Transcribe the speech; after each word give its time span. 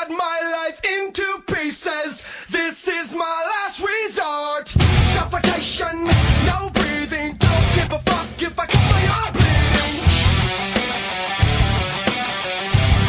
cut 0.00 0.10
my 0.10 0.40
life 0.52 0.80
into 0.98 1.42
pieces. 1.46 2.24
This 2.48 2.88
is 2.88 3.14
my 3.14 3.46
last 3.52 3.84
resort. 3.84 4.68
Suffocation, 4.68 6.04
no 6.46 6.70
breathing. 6.72 7.36
Don't 7.36 7.74
give 7.74 7.92
a 7.92 7.98
fuck 7.98 8.26
if 8.40 8.58
I 8.58 8.66
cut 8.66 8.84
my 8.90 9.06
arm 9.08 9.32
bleeding. 9.32 9.96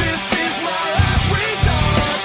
This 0.03 0.33
is 0.33 0.57
my 0.69 0.85
last 0.97 1.25
resort. 1.37 2.21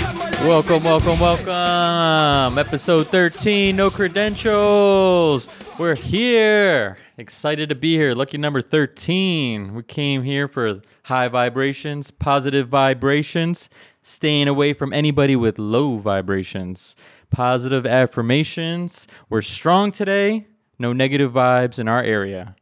Cut 0.00 0.14
my 0.16 0.30
life 0.30 0.46
Welcome, 0.46 0.82
welcome, 0.84 1.20
welcome. 1.20 2.58
Episode 2.58 3.08
13, 3.08 3.76
no 3.76 3.90
credentials. 3.90 5.48
We're 5.78 5.94
here. 5.94 6.96
Excited 7.18 7.68
to 7.68 7.74
be 7.74 7.96
here. 7.96 8.14
Lucky 8.14 8.38
number 8.38 8.62
13. 8.62 9.74
We 9.74 9.82
came 9.82 10.22
here 10.22 10.48
for 10.48 10.80
high 11.02 11.28
vibrations, 11.28 12.10
positive 12.10 12.68
vibrations, 12.68 13.68
staying 14.00 14.48
away 14.48 14.72
from 14.72 14.94
anybody 14.94 15.36
with 15.36 15.58
low 15.58 15.98
vibrations. 15.98 16.96
Positive 17.30 17.84
affirmations. 17.84 19.06
We're 19.28 19.42
strong 19.42 19.92
today. 19.92 20.46
No 20.78 20.94
negative 20.94 21.32
vibes 21.32 21.78
in 21.78 21.88
our 21.88 22.02
area. 22.02 22.56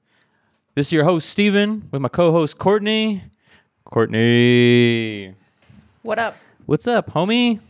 This 0.75 0.89
is 0.89 0.93
your 0.93 1.05
host, 1.05 1.31
Steven, 1.31 1.89
with 1.93 2.03
my 2.03 2.09
co 2.09 2.33
host, 2.33 2.59
Courtney. 2.59 3.23
Courtney. 3.85 5.37
What 6.03 6.19
up? 6.19 6.37
What's 6.67 6.89
up, 6.89 7.13
homie? 7.13 7.61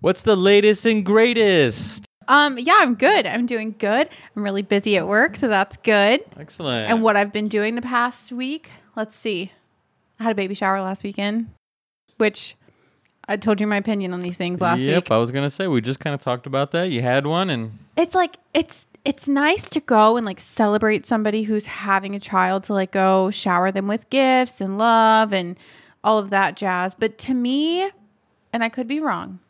What's 0.00 0.20
the 0.20 0.36
latest 0.36 0.84
and 0.84 1.02
greatest? 1.02 2.09
Um, 2.30 2.58
yeah, 2.58 2.76
I'm 2.78 2.94
good. 2.94 3.26
I'm 3.26 3.44
doing 3.44 3.74
good. 3.76 4.08
I'm 4.36 4.44
really 4.44 4.62
busy 4.62 4.96
at 4.96 5.08
work, 5.08 5.34
so 5.34 5.48
that's 5.48 5.76
good. 5.78 6.20
Excellent. 6.38 6.88
And 6.88 7.02
what 7.02 7.16
I've 7.16 7.32
been 7.32 7.48
doing 7.48 7.74
the 7.74 7.82
past 7.82 8.30
week, 8.30 8.70
let's 8.94 9.16
see. 9.16 9.50
I 10.20 10.22
had 10.22 10.32
a 10.32 10.34
baby 10.36 10.54
shower 10.54 10.80
last 10.80 11.02
weekend, 11.02 11.50
which 12.18 12.54
I 13.26 13.36
told 13.36 13.60
you 13.60 13.66
my 13.66 13.78
opinion 13.78 14.14
on 14.14 14.20
these 14.20 14.36
things 14.36 14.60
last 14.60 14.80
yep, 14.80 14.86
week. 14.86 14.94
Yep, 14.94 15.10
I 15.10 15.16
was 15.16 15.32
gonna 15.32 15.50
say 15.50 15.66
we 15.66 15.80
just 15.80 15.98
kind 15.98 16.14
of 16.14 16.20
talked 16.20 16.46
about 16.46 16.70
that. 16.70 16.90
You 16.90 17.02
had 17.02 17.26
one, 17.26 17.50
and 17.50 17.72
It's 17.96 18.14
like 18.14 18.36
it's 18.54 18.86
it's 19.04 19.26
nice 19.26 19.68
to 19.70 19.80
go 19.80 20.16
and 20.16 20.24
like 20.24 20.38
celebrate 20.38 21.06
somebody 21.06 21.42
who's 21.42 21.66
having 21.66 22.14
a 22.14 22.20
child 22.20 22.62
to 22.64 22.74
like 22.74 22.92
go 22.92 23.32
shower 23.32 23.72
them 23.72 23.88
with 23.88 24.08
gifts 24.08 24.60
and 24.60 24.78
love 24.78 25.32
and 25.32 25.58
all 26.04 26.18
of 26.18 26.30
that 26.30 26.56
jazz. 26.56 26.94
But 26.94 27.18
to 27.18 27.34
me, 27.34 27.90
and 28.52 28.62
I 28.62 28.68
could 28.68 28.86
be 28.86 29.00
wrong, 29.00 29.40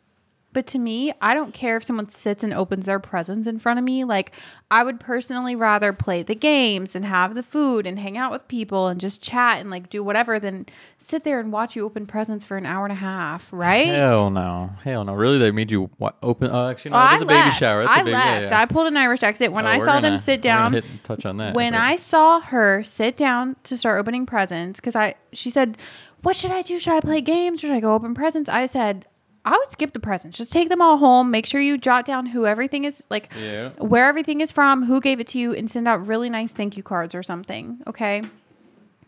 but 0.53 0.67
to 0.67 0.79
me, 0.79 1.13
I 1.21 1.33
don't 1.33 1.53
care 1.53 1.77
if 1.77 1.83
someone 1.83 2.09
sits 2.09 2.43
and 2.43 2.53
opens 2.53 2.85
their 2.85 2.99
presents 2.99 3.47
in 3.47 3.57
front 3.59 3.79
of 3.79 3.85
me. 3.85 4.03
Like, 4.03 4.31
I 4.69 4.83
would 4.83 4.99
personally 4.99 5.55
rather 5.55 5.93
play 5.93 6.23
the 6.23 6.35
games 6.35 6.95
and 6.95 7.05
have 7.05 7.35
the 7.35 7.43
food 7.43 7.85
and 7.87 7.97
hang 7.99 8.17
out 8.17 8.31
with 8.31 8.47
people 8.47 8.87
and 8.87 8.99
just 8.99 9.21
chat 9.21 9.59
and 9.59 9.69
like 9.69 9.89
do 9.89 10.03
whatever 10.03 10.39
than 10.39 10.65
sit 10.97 11.23
there 11.23 11.39
and 11.39 11.51
watch 11.51 11.75
you 11.75 11.85
open 11.85 12.05
presents 12.05 12.43
for 12.45 12.57
an 12.57 12.65
hour 12.65 12.85
and 12.85 12.91
a 12.91 12.99
half, 12.99 13.51
right? 13.53 13.87
hell 13.87 14.29
no, 14.29 14.71
hell 14.83 15.03
no. 15.05 15.13
Really, 15.13 15.37
they 15.37 15.51
made 15.51 15.71
you 15.71 15.89
open? 16.21 16.49
Oh, 16.51 16.69
actually, 16.69 16.91
no, 16.91 16.97
Well, 16.97 17.07
I 17.07 17.15
a 17.15 17.19
baby 17.19 17.33
left. 17.33 17.59
shower. 17.59 17.83
That's 17.83 17.97
I 17.97 18.01
a 18.01 18.03
big, 18.05 18.13
left. 18.13 18.41
Yeah, 18.43 18.49
yeah. 18.49 18.61
I 18.61 18.65
pulled 18.65 18.87
an 18.87 18.97
Irish 18.97 19.23
exit 19.23 19.51
when 19.51 19.65
Oh, 19.65 19.69
I 19.69 19.79
saw 19.79 19.85
gonna- 19.85 20.01
them 20.01 20.17
sit 20.17 20.41
down. 20.41 20.73
hit 20.73 20.85
touch 21.03 21.25
on 21.25 21.37
that. 21.37 21.53
when 21.53 21.73
I 21.75 21.95
saw 21.95 22.39
her 22.41 22.83
sit 22.83 23.15
down 23.17 23.55
to 23.63 23.77
start 23.77 23.99
opening 23.99 24.25
presents, 24.25 24.79
because 24.79 24.95
I 24.95 25.15
she 25.33 25.49
said, 25.49 25.77
"What 26.23 26.35
should 26.35 26.51
I 26.51 26.61
do? 26.61 26.77
Should 26.79 26.93
I 26.93 26.99
play 26.99 27.21
games? 27.21 27.61
Should 27.61 27.71
I 27.71 27.79
go 27.79 27.93
open 27.95 28.13
presents?" 28.13 28.49
I 28.49 28.65
said, 28.65 29.05
"I 29.45 29.51
would 29.57 29.71
skip 29.71 29.93
the 29.93 29.99
presents. 29.99 30.37
Just 30.37 30.53
take 30.53 30.69
them 30.69 30.81
all 30.81 30.97
home. 30.97 31.31
Make 31.31 31.45
sure 31.45 31.59
you 31.61 31.77
jot 31.77 32.05
down 32.05 32.27
who 32.27 32.45
everything 32.45 32.85
is 32.85 33.01
like, 33.09 33.31
Yeah. 33.41 33.69
where 33.79 34.07
everything 34.07 34.41
is 34.41 34.51
from, 34.51 34.85
who 34.85 35.01
gave 35.01 35.19
it 35.19 35.27
to 35.27 35.39
you, 35.39 35.53
and 35.53 35.69
send 35.69 35.87
out 35.87 36.05
really 36.05 36.29
nice 36.29 36.51
thank 36.51 36.77
you 36.77 36.83
cards 36.83 37.15
or 37.15 37.23
something." 37.23 37.79
Okay. 37.87 38.21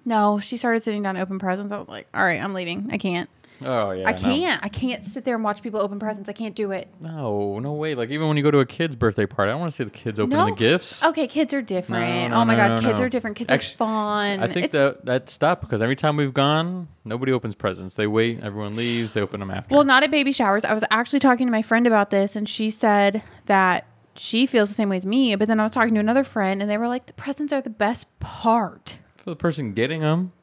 No, 0.05 0.39
she 0.39 0.57
started 0.57 0.81
sitting 0.83 1.01
down 1.03 1.15
to 1.15 1.21
open 1.21 1.39
presents. 1.39 1.71
I 1.71 1.77
was 1.79 1.87
like, 1.87 2.07
"All 2.13 2.23
right, 2.23 2.41
I'm 2.43 2.53
leaving. 2.53 2.89
I 2.91 2.97
can't. 2.97 3.29
Oh 3.65 3.91
yeah, 3.91 4.07
I 4.07 4.11
no. 4.11 4.17
can't. 4.17 4.63
I 4.63 4.69
can't 4.69 5.03
sit 5.05 5.23
there 5.25 5.35
and 5.35 5.43
watch 5.43 5.61
people 5.61 5.79
open 5.79 5.99
presents. 5.99 6.29
I 6.29 6.33
can't 6.33 6.55
do 6.55 6.71
it." 6.71 6.87
No, 7.01 7.59
no 7.59 7.73
way. 7.73 7.95
Like 7.95 8.09
even 8.09 8.27
when 8.27 8.37
you 8.37 8.43
go 8.43 8.51
to 8.51 8.59
a 8.59 8.65
kid's 8.65 8.95
birthday 8.95 9.25
party, 9.25 9.49
I 9.49 9.53
don't 9.53 9.61
want 9.61 9.71
to 9.71 9.75
see 9.75 9.83
the 9.83 9.89
kids 9.89 10.19
opening 10.19 10.37
No. 10.37 10.45
the 10.45 10.51
gifts. 10.55 11.03
Okay, 11.03 11.27
kids 11.27 11.53
are 11.53 11.61
different. 11.61 12.31
No, 12.31 12.41
oh 12.41 12.45
my 12.45 12.55
god, 12.55 12.81
kids 12.81 12.99
are 12.99 13.09
different. 13.09 13.37
Kids 13.37 13.51
Actu- 13.51 13.73
are 13.73 13.77
fun. 13.77 14.39
I 14.41 14.47
think 14.47 14.65
It's- 14.65 14.71
that 14.73 15.05
that 15.05 15.29
stopped 15.29 15.61
because 15.61 15.81
every 15.81 15.95
time 15.95 16.17
we've 16.17 16.33
gone, 16.33 16.87
nobody 17.05 17.31
opens 17.31 17.55
presents. 17.55 17.95
They 17.95 18.07
wait, 18.07 18.39
everyone 18.43 18.75
leaves, 18.75 19.13
they 19.13 19.21
open 19.21 19.39
them 19.39 19.51
after. 19.51 19.73
Well, 19.75 19.83
not 19.83 20.03
at 20.03 20.11
baby 20.11 20.31
showers. 20.31 20.65
I 20.65 20.73
was 20.73 20.83
actually 20.91 21.19
talking 21.19 21.47
to 21.47 21.51
my 21.51 21.61
friend 21.61 21.87
about 21.87 22.09
this, 22.09 22.35
and 22.35 22.47
she 22.47 22.69
said 22.69 23.23
that 23.45 23.85
she 24.15 24.45
feels 24.45 24.69
the 24.69 24.75
same 24.75 24.89
way 24.89 24.97
as 24.97 25.05
me. 25.05 25.35
But 25.35 25.47
then 25.47 25.59
I 25.59 25.63
was 25.63 25.71
talking 25.73 25.93
to 25.95 25.99
another 25.99 26.23
friend, 26.23 26.61
and 26.61 26.69
they 26.69 26.77
were 26.77 26.87
like, 26.87 27.07
"The 27.07 27.13
presents 27.13 27.51
are 27.53 27.61
the 27.61 27.69
best 27.69 28.19
part." 28.19 28.97
for 29.17 29.29
the 29.29 29.35
person 29.37 29.71
getting 29.73 30.01
them, 30.01 30.33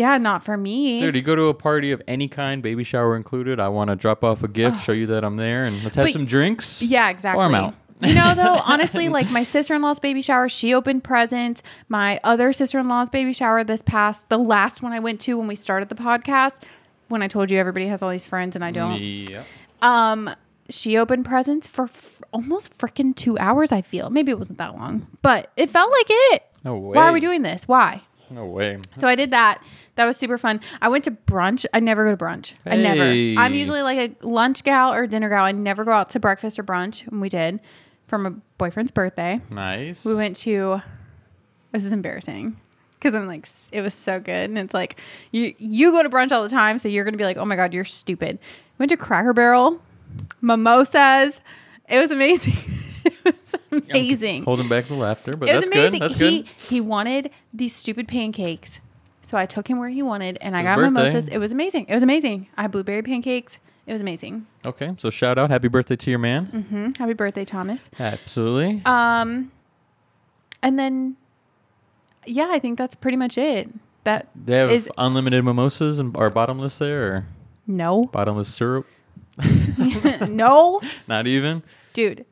Yeah, 0.00 0.18
not 0.18 0.42
for 0.42 0.56
me. 0.56 1.00
Dude, 1.00 1.14
you 1.14 1.22
go 1.22 1.36
to 1.36 1.44
a 1.48 1.54
party 1.54 1.92
of 1.92 2.00
any 2.08 2.26
kind, 2.28 2.62
baby 2.62 2.84
shower 2.84 3.16
included. 3.16 3.60
I 3.60 3.68
want 3.68 3.90
to 3.90 3.96
drop 3.96 4.24
off 4.24 4.42
a 4.42 4.48
gift, 4.48 4.82
show 4.82 4.92
you 4.92 5.06
that 5.08 5.24
I'm 5.24 5.36
there, 5.36 5.64
and 5.66 5.82
let's 5.84 5.96
have 5.96 6.06
But- 6.06 6.12
some 6.12 6.24
drinks. 6.26 6.80
yeah, 6.82 7.08
exactly. 7.10 7.40
Or 7.42 7.46
I'm 7.46 7.54
out. 7.54 7.74
you 8.00 8.14
know, 8.14 8.34
though, 8.34 8.58
honestly, 8.66 9.08
like 9.10 9.30
my 9.30 9.42
sister 9.42 9.74
in 9.74 9.82
law's 9.82 10.00
baby 10.00 10.22
shower, 10.22 10.48
she 10.48 10.72
opened 10.72 11.04
presents. 11.04 11.62
My 11.88 12.18
other 12.24 12.52
sister 12.52 12.78
in 12.78 12.88
law's 12.88 13.10
baby 13.10 13.32
shower, 13.34 13.62
this 13.62 13.82
past, 13.82 14.28
the 14.30 14.38
last 14.38 14.82
one 14.82 14.92
I 14.92 15.00
went 15.00 15.20
to 15.22 15.36
when 15.38 15.46
we 15.46 15.54
started 15.54 15.88
the 15.90 15.94
podcast, 15.94 16.62
when 17.08 17.22
I 17.22 17.28
told 17.28 17.50
you 17.50 17.58
everybody 17.58 17.86
has 17.88 18.02
all 18.02 18.08
these 18.10 18.24
friends 18.24 18.56
and 18.56 18.64
I 18.64 18.70
don't. 18.70 18.98
Yeah. 19.00 19.42
Um, 19.82 20.30
she 20.70 20.96
opened 20.96 21.24
presents 21.26 21.66
for 21.66 21.84
f- 21.84 22.22
almost 22.32 22.78
freaking 22.78 23.14
two 23.14 23.36
hours. 23.38 23.72
I 23.72 23.82
feel 23.82 24.08
maybe 24.08 24.30
it 24.32 24.38
wasn't 24.38 24.58
that 24.58 24.76
long, 24.76 25.06
but 25.20 25.50
it 25.56 25.68
felt 25.68 25.90
like 25.90 26.06
it. 26.08 26.42
No 26.64 26.76
Why 26.76 27.02
are 27.02 27.06
way. 27.08 27.14
we 27.14 27.20
doing 27.20 27.42
this? 27.42 27.66
Why? 27.66 28.02
No 28.30 28.46
way. 28.46 28.78
So 28.96 29.08
I 29.08 29.16
did 29.16 29.32
that. 29.32 29.60
That 30.00 30.06
was 30.06 30.16
super 30.16 30.38
fun. 30.38 30.60
I 30.80 30.88
went 30.88 31.04
to 31.04 31.10
brunch. 31.10 31.66
I 31.74 31.80
never 31.80 32.06
go 32.06 32.10
to 32.10 32.16
brunch. 32.16 32.54
I 32.64 32.76
never. 32.76 33.04
Hey. 33.04 33.36
I'm 33.36 33.52
usually 33.54 33.82
like 33.82 33.98
a 34.22 34.26
lunch 34.26 34.64
gal 34.64 34.94
or 34.94 35.06
dinner 35.06 35.28
gal. 35.28 35.44
I 35.44 35.52
never 35.52 35.84
go 35.84 35.92
out 35.92 36.08
to 36.10 36.20
breakfast 36.20 36.58
or 36.58 36.64
brunch. 36.64 37.06
And 37.06 37.20
we 37.20 37.28
did 37.28 37.60
for 38.06 38.16
my 38.16 38.30
boyfriend's 38.56 38.92
birthday. 38.92 39.42
Nice. 39.50 40.06
We 40.06 40.14
went 40.14 40.36
to. 40.36 40.80
This 41.72 41.84
is 41.84 41.92
embarrassing 41.92 42.56
because 42.98 43.14
I'm 43.14 43.26
like, 43.26 43.46
it 43.72 43.82
was 43.82 43.92
so 43.92 44.20
good, 44.20 44.48
and 44.48 44.56
it's 44.58 44.72
like 44.72 44.98
you 45.32 45.54
you 45.58 45.92
go 45.92 46.02
to 46.02 46.08
brunch 46.08 46.32
all 46.32 46.42
the 46.42 46.48
time, 46.48 46.78
so 46.78 46.88
you're 46.88 47.04
gonna 47.04 47.18
be 47.18 47.24
like, 47.24 47.36
oh 47.36 47.44
my 47.44 47.56
god, 47.56 47.74
you're 47.74 47.84
stupid. 47.84 48.38
Went 48.78 48.88
to 48.88 48.96
Cracker 48.96 49.34
Barrel, 49.34 49.82
mimosas. 50.40 51.42
It 51.90 51.98
was 51.98 52.10
amazing. 52.10 52.54
it 53.04 53.24
was 53.36 53.54
amazing. 53.70 54.44
Holding 54.44 54.68
back 54.68 54.86
the 54.86 54.94
laughter, 54.94 55.32
but 55.36 55.48
It 55.50 55.56
was 55.56 55.68
that's 55.68 55.76
amazing. 55.76 56.00
good. 56.00 56.10
That's 56.10 56.18
he 56.20 56.42
good. 56.42 56.48
he 56.68 56.80
wanted 56.80 57.30
these 57.52 57.74
stupid 57.74 58.08
pancakes, 58.08 58.80
so 59.30 59.36
I 59.36 59.46
took 59.46 59.68
him 59.68 59.78
where 59.78 59.88
he 59.88 60.02
wanted, 60.02 60.38
and 60.40 60.56
I 60.56 60.60
His 60.60 60.66
got 60.66 60.76
birthday. 60.76 60.90
mimosas. 60.90 61.28
It 61.28 61.38
was 61.38 61.52
amazing. 61.52 61.86
It 61.88 61.94
was 61.94 62.02
amazing. 62.02 62.48
I 62.56 62.62
had 62.62 62.72
blueberry 62.72 63.02
pancakes. 63.02 63.58
It 63.86 63.92
was 63.92 64.00
amazing. 64.00 64.46
Okay, 64.66 64.92
so 64.98 65.08
shout 65.08 65.38
out, 65.38 65.50
happy 65.50 65.68
birthday 65.68 65.94
to 65.94 66.10
your 66.10 66.18
man. 66.18 66.46
hmm 66.46 66.90
Happy 66.98 67.12
birthday, 67.12 67.44
Thomas. 67.44 67.88
Absolutely. 68.00 68.82
Um, 68.84 69.52
and 70.62 70.76
then, 70.80 71.16
yeah, 72.26 72.48
I 72.50 72.58
think 72.58 72.76
that's 72.76 72.96
pretty 72.96 73.16
much 73.16 73.38
it. 73.38 73.70
That 74.02 74.28
they 74.34 74.56
have 74.56 74.70
is 74.72 74.88
unlimited 74.98 75.44
mimosas 75.44 76.00
and 76.00 76.16
are 76.16 76.28
bottomless 76.30 76.78
there, 76.78 77.02
or 77.12 77.26
no, 77.68 78.04
bottomless 78.04 78.52
syrup? 78.52 78.86
no, 80.28 80.80
Not 81.06 81.26
even. 81.28 81.62
dude. 81.92 82.24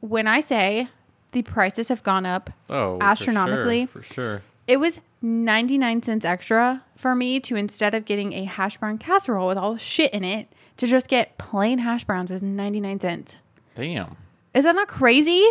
When 0.00 0.26
I 0.26 0.40
say 0.40 0.88
the 1.30 1.42
prices 1.42 1.88
have 1.88 2.02
gone 2.02 2.26
up, 2.26 2.50
Oh, 2.68 2.98
for 2.98 3.04
Astronomically. 3.04 3.86
sure, 3.86 4.02
for 4.02 4.02
sure. 4.02 4.42
it 4.66 4.78
was 4.80 5.00
99 5.22 6.02
cents 6.02 6.24
extra 6.24 6.82
for 6.96 7.14
me 7.14 7.38
to 7.40 7.56
instead 7.56 7.94
of 7.94 8.04
getting 8.04 8.32
a 8.32 8.44
hash 8.44 8.76
brown 8.76 8.98
casserole 8.98 9.46
with 9.48 9.56
all 9.56 9.74
the 9.74 9.78
shit 9.78 10.12
in 10.12 10.24
it, 10.24 10.48
to 10.78 10.86
just 10.86 11.08
get 11.08 11.38
plain 11.38 11.78
hash 11.78 12.04
browns 12.04 12.30
was 12.30 12.42
99 12.42 13.00
cents. 13.00 13.36
Damn. 13.74 14.16
Is 14.54 14.64
that 14.64 14.74
not 14.74 14.88
crazy? 14.88 15.46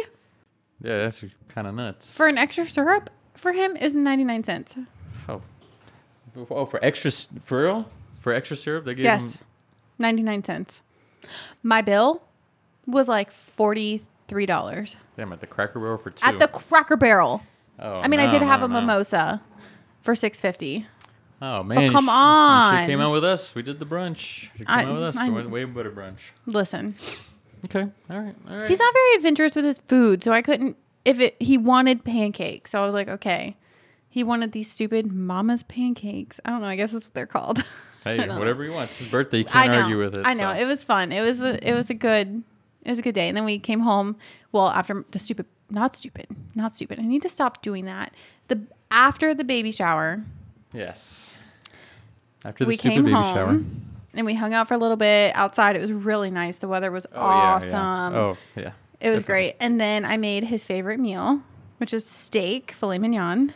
Yeah, 0.82 0.98
that's 0.98 1.24
kind 1.48 1.68
of 1.68 1.76
nuts. 1.76 2.16
For 2.16 2.28
an 2.28 2.38
extra 2.38 2.66
syrup 2.66 3.10
for 3.36 3.54
him 3.54 3.76
is 3.78 3.96
99 3.96 4.44
cents. 4.44 4.76
oh. 5.30 5.42
oh, 6.50 6.66
for 6.66 6.84
extra 6.84 7.12
for 7.44 7.64
real? 7.64 7.90
For 8.20 8.34
extra 8.34 8.58
syrup, 8.58 8.86
they 8.86 8.94
give 8.94 9.06
Yes. 9.06 9.38
99 9.98 10.44
cents. 10.44 10.82
My 11.64 11.82
bill 11.82 12.24
was 12.86 13.08
like 13.08 13.32
$43 13.32 14.96
Damn, 15.16 15.34
at 15.34 15.40
the 15.40 15.48
Cracker 15.48 15.80
Barrel 15.80 15.98
for 15.98 16.10
two. 16.12 16.26
at 16.26 16.40
the 16.40 16.48
Cracker 16.48 16.98
Barrel. 16.98 17.42
Oh, 17.80 17.98
I 17.98 18.08
mean, 18.08 18.20
I 18.20 18.28
did 18.28 18.42
have 18.42 18.60
no, 18.60 18.66
a 18.66 18.70
no. 18.70 18.82
mimosa 18.82 19.42
for 20.02 20.16
650. 20.16 20.86
Oh 21.44 21.64
man! 21.64 21.82
you 21.82 21.90
come 21.90 22.06
you 22.06 22.12
on. 22.12 22.74
should've 22.76 22.88
came 22.88 23.02
out 23.02 23.12
with 23.14 23.24
us. 23.26 23.56
We 23.56 23.64
did 23.64 23.80
the 23.80 23.86
brunch. 23.86 24.50
I- 24.68 24.82
came 24.82 24.90
out 24.90 24.96
with 24.96 25.04
us. 25.04 25.18
I- 25.18 25.30
We 25.30 25.36
went 25.36 25.50
way 25.50 25.64
better 25.66 25.92
brunch. 25.92 26.20
Listen, 26.46 26.96
Okay. 27.66 27.82
All 28.10 28.20
right. 28.20 28.36
All 28.50 28.58
right. 28.58 28.68
He's 28.70 28.80
not 28.80 28.94
very 28.94 29.16
adventurous 29.16 29.56
with 29.56 29.66
his 29.66 29.80
food, 29.80 30.24
so 30.24 30.32
I 30.34 30.42
couldn't. 30.42 30.78
If 31.06 31.20
it, 31.20 31.36
he 31.40 31.58
wanted 31.58 32.04
pancakes, 32.04 32.72
so 32.72 32.82
I 32.82 32.86
was 32.86 32.94
like, 32.94 33.08
okay. 33.08 33.56
He 34.10 34.24
wanted 34.24 34.52
these 34.52 34.70
stupid 34.70 35.12
mama's 35.12 35.64
pancakes. 35.64 36.40
I 36.44 36.50
don't 36.50 36.62
know. 36.62 36.68
I 36.68 36.76
guess 36.76 36.92
that's 36.92 37.06
what 37.06 37.14
they're 37.14 37.26
called. 37.28 37.64
Hey, 38.04 38.18
whatever 38.28 38.64
you 38.64 38.72
want. 38.72 38.90
It's 38.90 38.98
his 38.98 39.10
birthday. 39.10 39.38
You 39.42 39.46
I 39.50 39.52
can't 39.52 39.72
know. 39.74 39.82
argue 39.82 40.00
with 40.00 40.16
it. 40.16 40.26
I 40.26 40.34
know. 40.34 40.52
so. 40.52 40.58
It 40.60 40.66
was 40.66 40.84
fun. 40.84 41.12
It 41.12 41.22
was 41.22 41.40
a, 41.40 41.70
it 41.70 41.76
was 41.76 41.92
a 41.92 41.94
good 41.94 42.42
it 42.84 42.90
was 42.90 42.98
a 42.98 43.04
good 43.04 43.14
day. 43.14 43.28
And 43.28 43.38
then 43.38 43.46
we 43.46 43.60
came 43.60 43.82
home. 43.82 44.16
Well, 44.52 44.70
after 44.70 45.06
the 45.12 45.20
stupid, 45.20 45.46
not 45.70 45.96
stupid, 45.96 46.26
not 46.56 46.74
stupid. 46.74 46.98
I 46.98 47.04
need 47.04 47.22
to 47.22 47.30
stop 47.30 47.62
doing 47.62 47.86
that. 47.86 48.16
The 48.48 48.60
after 48.92 49.34
the 49.34 49.44
baby 49.44 49.72
shower, 49.72 50.22
Yes. 50.74 51.36
After 52.46 52.64
the 52.64 52.70
we 52.70 52.76
stupid 52.76 52.94
came 52.96 53.04
baby 53.06 53.14
home 53.16 53.36
shower. 53.36 53.62
and 54.14 54.26
we 54.26 54.34
hung 54.36 54.54
out 54.54 54.68
for 54.68 54.74
a 54.74 54.78
little 54.78 54.96
bit 54.98 55.36
outside. 55.36 55.76
It 55.76 55.82
was 55.82 55.92
really 55.92 56.32
nice. 56.32 56.58
The 56.60 56.68
weather 56.68 56.92
was 56.92 57.06
Oh, 57.14 57.20
awesome. 57.20 57.70
yeah, 57.70 58.10
yeah. 58.12 58.18
Oh, 58.18 58.38
yeah. 58.56 58.62
It 58.62 59.10
was 59.10 59.22
Definitely. 59.22 59.24
great. 59.24 59.56
And 59.60 59.82
then 59.82 60.06
I 60.06 60.18
made 60.18 60.44
his 60.46 60.64
favorite 60.66 61.00
meal, 61.00 61.42
which 61.78 61.94
is 61.94 62.06
steak, 62.06 62.72
filet 62.72 63.00
mignon, 63.00 63.54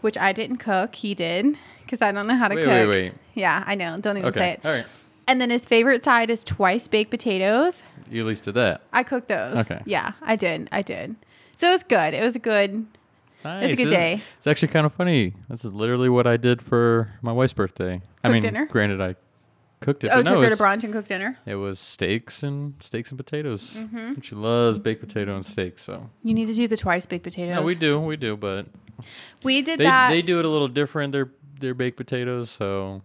which 0.00 0.18
I 0.18 0.32
didn't 0.32 0.56
cook. 0.58 0.94
He 0.96 1.14
did 1.14 1.56
because 1.84 2.02
I 2.02 2.10
don't 2.12 2.26
know 2.26 2.36
how 2.36 2.48
to 2.48 2.54
Wait, 2.54 2.64
cook. 2.64 2.70
wait, 2.72 2.86
wait. 2.88 3.12
Yeah, 3.34 3.62
I 3.66 3.74
know. 3.74 3.98
Don't 4.00 4.18
even 4.18 4.32
say 4.34 4.52
it. 4.52 4.60
All 4.64 4.72
right. 4.72 4.86
And 5.28 5.40
then 5.40 5.50
his 5.50 5.64
favorite 5.66 6.04
side 6.04 6.30
is 6.30 6.42
twice 6.44 6.88
baked 6.88 7.10
potatoes. 7.10 7.82
You 8.10 8.22
at 8.22 8.26
least 8.26 8.44
did 8.44 8.54
that. 8.54 8.82
I 8.92 9.02
cooked 9.04 9.28
those. 9.28 9.58
Okay. 9.58 9.80
Yeah, 9.86 10.12
I 10.20 10.36
did. 10.36 10.68
I 10.72 10.82
did. 10.82 11.14
So 11.54 11.68
it 11.68 11.72
was 11.72 11.82
good. 11.84 12.14
It 12.14 12.22
was 12.24 12.34
a 12.36 12.40
good. 12.40 12.86
Nice. 13.44 13.72
a 13.72 13.76
good 13.76 13.90
day. 13.90 14.20
It's 14.38 14.46
actually 14.46 14.68
kind 14.68 14.86
of 14.86 14.92
funny. 14.92 15.34
This 15.48 15.64
is 15.64 15.74
literally 15.74 16.08
what 16.08 16.26
I 16.26 16.36
did 16.36 16.62
for 16.62 17.12
my 17.22 17.32
wife's 17.32 17.52
birthday. 17.52 18.00
I 18.22 18.28
Cooked 18.28 18.32
mean, 18.32 18.42
dinner? 18.42 18.66
granted, 18.66 19.00
I 19.00 19.16
cooked 19.80 20.04
it. 20.04 20.08
Oh, 20.08 20.16
but 20.16 20.24
took 20.24 20.34
no, 20.34 20.40
her 20.42 20.46
it 20.46 20.56
to 20.56 20.62
brunch 20.62 20.84
and 20.84 20.92
cooked 20.92 21.08
dinner. 21.08 21.38
it 21.44 21.56
was 21.56 21.78
steaks 21.80 22.42
and 22.42 22.74
steaks 22.80 23.10
and 23.10 23.18
potatoes. 23.18 23.78
Mm-hmm. 23.80 23.96
And 23.98 24.24
She 24.24 24.34
loves 24.34 24.78
baked 24.78 25.00
potato 25.00 25.34
and 25.34 25.44
steak. 25.44 25.78
So 25.78 26.08
You 26.22 26.34
need 26.34 26.46
to 26.46 26.54
do 26.54 26.68
the 26.68 26.76
twice 26.76 27.04
baked 27.06 27.24
potatoes. 27.24 27.56
no, 27.56 27.62
we 27.62 27.74
do, 27.74 27.98
we 27.98 28.16
do, 28.16 28.36
but 28.36 28.66
We 29.42 29.60
did 29.62 29.78
they 29.80 29.84
that. 29.84 30.10
they 30.10 30.22
do 30.22 30.38
it 30.38 30.44
a 30.44 30.48
little 30.48 30.68
different. 30.68 31.12
They're 31.12 31.30
they're 31.58 31.74
baked 31.74 31.96
potatoes, 31.96 32.50
so 32.50 33.02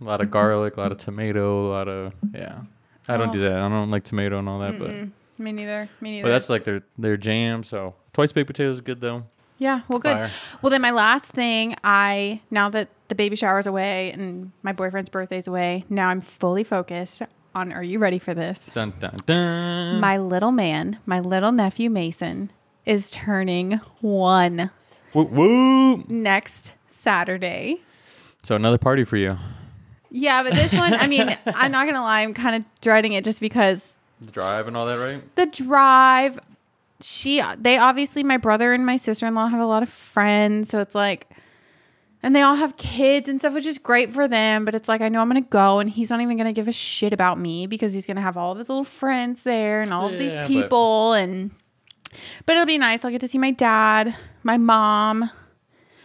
a 0.00 0.04
lot 0.04 0.20
of 0.20 0.30
garlic, 0.30 0.76
a 0.76 0.80
lot 0.80 0.90
of 0.92 0.98
tomato, 0.98 1.66
a 1.66 1.70
lot 1.70 1.88
of 1.88 2.12
yeah. 2.34 2.60
I 3.08 3.16
don't 3.16 3.30
Oh. 3.30 3.32
do 3.32 3.40
that. 3.42 3.54
I 3.54 3.68
don't 3.68 3.90
like 3.90 4.04
tomato 4.04 4.38
and 4.38 4.48
all 4.48 4.58
that, 4.60 4.74
Mm-mm. 4.74 5.10
Me 5.38 5.52
neither. 5.52 5.88
Me 6.02 6.10
neither. 6.10 6.22
but 6.24 6.28
but 6.28 6.32
that's 6.32 6.50
like 6.50 6.64
their 6.64 6.82
their 6.98 7.16
jam. 7.16 7.62
So 7.64 7.94
twice 8.12 8.30
baked 8.32 8.46
potatoes 8.46 8.76
is 8.76 8.80
good 8.82 9.00
though. 9.00 9.24
Yeah, 9.60 9.82
well, 9.88 9.98
good. 10.00 10.14
Fire. 10.16 10.30
Well, 10.62 10.70
then 10.70 10.80
my 10.80 10.90
last 10.90 11.32
thing, 11.32 11.76
I 11.84 12.40
now 12.50 12.70
that 12.70 12.88
the 13.08 13.14
baby 13.14 13.36
shower's 13.36 13.66
away 13.66 14.10
and 14.10 14.50
my 14.62 14.72
boyfriend's 14.72 15.10
birthday's 15.10 15.46
away, 15.46 15.84
now 15.90 16.08
I'm 16.08 16.20
fully 16.22 16.64
focused 16.64 17.20
on. 17.54 17.70
Are 17.72 17.82
you 17.82 17.98
ready 17.98 18.18
for 18.18 18.32
this? 18.32 18.70
Dun 18.72 18.94
dun 18.98 19.14
dun. 19.26 20.00
My 20.00 20.16
little 20.16 20.50
man, 20.50 20.98
my 21.04 21.20
little 21.20 21.52
nephew 21.52 21.90
Mason, 21.90 22.50
is 22.86 23.10
turning 23.10 23.72
one 24.00 24.70
Woo, 25.12 25.24
woo. 25.24 26.04
next 26.08 26.72
Saturday. 26.88 27.82
So 28.42 28.56
another 28.56 28.78
party 28.78 29.04
for 29.04 29.18
you. 29.18 29.36
Yeah, 30.10 30.42
but 30.42 30.54
this 30.54 30.72
one, 30.72 30.94
I 30.94 31.06
mean, 31.06 31.36
I'm 31.46 31.70
not 31.70 31.86
gonna 31.86 32.00
lie, 32.02 32.22
I'm 32.22 32.32
kind 32.34 32.56
of 32.56 32.64
dreading 32.80 33.12
it 33.12 33.24
just 33.24 33.40
because 33.40 33.98
The 34.22 34.32
drive 34.32 34.66
and 34.68 34.76
all 34.76 34.86
that, 34.86 34.94
right? 34.98 35.22
the 35.36 35.46
drive 35.46 36.38
she 37.02 37.42
they 37.58 37.78
obviously 37.78 38.22
my 38.22 38.36
brother 38.36 38.72
and 38.72 38.84
my 38.84 38.96
sister-in-law 38.96 39.48
have 39.48 39.60
a 39.60 39.66
lot 39.66 39.82
of 39.82 39.88
friends 39.88 40.68
so 40.68 40.80
it's 40.80 40.94
like 40.94 41.28
and 42.22 42.36
they 42.36 42.42
all 42.42 42.56
have 42.56 42.76
kids 42.76 43.28
and 43.28 43.38
stuff 43.40 43.54
which 43.54 43.64
is 43.66 43.78
great 43.78 44.12
for 44.12 44.28
them 44.28 44.64
but 44.64 44.74
it's 44.74 44.88
like 44.88 45.00
i 45.00 45.08
know 45.08 45.20
i'm 45.20 45.28
gonna 45.28 45.40
go 45.40 45.78
and 45.78 45.88
he's 45.90 46.10
not 46.10 46.20
even 46.20 46.36
gonna 46.36 46.52
give 46.52 46.68
a 46.68 46.72
shit 46.72 47.12
about 47.12 47.38
me 47.38 47.66
because 47.66 47.92
he's 47.94 48.04
gonna 48.06 48.20
have 48.20 48.36
all 48.36 48.52
of 48.52 48.58
his 48.58 48.68
little 48.68 48.84
friends 48.84 49.42
there 49.44 49.80
and 49.80 49.92
all 49.92 50.06
of 50.06 50.12
Yeah, 50.12 50.18
these 50.18 50.32
but- 50.34 50.46
people 50.48 51.12
and 51.14 51.50
but 52.44 52.54
it'll 52.54 52.66
be 52.66 52.78
nice 52.78 53.04
i'll 53.04 53.10
get 53.10 53.20
to 53.22 53.28
see 53.28 53.38
my 53.38 53.50
dad 53.52 54.14
my 54.42 54.58
mom 54.58 55.30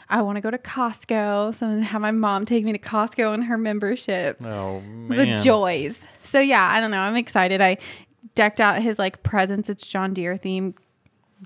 i 0.07 0.21
want 0.21 0.35
to 0.37 0.41
go 0.41 0.51
to 0.51 0.57
costco 0.57 1.53
so 1.53 1.65
i'm 1.65 1.73
gonna 1.73 1.83
have 1.83 1.99
my 2.01 2.11
mom 2.11 2.45
take 2.45 2.63
me 2.63 2.71
to 2.71 2.77
costco 2.79 3.33
and 3.33 3.43
her 3.45 3.57
membership 3.57 4.37
Oh 4.45 4.79
man. 4.81 5.17
the 5.37 5.43
joys. 5.43 6.05
So 6.23 6.39
yeah, 6.39 6.69
I 6.71 6.79
don't 6.79 6.89
know. 6.91 6.99
I'm 6.99 7.15
excited. 7.15 7.59
I 7.61 7.77
decked 8.33 8.59
out 8.59 8.81
his 8.81 8.97
like 8.99 9.21
presents. 9.23 9.69
It's 9.69 9.85
John 9.85 10.13
Deere 10.13 10.37
theme. 10.37 10.73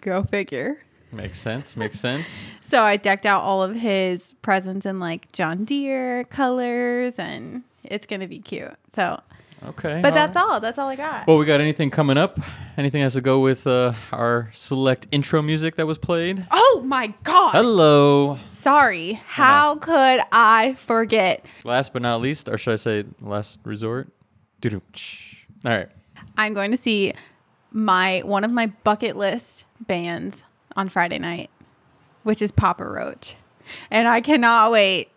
Go 0.01 0.24
figure. 0.24 0.81
Makes 1.12 1.39
sense. 1.39 1.75
Makes 1.75 2.00
sense. 2.00 2.51
So 2.69 2.83
I 2.83 2.97
decked 2.97 3.25
out 3.25 3.41
all 3.41 3.63
of 3.63 3.74
his 3.75 4.33
presents 4.44 4.86
in 4.86 5.00
like 5.00 5.31
John 5.31 5.65
Deere 5.65 6.24
colors, 6.25 7.18
and 7.18 7.63
it's 7.83 8.06
gonna 8.06 8.27
be 8.27 8.38
cute. 8.38 8.75
So, 8.94 9.19
Okay. 9.65 10.01
but 10.03 10.13
that's 10.13 10.38
all. 10.38 10.59
That's 10.59 10.77
all 10.77 10.88
I 10.88 10.95
got. 10.95 11.25
Well, 11.25 11.39
we 11.39 11.45
got 11.47 11.62
anything 11.62 11.89
coming 11.89 12.15
up? 12.19 12.39
Anything 12.77 13.01
has 13.01 13.13
to 13.13 13.21
go 13.21 13.39
with 13.39 13.65
uh, 13.65 13.94
our 14.13 14.51
select 14.53 15.07
intro 15.12 15.41
music 15.41 15.77
that 15.77 15.88
was 15.88 15.97
played? 15.97 16.45
oh 16.51 16.83
my 16.86 17.12
god! 17.24 17.51
Hello. 17.53 18.38
Sorry. 18.45 19.13
How 19.13 19.77
could 19.77 20.21
I 20.31 20.75
forget? 20.77 21.44
Last 21.63 21.91
but 21.91 22.03
not 22.03 22.21
least, 22.21 22.47
or 22.47 22.59
should 22.59 22.74
I 22.74 22.77
say 22.77 23.06
last 23.19 23.59
resort? 23.63 24.09
Doo-doo. 24.62 24.81
All 25.65 25.71
right. 25.71 25.89
I'm 26.38 26.53
going 26.53 26.69
to 26.69 26.77
see 26.77 27.13
my 27.71 28.21
one 28.25 28.44
of 28.44 28.51
my 28.51 28.68
bucket 28.83 29.16
list 29.18 29.66
bands 29.80 30.44
on 30.75 30.89
Friday 30.89 31.19
night, 31.19 31.50
which 32.24 32.42
is 32.42 32.51
Papa 32.51 32.83
Roach. 32.86 33.36
And 33.92 34.07
I 34.07 34.21
cannot 34.21 34.71
wait. 34.71 35.10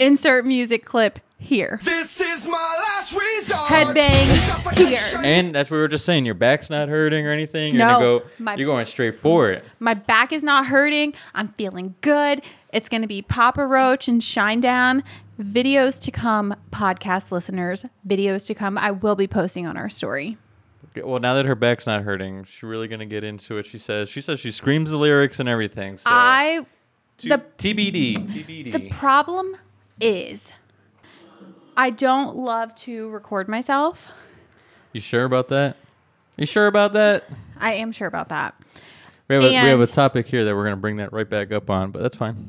Insert 0.00 0.44
music 0.46 0.84
clip 0.84 1.18
here. 1.38 1.80
This 1.82 2.20
is 2.20 2.46
my 2.46 2.78
last 2.86 3.12
resort. 3.12 3.60
Headbang 3.68 4.36
Suffocation. 4.38 4.86
here. 4.86 5.20
And 5.22 5.54
that's 5.54 5.70
what 5.70 5.76
we 5.76 5.80
were 5.80 5.88
just 5.88 6.04
saying. 6.04 6.24
Your 6.24 6.34
back's 6.34 6.70
not 6.70 6.88
hurting 6.88 7.26
or 7.26 7.30
anything. 7.32 7.74
You're 7.74 7.86
No, 7.86 7.92
gonna 7.94 8.04
go. 8.04 8.22
my- 8.38 8.54
you're 8.56 8.66
going 8.66 8.86
straight 8.86 9.14
for 9.16 9.50
it. 9.50 9.64
My 9.80 9.94
back 9.94 10.32
is 10.32 10.42
not 10.44 10.66
hurting. 10.66 11.14
I'm 11.34 11.48
feeling 11.58 11.94
good. 12.00 12.42
It's 12.72 12.88
going 12.88 13.02
to 13.02 13.08
be 13.08 13.22
Papa 13.22 13.66
Roach 13.66 14.06
and 14.08 14.20
Shinedown. 14.20 15.02
Videos 15.40 16.00
to 16.02 16.10
come, 16.10 16.54
podcast 16.70 17.32
listeners. 17.32 17.84
Videos 18.06 18.44
to 18.46 18.54
come. 18.54 18.76
I 18.76 18.90
will 18.90 19.16
be 19.16 19.26
posting 19.26 19.66
on 19.66 19.76
our 19.76 19.88
story. 19.88 20.36
Well, 20.96 21.20
now 21.20 21.34
that 21.34 21.44
her 21.46 21.54
back's 21.54 21.86
not 21.86 22.02
hurting, 22.02 22.44
she's 22.44 22.62
really 22.62 22.88
gonna 22.88 23.06
get 23.06 23.24
into 23.24 23.58
it. 23.58 23.66
She 23.66 23.78
says. 23.78 24.08
She 24.08 24.20
says 24.20 24.40
she 24.40 24.50
screams 24.50 24.90
the 24.90 24.96
lyrics 24.96 25.40
and 25.40 25.48
everything. 25.48 25.96
So 25.96 26.10
I 26.10 26.66
T- 27.18 27.28
the 27.28 27.38
TBD. 27.38 28.14
TBD. 28.16 28.72
The 28.72 28.88
problem 28.90 29.56
is, 30.00 30.52
I 31.76 31.90
don't 31.90 32.36
love 32.36 32.74
to 32.76 33.08
record 33.10 33.48
myself. 33.48 34.08
you 34.92 35.00
sure 35.00 35.24
about 35.24 35.48
that? 35.48 35.76
You 36.36 36.46
sure 36.46 36.68
about 36.68 36.92
that? 36.92 37.28
I 37.58 37.74
am 37.74 37.90
sure 37.90 38.06
about 38.06 38.28
that. 38.28 38.54
We 39.26 39.34
have, 39.34 39.44
a, 39.44 39.48
we 39.48 39.54
have 39.54 39.80
a 39.80 39.86
topic 39.86 40.26
here 40.26 40.44
that 40.44 40.54
we're 40.54 40.62
going 40.62 40.76
to 40.76 40.80
bring 40.80 40.96
that 40.98 41.12
right 41.12 41.28
back 41.28 41.50
up 41.52 41.68
on, 41.68 41.90
but 41.90 42.00
that's 42.00 42.16
fine. 42.16 42.48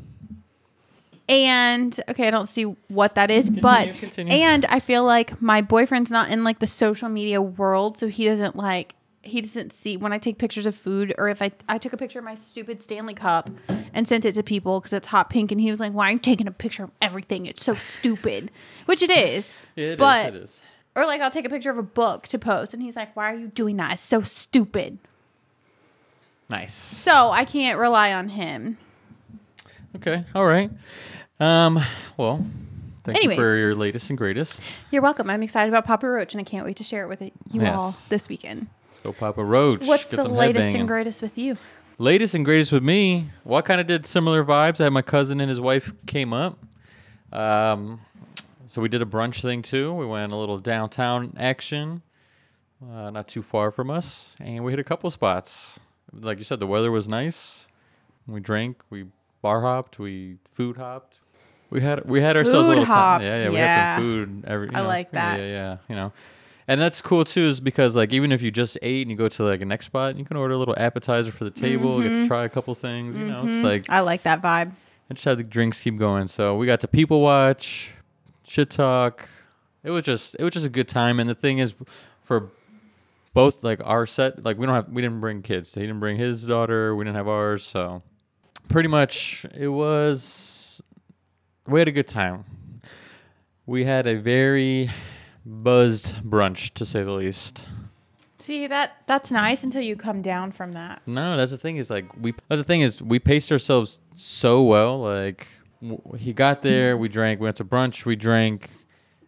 And 1.29 1.97
okay, 2.09 2.27
I 2.27 2.31
don't 2.31 2.47
see 2.49 2.63
what 2.87 3.13
that 3.15 3.29
is, 3.29 3.51
but 3.51 3.93
continue. 3.95 4.33
and 4.33 4.65
I 4.65 4.79
feel 4.79 5.03
like 5.03 5.39
my 5.39 5.61
boyfriend's 5.61 6.09
not 6.09 6.31
in 6.31 6.43
like 6.43 6.57
the 6.57 6.65
social 6.67 7.07
media 7.07 7.39
world, 7.39 7.99
so 7.99 8.07
he 8.07 8.25
doesn't 8.25 8.55
like 8.55 8.95
he 9.21 9.41
doesn't 9.41 9.71
see 9.71 9.95
when 9.95 10.11
I 10.11 10.17
take 10.17 10.39
pictures 10.39 10.65
of 10.65 10.75
food 10.75 11.13
or 11.19 11.27
if 11.29 11.39
I 11.41 11.51
I 11.67 11.77
took 11.77 11.93
a 11.93 11.97
picture 11.97 12.17
of 12.17 12.25
my 12.25 12.33
stupid 12.33 12.81
Stanley 12.81 13.13
cup 13.13 13.49
and 13.93 14.07
sent 14.07 14.25
it 14.25 14.33
to 14.33 14.43
people 14.43 14.79
because 14.79 14.91
it's 14.91 15.05
hot 15.07 15.29
pink, 15.29 15.51
and 15.51 15.61
he 15.61 15.69
was 15.69 15.79
like, 15.79 15.93
"Why 15.93 16.09
are 16.09 16.13
you 16.13 16.17
taking 16.17 16.47
a 16.47 16.51
picture 16.51 16.83
of 16.83 16.91
everything? 16.99 17.45
It's 17.45 17.63
so 17.63 17.75
stupid," 17.75 18.49
which 18.87 19.03
it 19.03 19.11
is. 19.11 19.53
Yeah, 19.75 19.85
it 19.85 19.89
is. 19.91 19.95
but 19.97 20.33
It 20.33 20.35
is. 20.35 20.61
Or 20.95 21.05
like 21.05 21.21
I'll 21.21 21.29
take 21.29 21.45
a 21.45 21.49
picture 21.49 21.69
of 21.69 21.77
a 21.77 21.83
book 21.83 22.27
to 22.29 22.39
post, 22.39 22.73
and 22.73 22.81
he's 22.81 22.95
like, 22.95 23.15
"Why 23.15 23.31
are 23.31 23.35
you 23.35 23.49
doing 23.49 23.77
that? 23.77 23.93
It's 23.93 24.01
so 24.01 24.23
stupid." 24.23 24.97
Nice. 26.49 26.73
So 26.73 27.29
I 27.29 27.45
can't 27.45 27.77
rely 27.77 28.11
on 28.11 28.29
him. 28.29 28.79
Okay. 29.95 30.23
All 30.35 30.45
right. 30.45 30.69
Um. 31.39 31.79
Well, 32.17 32.45
thank 33.03 33.17
Anyways. 33.17 33.37
you 33.37 33.43
for 33.43 33.55
your 33.55 33.75
latest 33.75 34.09
and 34.09 34.17
greatest. 34.17 34.71
You're 34.91 35.01
welcome. 35.01 35.29
I'm 35.29 35.43
excited 35.43 35.69
about 35.69 35.85
Papa 35.85 36.07
Roach, 36.07 36.33
and 36.33 36.41
I 36.41 36.43
can't 36.43 36.65
wait 36.65 36.77
to 36.77 36.83
share 36.83 37.03
it 37.03 37.07
with 37.07 37.21
you 37.51 37.65
all 37.65 37.95
this 38.09 38.29
weekend. 38.29 38.67
Let's 38.87 38.99
go, 38.99 39.13
Papa 39.13 39.43
Roach. 39.43 39.85
What's 39.85 40.09
Get 40.09 40.17
the 40.17 40.27
latest 40.27 40.75
and 40.75 40.87
greatest 40.87 41.21
with 41.21 41.37
you? 41.37 41.57
Latest 41.97 42.33
and 42.33 42.45
greatest 42.45 42.71
with 42.71 42.83
me. 42.83 43.29
Well, 43.43 43.59
I 43.59 43.61
kind 43.61 43.81
of 43.81 43.87
did 43.87 44.05
similar 44.05 44.43
vibes. 44.43 44.79
I 44.79 44.85
had 44.85 44.93
my 44.93 45.01
cousin 45.01 45.41
and 45.41 45.49
his 45.49 45.59
wife 45.59 45.91
came 46.07 46.33
up. 46.33 46.57
Um, 47.31 47.99
so 48.67 48.81
we 48.81 48.89
did 48.89 49.01
a 49.01 49.05
brunch 49.05 49.41
thing 49.41 49.61
too. 49.61 49.93
We 49.93 50.05
went 50.05 50.31
a 50.31 50.35
little 50.35 50.59
downtown 50.59 51.33
action, 51.37 52.01
uh, 52.81 53.09
not 53.09 53.27
too 53.27 53.41
far 53.41 53.71
from 53.71 53.91
us, 53.91 54.35
and 54.39 54.63
we 54.63 54.71
hit 54.71 54.79
a 54.79 54.83
couple 54.83 55.09
spots. 55.09 55.79
Like 56.13 56.37
you 56.37 56.43
said, 56.43 56.59
the 56.59 56.67
weather 56.67 56.89
was 56.89 57.07
nice. 57.07 57.67
We 58.27 58.39
drank, 58.39 58.81
we 58.89 59.05
bar 59.41 59.61
hopped, 59.61 59.99
we 59.99 60.37
food 60.51 60.77
hopped. 60.77 61.19
We 61.69 61.81
had 61.81 62.05
we 62.09 62.21
had 62.21 62.35
ourselves 62.35 62.67
a 62.67 62.69
little 62.69 62.85
hopped, 62.85 63.21
time. 63.23 63.31
Yeah, 63.31 63.43
yeah, 63.43 63.49
we 63.49 63.55
had 63.57 63.95
some 63.95 64.03
food. 64.03 64.43
Every, 64.47 64.67
you 64.67 64.71
I 64.75 64.81
know, 64.81 64.87
like 64.87 65.09
yeah, 65.13 65.37
that. 65.37 65.39
Yeah, 65.43 65.45
yeah, 65.47 65.77
you 65.87 65.95
know. 65.95 66.11
And 66.67 66.79
that's 66.79 67.01
cool 67.01 67.25
too, 67.25 67.41
is 67.47 67.59
because 67.59 67.95
like 67.95 68.11
even 68.13 68.31
if 68.31 68.41
you 68.41 68.51
just 68.51 68.77
ate 68.81 69.01
and 69.03 69.11
you 69.11 69.17
go 69.17 69.27
to 69.27 69.43
like 69.43 69.61
a 69.61 69.65
next 69.65 69.85
spot, 69.87 70.15
you 70.17 70.25
can 70.25 70.37
order 70.37 70.53
a 70.53 70.57
little 70.57 70.75
appetizer 70.77 71.31
for 71.31 71.43
the 71.43 71.51
table, 71.51 71.99
Mm-hmm. 71.99 72.09
get 72.15 72.21
to 72.21 72.27
try 72.27 72.45
a 72.45 72.49
couple 72.49 72.73
things. 72.75 73.17
You 73.17 73.25
know, 73.25 73.43
it's 73.47 73.63
like 73.63 73.89
I 73.89 73.99
like 74.01 74.23
that 74.23 74.41
vibe. 74.41 74.71
and 75.09 75.17
just 75.17 75.25
had 75.25 75.37
the 75.37 75.43
drinks 75.43 75.79
keep 75.79 75.97
going. 75.97 76.27
So 76.27 76.55
we 76.57 76.65
got 76.65 76.79
to 76.81 76.87
people 76.87 77.21
watch, 77.21 77.91
shit 78.47 78.69
talk. 78.69 79.27
It 79.83 79.91
was 79.91 80.03
just 80.03 80.35
it 80.39 80.43
was 80.43 80.53
just 80.53 80.65
a 80.65 80.69
good 80.69 80.87
time. 80.87 81.19
And 81.19 81.29
the 81.29 81.35
thing 81.35 81.57
is, 81.59 81.73
for 82.23 82.49
both 83.33 83.63
like 83.63 83.79
our 83.83 84.05
set, 84.05 84.43
like 84.43 84.57
we 84.57 84.65
don't 84.65 84.75
have 84.75 84.89
we 84.89 85.01
didn't 85.01 85.21
bring 85.21 85.41
kids. 85.43 85.73
He 85.73 85.81
didn't 85.81 85.99
bring 85.99 86.17
his 86.17 86.45
daughter. 86.45 86.95
We 86.95 87.03
didn't 87.05 87.15
have 87.17 87.27
ours. 87.27 87.63
So 87.63 88.01
pretty 88.69 88.87
much 88.87 89.45
it 89.53 89.67
was 89.67 90.81
we 91.67 91.79
had 91.79 91.87
a 91.87 91.91
good 91.91 92.07
time. 92.07 92.45
We 93.65 93.83
had 93.83 94.07
a 94.07 94.15
very 94.15 94.89
buzzed 95.45 96.15
brunch 96.23 96.73
to 96.75 96.85
say 96.85 97.03
the 97.03 97.11
least. 97.11 97.67
See 98.39 98.65
that 98.67 98.97
that's 99.05 99.31
nice 99.31 99.63
until 99.63 99.81
you 99.81 99.95
come 99.95 100.21
down 100.21 100.51
from 100.51 100.73
that. 100.73 101.01
No, 101.05 101.35
that's 101.37 101.51
the 101.51 101.57
thing 101.57 101.77
is 101.77 101.89
like 101.89 102.05
we. 102.19 102.33
That's 102.47 102.61
the 102.61 102.63
thing 102.65 102.81
is 102.81 103.01
we 103.01 103.19
paced 103.19 103.51
ourselves 103.51 103.99
so 104.15 104.63
well. 104.63 104.99
Like 104.99 105.47
w- 105.81 106.01
he 106.17 106.33
got 106.33 106.61
there, 106.69 106.97
we 106.97 107.09
drank. 107.09 107.39
We 107.39 107.43
went 107.45 107.57
to 107.57 107.65
brunch, 107.65 108.05
we 108.05 108.15
drank. 108.15 108.69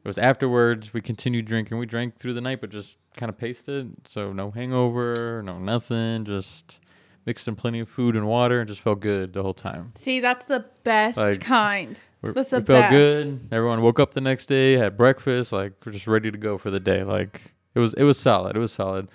It 0.04 0.08
was 0.08 0.18
afterwards. 0.18 0.94
We 0.94 1.02
continued 1.02 1.46
drinking. 1.46 1.78
We 1.78 1.86
drank 1.86 2.18
through 2.18 2.34
the 2.34 2.42
night, 2.42 2.62
but 2.62 2.72
just 2.72 2.96
kind 3.16 3.30
of 3.30 3.38
paced 3.38 3.70
it. 3.70 3.86
So 4.08 4.34
no 4.34 4.50
hangover, 4.50 5.44
no 5.44 5.60
nothing. 5.60 6.26
Just 6.26 6.80
mixed 7.26 7.48
in 7.48 7.56
plenty 7.56 7.80
of 7.80 7.90
food 7.90 8.16
and 8.16 8.28
water, 8.28 8.60
and 8.60 8.68
just 8.68 8.82
felt 8.82 9.00
good 9.00 9.34
the 9.34 9.44
whole 9.44 9.54
time. 9.54 9.92
See, 9.96 10.20
that's 10.20 10.46
the 10.46 10.66
best 10.84 11.18
Like, 11.18 11.42
kind. 11.42 12.00
We're, 12.22 12.34
That's 12.34 12.52
we 12.52 12.60
the 12.60 12.66
felt 12.66 12.82
best. 12.82 12.92
good. 12.92 13.48
Everyone 13.52 13.82
woke 13.82 14.00
up 14.00 14.14
the 14.14 14.22
next 14.22 14.46
day, 14.46 14.74
had 14.74 14.96
breakfast. 14.96 15.52
Like 15.52 15.74
we're 15.86 15.92
just 15.92 16.06
ready 16.08 16.30
to 16.32 16.38
go 16.38 16.58
for 16.60 16.70
the 16.70 16.80
day. 16.80 17.02
Like 17.02 17.42
it 17.74 17.80
was, 17.80 17.94
it 17.96 18.04
was 18.04 18.20
solid. 18.20 18.56
It 18.56 18.60
was 18.60 18.72
solid. 18.72 19.08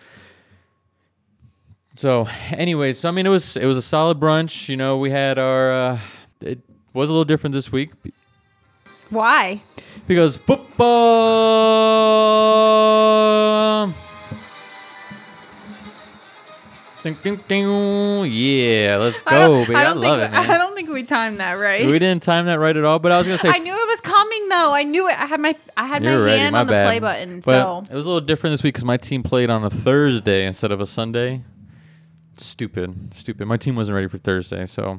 So, 1.97 2.27
anyways, 2.51 2.99
so 2.99 3.09
I 3.09 3.13
mean, 3.13 3.27
it 3.27 3.31
was 3.31 3.57
it 3.57 3.65
was 3.65 3.77
a 3.77 3.83
solid 3.83 4.19
brunch. 4.19 4.69
You 4.69 4.77
know, 4.77 4.99
we 4.99 5.11
had 5.13 5.39
our. 5.39 5.73
Uh, 5.73 5.99
it 6.41 6.59
was 6.93 7.09
a 7.09 7.13
little 7.13 7.25
different 7.25 7.55
this 7.55 7.71
week 7.73 7.91
Why? 9.11 9.63
because 10.07 10.37
football. 10.37 10.87
Ding, 17.07 17.15
ding, 17.23 17.41
ding. 17.47 18.33
Yeah, 18.33 18.97
let's 18.99 19.21
go, 19.21 19.63
baby. 19.63 19.77
I, 19.77 19.85
don't 19.85 20.01
love 20.01 20.19
think, 20.19 20.33
it, 20.33 20.37
man. 20.37 20.51
I 20.51 20.59
don't 20.59 20.75
think 20.75 20.89
we 20.89 21.05
timed 21.05 21.39
that 21.39 21.53
right. 21.53 21.87
we 21.87 22.01
didn't 22.01 22.25
time 22.25 22.47
that 22.47 22.59
right 22.59 22.77
at 22.77 22.83
all, 22.83 22.99
but 22.99 23.13
I 23.13 23.19
was 23.19 23.29
gonna 23.29 23.39
say 23.39 23.49
I 23.55 23.59
knew 23.59 23.73
it 23.73 23.89
was 23.89 24.01
coming 24.01 24.49
though. 24.49 24.75
I 24.75 24.83
knew 24.83 25.09
it. 25.09 25.13
I 25.17 25.27
had 25.27 25.41
my 25.41 25.55
I 25.77 25.87
had 25.87 26.03
my 26.03 26.17
ready. 26.17 26.37
hand 26.37 26.55
My 26.55 26.63
on 26.63 26.67
the 26.67 26.73
play 26.73 26.99
button. 26.99 27.43
But 27.45 27.45
so 27.45 27.85
it 27.89 27.95
was 27.95 28.07
a 28.07 28.09
little 28.09 28.27
different 28.27 28.55
this 28.55 28.65
week 28.65 28.75
because 28.75 28.85
my 28.85 28.97
team 28.97 29.23
played 29.23 29.51
on 29.51 29.63
a 29.63 29.71
Thursday 29.71 30.45
instead 30.45 30.73
of 30.73 30.81
a 30.81 30.87
Sunday. 30.87 31.45
Stupid, 32.39 33.15
stupid. 33.15 33.47
My 33.47 33.57
team 33.57 33.77
wasn't 33.77 33.95
ready 33.95 34.09
for 34.09 34.19
Thursday, 34.19 34.67
so 34.67 34.99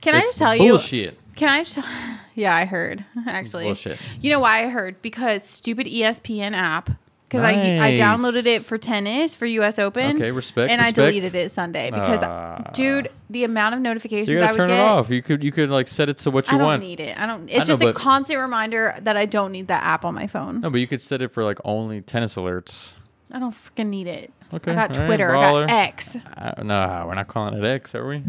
can 0.00 0.16
I 0.16 0.22
just 0.22 0.38
tell 0.38 0.56
you? 0.56 0.70
bullshit. 0.70 1.16
Can 1.36 1.48
I 1.48 1.62
just? 1.62 1.78
Yeah, 2.34 2.56
I 2.56 2.64
heard 2.64 3.04
actually. 3.26 3.64
Bullshit. 3.64 4.00
You 4.20 4.30
know 4.30 4.40
why 4.40 4.64
I 4.64 4.68
heard? 4.70 5.02
Because 5.02 5.44
stupid 5.44 5.86
ESPN 5.86 6.54
app. 6.54 6.90
Because 7.32 7.44
I 7.44 7.52
I 7.52 7.78
Nice. 7.96 7.98
downloaded 7.98 8.44
it 8.44 8.62
for 8.62 8.76
tennis 8.76 9.34
for 9.34 9.46
U.S. 9.46 9.78
Open. 9.78 10.16
Okay, 10.16 10.30
respect, 10.30 10.70
And 10.70 10.82
I 10.82 10.88
respect. 10.88 10.96
deleted 10.96 11.34
it 11.34 11.50
Sunday 11.50 11.90
because, 11.90 12.22
Ah. 12.22 12.70
dude, 12.74 13.08
the 13.30 13.44
amount 13.44 13.74
of 13.74 13.80
notifications 13.80 14.28
You 14.28 14.36
I 14.36 14.40
gotta 14.42 14.52
would 14.52 14.56
turn 14.58 14.68
get. 14.68 14.76
it 14.78 14.82
off. 14.82 15.08
You 15.08 15.22
could 15.22 15.42
you 15.42 15.50
could 15.50 15.70
like 15.70 15.88
set 15.88 16.10
it 16.10 16.18
to 16.18 16.30
what 16.30 16.48
you 16.50 16.56
I 16.56 16.58
don't 16.58 16.66
want. 16.66 16.82
need 16.82 17.00
it. 17.00 17.18
I 17.18 17.24
don't. 17.26 17.48
It's 17.48 17.60
know, 17.60 17.64
just 17.74 17.82
a 17.82 17.86
but- 17.86 17.94
constant 17.94 18.38
reminder 18.38 18.94
that 19.00 19.16
I 19.16 19.24
don't 19.24 19.50
need 19.52 19.68
that 19.68 19.82
app 19.82 20.04
on 20.04 20.14
my 20.14 20.26
phone. 20.26 20.60
No, 20.60 20.68
but 20.68 20.78
you 20.80 20.86
could 20.86 21.00
set 21.00 21.22
it 21.22 21.28
for 21.32 21.42
like 21.42 21.58
only 21.64 22.02
tennis 22.02 22.36
alerts. 22.36 22.94
I 23.32 23.38
don't 23.38 23.52
freaking 23.54 23.86
need 23.86 24.08
it. 24.08 24.30
Okay, 24.52 24.72
I 24.72 24.74
got 24.74 24.94
all 24.94 25.00
right, 25.00 25.06
Twitter. 25.06 25.34
I 25.34 25.42
baller. 25.42 25.66
got 25.68 25.74
X. 25.74 26.16
Uh, 26.36 26.62
no, 26.62 27.04
we're 27.08 27.14
not 27.14 27.28
calling 27.28 27.54
it 27.54 27.64
X, 27.66 27.94
are 27.94 28.06
we? 28.06 28.22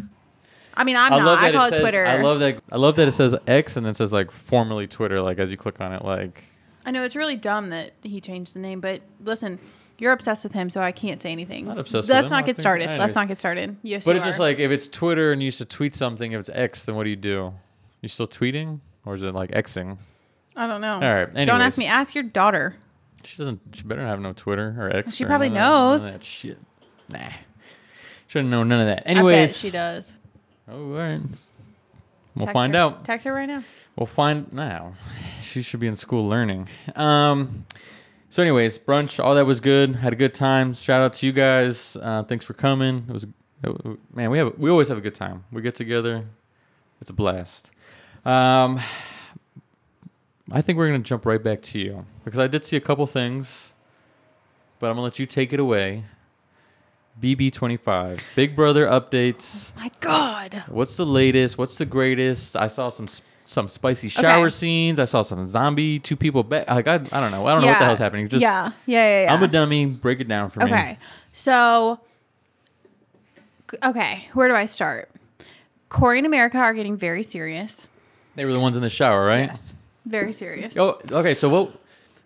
I 0.76 0.86
mean, 0.86 0.96
I'm 0.96 1.12
not. 1.12 1.40
I 1.44 1.52
call 1.52 1.66
it, 1.66 1.74
says, 1.74 1.82
Twitter. 1.82 2.06
I 2.06 2.22
love 2.22 2.40
that. 2.40 2.60
I 2.72 2.78
love 2.78 2.96
that 2.96 3.08
it 3.10 3.12
says 3.12 3.36
X 3.46 3.76
and 3.76 3.86
then 3.86 3.92
it 3.92 3.96
says 3.98 4.14
like 4.14 4.32
formerly 4.32 4.88
Twitter. 4.88 5.22
Like 5.22 5.40
as 5.40 5.52
you 5.52 5.58
click 5.58 5.82
on 5.82 5.92
it, 5.92 6.06
like 6.06 6.46
I 6.86 6.92
know 6.92 7.04
it's 7.04 7.16
really 7.16 7.36
dumb 7.38 7.70
that 7.70 7.94
he 8.04 8.20
changed 8.22 8.54
the 8.56 8.60
name, 8.60 8.82
but 8.82 9.02
listen, 9.24 9.60
you're 10.00 10.12
obsessed 10.12 10.44
with 10.44 10.54
him, 10.54 10.70
so 10.70 10.82
I 10.82 10.92
can't 10.92 11.22
say 11.22 11.32
anything. 11.32 11.66
Not 11.68 11.78
obsessed 11.80 12.10
Let's 12.10 12.26
him. 12.26 12.32
not 12.32 12.46
get 12.46 12.58
started. 12.58 12.84
anyways. 12.86 13.00
Let's 13.00 13.16
not 13.16 13.28
get 13.28 13.40
started. 13.40 13.78
Yes, 13.84 14.04
But 14.06 14.12
you 14.12 14.18
it's 14.18 14.28
just 14.28 14.40
like 14.40 14.60
if 14.60 14.72
it's 14.72 14.88
Twitter 14.88 15.32
and 15.32 15.42
you 15.42 15.46
used 15.46 15.60
to 15.60 15.66
tweet 15.66 15.96
something, 15.96 16.32
if 16.34 16.40
it's 16.42 16.50
X, 16.50 16.86
then 16.86 16.96
what 16.96 17.04
do 17.06 17.10
you 17.10 17.16
do? 17.16 17.54
You 18.02 18.10
still 18.10 18.28
tweeting, 18.28 18.80
or 19.06 19.16
is 19.16 19.24
it 19.24 19.34
like 19.34 19.52
Xing? 19.52 19.98
I 20.58 20.68
don't 20.68 20.82
know. 20.82 20.94
All 20.94 21.00
right, 21.00 21.34
Don't 21.34 21.62
ask 21.62 21.78
me. 21.78 21.86
Ask 21.86 22.14
your 22.16 22.24
daughter. 22.26 22.76
She 23.24 23.38
doesn't. 23.38 23.62
She 23.74 23.84
better 23.84 24.06
have 24.06 24.20
no 24.20 24.34
Twitter 24.34 24.76
or 24.78 24.94
X. 24.96 25.16
She 25.16 25.24
or 25.24 25.28
probably 25.28 25.48
of 25.48 25.54
that- 25.54 25.60
knows. 25.60 26.04
that 26.04 26.24
shit. 26.24 26.58
Nah, 27.10 27.20
shouldn't 28.28 28.50
know 28.52 28.64
none 28.64 28.82
of 28.82 28.88
that. 28.88 29.00
I 29.00 29.02
bet 29.04 29.18
Anyways, 29.18 29.58
she 29.58 29.72
does. 29.72 30.14
oh, 30.68 30.74
all 30.74 30.98
right. 30.98 31.22
We'll 32.36 32.46
Text 32.48 32.54
find 32.54 32.74
her. 32.74 32.80
out. 32.82 33.06
Text 33.06 33.26
her 33.26 33.34
right 33.34 33.46
now. 33.46 33.64
We'll 33.96 34.08
find 34.08 34.52
now. 34.54 34.94
She 35.42 35.62
should 35.62 35.80
be 35.80 35.88
in 35.88 35.96
school 35.96 36.28
learning. 36.28 36.68
Um. 36.96 37.66
So, 38.30 38.42
anyways, 38.42 38.80
brunch, 38.80 39.24
all 39.24 39.36
that 39.36 39.46
was 39.46 39.60
good. 39.60 39.96
Had 39.96 40.14
a 40.14 40.16
good 40.16 40.34
time. 40.34 40.74
Shout 40.74 41.02
out 41.04 41.14
to 41.14 41.26
you 41.28 41.32
guys. 41.32 41.96
Uh, 42.02 42.24
thanks 42.24 42.44
for 42.44 42.54
coming. 42.56 43.06
It 43.08 43.12
was, 43.14 43.24
it- 43.26 44.00
man. 44.16 44.32
We 44.32 44.40
have 44.40 44.58
we 44.58 44.72
always 44.72 44.88
have 44.88 44.98
a 44.98 45.02
good 45.02 45.14
time. 45.16 45.44
We 45.52 45.62
get 45.62 45.76
together. 45.76 46.26
It's 47.02 47.10
a 47.10 47.14
blast. 47.14 47.70
Um. 48.26 48.80
I 50.52 50.62
think 50.62 50.78
we're 50.78 50.88
gonna 50.88 51.00
jump 51.00 51.26
right 51.26 51.42
back 51.42 51.62
to 51.62 51.80
you 51.80 52.06
because 52.26 52.40
I 52.40 52.48
did 52.48 52.66
see 52.66 52.76
a 52.76 52.82
couple 52.82 53.06
things, 53.08 53.74
but 54.80 54.88
I'm 54.88 54.94
gonna 54.96 55.04
let 55.04 55.18
you 55.20 55.26
take 55.26 55.54
it 55.54 55.60
away. 55.60 56.04
BB25, 57.22 58.36
Big 58.36 58.56
Brother 58.56 58.86
updates. 58.88 59.72
Oh 59.78 59.82
my 59.82 59.92
God. 60.00 60.64
What's 60.68 60.98
the 60.98 61.06
latest? 61.06 61.58
What's 61.58 61.78
the 61.78 61.86
greatest? 61.86 62.56
I 62.56 62.68
saw 62.68 62.90
some 62.90 63.08
some 63.46 63.68
spicy 63.68 64.08
shower 64.10 64.46
Okay. 64.46 64.52
scenes. 64.52 65.00
I 65.00 65.06
saw 65.06 65.22
some 65.22 65.48
zombie 65.48 66.00
two 66.00 66.16
people 66.16 66.44
back. 66.44 66.70
Like 66.70 66.88
I, 66.88 66.96
I 66.96 66.98
don't 66.98 67.32
know. 67.32 67.46
I 67.46 67.54
don't 67.54 67.62
know 67.62 67.68
what 67.68 67.80
the 67.80 67.86
hell's 67.86 68.00
happening. 68.00 68.28
Just 68.30 68.42
yeah. 68.42 68.72
Yeah. 68.86 69.06
Yeah. 69.06 69.24
yeah. 69.26 69.34
I'm 69.34 69.44
a 69.44 69.48
dummy. 69.48 69.86
Break 69.86 70.20
it 70.22 70.28
down 70.28 70.50
for 70.50 70.60
me. 70.62 70.66
Okay. 70.66 70.98
So, 71.34 72.00
okay, 73.84 74.28
where 74.34 74.48
do 74.48 74.56
I 74.56 74.66
start? 74.66 75.10
Corey 75.90 76.18
and 76.20 76.28
America 76.28 76.58
are 76.58 76.74
getting 76.74 76.98
very 76.98 77.24
serious. 77.24 77.88
They 78.36 78.46
were 78.46 78.54
the 78.54 78.60
ones 78.60 78.76
in 78.78 78.82
the 78.84 78.90
shower, 78.90 79.26
right? 79.26 79.48
Yes. 79.50 79.74
Very 80.06 80.34
serious. 80.34 80.76
Oh, 80.78 81.00
okay. 81.12 81.34
So 81.34 81.50
what? 81.50 81.80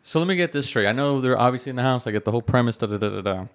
So 0.04 0.20
let 0.20 0.28
me 0.28 0.36
get 0.36 0.54
this 0.54 0.66
straight. 0.68 0.88
I 0.88 0.94
know 0.94 1.20
they're 1.20 1.38
obviously 1.38 1.70
in 1.72 1.76
the 1.76 1.82
house. 1.84 2.08
I 2.08 2.12
get 2.12 2.24
the 2.26 2.32
whole 2.32 2.42
premise. 2.42 2.78
Da 2.78 2.88
da 2.88 2.98
da 2.98 3.10
da 3.10 3.22
da. 3.22 3.46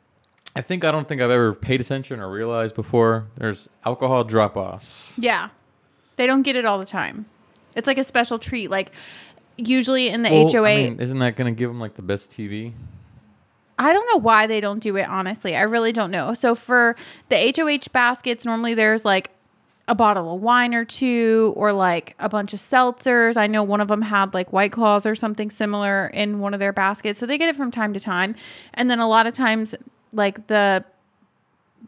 I 0.54 0.61
think 0.61 0.85
I 0.85 0.90
don't 0.90 1.09
think 1.09 1.23
I've 1.23 1.30
ever 1.30 1.54
paid 1.54 1.80
attention 1.80 2.21
or 2.21 2.30
realized 2.30 2.75
before. 2.75 3.26
There's 3.37 3.68
alcohol 3.85 4.25
drop 4.25 4.56
offs. 4.56 5.14
Yeah. 5.18 5.49
They 6.16 6.26
don't 6.26 6.42
get 6.42 6.56
it 6.56 6.64
all 6.66 6.78
the 6.78 6.85
time. 6.87 7.26
It's 7.75 7.87
like 7.87 7.99
a 7.99 8.04
special 8.04 8.37
treat. 8.37 8.71
Like, 8.71 8.92
usually 9.56 10.09
in 10.09 10.23
the 10.23 10.30
Well, 10.30 10.50
HOA, 10.50 10.68
I 10.68 10.76
mean, 10.76 11.00
isn't 11.00 11.18
that 11.21 11.37
going 11.37 11.52
to 11.52 11.59
give 11.59 11.71
them 11.71 11.80
like 11.80 11.94
the 11.94 12.02
best 12.02 12.30
TV? 12.30 12.73
I 13.78 13.92
don't 13.92 14.06
know 14.12 14.21
why 14.21 14.47
they 14.47 14.61
don't 14.61 14.78
do 14.78 14.97
it, 14.97 15.09
honestly. 15.09 15.56
I 15.56 15.62
really 15.62 15.92
don't 15.92 16.11
know. 16.11 16.35
So 16.35 16.54
for 16.54 16.97
the 17.30 17.52
HOH 17.56 17.90
baskets, 17.92 18.44
normally 18.44 18.75
there's 18.75 19.04
like 19.04 19.30
a 19.88 19.94
bottle 19.94 20.35
of 20.35 20.40
wine 20.40 20.75
or 20.75 20.85
two, 20.85 21.52
or 21.56 21.73
like 21.73 22.14
a 22.18 22.28
bunch 22.28 22.54
of 22.54 22.61
seltzers. 22.61 23.37
I 23.37 23.47
know 23.47 23.62
one 23.62 23.80
of 23.80 23.88
them 23.88 24.02
had 24.02 24.35
like 24.35 24.52
White 24.52 24.73
Claws 24.73 25.04
or 25.04 25.14
something 25.14 25.50
similar 25.50 26.06
in 26.09 26.38
one 26.38 26.54
of 26.54 26.61
their 26.61 26.73
baskets. 26.73 27.18
So 27.18 27.26
they 27.26 27.38
get 27.38 27.49
it 27.49 27.56
from 27.56 27.71
time 27.71 27.92
to 27.94 28.00
time. 28.00 28.37
And 28.75 28.88
then 28.90 29.00
a 29.00 29.09
lot 29.09 29.26
of 29.26 29.32
times, 29.32 29.75
like 30.12 30.47
the 30.47 30.85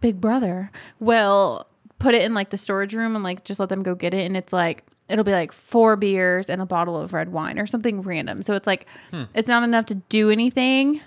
big 0.01 0.21
brother 0.21 0.71
will 1.01 1.67
put 1.99 2.15
it 2.15 2.23
in 2.23 2.35
like 2.35 2.51
the 2.51 2.59
storage 2.59 2.95
room 2.95 3.15
and 3.15 3.25
like 3.25 3.45
just 3.45 3.61
let 3.61 3.69
them 3.69 3.83
go 3.83 3.95
get 3.95 4.15
it. 4.15 4.25
And 4.27 4.37
it's 4.37 4.53
like, 4.53 4.85
it'll 5.09 5.25
be 5.25 5.33
like 5.33 5.53
four 5.53 5.97
beers 5.97 6.51
and 6.51 6.61
a 6.61 6.67
bottle 6.67 6.99
of 6.99 7.13
red 7.13 7.33
wine 7.33 7.59
or 7.59 7.67
something 7.67 8.03
random. 8.03 8.43
So 8.43 8.55
it's 8.55 8.67
like, 8.67 8.87
hmm. 9.11 9.25
it's 9.35 9.49
not 9.49 9.63
enough 9.63 9.87
to 9.87 9.95
do 9.95 10.31
anything. 10.31 11.01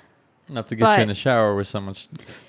Enough 0.49 0.69
to 0.69 0.75
get 0.75 0.85
But- 0.85 0.97
you 0.97 1.01
in 1.03 1.07
the 1.09 1.15
shower 1.15 1.55
with 1.55 1.67
someone 1.67 1.95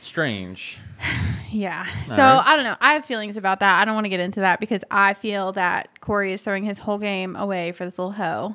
strange. 0.00 0.78
Yeah. 1.50 1.86
So 2.04 2.22
right. 2.22 2.42
I 2.44 2.56
don't 2.56 2.64
know. 2.66 2.76
I 2.78 2.92
have 2.92 3.06
feelings 3.06 3.38
about 3.38 3.60
that. 3.60 3.80
I 3.80 3.86
don't 3.86 3.94
want 3.94 4.04
to 4.04 4.10
get 4.10 4.20
into 4.20 4.40
that 4.40 4.60
because 4.60 4.84
I 4.90 5.14
feel 5.14 5.52
that 5.52 5.98
Corey 6.02 6.34
is 6.34 6.42
throwing 6.42 6.62
his 6.62 6.76
whole 6.76 6.98
game 6.98 7.36
away 7.36 7.72
for 7.72 7.86
this 7.86 7.98
little 7.98 8.12
hoe. 8.12 8.54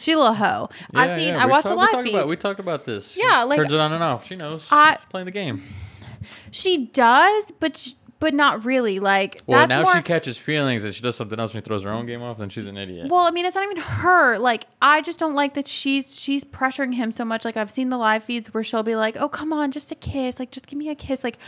She 0.00 0.12
a 0.12 0.18
little 0.18 0.34
hoe. 0.34 0.68
I've 0.94 1.10
seen. 1.10 1.28
yeah, 1.28 1.42
I 1.42 1.46
watched 1.46 1.68
talk- 1.68 1.72
a 1.92 1.94
live 1.96 2.04
feed. 2.04 2.14
About, 2.14 2.28
we 2.28 2.36
talked 2.36 2.58
about 2.60 2.84
this. 2.86 3.12
She 3.12 3.22
Yeah, 3.22 3.42
like- 3.42 3.58
turns 3.58 3.72
it 3.72 3.78
on 3.78 3.92
and 3.92 4.02
off. 4.02 4.26
She 4.26 4.34
knows. 4.34 4.66
I- 4.70 4.96
She's 4.96 5.06
playing 5.10 5.26
the 5.26 5.30
game. 5.30 5.62
she 6.50 6.86
does, 6.86 7.50
but 7.60 7.76
sh- 7.76 7.92
but 8.18 8.34
not 8.34 8.64
really. 8.66 9.00
Like 9.00 9.40
Well, 9.46 9.66
now 9.66 9.82
more. 9.82 9.94
she 9.94 10.02
catches 10.02 10.36
feelings 10.36 10.84
and 10.84 10.94
she 10.94 11.00
does 11.02 11.16
something 11.16 11.38
else 11.40 11.54
and 11.54 11.62
she 11.64 11.66
throws 11.66 11.82
her 11.84 11.90
own 11.90 12.04
game 12.06 12.22
off. 12.22 12.36
Then 12.38 12.50
she's 12.50 12.66
an 12.66 12.76
idiot. 12.76 13.08
well, 13.10 13.26
I 13.26 13.30
mean, 13.30 13.46
it's 13.46 13.56
not 13.56 13.64
even 13.64 13.78
her. 13.78 14.36
Like, 14.38 14.66
I 14.82 15.00
just 15.00 15.18
don't 15.18 15.34
like 15.34 15.54
that 15.54 15.66
she's 15.66 16.14
she's 16.18 16.44
pressuring 16.44 16.94
him 16.94 17.12
so 17.12 17.24
much. 17.24 17.44
Like, 17.44 17.56
I've 17.56 17.70
seen 17.70 17.88
the 17.88 17.96
live 17.98 18.22
feeds 18.24 18.52
where 18.52 18.62
she'll 18.62 18.82
be 18.82 18.94
like, 18.96 19.16
"Oh, 19.18 19.28
come 19.28 19.52
on, 19.52 19.70
just 19.70 19.90
a 19.90 19.94
kiss. 19.94 20.38
Like, 20.38 20.50
just 20.50 20.66
give 20.66 20.78
me 20.78 20.88
a 20.90 20.94
kiss." 20.94 21.24
Like, 21.24 21.38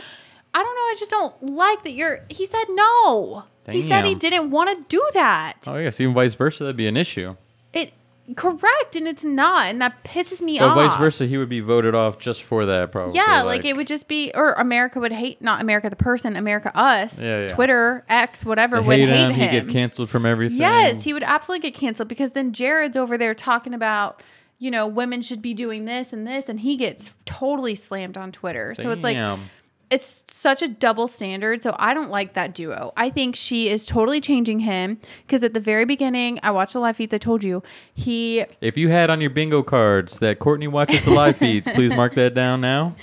I 0.55 0.63
don't 0.63 0.75
know. 0.75 0.81
I 0.81 0.95
just 0.97 1.11
don't 1.11 1.43
like 1.55 1.83
that. 1.83 1.91
You're. 1.93 2.21
He 2.29 2.45
said 2.45 2.65
no. 2.69 3.43
He 3.69 3.81
said 3.81 4.03
he 4.05 4.13
didn't 4.15 4.49
want 4.51 4.69
to 4.71 4.83
do 4.89 5.01
that. 5.13 5.53
oh 5.67 5.77
yes, 5.77 6.01
even 6.01 6.13
vice 6.13 6.33
versa, 6.33 6.63
that'd 6.63 6.75
be 6.75 6.87
an 6.87 6.97
issue. 6.97 7.35
It 7.71 7.93
correct, 8.35 8.95
and 8.95 9.07
it's 9.07 9.25
not, 9.25 9.67
and 9.67 9.81
that 9.81 10.03
pisses 10.03 10.41
me 10.41 10.57
But 10.59 10.69
off. 10.69 10.75
vice 10.75 10.95
versa, 10.97 11.25
he 11.25 11.37
would 11.37 11.49
be 11.49 11.59
voted 11.59 11.93
off 11.93 12.19
just 12.19 12.43
for 12.43 12.65
that, 12.65 12.91
probably. 12.91 13.15
Yeah, 13.15 13.41
like, 13.41 13.65
it 13.65 13.75
would 13.75 13.87
just 13.87 14.07
be, 14.07 14.31
or 14.33 14.53
America 14.53 14.99
would 14.99 15.11
hate, 15.11 15.41
not 15.41 15.61
America 15.61 15.89
the 15.89 15.95
person, 15.95 16.35
America 16.35 16.71
us, 16.73 17.19
Yeah, 17.21 17.41
yeah. 17.41 17.47
Twitter, 17.49 18.05
X, 18.07 18.45
whatever 18.45 18.81
would 18.81 18.97
hate 18.97 19.09
him. 19.09 19.31
him. 19.31 19.33
He'd 19.33 19.51
get 19.65 19.69
canceled 19.69 20.09
from 20.09 20.25
everything. 20.25 20.57
Yes, 20.59 21.03
he 21.03 21.13
would 21.13 21.23
absolutely 21.23 21.69
get 21.69 21.77
canceled 21.77 22.07
because 22.07 22.31
then 22.31 22.53
Jared's 22.53 22.95
over 22.95 23.17
there 23.17 23.33
talking 23.35 23.73
about, 23.73 24.23
you 24.57 24.71
know, 24.71 24.87
women 24.87 25.21
should 25.21 25.41
be 25.41 25.53
doing 25.53 25.85
this 25.85 26.13
and 26.13 26.25
this, 26.25 26.47
and 26.47 26.61
he 26.61 26.77
gets 26.77 27.13
totally 27.25 27.75
slammed 27.75 28.17
on 28.17 28.31
Twitter. 28.31 28.73
So 28.75 28.91
it's 28.91 29.03
like, 29.03 29.17
Damn. 29.17 29.49
It's 29.93 30.23
such 30.27 30.61
a 30.61 30.67
double 30.67 31.07
standard. 31.07 31.61
So 31.63 31.75
I 31.79 31.93
don't 31.93 32.09
like 32.09 32.33
that 32.33 32.53
duo. 32.55 32.91
I 32.97 33.09
think 33.09 33.35
she 33.35 33.69
is 33.69 33.85
totally 33.85 34.19
changing 34.21 34.59
him 34.59 34.97
because 35.25 35.43
at 35.43 35.53
the 35.53 35.59
very 35.59 35.85
beginning, 35.85 36.39
I 36.43 36.51
watched 36.51 36.73
the 36.73 36.79
live 36.79 36.97
feeds. 36.97 37.13
I 37.13 37.17
told 37.19 37.43
you 37.43 37.61
he 37.93 38.45
If 38.61 38.77
you 38.77 38.89
had 38.89 39.09
on 39.09 39.21
your 39.21 39.29
bingo 39.29 39.61
cards 39.63 40.19
that 40.19 40.39
Courtney 40.39 40.67
watches 40.67 41.03
the 41.05 41.11
live 41.11 41.37
feeds, 41.37 41.67
please 41.69 41.91
mark 41.91 42.15
that 42.15 42.33
down 42.33 42.61
now. 42.61 42.95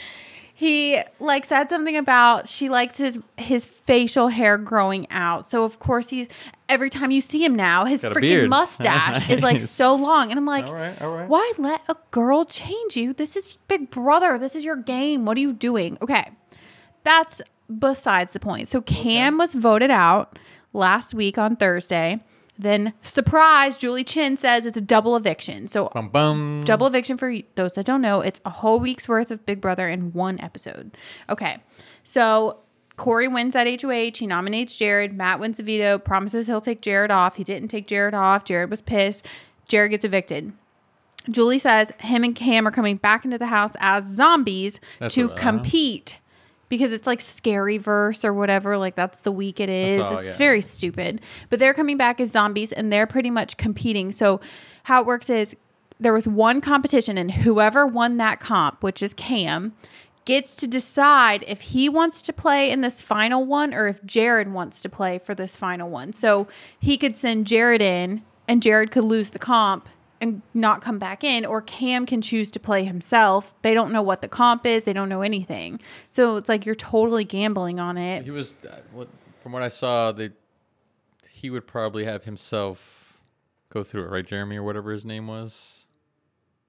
he 0.54 1.00
like 1.20 1.44
said 1.46 1.70
something 1.70 1.96
about 1.96 2.48
she 2.48 2.68
likes 2.68 2.98
his 2.98 3.18
his 3.38 3.64
facial 3.66 4.28
hair 4.28 4.58
growing 4.58 5.06
out. 5.10 5.48
So 5.48 5.64
of 5.64 5.78
course 5.78 6.10
he's 6.10 6.28
every 6.68 6.90
time 6.90 7.10
you 7.10 7.20
see 7.20 7.42
him 7.44 7.54
now, 7.54 7.84
his 7.84 8.02
Got 8.02 8.12
freaking 8.14 8.48
mustache 8.48 9.28
is 9.34 9.42
like 9.42 9.60
so 9.60 9.94
long, 9.94 10.30
and 10.30 10.38
I'm 10.38 10.46
like, 10.46 10.66
All 10.66 10.74
right, 10.74 11.02
all 11.02 11.14
right. 11.16 11.28
why 11.28 11.52
let 11.58 11.80
a 11.88 11.96
girl 12.10 12.44
change 12.44 12.96
you? 12.96 13.12
This 13.12 13.36
is 13.36 13.58
Big 13.68 13.90
Brother. 13.90 14.38
This 14.38 14.54
is 14.54 14.64
your 14.64 14.76
game. 14.76 15.24
What 15.24 15.36
are 15.36 15.40
you 15.40 15.52
doing? 15.52 15.96
Okay, 16.02 16.30
that's 17.02 17.40
besides 17.78 18.32
the 18.32 18.40
point. 18.40 18.68
So 18.68 18.80
Cam 18.82 19.38
was 19.38 19.54
voted 19.54 19.90
out 19.90 20.38
last 20.72 21.14
week 21.14 21.38
on 21.38 21.56
Thursday. 21.56 22.20
Then 22.58 22.92
surprise, 23.00 23.78
Julie 23.78 24.04
Chen 24.04 24.36
says 24.36 24.66
it's 24.66 24.76
a 24.76 24.82
double 24.82 25.16
eviction. 25.16 25.66
So 25.66 25.88
Bum 25.94 26.10
bum. 26.10 26.62
Double 26.66 26.86
eviction 26.86 27.16
for 27.16 27.34
those 27.54 27.74
that 27.74 27.86
don't 27.86 28.02
know, 28.02 28.20
it's 28.20 28.40
a 28.44 28.50
whole 28.50 28.78
week's 28.78 29.08
worth 29.08 29.30
of 29.30 29.46
Big 29.46 29.62
Brother 29.62 29.88
in 29.88 30.12
one 30.12 30.38
episode. 30.40 30.96
Okay. 31.30 31.56
So 32.04 32.58
Corey 32.96 33.28
wins 33.28 33.56
at 33.56 33.66
HOH. 33.66 34.18
He 34.18 34.26
nominates 34.26 34.76
Jared. 34.76 35.16
Matt 35.16 35.40
wins 35.40 35.56
the 35.56 35.62
veto, 35.62 35.96
promises 35.96 36.46
he'll 36.48 36.60
take 36.60 36.82
Jared 36.82 37.10
off. 37.10 37.36
He 37.36 37.44
didn't 37.44 37.68
take 37.68 37.86
Jared 37.86 38.12
off. 38.12 38.44
Jared 38.44 38.68
was 38.68 38.82
pissed. 38.82 39.26
Jared 39.66 39.92
gets 39.92 40.04
evicted. 40.04 40.52
Julie 41.30 41.58
says 41.58 41.92
him 41.98 42.24
and 42.24 42.34
Cam 42.34 42.66
are 42.68 42.70
coming 42.70 42.96
back 42.96 43.24
into 43.24 43.38
the 43.38 43.46
house 43.46 43.74
as 43.80 44.04
zombies 44.04 44.80
That's 44.98 45.14
to 45.14 45.30
uh-huh. 45.30 45.36
compete 45.36 46.18
because 46.70 46.92
it's 46.92 47.06
like 47.06 47.20
scary 47.20 47.76
verse 47.76 48.24
or 48.24 48.32
whatever. 48.32 48.78
Like 48.78 48.94
that's 48.94 49.20
the 49.20 49.32
week 49.32 49.60
it 49.60 49.68
is. 49.68 50.08
it's 50.10 50.28
yeah. 50.28 50.36
very 50.38 50.62
stupid. 50.62 51.20
But 51.50 51.58
they're 51.58 51.74
coming 51.74 51.98
back 51.98 52.18
as 52.20 52.30
zombies 52.30 52.72
and 52.72 52.90
they're 52.90 53.06
pretty 53.06 53.28
much 53.28 53.58
competing. 53.58 54.12
So 54.12 54.40
how 54.84 55.02
it 55.02 55.06
works 55.06 55.28
is 55.28 55.54
there 55.98 56.14
was 56.14 56.26
one 56.26 56.62
competition 56.62 57.18
and 57.18 57.30
whoever 57.30 57.86
won 57.86 58.16
that 58.16 58.40
comp, 58.40 58.82
which 58.82 59.02
is 59.02 59.12
Cam, 59.12 59.74
gets 60.24 60.56
to 60.56 60.66
decide 60.66 61.44
if 61.48 61.60
he 61.60 61.88
wants 61.88 62.22
to 62.22 62.32
play 62.32 62.70
in 62.70 62.80
this 62.80 63.02
final 63.02 63.44
one 63.44 63.74
or 63.74 63.88
if 63.88 64.02
Jared 64.04 64.52
wants 64.52 64.80
to 64.80 64.88
play 64.88 65.18
for 65.18 65.34
this 65.34 65.56
final 65.56 65.90
one. 65.90 66.12
So 66.12 66.46
he 66.78 66.96
could 66.96 67.16
send 67.16 67.46
Jared 67.46 67.82
in 67.82 68.22
and 68.46 68.62
Jared 68.62 68.92
could 68.92 69.04
lose 69.04 69.30
the 69.30 69.38
comp 69.38 69.88
and 70.20 70.42
not 70.54 70.82
come 70.82 70.98
back 70.98 71.24
in 71.24 71.44
or 71.44 71.62
Cam 71.62 72.06
can 72.06 72.20
choose 72.20 72.50
to 72.52 72.60
play 72.60 72.84
himself. 72.84 73.54
They 73.62 73.74
don't 73.74 73.92
know 73.92 74.02
what 74.02 74.22
the 74.22 74.28
comp 74.28 74.66
is, 74.66 74.84
they 74.84 74.92
don't 74.92 75.08
know 75.08 75.22
anything. 75.22 75.80
So 76.08 76.36
it's 76.36 76.48
like 76.48 76.66
you're 76.66 76.74
totally 76.74 77.24
gambling 77.24 77.80
on 77.80 77.96
it. 77.96 78.24
He 78.24 78.30
was, 78.30 78.54
uh, 78.68 79.04
from 79.42 79.52
what 79.52 79.62
I 79.62 79.68
saw, 79.68 80.12
they, 80.12 80.30
he 81.30 81.50
would 81.50 81.66
probably 81.66 82.04
have 82.04 82.24
himself 82.24 83.20
go 83.70 83.82
through 83.82 84.04
it, 84.04 84.10
right? 84.10 84.26
Jeremy 84.26 84.56
or 84.56 84.62
whatever 84.62 84.92
his 84.92 85.04
name 85.04 85.26
was. 85.26 85.86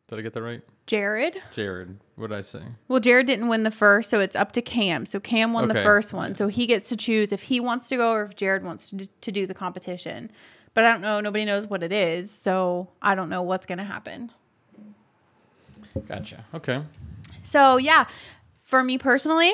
Did 0.08 0.20
I 0.20 0.22
get 0.24 0.34
that 0.34 0.41
right? 0.41 0.62
Jared? 0.88 1.41
Jared. 1.53 1.98
What 2.15 2.31
did 2.31 2.38
I 2.38 2.41
say? 2.41 2.60
Well, 2.89 3.00
Jared 3.00 3.27
didn't 3.27 3.48
win 3.48 3.63
the 3.63 3.72
first, 3.72 4.10
so 4.10 4.20
it's 4.20 4.36
up 4.36 4.51
to 4.51 4.62
Cam. 4.62 5.05
So 5.05 5.22
Cam 5.22 5.53
won 5.53 5.70
the 5.70 5.74
first 5.74 6.12
one. 6.12 6.36
So 6.36 6.50
he 6.50 6.67
gets 6.67 6.89
to 6.89 6.98
choose 6.98 7.31
if 7.31 7.43
he 7.43 7.62
wants 7.62 7.88
to 7.89 7.96
go 7.96 8.12
or 8.12 8.25
if 8.25 8.36
Jared 8.36 8.65
wants 8.65 8.89
to 8.89 9.08
to 9.08 9.31
do 9.31 9.48
the 9.48 9.53
competition. 9.53 10.29
But 10.74 10.86
I 10.86 10.92
don't 10.92 11.01
know. 11.01 11.20
Nobody 11.20 11.46
knows 11.46 11.68
what 11.68 11.84
it 11.84 11.92
is. 11.92 12.32
So 12.32 12.88
I 13.01 13.16
don't 13.16 13.30
know 13.30 13.42
what's 13.42 13.66
going 13.66 13.78
to 13.80 13.84
happen. 13.84 14.32
Gotcha. 16.08 16.46
Okay. 16.54 16.82
So 17.44 17.78
yeah, 17.78 18.06
for 18.60 18.84
me 18.84 18.98
personally, 18.98 19.54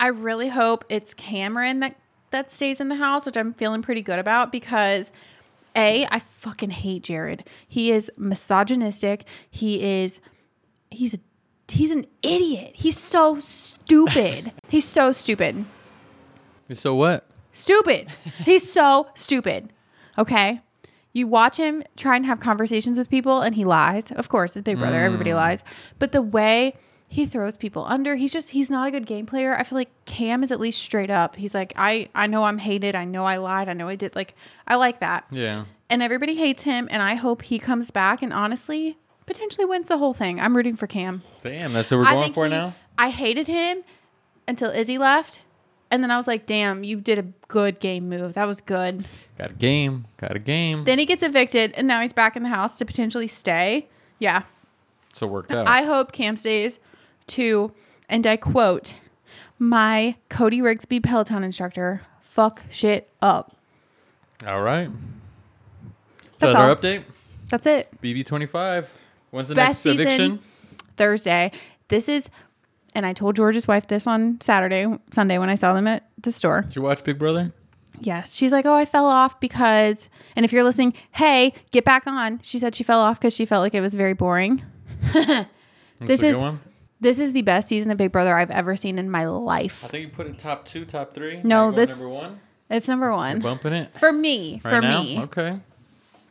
I 0.00 0.08
really 0.08 0.48
hope 0.48 0.84
it's 0.88 1.14
Cameron 1.14 1.80
that 1.80 1.96
that 2.30 2.50
stays 2.50 2.80
in 2.80 2.88
the 2.88 2.96
house, 2.96 3.26
which 3.26 3.36
I'm 3.36 3.52
feeling 3.52 3.82
pretty 3.82 4.02
good 4.02 4.18
about 4.18 4.50
because 4.50 5.10
a 5.76 6.06
I 6.10 6.18
fucking 6.18 6.70
hate 6.70 7.04
Jared. 7.04 7.44
He 7.68 7.92
is 7.92 8.10
misogynistic. 8.16 9.24
He 9.50 9.82
is 10.02 10.20
he's 10.90 11.18
he's 11.68 11.90
an 11.90 12.06
idiot. 12.22 12.72
He's 12.74 12.98
so 12.98 13.38
stupid. 13.38 14.52
he's 14.68 14.86
so 14.86 15.12
stupid. 15.12 15.64
So 16.72 16.94
what? 16.94 17.26
Stupid. 17.52 18.08
He's 18.44 18.70
so 18.70 19.08
stupid. 19.14 19.72
Okay. 20.18 20.60
You 21.12 21.26
watch 21.26 21.56
him 21.58 21.82
try 21.96 22.16
and 22.16 22.24
have 22.24 22.40
conversations 22.40 22.96
with 22.96 23.10
people 23.10 23.40
and 23.40 23.54
he 23.54 23.64
lies. 23.64 24.10
Of 24.12 24.28
course, 24.28 24.56
it's 24.56 24.64
Big 24.64 24.78
Brother. 24.78 24.98
Everybody 24.98 25.30
mm. 25.30 25.36
lies. 25.36 25.62
But 25.98 26.12
the 26.12 26.22
way 26.22 26.74
he 27.06 27.26
throws 27.26 27.58
people 27.58 27.84
under, 27.86 28.14
he's 28.16 28.32
just 28.32 28.50
he's 28.50 28.70
not 28.70 28.88
a 28.88 28.90
good 28.90 29.06
game 29.06 29.26
player. 29.26 29.54
I 29.54 29.64
feel 29.64 29.76
like 29.76 29.90
Cam 30.06 30.42
is 30.42 30.50
at 30.50 30.58
least 30.58 30.82
straight 30.82 31.10
up. 31.10 31.36
He's 31.36 31.54
like, 31.54 31.74
I 31.76 32.08
I 32.14 32.26
know 32.26 32.44
I'm 32.44 32.56
hated. 32.56 32.94
I 32.94 33.04
know 33.04 33.26
I 33.26 33.36
lied. 33.36 33.68
I 33.68 33.74
know 33.74 33.88
I 33.88 33.96
did 33.96 34.16
like 34.16 34.34
I 34.66 34.76
like 34.76 35.00
that. 35.00 35.26
Yeah. 35.30 35.64
And 35.90 36.02
everybody 36.02 36.36
hates 36.36 36.62
him 36.62 36.88
and 36.90 37.02
I 37.02 37.16
hope 37.16 37.42
he 37.42 37.58
comes 37.58 37.90
back 37.90 38.22
and 38.22 38.32
honestly 38.32 38.96
potentially 39.26 39.66
wins 39.66 39.88
the 39.88 39.98
whole 39.98 40.14
thing. 40.14 40.40
I'm 40.40 40.56
rooting 40.56 40.76
for 40.76 40.86
Cam. 40.86 41.22
Damn, 41.42 41.74
that's 41.74 41.90
what 41.90 41.98
we're 41.98 42.06
I 42.06 42.14
going 42.14 42.32
for 42.32 42.44
he- 42.44 42.50
now? 42.50 42.74
I 42.96 43.10
hated 43.10 43.46
him 43.46 43.82
until 44.48 44.70
Izzy 44.70 44.96
left. 44.96 45.42
And 45.92 46.02
then 46.02 46.10
I 46.10 46.16
was 46.16 46.26
like, 46.26 46.46
damn, 46.46 46.84
you 46.84 46.96
did 47.02 47.18
a 47.18 47.24
good 47.48 47.78
game 47.78 48.08
move. 48.08 48.32
That 48.32 48.46
was 48.46 48.62
good. 48.62 49.04
Got 49.36 49.50
a 49.50 49.54
game. 49.54 50.06
Got 50.16 50.34
a 50.34 50.38
game. 50.38 50.84
Then 50.84 50.98
he 50.98 51.04
gets 51.04 51.22
evicted 51.22 51.72
and 51.76 51.86
now 51.86 52.00
he's 52.00 52.14
back 52.14 52.34
in 52.34 52.42
the 52.42 52.48
house 52.48 52.78
to 52.78 52.86
potentially 52.86 53.26
stay. 53.26 53.86
Yeah. 54.18 54.44
so 55.12 55.26
it 55.26 55.30
worked 55.30 55.50
out. 55.52 55.68
I 55.68 55.82
hope 55.82 56.12
Cam 56.12 56.36
stays 56.36 56.78
to, 57.26 57.72
and 58.08 58.26
I 58.26 58.38
quote, 58.38 58.94
my 59.58 60.16
Cody 60.30 60.60
Rigsby 60.60 61.02
Peloton 61.02 61.44
instructor, 61.44 62.00
fuck 62.22 62.62
shit 62.70 63.10
up. 63.20 63.54
All 64.46 64.62
right. 64.62 64.88
That's 66.38 66.54
That's 66.54 66.56
our 66.56 66.74
update. 66.74 67.04
That's 67.50 67.66
it. 67.66 67.88
BB25. 68.02 68.86
When's 69.30 69.48
the 69.48 69.54
Best 69.54 69.84
next 69.84 69.98
eviction? 69.98 70.40
Thursday. 70.96 71.52
This 71.88 72.08
is, 72.08 72.30
and 72.94 73.04
I 73.06 73.12
told 73.12 73.36
George's 73.36 73.66
wife 73.68 73.86
this 73.86 74.06
on 74.06 74.40
Saturday, 74.40 74.86
Sunday 75.10 75.38
when 75.38 75.48
I 75.50 75.54
saw 75.54 75.74
them 75.74 75.86
at 75.86 76.08
the 76.20 76.32
store. 76.32 76.62
Did 76.62 76.76
you 76.76 76.82
watch 76.82 77.02
Big 77.04 77.18
Brother? 77.18 77.52
Yes. 78.00 78.34
She's 78.34 78.52
like, 78.52 78.66
oh, 78.66 78.74
I 78.74 78.84
fell 78.84 79.06
off 79.06 79.38
because, 79.38 80.08
and 80.34 80.44
if 80.44 80.52
you're 80.52 80.64
listening, 80.64 80.94
hey, 81.12 81.52
get 81.70 81.84
back 81.84 82.06
on. 82.06 82.40
She 82.42 82.58
said 82.58 82.74
she 82.74 82.82
fell 82.84 83.00
off 83.00 83.20
because 83.20 83.32
she 83.34 83.44
felt 83.44 83.62
like 83.62 83.74
it 83.74 83.80
was 83.80 83.94
very 83.94 84.14
boring. 84.14 84.62
This 86.00 86.22
is- 86.22 86.36
one. 86.36 86.60
This 87.00 87.18
is 87.18 87.32
the 87.32 87.42
best 87.42 87.66
season 87.68 87.90
of 87.90 87.98
Big 87.98 88.12
Brother 88.12 88.36
I've 88.36 88.50
ever 88.52 88.76
seen 88.76 88.96
in 88.96 89.10
my 89.10 89.26
life. 89.26 89.84
I 89.84 89.88
think 89.88 90.02
you 90.04 90.08
put 90.08 90.28
it 90.28 90.38
top 90.38 90.64
two, 90.64 90.84
top 90.84 91.14
three. 91.14 91.40
No, 91.42 91.42
Now 91.42 91.62
you're 91.64 91.64
going 91.72 91.74
that's- 91.76 91.98
number 91.98 92.14
one. 92.14 92.40
It's 92.70 92.88
number 92.88 93.12
one. 93.12 93.38
Bumping 93.40 93.72
it 93.72 93.98
For 93.98 94.12
me. 94.12 94.60
right 94.64 94.70
for 94.70 94.80
now. 94.80 95.02
me. 95.02 95.18
Okay. 95.22 95.58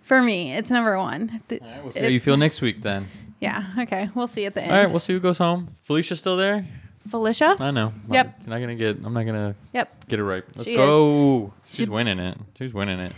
For 0.01 0.21
me. 0.21 0.53
It's 0.55 0.69
number 0.69 0.97
one. 0.97 1.41
All 1.51 1.57
right. 1.61 1.83
We'll 1.83 1.91
see 1.91 1.99
it- 1.99 2.03
how 2.03 2.07
you 2.09 2.19
feel 2.21 2.37
next 2.37 2.61
week 2.61 2.81
then. 2.81 3.07
Yeah. 3.41 3.65
Okay. 3.79 4.07
We'll 4.15 4.27
see 4.27 4.45
at 4.45 4.53
the 4.53 4.61
end. 4.63 4.71
All 4.71 4.77
right. 4.81 4.89
We'll 4.89 4.99
see 5.01 5.11
who 5.13 5.19
goes 5.19 5.37
home. 5.39 5.75
Felicia's 5.83 6.19
still 6.19 6.37
there. 6.37 6.65
Felicia? 7.09 7.57
I 7.59 7.71
know. 7.71 7.91
Yep. 8.09 8.41
I'm 8.43 8.49
not 8.49 8.59
gonna 8.59 8.75
get. 8.75 8.97
I'm 9.03 9.13
not 9.13 9.23
gonna 9.25 9.55
Yep. 9.73 10.07
get 10.07 10.19
it 10.19 10.23
right. 10.23 10.43
Let's 10.55 10.63
She 10.65 10.73
is. 10.73 10.77
go. 10.77 11.51
She's 11.67 11.75
She- 11.77 11.89
winning 11.89 12.19
it. 12.19 12.37
She's 12.57 12.73
winning 12.73 12.99
it. 12.99 13.11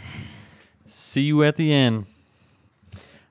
See 0.88 1.22
you 1.24 1.44
at 1.44 1.58
the 1.58 1.72
end. 1.72 2.06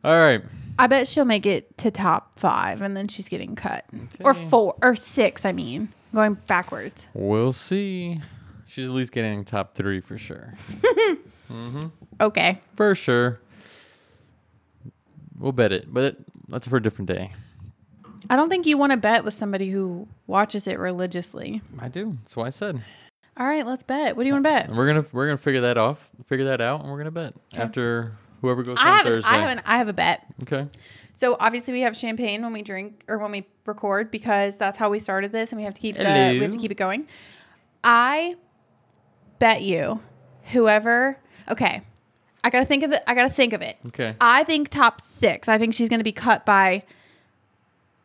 All 0.05 0.15
right. 0.15 0.43
I 0.79 0.87
bet 0.87 1.09
she'll 1.09 1.25
make 1.25 1.47
it 1.47 1.77
to 1.79 1.91
top 1.91 2.39
five 2.39 2.83
and 2.83 2.97
then 2.97 3.09
she's 3.09 3.29
getting 3.29 3.55
cut. 3.57 3.85
Or 4.21 4.33
Okay. 4.33 4.49
four 4.51 4.75
or 4.83 4.95
six, 4.95 5.45
I 5.45 5.53
mean. 5.53 5.89
Going 6.15 6.35
backwards. 6.47 7.07
We'll 7.15 7.53
see. 7.55 8.21
She's 8.67 8.87
at 8.87 8.93
least 8.93 9.13
getting 9.13 9.45
top 9.45 9.75
three 9.75 10.01
for 10.01 10.19
sure. 10.19 10.55
Mhm. 11.51 11.91
Okay. 12.21 12.61
For 12.75 12.95
sure. 12.95 13.39
We'll 15.39 15.53
bet 15.53 15.73
it, 15.73 15.93
but 15.93 16.17
that's 16.49 16.67
for 16.67 16.77
a 16.77 16.83
different 16.83 17.09
day. 17.09 17.33
I 18.31 18.37
don't 18.37 18.49
think 18.49 18.67
you 18.67 18.79
want 18.79 18.93
to 18.93 18.97
bet 18.97 19.25
with 19.25 19.35
somebody 19.35 19.71
who 19.71 20.07
watches 20.27 20.67
it 20.67 20.79
religiously. 20.79 21.61
I 21.79 21.89
do. 21.89 22.17
That's 22.23 22.37
why 22.37 22.47
I 22.47 22.51
said. 22.51 22.83
All 23.37 23.47
right, 23.47 23.67
let's 23.67 23.83
bet. 23.83 24.17
What 24.17 24.23
do 24.23 24.27
you 24.29 24.35
want 24.35 24.45
to 24.45 24.51
bet? 24.51 24.69
And 24.69 24.77
we're 24.77 24.87
gonna 24.87 25.05
we're 25.13 25.27
gonna 25.27 25.39
figure 25.39 25.63
that 25.63 25.79
off, 25.79 26.11
figure 26.27 26.45
that 26.47 26.61
out, 26.61 26.83
and 26.83 26.91
we're 26.91 26.99
gonna 26.99 27.11
bet 27.11 27.35
after 27.57 28.13
whoever 28.43 28.63
goes 28.63 28.77
I 28.79 28.83
home 28.83 28.97
have 28.97 29.07
Thursday. 29.07 29.29
I 29.29 29.39
have 29.39 29.51
an, 29.51 29.63
I 29.65 29.79
have 29.79 29.89
a 29.89 29.93
bet. 29.93 30.27
okay. 30.43 30.69
So 31.15 31.37
obviously 31.39 31.73
we 31.73 31.81
have 31.83 31.97
champagne 31.97 32.43
when 32.43 32.53
we 32.53 32.63
drink 32.63 33.05
or 33.07 33.19
when 33.19 33.31
we 33.31 33.47
record 33.67 34.11
because 34.11 34.57
that's 34.57 34.79
how 34.79 34.91
we 34.91 34.99
started 34.99 35.31
this 35.31 35.53
and 35.53 35.59
we 35.59 35.65
have 35.65 35.75
to 35.75 35.81
keep 35.81 35.97
the, 35.97 36.03
we 36.03 36.41
have 36.41 36.53
to 36.53 36.59
keep 36.59 36.71
it 36.71 36.77
going. 36.77 37.07
I 37.85 38.37
bet 39.39 39.63
you 39.63 40.01
whoever 40.53 41.19
okay. 41.51 41.83
I 42.45 42.51
gotta 42.51 42.67
think 42.67 42.83
of 42.83 42.93
it. 42.93 43.03
I 43.07 43.15
gotta 43.15 43.31
think 43.31 43.53
of 43.53 43.63
it. 43.63 43.77
Okay. 43.89 44.15
I 44.21 44.45
think 44.45 44.69
top 44.69 45.01
six. 45.01 45.49
I 45.49 45.59
think 45.59 45.75
she's 45.75 45.89
gonna 45.89 46.03
be 46.05 46.13
cut 46.13 46.45
by 46.45 46.83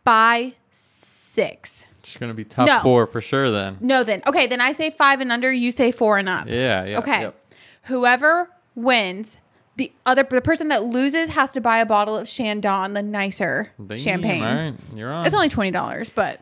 by 0.03 0.53
six. 0.71 1.85
She's 2.03 2.17
gonna 2.17 2.33
be 2.33 2.45
top 2.45 2.67
No. 2.67 2.79
four 2.81 3.05
for 3.05 3.19
sure 3.19 3.51
then. 3.51 3.77
No, 3.81 4.03
then 4.03 4.21
okay. 4.27 4.47
Then 4.47 4.61
I 4.61 4.71
say 4.71 4.89
five 4.89 5.21
and 5.21 5.31
under. 5.31 5.51
You 5.51 5.71
say 5.71 5.91
four 5.91 6.17
and 6.17 6.29
up. 6.29 6.47
Yeah. 6.47 6.85
Yeah. 6.85 6.99
Okay. 6.99 7.21
yep. 7.21 7.35
Whoever 7.83 8.49
wins, 8.75 9.37
the 9.75 9.91
other 10.05 10.23
the 10.23 10.41
person 10.41 10.67
that 10.69 10.83
loses 10.83 11.29
has 11.29 11.51
to 11.53 11.61
buy 11.61 11.79
a 11.79 11.85
bottle 11.85 12.15
of 12.15 12.27
Chandon, 12.27 12.93
the 12.93 13.01
nicer 13.03 13.71
Damn, 13.85 13.97
champagne. 13.97 14.43
All 14.43 14.55
right. 14.55 14.73
You're 14.95 15.11
on. 15.11 15.25
It's 15.25 15.35
only 15.35 15.49
twenty 15.49 15.71
dollars, 15.71 16.09
but 16.09 16.39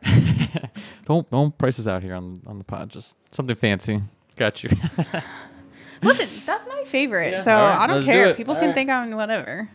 don't 1.06 1.30
don't 1.32 1.58
price 1.58 1.80
us 1.80 1.88
out 1.88 2.04
here 2.04 2.14
on 2.14 2.42
on 2.46 2.58
the 2.58 2.64
pod. 2.64 2.90
Just 2.90 3.16
something 3.32 3.56
fancy. 3.56 4.02
Got 4.36 4.64
you. 4.64 4.70
listen, 6.06 6.30
that's 6.46 6.68
my 6.68 6.84
favorite. 6.86 7.32
Yeah, 7.32 7.42
so 7.42 7.56
all 7.56 7.62
right, 7.70 7.78
I 7.80 7.88
don't 7.88 7.96
let's 7.98 8.06
do 8.08 8.12
care. 8.12 8.28
it. 8.30 8.38
People 8.38 8.54
All 8.54 8.60
can 8.60 8.70
right. 8.70 8.76
think 8.76 8.90
I'm 8.90 9.12
whatever. 9.16 9.70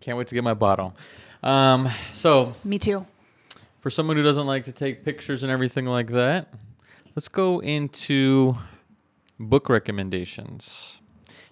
Can't 0.00 0.16
wait 0.18 0.28
to 0.28 0.34
get 0.34 0.44
my 0.44 0.54
bottle. 0.54 0.94
Um. 1.42 1.88
So 2.12 2.54
Me 2.64 2.78
too. 2.78 3.06
for 3.80 3.90
someone 3.90 4.16
who 4.16 4.22
doesn't 4.22 4.46
like 4.46 4.64
to 4.64 4.72
take 4.72 5.04
pictures 5.04 5.42
and 5.42 5.52
everything 5.52 5.86
like 5.86 6.08
that, 6.08 6.52
let's 7.14 7.28
go 7.28 7.60
into 7.60 8.56
book 9.38 9.68
recommendations. 9.68 10.98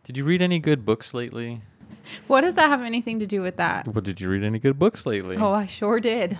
Did 0.05 0.17
you 0.17 0.25
read 0.25 0.43
any 0.43 0.59
good 0.59 0.85
books 0.85 1.15
lately? 1.15 1.63
What 2.27 2.43
does 2.43 2.55
that 2.55 2.69
have 2.69 2.83
anything 2.83 3.19
to 3.21 3.27
do 3.27 3.41
with 3.41 3.57
that? 3.57 3.87
What 3.89 4.05
did 4.05 4.21
you 4.21 4.29
read 4.29 4.43
any 4.45 4.59
good 4.59 4.79
books 4.79 5.07
lately? 5.07 5.37
Oh, 5.37 5.53
I 5.53 5.67
sure 5.67 6.01
did. 6.01 6.37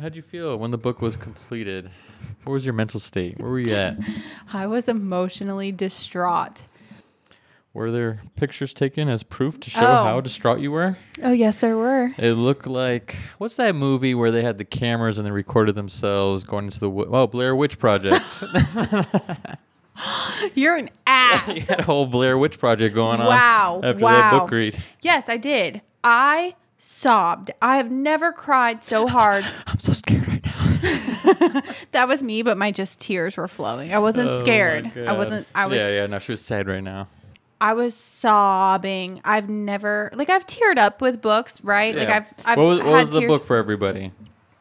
How'd 0.00 0.14
you 0.14 0.22
feel 0.22 0.56
when 0.56 0.70
the 0.70 0.78
book 0.78 1.02
was 1.02 1.16
completed? 1.16 1.90
What 2.44 2.52
was 2.52 2.64
your 2.64 2.74
mental 2.74 3.00
state? 3.00 3.38
Where 3.40 3.50
were 3.50 3.58
you 3.58 3.74
at? 3.74 3.96
I 4.52 4.66
was 4.66 4.88
emotionally 4.88 5.72
distraught. 5.72 6.62
Were 7.72 7.92
there 7.92 8.20
pictures 8.34 8.74
taken 8.74 9.08
as 9.08 9.22
proof 9.22 9.60
to 9.60 9.70
show 9.70 9.80
Oh. 9.86 10.04
how 10.04 10.20
distraught 10.20 10.58
you 10.58 10.72
were? 10.72 10.96
Oh, 11.22 11.30
yes, 11.30 11.58
there 11.58 11.76
were. 11.76 12.12
It 12.18 12.32
looked 12.32 12.66
like 12.66 13.14
what's 13.38 13.54
that 13.56 13.76
movie 13.76 14.12
where 14.12 14.32
they 14.32 14.42
had 14.42 14.58
the 14.58 14.64
cameras 14.64 15.18
and 15.18 15.26
they 15.26 15.30
recorded 15.30 15.76
themselves 15.76 16.42
going 16.42 16.64
into 16.64 16.80
the 16.80 16.90
oh 16.90 17.28
Blair 17.28 17.54
Witch 17.54 17.78
Project. 17.78 18.42
You're 20.54 20.76
an 20.76 20.90
ass. 21.06 21.48
you 21.54 21.60
had 21.62 21.80
a 21.80 21.84
whole 21.84 22.06
Blair 22.06 22.38
Witch 22.38 22.58
Project 22.58 22.94
going 22.94 23.20
on. 23.20 23.26
Wow, 23.28 23.80
After 23.84 24.00
that 24.00 24.30
book 24.32 24.50
read, 24.50 24.82
yes, 25.02 25.28
I 25.28 25.36
did. 25.36 25.82
I 26.02 26.54
sobbed. 26.78 27.50
I 27.60 27.76
have 27.76 27.90
never 27.90 28.32
cried 28.32 28.82
so 28.82 29.06
hard. 29.06 29.44
I'm 29.66 29.78
so 29.78 29.92
scared 29.92 30.26
right 30.26 30.44
now. 30.44 31.62
that 31.92 32.08
was 32.08 32.22
me, 32.22 32.42
but 32.42 32.56
my 32.56 32.72
just 32.72 33.00
tears 33.00 33.36
were 33.36 33.48
flowing. 33.48 33.92
I 33.92 33.98
wasn't 33.98 34.30
Oh 34.30 34.40
scared. 34.40 34.90
I 34.96 35.12
wasn't. 35.12 35.46
I 35.54 35.66
was. 35.66 35.76
Yeah, 35.76 35.90
yeah. 36.00 36.06
No, 36.06 36.18
she 36.18 36.32
was 36.32 36.40
sad 36.40 36.66
right 36.66 36.82
now. 36.82 37.08
I 37.60 37.74
was 37.74 37.94
sobbing. 37.94 39.20
I've 39.24 39.50
never 39.50 40.10
like 40.14 40.30
I've 40.30 40.46
teared 40.46 40.78
up 40.78 41.00
with 41.02 41.20
books, 41.20 41.62
right? 41.62 41.94
Like 41.94 42.08
Yeah. 42.08 42.16
I've. 42.16 42.32
I've 42.46 42.58
what 42.58 42.64
was, 42.64 42.78
what 42.78 42.92
was 42.92 43.10
the 43.10 43.26
book 43.26 43.44
for 43.44 43.56
everybody? 43.56 44.12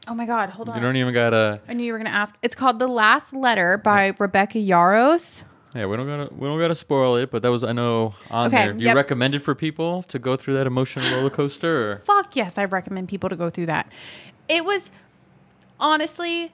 Oh 0.08 0.16
my 0.16 0.26
god! 0.26 0.50
Hold 0.50 0.70
on. 0.70 0.76
You 0.76 0.82
don't 0.82 0.96
even 0.96 1.14
gotta. 1.14 1.62
I 1.68 1.74
knew 1.74 1.84
you 1.84 1.94
were 1.94 2.00
gonna 2.00 2.10
ask. 2.10 2.36
It's 2.42 2.56
called 2.56 2.80
The 2.80 2.88
Last 2.88 3.32
Letter 3.34 3.78
by 3.78 4.14
Rebecca 4.18 4.58
Yarros. 4.58 5.44
Yeah, 5.76 5.86
we 5.86 5.98
don't 5.98 6.08
gotta. 6.08 6.34
We 6.34 6.48
don't 6.48 6.60
gotta 6.60 6.76
spoil 6.76 7.16
it. 7.18 7.30
But 7.30 7.44
that 7.44 7.52
was 7.52 7.64
I 7.64 7.74
know 7.74 8.16
on 8.32 8.48
Okay, 8.48 8.58
there. 8.66 8.74
Do 8.74 8.80
you 8.80 8.86
yep. 8.88 8.96
recommend 8.96 9.36
it 9.36 9.40
for 9.40 9.54
people 9.54 10.02
to 10.04 10.18
go 10.18 10.36
through 10.36 10.56
that 10.56 10.66
emotional 10.68 11.10
roller 11.16 11.30
coaster? 11.30 11.92
Or? 11.92 11.98
Fuck 12.00 12.36
yes, 12.36 12.58
I 12.58 12.66
recommend 12.66 13.08
people 13.08 13.30
to 13.30 13.36
go 13.36 13.50
through 13.50 13.68
that. 13.68 13.92
It 14.48 14.66
was 14.66 14.90
honestly, 15.80 16.54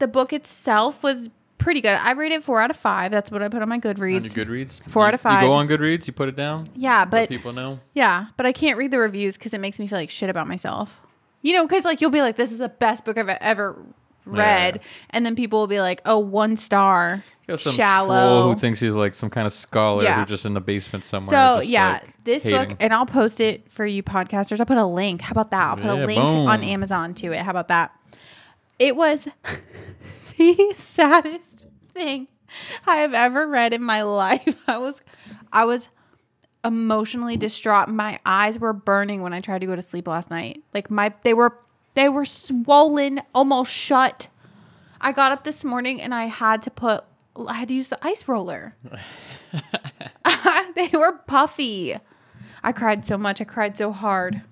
the 0.00 0.08
book 0.08 0.32
itself 0.32 1.02
was 1.04 1.30
pretty 1.60 1.80
good. 1.80 1.92
I 1.92 2.10
rated 2.12 2.42
four 2.42 2.60
out 2.60 2.70
of 2.70 2.76
five. 2.76 3.10
That's 3.12 3.30
what 3.30 3.42
I 3.42 3.48
put 3.48 3.62
on 3.62 3.68
my 3.68 3.78
Goodreads. 3.78 4.16
On 4.16 4.24
your 4.24 4.46
Goodreads, 4.46 4.82
Four 4.88 5.02
You- 5.04 5.08
out 5.08 5.14
of 5.14 5.20
five. 5.20 5.42
You 5.42 5.48
go 5.48 5.52
on 5.52 5.68
Goodreads. 5.68 6.06
You 6.06 6.12
put 6.12 6.28
it 6.28 6.36
down. 6.36 6.66
yeah, 6.74 7.04
but 7.04 7.28
people 7.28 7.52
know. 7.52 7.78
yeah, 7.94 8.26
but 8.36 8.46
I 8.46 8.52
can't 8.52 8.76
read 8.78 8.90
the 8.90 8.98
reviews 8.98 9.36
because 9.36 9.54
it 9.54 9.58
makes 9.60 9.78
me 9.78 9.86
feel 9.86 9.98
like 9.98 10.10
shit 10.10 10.28
about 10.30 10.48
myself. 10.48 11.00
You 11.42 11.54
know, 11.54 11.66
because 11.66 11.84
like 11.84 12.00
you'll 12.00 12.10
be 12.10 12.20
like, 12.22 12.36
"This 12.36 12.50
is 12.52 12.58
the 12.58 12.68
best 12.68 13.04
book 13.04 13.16
I've 13.16 13.28
ever 13.28 13.76
read," 14.26 14.76
Yeah. 14.76 14.82
and 15.10 15.24
then 15.24 15.34
people 15.36 15.60
will 15.60 15.66
be 15.66 15.80
like, 15.80 16.02
"Oh, 16.04 16.18
one 16.18 16.56
star, 16.56 17.24
You 17.48 17.56
some 17.56 17.72
shallow." 17.72 18.52
who 18.52 18.58
thinks 18.58 18.78
he's 18.80 18.92
like 18.94 19.14
some 19.14 19.30
kind 19.30 19.46
of 19.46 19.52
scholar 19.52 20.02
Yeah. 20.02 20.20
who's 20.20 20.28
just 20.28 20.44
in 20.46 20.52
the 20.52 20.60
basement 20.60 21.04
somewhere. 21.04 21.30
So 21.30 21.60
yeah, 21.62 21.92
like, 22.04 22.24
this 22.24 22.42
hating. 22.42 22.68
book, 22.70 22.76
and 22.80 22.92
I'll 22.92 23.06
post 23.06 23.40
it 23.40 23.66
for 23.72 23.86
you 23.86 24.02
podcasters. 24.02 24.60
I'll 24.60 24.66
put 24.66 24.76
a 24.76 24.84
link. 24.84 25.22
How 25.22 25.32
about 25.32 25.50
that? 25.52 25.62
I'll 25.68 25.76
put 25.76 25.84
Yeah, 25.86 26.04
a 26.04 26.06
link 26.06 26.20
boom. 26.20 26.46
on 26.46 26.62
Amazon 26.62 27.14
to 27.14 27.32
it. 27.32 27.40
How 27.40 27.50
about 27.50 27.68
that? 27.68 27.92
It 28.78 28.94
was 28.96 29.26
the 30.36 30.74
saddest 30.76 31.49
thing 32.00 32.28
I 32.86 32.96
have 32.96 33.14
ever 33.14 33.46
read 33.46 33.72
in 33.72 33.82
my 33.82 34.02
life. 34.22 34.56
I 34.66 34.78
was, 34.78 35.00
I 35.52 35.64
was 35.64 35.88
emotionally 36.64 37.36
distraught. 37.36 37.88
My 37.88 38.20
eyes 38.24 38.58
were 38.58 38.72
burning 38.72 39.22
when 39.22 39.32
I 39.32 39.40
tried 39.40 39.60
to 39.60 39.66
go 39.66 39.76
to 39.76 39.82
sleep 39.82 40.08
last 40.08 40.30
night. 40.30 40.62
Like 40.74 40.90
my, 40.90 41.12
they 41.22 41.34
were, 41.34 41.58
they 41.94 42.08
were 42.08 42.24
swollen, 42.24 43.22
almost 43.34 43.72
shut. 43.72 44.28
I 45.00 45.12
got 45.12 45.32
up 45.32 45.44
this 45.44 45.64
morning 45.64 46.00
and 46.00 46.14
I 46.14 46.26
had 46.26 46.62
to 46.62 46.70
put, 46.70 47.04
I 47.46 47.54
had 47.54 47.68
to 47.68 47.74
use 47.74 47.88
the 47.88 47.98
ice 48.04 48.28
roller. 48.28 48.74
they 50.74 50.88
were 50.92 51.12
puffy. 51.12 51.96
I 52.62 52.72
cried 52.72 53.06
so 53.06 53.16
much. 53.16 53.40
I 53.40 53.44
cried 53.44 53.78
so 53.78 53.92
hard. 53.92 54.42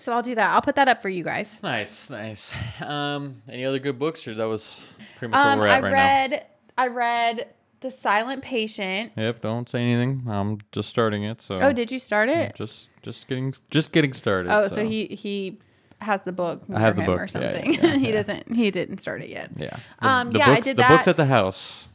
So 0.00 0.12
I'll 0.12 0.22
do 0.22 0.34
that. 0.34 0.50
I'll 0.50 0.62
put 0.62 0.76
that 0.76 0.88
up 0.88 1.02
for 1.02 1.08
you 1.08 1.24
guys. 1.24 1.56
Nice, 1.62 2.10
nice. 2.10 2.52
Um, 2.80 3.42
any 3.48 3.64
other 3.64 3.78
good 3.78 3.98
books, 3.98 4.26
or 4.28 4.34
that 4.34 4.44
was 4.44 4.80
pretty 5.18 5.32
much 5.32 5.44
Um, 5.44 5.58
where 5.58 5.68
we're 5.68 5.74
I 5.74 5.80
right 5.80 5.92
read 5.92 6.46
I 6.76 6.86
read 6.86 7.48
The 7.80 7.90
Silent 7.90 8.42
Patient. 8.42 9.12
Yep. 9.16 9.40
Don't 9.40 9.68
say 9.68 9.80
anything. 9.82 10.24
I'm 10.28 10.58
just 10.72 10.88
starting 10.88 11.24
it. 11.24 11.42
So. 11.42 11.58
Oh, 11.60 11.72
did 11.72 11.90
you 11.90 11.98
start 11.98 12.28
it? 12.28 12.54
Just, 12.54 12.90
just 13.02 13.26
getting, 13.26 13.52
just 13.70 13.92
getting 13.92 14.12
started. 14.12 14.52
Oh, 14.52 14.68
so 14.68 14.84
he 14.86 15.06
he 15.06 15.58
has 16.00 16.22
the 16.22 16.30
book 16.32 16.62
I 16.72 16.78
have 16.80 16.94
the 16.96 17.02
book. 17.02 17.20
or 17.20 17.26
something. 17.26 17.74
yeah, 17.74 17.80
yeah, 17.82 17.96
he 17.96 18.12
doesn't. 18.12 18.54
He 18.54 18.70
didn't 18.70 18.98
start 18.98 19.22
it 19.22 19.28
yet. 19.30 19.50
Yeah. 19.56 19.76
Um, 19.98 20.30
the 20.30 20.38
yeah, 20.38 20.50
I 20.50 20.60
did 20.60 20.76
the 20.76 20.84
books 20.84 21.06
that. 21.06 21.10
at 21.10 21.16
the 21.16 21.26
house. 21.26 21.88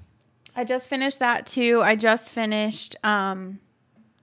I 0.55 0.65
just 0.65 0.89
finished 0.89 1.19
that 1.19 1.47
too. 1.47 1.81
I 1.81 1.95
just 1.95 2.31
finished 2.31 2.95
um 3.03 3.59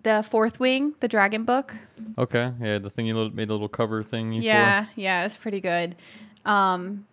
the 0.02 0.22
Fourth 0.22 0.60
Wing, 0.60 0.94
the 1.00 1.08
Dragon 1.08 1.44
book. 1.44 1.74
Okay. 2.18 2.52
Yeah. 2.60 2.78
The 2.78 2.90
thing 2.90 3.06
you 3.06 3.30
made 3.30 3.48
a 3.48 3.52
little 3.52 3.68
cover 3.68 4.02
thing. 4.02 4.32
You 4.32 4.42
Yeah, 4.42 4.86
yeah, 4.96 5.24
it's 5.24 5.36
pretty 5.36 5.60
good. 5.60 5.96
Um, 6.44 7.06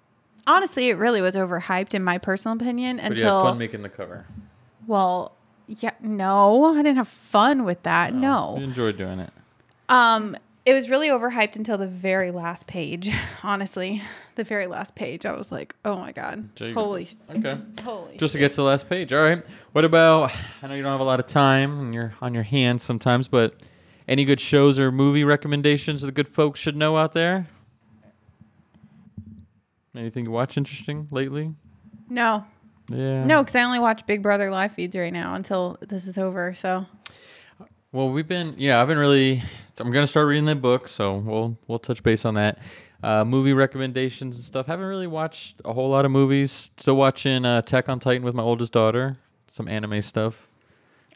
honestly, 0.47 0.89
it 0.89 0.95
really 0.95 1.21
was 1.21 1.35
overhyped 1.35 1.93
in 1.93 2.03
my 2.03 2.17
personal 2.17 2.55
opinion. 2.57 2.97
But 2.97 3.03
you 3.05 3.11
until 3.11 3.37
had 3.43 3.49
fun 3.51 3.57
making 3.59 3.81
the 3.83 3.89
cover. 3.89 4.25
well, 4.87 5.33
yeah, 5.67 5.91
no, 6.01 6.65
I 6.73 6.77
didn't 6.77 6.95
have 6.97 7.07
fun 7.09 7.65
with 7.65 7.83
that. 7.83 8.13
No. 8.13 8.53
You 8.55 8.61
no, 8.61 8.67
enjoyed 8.67 8.97
doing 8.97 9.19
it. 9.19 9.29
um, 9.89 10.35
it 10.65 10.73
was 10.73 10.89
really 10.89 11.07
overhyped 11.07 11.55
until 11.55 11.77
the 11.77 11.87
very 11.87 12.29
last 12.31 12.67
page. 12.67 13.09
Honestly, 13.43 14.01
the 14.35 14.43
very 14.43 14.67
last 14.67 14.95
page, 14.95 15.25
I 15.25 15.31
was 15.31 15.49
like, 15.51 15.73
oh 15.85 15.95
my 15.97 16.11
god, 16.11 16.53
Jesus. 16.57 16.75
holy, 16.75 17.07
Okay. 17.29 17.57
holy. 17.83 18.17
Just 18.17 18.33
to 18.33 18.39
get 18.39 18.49
to 18.51 18.57
the 18.57 18.63
last 18.63 18.89
page. 18.89 19.13
All 19.13 19.21
right. 19.21 19.41
What 19.71 19.85
about? 19.85 20.31
I 20.61 20.67
know 20.67 20.73
you 20.75 20.83
don't 20.83 20.91
have 20.91 20.99
a 20.99 21.05
lot 21.05 21.19
of 21.21 21.27
time 21.27 21.79
and 21.79 21.93
you're 21.93 22.13
on 22.21 22.33
your 22.33 22.43
hands 22.43 22.83
sometimes, 22.83 23.27
but 23.29 23.55
any 24.09 24.25
good 24.25 24.39
shows 24.41 24.77
or 24.77 24.91
movie 24.91 25.23
recommendations 25.23 26.01
the 26.01 26.11
good 26.11 26.27
folks 26.27 26.59
should 26.59 26.75
know 26.75 26.97
out 26.97 27.13
there? 27.13 27.47
Anything 29.97 30.25
you 30.25 30.31
watch 30.31 30.57
interesting 30.57 31.07
lately? 31.11 31.53
no, 32.09 32.45
Yeah. 32.89 33.23
no, 33.23 33.41
because 33.43 33.55
I 33.55 33.63
only 33.63 33.79
watch 33.79 34.05
Big 34.05 34.21
Brother 34.21 34.49
live 34.51 34.71
feeds 34.71 34.95
right 34.95 35.11
now 35.11 35.33
until 35.35 35.77
this 35.81 36.07
is 36.07 36.17
over. 36.17 36.53
So 36.55 36.85
Well, 37.91 38.09
we've 38.11 38.27
been 38.27 38.55
yeah, 38.57 38.81
I've 38.81 38.87
been 38.87 38.97
really 38.97 39.43
I'm 39.79 39.91
gonna 39.91 40.07
start 40.07 40.27
reading 40.27 40.45
the 40.45 40.55
book, 40.55 40.87
so 40.87 41.15
we'll 41.17 41.57
we'll 41.67 41.79
touch 41.79 42.01
base 42.03 42.25
on 42.25 42.35
that. 42.35 42.59
Uh, 43.03 43.23
movie 43.23 43.53
recommendations 43.53 44.35
and 44.37 44.43
stuff. 44.43 44.65
Haven't 44.65 44.85
really 44.87 45.05
watched 45.07 45.61
a 45.65 45.73
whole 45.73 45.89
lot 45.89 46.03
of 46.05 46.09
movies. 46.11 46.71
Still 46.77 46.95
watching 46.95 47.45
uh, 47.45 47.59
Attack 47.59 47.89
on 47.89 47.99
Titan 47.99 48.23
with 48.23 48.33
my 48.33 48.41
oldest 48.41 48.73
daughter. 48.73 49.17
Some 49.49 49.67
anime 49.67 50.01
stuff. 50.01 50.46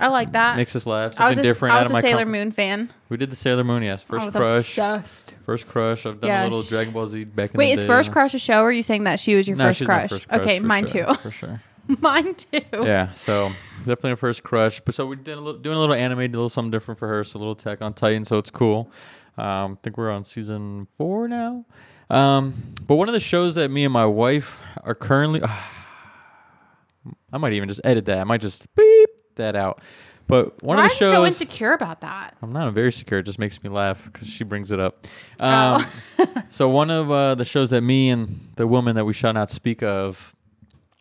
I 0.01 0.07
like 0.09 0.31
that. 0.33 0.57
Makes 0.57 0.75
us 0.75 0.85
laugh. 0.85 1.19
I 1.19 1.27
was 1.29 1.35
Something 1.35 1.39
a, 1.39 1.43
different 1.43 1.73
I 1.73 1.77
out 1.77 1.81
was 1.83 1.85
of 1.87 1.91
a 1.91 1.93
my 1.93 2.01
Sailor 2.01 2.23
com- 2.23 2.31
Moon 2.31 2.51
fan. 2.51 2.91
We 3.09 3.17
did 3.17 3.29
the 3.29 3.35
Sailor 3.35 3.63
Moon, 3.63 3.83
yes. 3.83 4.03
I 4.03 4.05
First 4.07 4.25
was 4.25 4.35
crush. 4.35 4.53
obsessed. 4.77 5.33
First 5.45 5.67
crush. 5.67 6.05
I've 6.05 6.19
done 6.19 6.27
Yeah, 6.29 6.43
a 6.43 6.45
little 6.45 6.63
sh- 6.63 6.69
Dragon 6.69 6.93
Ball 6.93 7.07
Z 7.07 7.23
back 7.25 7.53
in 7.53 7.57
Wait, 7.57 7.67
the 7.67 7.71
is 7.73 7.79
day. 7.79 7.87
First 7.87 8.11
Crush 8.11 8.33
a 8.33 8.39
show? 8.39 8.61
Or 8.61 8.65
are 8.69 8.71
you 8.71 8.83
saying 8.83 9.03
that 9.05 9.19
she 9.19 9.35
was 9.35 9.47
your 9.47 9.57
No, 9.57 9.65
first, 9.67 9.79
she's 9.79 9.87
my 9.87 9.93
crush? 9.99 10.09
first 10.09 10.27
crush. 10.27 10.41
Okay, 10.41 10.59
for 10.59 10.65
mine 10.65 10.87
sure, 10.87 11.05
too. 11.07 11.13
For 11.15 11.31
sure. 11.31 11.61
mine 11.99 12.35
too. 12.35 12.59
yeah, 12.73 13.11
so 13.13 13.51
definitely 13.79 14.11
a 14.11 14.15
first 14.15 14.43
crush. 14.43 14.79
But 14.79 14.95
so 14.95 15.05
we 15.05 15.15
did 15.15 15.37
a 15.37 15.41
little, 15.41 15.59
doing 15.59 15.77
a 15.77 15.79
little 15.79 15.95
anime, 15.95 16.19
did 16.19 16.29
a 16.35 16.37
little 16.37 16.49
something 16.49 16.71
different 16.71 16.99
for 16.99 17.07
her. 17.07 17.23
So 17.23 17.37
a 17.37 17.39
little 17.39 17.53
Attack 17.53 17.81
on 17.81 17.93
Titan, 17.93 18.23
so 18.25 18.37
it's 18.37 18.49
cool. 18.49 18.91
Um, 19.37 19.73
I 19.73 19.77
think 19.83 19.97
we're 19.97 20.11
on 20.11 20.23
season 20.23 20.87
four 20.97 21.27
now. 21.27 21.65
Um, 22.09 22.53
but 22.87 22.95
one 22.95 23.07
of 23.07 23.13
the 23.13 23.19
shows 23.21 23.55
that 23.55 23.71
me 23.71 23.83
and 23.85 23.93
my 23.93 24.05
wife 24.05 24.59
are 24.83 24.93
currently, 24.95 25.41
I 27.33 27.37
might 27.37 27.53
even 27.53 27.67
just 27.69 27.81
edit 27.83 28.05
that. 28.05 28.19
I 28.19 28.23
might 28.25 28.41
just 28.41 28.73
beep 28.75 29.00
that 29.35 29.55
out. 29.55 29.81
But 30.27 30.63
one 30.63 30.77
Why 30.77 30.85
of 30.85 30.91
the 30.91 30.95
you 30.95 30.99
so 30.99 31.11
shows. 31.13 31.27
insecure 31.41 31.73
about 31.73 32.01
that? 32.01 32.37
I'm 32.41 32.53
not 32.53 32.71
very 32.73 32.91
secure. 32.91 33.19
It 33.19 33.23
just 33.23 33.39
makes 33.39 33.61
me 33.63 33.69
laugh 33.69 34.05
because 34.05 34.29
she 34.29 34.43
brings 34.45 34.71
it 34.71 34.79
up. 34.79 35.05
Oh. 35.39 35.85
Um, 36.19 36.27
so 36.49 36.69
one 36.69 36.89
of 36.89 37.11
uh, 37.11 37.35
the 37.35 37.43
shows 37.43 37.71
that 37.71 37.81
me 37.81 38.09
and 38.09 38.39
the 38.55 38.65
woman 38.65 38.95
that 38.95 39.03
we 39.03 39.11
shall 39.13 39.33
not 39.33 39.49
speak 39.49 39.83
of 39.83 40.33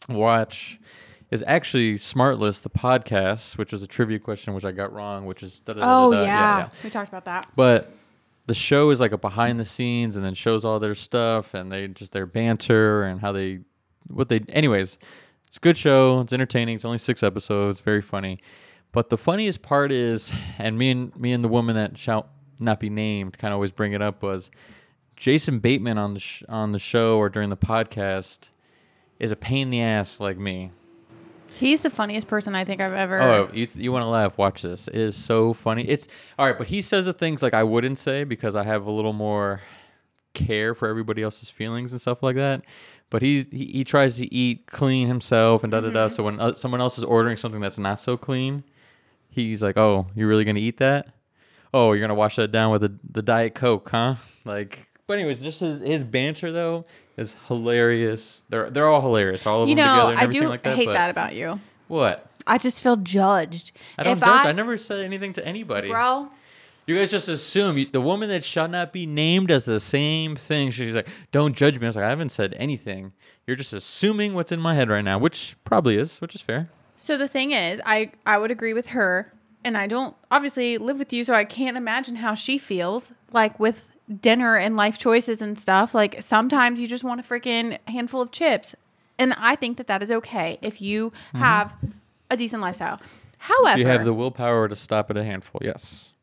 watch 0.08 0.80
is 1.30 1.44
actually 1.46 1.94
Smartless, 1.94 2.60
the 2.62 2.70
podcast, 2.70 3.56
which 3.56 3.70
was 3.70 3.82
a 3.82 3.86
trivia 3.86 4.18
question 4.18 4.52
which 4.54 4.64
I 4.64 4.72
got 4.72 4.92
wrong, 4.92 5.26
which 5.26 5.42
is 5.44 5.60
Oh 5.68 6.10
da- 6.10 6.18
da. 6.18 6.24
yeah. 6.24 6.68
we 6.82 6.90
talked 6.90 7.08
about 7.08 7.26
that. 7.26 7.48
But 7.54 7.92
the 8.46 8.54
show 8.54 8.90
is 8.90 9.00
like 9.00 9.12
a 9.12 9.18
behind 9.18 9.60
the 9.60 9.64
scenes 9.64 10.16
and 10.16 10.24
then 10.24 10.34
shows 10.34 10.64
all 10.64 10.80
their 10.80 10.96
stuff 10.96 11.54
and 11.54 11.70
they 11.70 11.86
just 11.86 12.10
their 12.10 12.26
banter 12.26 13.04
and 13.04 13.20
how 13.20 13.30
they 13.30 13.60
what 14.08 14.28
they 14.28 14.40
anyways 14.48 14.98
it's 15.50 15.56
a 15.56 15.60
good 15.60 15.76
show 15.76 16.20
it's 16.20 16.32
entertaining 16.32 16.76
it's 16.76 16.84
only 16.84 16.96
six 16.96 17.24
episodes 17.24 17.78
It's 17.78 17.84
very 17.84 18.00
funny 18.02 18.38
but 18.92 19.10
the 19.10 19.18
funniest 19.18 19.62
part 19.62 19.90
is 19.90 20.32
and 20.58 20.78
me 20.78 20.90
and 20.92 21.16
me 21.16 21.32
and 21.32 21.42
the 21.42 21.48
woman 21.48 21.74
that 21.74 21.98
shall 21.98 22.28
not 22.60 22.78
be 22.78 22.88
named 22.88 23.36
kind 23.36 23.52
of 23.52 23.56
always 23.56 23.72
bring 23.72 23.92
it 23.92 24.00
up 24.00 24.22
was 24.22 24.50
jason 25.16 25.58
bateman 25.58 25.98
on 25.98 26.14
the 26.14 26.20
sh- 26.20 26.44
on 26.48 26.70
the 26.70 26.78
show 26.78 27.18
or 27.18 27.28
during 27.28 27.48
the 27.48 27.56
podcast 27.56 28.48
is 29.18 29.32
a 29.32 29.36
pain 29.36 29.62
in 29.64 29.70
the 29.70 29.82
ass 29.82 30.20
like 30.20 30.38
me 30.38 30.70
He's 31.52 31.80
the 31.80 31.90
funniest 31.90 32.28
person 32.28 32.54
I 32.54 32.64
think 32.64 32.80
I've 32.80 32.92
ever. 32.92 33.20
Oh, 33.20 33.50
you, 33.52 33.66
you 33.74 33.90
want 33.90 34.04
to 34.04 34.08
laugh? 34.08 34.38
Watch 34.38 34.62
this. 34.62 34.86
It 34.86 34.94
is 34.94 35.16
so 35.16 35.52
funny. 35.52 35.82
It's 35.82 36.06
all 36.38 36.46
right, 36.46 36.56
but 36.56 36.68
he 36.68 36.80
says 36.80 37.06
the 37.06 37.12
things 37.12 37.42
like 37.42 37.54
I 37.54 37.64
wouldn't 37.64 37.98
say 37.98 38.22
because 38.22 38.54
I 38.54 38.62
have 38.62 38.86
a 38.86 38.90
little 38.92 39.12
more 39.12 39.60
care 40.32 40.74
for 40.76 40.88
everybody 40.88 41.22
else's 41.22 41.50
feelings 41.50 41.90
and 41.90 42.00
stuff 42.00 42.22
like 42.22 42.36
that. 42.36 42.62
But 43.10 43.22
he's 43.22 43.46
he, 43.50 43.66
he 43.66 43.84
tries 43.84 44.16
to 44.18 44.32
eat 44.32 44.66
clean 44.66 45.08
himself 45.08 45.64
and 45.64 45.70
da 45.72 45.80
da 45.80 45.90
da. 45.90 46.08
So 46.08 46.22
when 46.22 46.38
uh, 46.40 46.54
someone 46.54 46.80
else 46.80 46.96
is 46.96 47.04
ordering 47.04 47.36
something 47.36 47.60
that's 47.60 47.78
not 47.78 47.98
so 48.00 48.16
clean, 48.16 48.62
he's 49.28 49.62
like, 49.62 49.76
"Oh, 49.76 50.06
you're 50.14 50.28
really 50.28 50.44
gonna 50.44 50.60
eat 50.60 50.78
that? 50.78 51.08
Oh, 51.74 51.92
you're 51.92 52.00
gonna 52.00 52.14
wash 52.14 52.36
that 52.36 52.52
down 52.52 52.70
with 52.70 52.82
the 52.82 52.92
the 53.10 53.22
diet 53.22 53.54
coke, 53.54 53.88
huh?" 53.90 54.14
Like, 54.44 54.86
but 55.08 55.14
anyways, 55.18 55.42
just 55.42 55.60
his 55.60 55.80
his 55.80 56.04
banter 56.04 56.52
though 56.52 56.86
is 57.16 57.34
hilarious. 57.48 58.44
They're 58.48 58.70
they're 58.70 58.88
all 58.88 59.00
hilarious, 59.00 59.44
all 59.46 59.64
of 59.64 59.68
You 59.68 59.74
them 59.74 59.84
know, 59.86 59.94
together 59.94 60.10
and 60.12 60.20
I 60.20 60.22
everything 60.22 60.42
do 60.42 60.48
like 60.48 60.62
that. 60.62 60.76
hate 60.76 60.86
but 60.86 60.92
that 60.92 61.10
about 61.10 61.34
you. 61.34 61.58
what? 61.88 62.26
I 62.46 62.58
just 62.58 62.82
feel 62.82 62.96
judged. 62.96 63.72
I 63.98 64.02
don't 64.02 64.14
if 64.14 64.20
judge. 64.20 64.28
I, 64.28 64.48
I, 64.48 64.52
never 64.52 64.78
said 64.78 65.04
anything 65.04 65.32
to 65.34 65.46
anybody. 65.46 65.88
bro, 65.90 66.30
You 66.90 66.96
guys 66.96 67.12
just 67.12 67.28
assume 67.28 67.78
you, 67.78 67.86
the 67.86 68.00
woman 68.00 68.28
that 68.30 68.42
shall 68.42 68.66
not 68.66 68.92
be 68.92 69.06
named 69.06 69.46
does 69.46 69.64
the 69.64 69.78
same 69.78 70.34
thing. 70.34 70.72
She's 70.72 70.92
like, 70.92 71.06
"Don't 71.30 71.54
judge 71.54 71.78
me." 71.78 71.86
I 71.86 71.88
was 71.88 71.94
like, 71.94 72.04
"I 72.04 72.08
haven't 72.08 72.30
said 72.30 72.52
anything. 72.58 73.12
You're 73.46 73.54
just 73.54 73.72
assuming 73.72 74.34
what's 74.34 74.50
in 74.50 74.58
my 74.58 74.74
head 74.74 74.88
right 74.88 75.04
now," 75.04 75.16
which 75.16 75.54
probably 75.62 75.96
is, 75.96 76.20
which 76.20 76.34
is 76.34 76.40
fair. 76.40 76.68
So 76.96 77.16
the 77.16 77.28
thing 77.28 77.52
is, 77.52 77.80
I 77.86 78.10
I 78.26 78.38
would 78.38 78.50
agree 78.50 78.74
with 78.74 78.86
her, 78.86 79.32
and 79.64 79.78
I 79.78 79.86
don't 79.86 80.16
obviously 80.32 80.78
live 80.78 80.98
with 80.98 81.12
you, 81.12 81.22
so 81.22 81.32
I 81.32 81.44
can't 81.44 81.76
imagine 81.76 82.16
how 82.16 82.34
she 82.34 82.58
feels 82.58 83.12
like 83.32 83.60
with 83.60 83.88
dinner 84.20 84.56
and 84.56 84.76
life 84.76 84.98
choices 84.98 85.40
and 85.40 85.56
stuff. 85.56 85.94
Like 85.94 86.20
sometimes 86.20 86.80
you 86.80 86.88
just 86.88 87.04
want 87.04 87.20
a 87.20 87.22
freaking 87.22 87.78
handful 87.86 88.20
of 88.20 88.32
chips, 88.32 88.74
and 89.16 89.32
I 89.34 89.54
think 89.54 89.76
that 89.76 89.86
that 89.86 90.02
is 90.02 90.10
okay 90.10 90.58
if 90.60 90.82
you 90.82 91.10
mm-hmm. 91.10 91.38
have 91.38 91.72
a 92.30 92.36
decent 92.36 92.60
lifestyle. 92.62 93.00
However, 93.38 93.78
You 93.78 93.86
have 93.86 94.04
the 94.04 94.12
willpower 94.12 94.66
to 94.66 94.74
stop 94.74 95.08
at 95.08 95.16
a 95.16 95.22
handful. 95.22 95.60
Yes. 95.64 96.14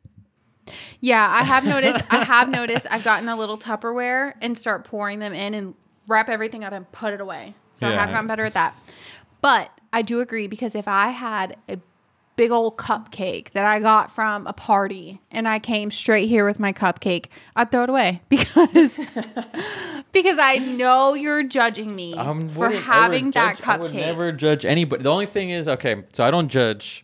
Yeah, 1.01 1.27
I 1.29 1.43
have 1.43 1.63
noticed. 1.65 2.03
I 2.09 2.23
have 2.23 2.49
noticed. 2.49 2.87
I've 2.89 3.03
gotten 3.03 3.27
a 3.29 3.35
little 3.35 3.57
Tupperware 3.57 4.33
and 4.41 4.57
start 4.57 4.83
pouring 4.85 5.19
them 5.19 5.33
in 5.33 5.53
and 5.53 5.73
wrap 6.07 6.29
everything 6.29 6.63
up 6.63 6.73
and 6.73 6.89
put 6.91 7.13
it 7.13 7.21
away. 7.21 7.55
So 7.73 7.87
I 7.87 7.91
Yeah. 7.91 7.99
have 8.01 8.09
gotten 8.11 8.27
better 8.27 8.45
at 8.45 8.53
that. 8.53 8.75
But 9.41 9.69
I 9.93 10.01
do 10.01 10.19
agree 10.19 10.47
because 10.47 10.73
if 10.75 10.87
I 10.87 11.09
had 11.09 11.57
a 11.69 11.77
big 12.35 12.51
old 12.51 12.77
cupcake 12.77 13.51
that 13.51 13.65
I 13.65 13.79
got 13.79 14.11
from 14.11 14.45
a 14.45 14.53
party 14.53 15.19
and 15.31 15.47
I 15.47 15.57
came 15.59 15.89
straight 15.89 16.27
here 16.29 16.45
with 16.45 16.59
my 16.59 16.71
cupcake, 16.71 17.27
I'd 17.55 17.71
throw 17.71 17.83
it 17.83 17.89
away 17.89 18.21
because 18.29 18.99
because 20.11 20.37
I 20.39 20.57
know 20.59 21.13
you're 21.13 21.43
judging 21.43 21.95
me 21.95 22.15
I 22.17 22.47
for 22.53 22.69
having 22.69 23.31
that 23.31 23.57
judge- 23.57 23.67
I 23.67 23.77
would 23.77 23.91
cupcake. 23.91 23.95
never 23.95 24.31
judge 24.31 24.65
anybody. 24.65 25.03
The 25.03 25.11
only 25.11 25.25
thing 25.25 25.49
is, 25.49 25.67
okay, 25.67 26.03
so 26.13 26.23
I 26.23 26.31
don't 26.31 26.47
judge. 26.47 27.03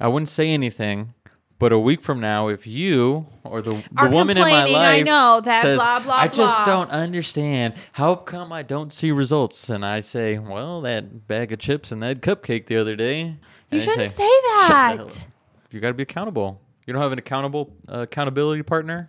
I 0.00 0.08
wouldn't 0.08 0.28
say 0.28 0.48
anything. 0.50 1.14
But 1.62 1.70
a 1.70 1.78
week 1.78 2.00
from 2.00 2.18
now, 2.18 2.48
if 2.48 2.66
you 2.66 3.26
or 3.44 3.62
the, 3.62 3.70
the 3.92 4.08
woman 4.08 4.36
in 4.36 4.42
my 4.42 4.50
complaining, 4.50 4.74
I 4.74 4.96
life 4.96 5.04
know, 5.04 5.40
that 5.44 5.62
says, 5.62 5.78
blah, 5.78 6.00
blah, 6.00 6.14
I 6.16 6.26
just 6.26 6.56
blah." 6.56 6.64
don't 6.64 6.90
understand. 6.90 7.74
How 7.92 8.16
come 8.16 8.52
I 8.52 8.64
don't 8.64 8.92
see 8.92 9.12
results? 9.12 9.70
And 9.70 9.86
I 9.86 10.00
say, 10.00 10.40
well, 10.40 10.80
that 10.80 11.28
bag 11.28 11.52
of 11.52 11.60
chips 11.60 11.92
and 11.92 12.02
that 12.02 12.20
cupcake 12.20 12.66
the 12.66 12.76
other 12.78 12.96
day. 12.96 13.20
you 13.20 13.36
And 13.70 13.80
shouldn't 13.80 14.12
say, 14.16 14.26
"Shut 14.26 14.42
the 14.42 14.64
hell 14.74 15.06
that. 15.06 15.24
You 15.70 15.78
got 15.78 15.86
to 15.90 15.94
be 15.94 16.02
accountable. 16.02 16.60
You 16.84 16.94
don't 16.94 17.02
have 17.02 17.12
an 17.12 17.20
accountable 17.20 17.72
uh, 17.88 17.98
accountability 18.00 18.64
partner. 18.64 19.08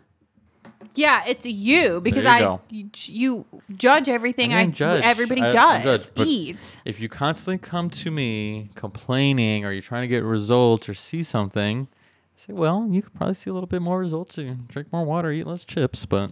Yeah, 0.93 1.23
it's 1.25 1.47
you 1.47 2.01
because 2.01 2.23
you 2.23 2.29
I 2.29 2.39
go. 2.39 2.61
you, 2.69 3.45
judge 3.75 4.07
everything 4.09 4.53
I 4.53 4.61
I, 4.61 4.65
judge. 4.67 5.01
everybody 5.03 5.41
I- 5.41 5.47
I 5.47 5.81
does 5.81 6.11
judge, 6.11 6.27
eats. 6.27 6.77
If 6.85 6.99
you 6.99 7.09
constantly 7.09 7.57
come 7.57 7.89
to 7.89 8.11
me 8.11 8.69
complaining 8.75 9.65
or 9.65 9.71
you're 9.71 9.81
trying 9.81 10.03
to 10.03 10.07
get 10.07 10.23
results 10.23 10.87
or 10.87 10.93
see 10.93 11.23
something, 11.23 11.87
I 11.87 12.02
say, 12.35 12.53
well, 12.53 12.87
you 12.89 13.01
could 13.01 13.13
probably 13.13 13.35
see 13.35 13.49
a 13.49 13.53
little 13.53 13.67
bit 13.67 13.81
more 13.81 13.99
results. 13.99 14.37
You 14.37 14.57
drink 14.67 14.91
more 14.91 15.05
water, 15.05 15.31
eat 15.31 15.47
less 15.47 15.63
chips, 15.65 16.05
but 16.05 16.31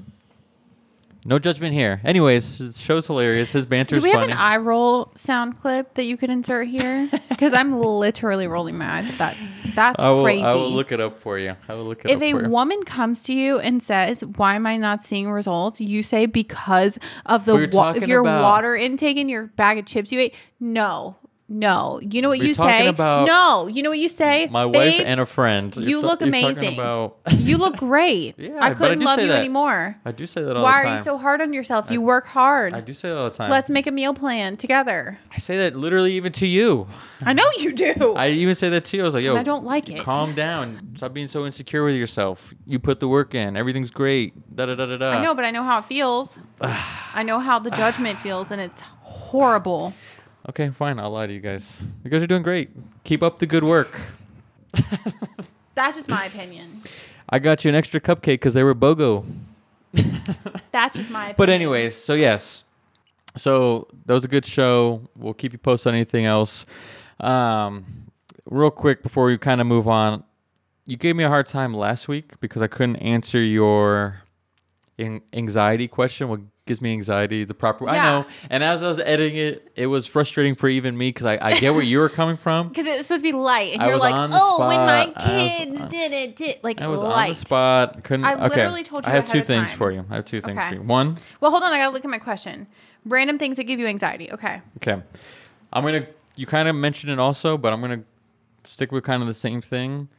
no 1.23 1.37
judgment 1.37 1.73
here. 1.73 2.01
Anyways, 2.03 2.57
the 2.57 2.73
show's 2.79 3.05
hilarious. 3.05 3.51
His 3.51 3.67
banter's 3.67 3.99
Do 3.99 4.03
we 4.03 4.09
have 4.09 4.21
funny. 4.21 4.31
an 4.31 4.37
eye 4.39 4.57
roll 4.57 5.11
sound 5.15 5.55
clip 5.55 5.93
that 5.93 6.03
you 6.05 6.17
could 6.17 6.29
insert 6.31 6.67
here? 6.67 7.09
Because 7.41 7.55
I'm 7.55 7.75
literally 7.79 8.45
rolling 8.45 8.77
my 8.77 8.85
eyes 8.99 9.09
at 9.09 9.17
that. 9.17 9.37
That's 9.73 10.03
I 10.03 10.11
will, 10.11 10.23
crazy. 10.23 10.43
I 10.43 10.53
will 10.53 10.69
look 10.69 10.91
it 10.91 10.99
up 11.01 11.17
for 11.19 11.39
you. 11.39 11.55
I 11.67 11.73
will 11.73 11.85
look 11.85 12.05
it 12.05 12.11
if 12.11 12.17
up 12.17 12.21
a 12.21 12.31
for 12.31 12.37
you. 12.37 12.37
If 12.37 12.45
a 12.45 12.49
woman 12.49 12.83
comes 12.83 13.23
to 13.23 13.33
you 13.33 13.57
and 13.57 13.81
says, 13.81 14.23
"Why 14.23 14.53
am 14.53 14.67
I 14.67 14.77
not 14.77 15.03
seeing 15.03 15.27
results?" 15.31 15.81
You 15.81 16.03
say 16.03 16.27
because 16.27 16.99
of 17.25 17.45
the 17.45 17.55
We 17.55 17.65
wa- 17.65 17.93
your 17.93 18.21
about- 18.21 18.43
water 18.43 18.75
intake 18.75 19.17
and 19.17 19.27
your 19.27 19.47
bag 19.55 19.79
of 19.79 19.87
chips 19.87 20.11
you 20.11 20.19
ate. 20.19 20.35
No, 20.59 21.15
no. 21.51 21.99
You 22.01 22.21
know 22.21 22.29
what 22.29 22.39
We're 22.39 22.45
you 22.47 22.55
talking 22.55 22.85
say? 22.85 22.87
about 22.87 23.27
no. 23.27 23.67
You 23.67 23.83
know 23.83 23.89
what 23.89 23.99
you 23.99 24.07
say? 24.09 24.47
My 24.49 24.65
wife 24.65 25.01
and 25.03 25.19
a 25.19 25.25
friend. 25.25 25.75
you 25.75 25.83
You're 25.83 26.01
look 26.01 26.21
you're 26.21 26.29
talking 26.31 26.45
amazing. 26.45 26.73
About, 26.75 27.17
you 27.37 27.57
look 27.57 27.75
great. 27.77 28.35
Yeah, 28.41 28.55
I 28.55 28.59
but 28.59 28.63
I 28.63 28.73
couldn't 28.73 28.99
do 28.99 29.05
love 29.05 29.15
say 29.17 29.23
you 29.23 29.27
that. 29.29 29.39
anymore. 29.39 29.95
I 30.05 30.11
do 30.11 30.25
say 30.25 30.41
that 30.41 30.55
all 30.55 30.63
Why 30.63 30.79
the 30.79 30.83
time. 30.83 30.93
are 30.93 30.97
you 30.97 31.03
so 31.03 31.17
hard 31.17 31.41
on 31.41 31.53
yourself? 31.53 31.91
you 31.91 32.01
work 32.01 32.25
hard. 32.25 32.73
I 32.73 32.79
do 32.81 32.93
say 32.93 33.09
that 33.09 33.17
all 33.17 33.29
the 33.29 33.35
time. 33.35 33.51
Let's 33.51 33.69
make 33.69 33.85
a 33.85 33.91
meal 33.91 34.13
plan 34.13 34.55
together. 34.55 35.19
I 35.31 35.37
say 35.37 35.57
that 35.57 35.75
literally 35.75 36.13
even 36.13 36.31
to 36.33 36.47
you. 36.47 36.87
I 37.21 37.33
know 37.33 37.43
you 37.57 37.73
do. 37.73 38.15
I 38.15 38.29
even 38.29 38.55
say 38.55 38.69
that 38.69 38.85
to 38.85 38.97
you. 38.97 39.03
I 39.03 39.05
was 39.05 39.13
like, 39.13 39.23
yo, 39.23 39.35
I 39.35 39.43
don't 39.43 39.65
like 39.65 39.89
it. 39.89 39.99
Calm 40.01 40.33
down. 40.33 40.93
Stop 40.95 41.13
being 41.13 41.27
so 41.27 41.45
insecure 41.45 41.83
with 41.83 41.95
yourself. 41.95 42.53
You 42.65 42.79
put 42.79 42.99
the 42.99 43.07
work 43.07 43.35
in. 43.35 43.57
Everything's 43.57 43.91
great. 43.91 44.33
Da 44.55 44.65
da 44.65 44.75
da 44.75 44.85
da 44.85 44.97
da. 44.97 45.11
I 45.11 45.21
know, 45.21 45.35
but 45.35 45.43
I 45.45 45.51
know 45.51 45.63
how 45.63 45.79
it 45.79 45.85
feels. 45.85 46.37
I 46.61 47.23
know 47.23 47.39
how 47.39 47.59
the 47.59 47.71
judgment 47.71 48.17
feels, 48.19 48.49
and 48.51 48.61
it's 48.61 48.81
horrible. 49.01 49.93
Okay, 50.49 50.69
fine. 50.69 50.99
I'll 50.99 51.11
lie 51.11 51.27
to 51.27 51.33
you 51.33 51.39
guys. 51.39 51.81
You 52.03 52.09
guys 52.09 52.23
are 52.23 52.27
doing 52.27 52.41
great. 52.43 52.71
Keep 53.03 53.23
up 53.23 53.39
the 53.39 53.45
good 53.45 53.63
work. 53.63 53.99
That's 55.75 55.97
just 55.97 56.09
my 56.09 56.25
opinion. 56.25 56.81
I 57.29 57.39
got 57.39 57.63
you 57.63 57.69
an 57.69 57.75
extra 57.75 58.01
cupcake 58.01 58.23
because 58.25 58.53
they 58.53 58.63
were 58.63 58.75
BOGO. 58.75 59.23
That's 60.71 60.97
just 60.97 61.09
my 61.11 61.29
opinion. 61.29 61.35
But 61.37 61.49
anyways, 61.49 61.95
so 61.95 62.13
yes, 62.13 62.65
so 63.35 63.87
that 64.05 64.13
was 64.13 64.25
a 64.25 64.27
good 64.27 64.45
show. 64.45 65.01
We'll 65.15 65.33
keep 65.33 65.53
you 65.53 65.59
posted 65.59 65.89
on 65.91 65.95
anything 65.95 66.25
else. 66.25 66.65
Um, 67.19 68.07
real 68.45 68.71
quick 68.71 69.03
before 69.03 69.25
we 69.25 69.37
kind 69.37 69.61
of 69.61 69.67
move 69.67 69.87
on, 69.87 70.23
you 70.85 70.97
gave 70.97 71.15
me 71.15 71.23
a 71.23 71.29
hard 71.29 71.47
time 71.47 71.73
last 71.73 72.07
week 72.07 72.39
because 72.39 72.61
I 72.61 72.67
couldn't 72.67 72.97
answer 72.97 73.39
your 73.39 74.21
anxiety 75.33 75.87
question. 75.87 76.29
What 76.29 76.41
gives 76.65 76.81
me 76.81 76.91
anxiety? 76.93 77.43
The 77.43 77.53
proper. 77.53 77.87
I 77.89 77.97
know. 77.97 78.25
And 78.49 78.63
as 78.63 78.83
I 78.83 78.87
was 78.87 78.99
editing 78.99 79.37
it, 79.37 79.71
it 79.75 79.87
was 79.87 80.07
frustrating 80.07 80.55
for 80.55 80.67
even 80.69 80.97
me 80.97 81.09
because 81.09 81.25
I, 81.25 81.37
I 81.41 81.59
get 81.59 81.73
where 81.73 81.83
you 81.83 81.99
were 81.99 82.09
coming 82.09 82.37
from. 82.37 82.67
because 82.69 82.87
it 82.87 82.97
was 82.97 83.05
supposed 83.05 83.23
to 83.23 83.31
be 83.31 83.37
light, 83.37 83.73
and 83.73 83.83
I 83.83 83.87
you're 83.89 83.97
like, 83.97 84.15
"Oh, 84.17 84.67
when 84.67 84.77
my 84.77 85.03
spot. 85.03 85.13
I 85.17 85.33
was 85.33 85.57
kids 85.57 85.87
did 85.87 86.11
it, 86.11 86.35
did 86.35 86.59
like 86.63 86.81
I 86.81 86.87
was 86.87 87.01
light." 87.01 87.23
on 87.23 87.29
the 87.29 87.35
spot. 87.35 88.03
Couldn't. 88.03 88.25
I 88.25 88.33
okay. 88.33 88.55
literally 88.55 88.83
told 88.83 89.05
you 89.05 89.11
I 89.11 89.15
have 89.15 89.25
two 89.25 89.41
things 89.41 89.69
time. 89.69 89.77
for 89.77 89.91
you. 89.91 90.05
I 90.09 90.15
have 90.15 90.25
two 90.25 90.41
things 90.41 90.57
Okay. 90.57 90.69
for 90.69 90.75
you. 90.75 90.81
One. 90.81 91.17
Well, 91.39 91.51
hold 91.51 91.63
on, 91.63 91.73
I 91.73 91.77
gotta 91.77 91.93
look 91.93 92.05
at 92.05 92.11
my 92.11 92.19
question. 92.19 92.67
Random 93.05 93.39
things 93.39 93.57
that 93.57 93.63
give 93.63 93.79
you 93.79 93.87
anxiety. 93.87 94.31
Okay. 94.31 94.61
Okay. 94.77 95.01
I'm 95.73 95.85
to, 95.85 96.05
you 96.35 96.45
kind 96.45 96.67
of 96.67 96.75
mentioned 96.75 97.11
it 97.11 97.19
also, 97.19 97.57
but 97.57 97.73
I'm 97.73 97.81
to 97.81 98.03
stick 98.63 98.91
with 98.91 99.03
kind 99.03 99.21
of 99.21 99.27
the 99.27 99.33
same 99.33 99.61
thing. 99.61 100.09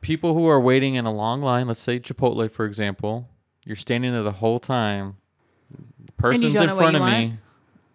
People 0.00 0.34
who 0.34 0.46
are 0.46 0.60
waiting 0.60 0.94
in 0.94 1.06
a 1.06 1.12
long 1.12 1.42
line, 1.42 1.66
let's 1.66 1.80
say 1.80 1.98
Chipotle, 1.98 2.50
for 2.50 2.66
example, 2.66 3.28
you're 3.64 3.76
standing 3.76 4.12
there 4.12 4.22
the 4.22 4.32
whole 4.32 4.58
time. 4.60 5.16
The 6.04 6.12
person's 6.12 6.54
in 6.54 6.68
front 6.70 6.96
of 6.96 7.02
me, 7.02 7.26
want? 7.28 7.32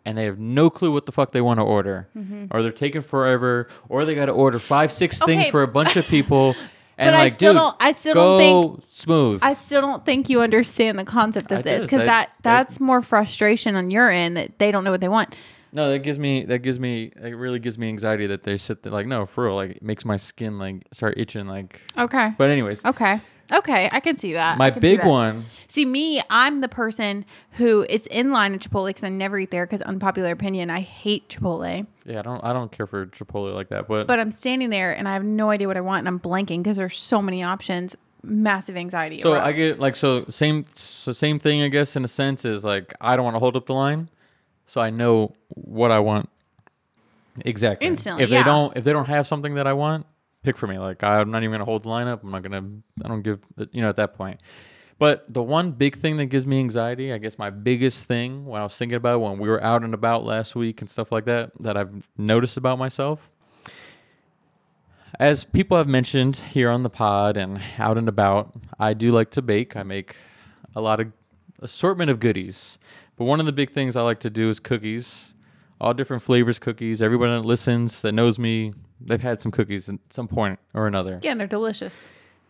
and 0.05 0.17
they 0.17 0.25
have 0.25 0.39
no 0.39 0.69
clue 0.69 0.91
what 0.91 1.05
the 1.05 1.11
fuck 1.11 1.31
they 1.31 1.41
want 1.41 1.59
to 1.59 1.63
order. 1.63 2.07
Mm-hmm. 2.17 2.45
Or 2.51 2.61
they're 2.61 2.71
taking 2.71 3.01
forever, 3.01 3.67
or 3.87 4.05
they 4.05 4.15
got 4.15 4.25
to 4.25 4.31
order 4.31 4.59
five, 4.59 4.91
six 4.91 5.19
things 5.19 5.47
for 5.47 5.61
a 5.63 5.67
bunch 5.67 5.95
of 5.95 6.05
people. 6.07 6.55
And 7.01 7.13
But 7.13 7.17
I 7.17 7.23
like, 7.23 7.33
still 7.35 7.53
dude, 7.53 7.59
don't- 7.61 7.75
I 7.79 7.93
still 7.93 8.13
go 8.13 8.39
don't 8.39 8.75
think- 8.75 8.85
smooth. 8.91 9.39
I 9.41 9.53
still 9.53 9.79
don't 9.79 10.03
think 10.05 10.27
you 10.29 10.41
understand 10.41 10.99
the 10.99 11.05
concept 11.05 11.49
of 11.49 11.59
I 11.59 11.61
this 11.61 11.83
because 11.83 11.99
That- 11.99 12.05
that, 12.07 12.29
that- 12.41 12.43
that's 12.43 12.81
more 12.81 13.01
frustration 13.01 13.77
on 13.77 13.89
your 13.89 14.09
end 14.09 14.35
that 14.35 14.59
they 14.59 14.69
don't 14.69 14.83
know 14.83 14.91
what 14.91 14.99
they 14.99 15.07
want. 15.07 15.33
No, 15.71 15.89
that 15.91 15.99
gives 15.99 16.19
me 16.19 16.43
that 16.43 16.59
gives 16.59 16.77
me 16.77 17.13
it 17.15 17.37
really 17.37 17.59
gives 17.59 17.77
me 17.77 17.87
anxiety 17.87 18.27
that 18.27 18.43
they 18.43 18.57
sit 18.57 18.83
there 18.83 18.91
like 18.91 19.07
no 19.07 19.25
for 19.25 19.45
real 19.45 19.55
like 19.55 19.77
it 19.77 19.81
makes 19.81 20.03
my 20.03 20.17
skin 20.17 20.59
like 20.59 20.87
start 20.91 21.13
itching 21.17 21.47
like. 21.47 21.79
Okay. 21.97 22.33
But 22.37 22.49
anyways, 22.49 22.83
Okay. 22.83 23.21
Okay, 23.51 23.89
I 23.91 23.99
can 23.99 24.17
see 24.17 24.33
that. 24.33 24.55
I 24.55 24.57
my 24.57 24.69
can 24.69 24.77
see 24.77 24.81
big 24.81 24.99
that. 24.99 25.07
one. 25.07 25.45
See, 25.67 25.85
me, 25.85 26.19
I'm 26.31 26.61
the 26.61 26.67
person 26.67 27.25
who 27.51 27.83
is 27.87 28.07
in 28.07 28.31
line 28.31 28.55
at 28.55 28.61
Chipotle 28.61 28.87
because 28.87 29.03
I 29.03 29.09
never 29.09 29.37
eat 29.37 29.51
there 29.51 29.65
because 29.67 29.81
unpopular 29.83 30.31
opinion, 30.31 30.69
I 30.71 30.79
hate 30.81 31.29
Chipotle. 31.29 31.85
Yeah, 32.05 32.19
I 32.19 32.21
don't 32.23 32.43
I 32.43 32.53
don't 32.53 32.71
care 32.71 32.87
for 32.87 33.05
Chipotle 33.07 33.53
like 33.53 33.69
that, 33.69 33.87
but, 33.87 34.07
But 34.07 34.19
I'm 34.19 34.31
standing 34.31 34.69
there 34.71 34.91
and 34.95 35.07
I 35.07 35.13
have 35.13 35.23
no 35.23 35.51
idea 35.51 35.67
what 35.67 35.77
I 35.77 35.81
want 35.81 35.99
and 35.99 36.07
I'm 36.07 36.19
blanking 36.19 36.63
because 36.63 36.77
there's 36.77 36.97
so 36.97 37.21
many 37.21 37.43
options. 37.43 37.95
Massive 38.21 38.75
anxiety. 38.75 39.19
so 39.21 39.33
I 39.35 39.53
get 39.53 39.79
like 39.79 39.95
so 39.95 40.25
same 40.25 40.65
so 40.73 41.13
same 41.13 41.39
thing 41.39 41.61
I 41.61 41.69
guess 41.69 41.95
in 41.95 42.03
a 42.03 42.07
sense 42.09 42.43
is 42.43 42.65
like 42.65 42.93
I 42.99 43.15
don't 43.15 43.23
want 43.23 43.35
to 43.35 43.39
hold 43.39 43.55
up 43.55 43.65
the 43.65 43.73
line, 43.73 44.09
so 44.65 44.81
I 44.81 44.89
know 44.89 45.35
what 45.47 45.89
I 45.91 45.99
want 45.99 46.29
exactly 47.45 47.87
Instantly, 47.87 48.23
If 48.23 48.29
yeah. 48.29 48.39
they 48.39 48.43
don't 48.43 48.75
if 48.75 48.83
they 48.83 48.91
don't 48.91 49.07
have 49.07 49.25
something 49.25 49.55
that 49.55 49.67
I 49.67 49.73
want, 49.73 50.05
pick 50.43 50.57
for 50.57 50.67
me. 50.67 50.77
Like 50.77 51.03
I'm 51.03 51.31
not 51.31 51.43
even 51.43 51.51
gonna 51.51 51.65
hold 51.65 51.83
the 51.83 51.89
line 51.89 52.07
up. 52.07 52.23
I'm 52.23 52.31
not 52.31 52.43
gonna 52.43 52.63
I 53.03 53.07
don't 53.07 53.21
give 53.21 53.39
you 53.71 53.81
know 53.81 53.89
at 53.89 53.97
that 53.97 54.15
point. 54.15 54.41
But 54.99 55.33
the 55.33 55.41
one 55.41 55.71
big 55.71 55.95
thing 55.95 56.17
that 56.17 56.25
gives 56.25 56.45
me 56.45 56.59
anxiety, 56.59 57.13
I 57.13 57.19
guess 57.19 57.37
my 57.37 57.49
biggest 57.49 58.05
thing 58.05 58.45
when 58.45 58.59
I 58.59 58.65
was 58.65 58.77
thinking 58.77 58.97
about 58.97 59.21
when 59.21 59.39
we 59.39 59.47
were 59.47 59.63
out 59.63 59.83
and 59.83 59.93
about 59.93 60.25
last 60.25 60.55
week 60.55 60.81
and 60.81 60.89
stuff 60.89 61.09
like 61.09 61.23
that, 61.25 61.51
that 61.61 61.77
I've 61.77 62.09
noticed 62.17 62.57
about 62.57 62.77
myself. 62.77 63.31
As 65.17 65.45
people 65.45 65.77
have 65.77 65.87
mentioned 65.87 66.35
here 66.35 66.69
on 66.69 66.83
the 66.83 66.89
pod 66.89 67.37
and 67.37 67.61
out 67.77 67.97
and 67.97 68.09
about, 68.09 68.53
I 68.77 68.93
do 68.93 69.13
like 69.13 69.31
to 69.31 69.41
bake. 69.41 69.77
I 69.77 69.83
make 69.83 70.17
a 70.75 70.81
lot 70.81 70.99
of 70.99 71.13
assortment 71.61 72.11
of 72.11 72.19
goodies. 72.19 72.77
But 73.15 73.25
one 73.25 73.39
of 73.39 73.45
the 73.45 73.53
big 73.53 73.71
things 73.71 73.95
I 73.95 74.01
like 74.01 74.19
to 74.21 74.29
do 74.29 74.49
is 74.49 74.59
cookies. 74.59 75.33
All 75.79 75.93
different 75.93 76.23
flavors 76.23 76.59
cookies. 76.59 77.01
Everyone 77.01 77.29
that 77.29 77.45
listens 77.45 78.01
that 78.01 78.11
knows 78.11 78.37
me, 78.37 78.73
they've 79.01 79.21
had 79.21 79.41
some 79.41 79.51
cookies 79.51 79.89
at 79.89 79.95
some 80.09 80.27
point 80.27 80.59
or 80.73 80.87
another. 80.87 81.19
Yeah, 81.21 81.31
and 81.31 81.39
they're 81.39 81.47
delicious. 81.47 82.05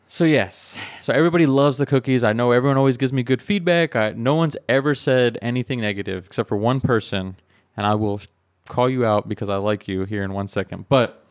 So 0.08 0.24
yes, 0.24 0.76
so 1.02 1.14
everybody 1.14 1.46
loves 1.46 1.78
the 1.78 1.86
cookies. 1.86 2.24
I 2.24 2.34
know 2.34 2.52
everyone 2.52 2.78
always 2.78 2.98
gives 2.98 3.14
me 3.14 3.22
good 3.22 3.44
feedback. 3.44 3.96
I, 3.96 4.10
no 4.12 4.34
one's 4.34 4.58
ever 4.68 4.96
said 4.96 5.38
anything 5.40 5.82
negative 5.82 6.26
except 6.26 6.50
for 6.50 6.58
one 6.58 6.82
person, 6.82 7.36
and 7.78 7.86
I 7.86 7.94
will 7.94 8.20
call 8.68 8.90
you 8.90 9.06
out 9.06 9.30
because 9.30 9.50
I 9.50 9.58
like 9.58 9.88
you 9.88 10.06
here 10.06 10.24
in 10.24 10.34
one 10.34 10.48
second. 10.48 10.90
But 10.90 11.24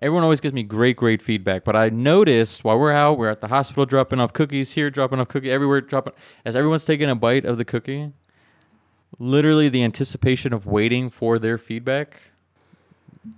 everyone 0.00 0.22
always 0.22 0.38
gives 0.38 0.54
me 0.54 0.62
great, 0.62 0.96
great 0.96 1.20
feedback. 1.20 1.64
But 1.64 1.74
I 1.74 1.88
noticed 1.88 2.62
while 2.62 2.78
we're 2.78 2.92
out, 2.92 3.18
we're 3.18 3.28
at 3.28 3.40
the 3.40 3.48
hospital 3.48 3.86
dropping 3.86 4.20
off 4.20 4.32
cookies 4.32 4.72
here, 4.72 4.88
dropping 4.88 5.18
off 5.18 5.28
cookie 5.28 5.50
everywhere, 5.50 5.80
dropping 5.80 6.12
as 6.44 6.54
everyone's 6.54 6.84
taking 6.84 7.10
a 7.10 7.16
bite 7.16 7.44
of 7.44 7.58
the 7.58 7.64
cookie. 7.64 8.12
Literally, 9.18 9.68
the 9.68 9.82
anticipation 9.82 10.52
of 10.52 10.64
waiting 10.64 11.10
for 11.10 11.40
their 11.40 11.58
feedback 11.58 12.20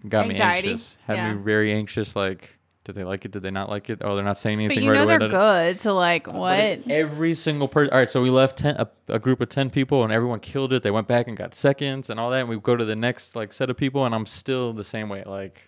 got 0.09 0.27
Anxiety, 0.27 0.69
me 0.69 0.73
anxious. 0.73 0.97
Had 1.07 1.17
yeah. 1.17 1.35
me 1.35 1.43
very 1.43 1.73
anxious. 1.73 2.15
Like, 2.17 2.59
did 2.85 2.95
they 2.95 3.05
like 3.05 3.25
it? 3.25 3.31
Did 3.31 3.43
they 3.43 3.51
not 3.51 3.69
like 3.69 3.91
it? 3.91 4.01
Oh, 4.03 4.17
they're 4.17 4.25
not 4.25 4.39
saying 4.39 4.59
anything 4.59 4.79
But 4.79 4.85
you 4.85 4.91
right 4.91 4.97
know 4.97 5.05
away. 5.05 5.19
they're 5.19 5.29
good. 5.29 5.81
So 5.81 5.95
like 5.95 6.27
what? 6.27 6.81
Every 6.91 7.35
single 7.35 7.69
person. 7.69 7.93
All 7.93 7.99
right, 7.99 8.11
so 8.11 8.21
we 8.23 8.31
left 8.31 8.59
ten, 8.59 8.77
a, 8.77 8.89
a 9.09 9.19
group 9.19 9.41
of 9.41 9.49
ten 9.49 9.71
people, 9.71 10.03
and 10.05 10.13
everyone 10.13 10.41
killed 10.41 10.73
it. 10.73 10.83
They 10.83 10.91
went 10.91 11.07
back 11.07 11.29
and 11.29 11.37
got 11.37 11.55
seconds 11.55 12.11
and 12.11 12.19
all 12.19 12.31
that. 12.31 12.41
And 12.41 12.49
we 12.49 12.59
go 12.59 12.77
to 12.77 12.85
the 12.85 12.97
next 12.97 13.37
like 13.37 13.53
set 13.53 13.71
of 13.71 13.77
people, 13.77 14.05
and 14.05 14.15
I'm 14.15 14.27
still 14.27 14.73
the 14.73 14.85
same 14.85 15.09
way. 15.09 15.23
Like 15.25 15.63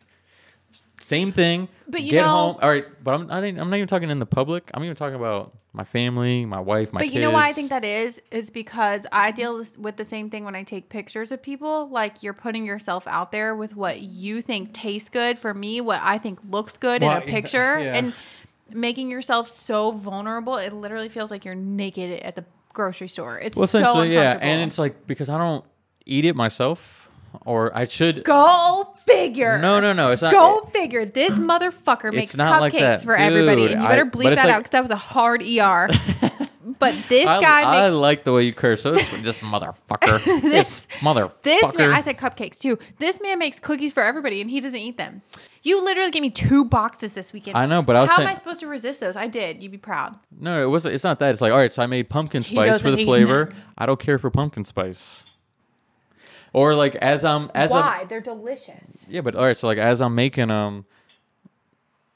same 1.04 1.30
thing. 1.32 1.68
But 1.86 2.02
you 2.02 2.10
get 2.12 2.22
know- 2.22 2.28
home. 2.30 2.56
All 2.62 2.68
right, 2.70 2.86
but 3.04 3.14
I'm 3.14 3.30
I 3.30 3.38
I'm 3.38 3.56
not 3.70 3.76
even 3.76 3.86
talking 3.88 4.10
in 4.10 4.18
the 4.18 4.26
public. 4.26 4.70
I'm 4.74 4.82
even 4.84 4.96
talking 4.96 5.16
about 5.16 5.52
my 5.72 5.84
family, 5.84 6.46
my 6.46 6.60
wife, 6.60 6.92
my 6.92 7.00
But 7.00 7.04
kids. 7.04 7.14
you 7.16 7.20
know 7.20 7.30
why 7.32 7.48
I 7.48 7.52
think 7.52 7.68
that 7.70 7.84
is 7.84 8.20
is 8.30 8.48
because 8.50 9.06
I 9.12 9.30
deal 9.32 9.62
with 9.78 9.96
the 9.96 10.04
same 10.04 10.30
thing 10.30 10.44
when 10.44 10.54
I 10.54 10.62
take 10.62 10.88
pictures 10.88 11.30
of 11.32 11.42
people. 11.42 11.88
Like 11.88 12.22
you're 12.22 12.32
putting 12.32 12.64
yourself 12.64 13.06
out 13.06 13.32
there 13.32 13.54
with 13.54 13.76
what 13.76 14.00
you 14.00 14.40
think 14.40 14.72
tastes 14.72 15.08
good. 15.10 15.38
For 15.38 15.52
me, 15.52 15.80
what 15.80 16.00
I 16.02 16.16
think 16.18 16.38
looks 16.50 16.76
good 16.76 17.02
Well, 17.02 17.16
in 17.16 17.22
a 17.22 17.26
picture, 17.36 17.78
yeah. 17.80 17.94
and 17.96 18.12
making 18.70 19.10
yourself 19.10 19.48
so 19.48 19.90
vulnerable. 19.90 20.56
It 20.56 20.72
literally 20.72 21.08
feels 21.10 21.30
like 21.30 21.44
you're 21.44 21.54
naked 21.54 22.20
at 22.20 22.34
the 22.36 22.44
grocery 22.72 23.08
store. 23.08 23.38
It's 23.38 23.56
Well, 23.56 23.66
so 23.66 23.78
essentially, 23.80 24.12
yeah, 24.14 24.20
uncomfortable. 24.32 24.52
and 24.52 24.62
it's 24.68 24.78
like 24.78 25.06
because 25.06 25.28
I 25.28 25.38
don't 25.38 25.64
eat 26.06 26.24
it 26.24 26.34
myself, 26.34 27.03
or 27.44 27.76
I 27.76 27.86
should. 27.86 28.24
go 28.24 28.94
figure. 29.06 29.58
No, 29.58 29.80
no, 29.80 29.92
no. 29.92 30.12
It's 30.12 30.22
not. 30.22 30.32
Go 30.32 30.68
figure. 30.72 31.04
This 31.04 31.34
motherfucker 31.34 32.12
makes 32.12 32.36
like 32.36 32.72
cupcakes 32.72 32.80
that. 32.80 33.02
for 33.02 33.16
everybody, 33.16 33.66
and 33.66 33.82
you 33.82 33.88
better 33.88 34.04
but 34.04 34.18
bleep 34.18 34.34
that 34.34 34.44
like- 34.44 34.54
out 34.54 34.58
because 34.58 34.70
that 34.70 34.82
was 34.82 34.90
a 34.90 34.96
hard 34.96 35.42
ER. 35.42 35.88
but 36.78 36.94
this 37.08 37.26
I, 37.26 37.40
guy 37.40 37.62
I 37.62 37.82
makes 37.82 37.96
like 37.96 38.24
the 38.24 38.32
way 38.32 38.42
you 38.42 38.54
curse. 38.54 38.82
So 38.82 38.94
it's 38.94 39.22
this 39.22 39.38
motherfucker. 39.40 40.22
this 40.42 40.86
motherfucker. 41.00 41.42
This 41.42 41.74
man, 41.76 41.92
I 41.92 42.00
said 42.00 42.18
cupcakes 42.18 42.58
too. 42.58 42.78
This 42.98 43.20
man 43.20 43.38
makes 43.38 43.58
cookies 43.58 43.92
for 43.92 44.02
everybody, 44.02 44.40
and 44.40 44.50
he 44.50 44.60
doesn't 44.60 44.80
eat 44.80 44.96
them. 44.96 45.22
You 45.62 45.82
literally 45.82 46.10
gave 46.10 46.22
me 46.22 46.30
two 46.30 46.64
boxes 46.66 47.14
this 47.14 47.32
weekend. 47.32 47.56
I 47.56 47.64
know, 47.66 47.82
but 47.82 47.96
I 47.96 48.02
was 48.02 48.10
how 48.10 48.16
saying- 48.16 48.28
am 48.28 48.34
I 48.34 48.38
supposed 48.38 48.60
to 48.60 48.66
resist 48.66 49.00
those? 49.00 49.16
I 49.16 49.28
did. 49.28 49.62
You'd 49.62 49.72
be 49.72 49.78
proud. 49.78 50.16
No, 50.38 50.62
it 50.62 50.68
wasn't. 50.68 50.94
It's 50.94 51.04
not 51.04 51.18
that. 51.20 51.30
It's 51.32 51.40
like, 51.40 51.52
all 51.52 51.58
right, 51.58 51.72
so 51.72 51.82
I 51.82 51.86
made 51.86 52.08
pumpkin 52.08 52.44
spice 52.44 52.80
for 52.80 52.90
the 52.90 53.04
flavor. 53.04 53.46
them. 53.46 53.56
I 53.78 53.86
don't 53.86 54.00
care 54.00 54.18
for 54.18 54.30
pumpkin 54.30 54.64
spice. 54.64 55.24
Or 56.54 56.74
like 56.74 56.94
as 56.96 57.24
I'm 57.24 57.50
as 57.54 57.72
Why? 57.72 58.00
I'm 58.00 58.08
They're 58.08 58.20
delicious. 58.20 59.04
yeah, 59.08 59.20
but 59.20 59.34
all 59.34 59.44
right, 59.44 59.56
so 59.56 59.66
like 59.66 59.76
as 59.76 60.00
I'm 60.00 60.14
making 60.14 60.48
them, 60.48 60.86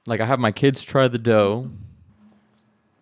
like 0.07 0.21
I 0.21 0.25
have 0.25 0.39
my 0.39 0.53
kids 0.53 0.83
try 0.83 1.09
the 1.09 1.19
dough. 1.19 1.71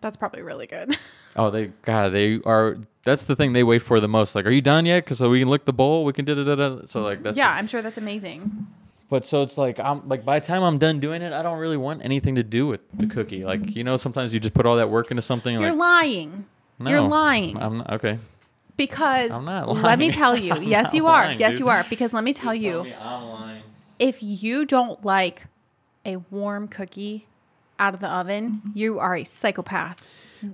That's 0.01 0.17
probably 0.17 0.41
really 0.41 0.67
good. 0.67 0.97
Oh, 1.39 1.51
they 1.51 1.67
God, 1.83 2.13
they 2.13 2.41
are. 2.45 2.77
That's 3.03 3.25
the 3.25 3.35
thing 3.35 3.53
they 3.53 3.63
wait 3.63 3.83
for 3.83 3.99
the 3.99 4.07
most. 4.07 4.33
Like, 4.33 4.47
are 4.47 4.49
you 4.49 4.59
done 4.59 4.87
yet? 4.87 5.03
Because 5.03 5.19
so 5.19 5.29
we 5.29 5.37
can 5.37 5.49
lick 5.49 5.65
the 5.65 5.73
bowl. 5.73 6.03
We 6.03 6.11
can 6.11 6.25
da 6.25 6.33
da 6.33 6.43
da 6.43 6.55
da. 6.55 6.85
So 6.85 7.03
like 7.03 7.21
that's 7.21 7.37
yeah, 7.37 7.51
I'm 7.51 7.67
sure 7.67 7.83
that's 7.83 7.99
amazing. 7.99 8.65
But 9.07 9.23
so 9.23 9.43
it's 9.43 9.55
like 9.55 9.79
I'm 9.79 10.09
like 10.09 10.25
by 10.25 10.39
the 10.39 10.45
time 10.47 10.63
I'm 10.63 10.79
done 10.79 10.99
doing 10.99 11.21
it, 11.21 11.33
I 11.33 11.43
don't 11.43 11.59
really 11.59 11.77
want 11.77 12.03
anything 12.03 12.33
to 12.35 12.43
do 12.43 12.65
with 12.65 12.81
the 12.91 13.05
cookie. 13.05 13.43
Like 13.43 13.75
you 13.75 13.83
know, 13.83 13.97
sometimes 13.97 14.33
you 14.33 14.39
just 14.39 14.55
put 14.55 14.65
all 14.65 14.77
that 14.77 14.89
work 14.89 15.11
into 15.11 15.21
something. 15.21 15.59
You're 15.59 15.69
like, 15.69 15.77
lying. 15.77 16.45
no, 16.79 16.89
You're 16.89 17.01
lying. 17.01 17.55
I'm 17.61 17.77
not 17.77 17.93
okay. 17.93 18.17
Because 18.77 19.31
let 19.31 19.99
me 19.99 20.11
tell 20.11 20.35
you. 20.35 20.53
I'm 20.53 20.63
yes, 20.63 20.85
not 20.85 20.93
you 20.93 21.07
are. 21.07 21.25
lying, 21.25 21.39
yes, 21.39 21.51
dude. 21.51 21.59
you 21.59 21.69
are. 21.69 21.85
Because 21.89 22.13
let 22.13 22.23
me 22.23 22.33
tell 22.33 22.53
you. 22.53 22.93
I'm 22.99 23.29
lying. 23.29 23.63
if 23.99 24.21
you 24.21 24.65
don't 24.65 25.03
like 25.03 25.45
a 26.05 26.17
warm 26.29 26.67
cookie 26.67 27.27
out 27.79 27.93
of 27.93 27.99
the 27.99 28.07
oven, 28.07 28.61
mm-hmm. 28.65 28.77
you 28.77 28.99
are 28.99 29.15
a 29.15 29.23
psychopath. 29.23 30.05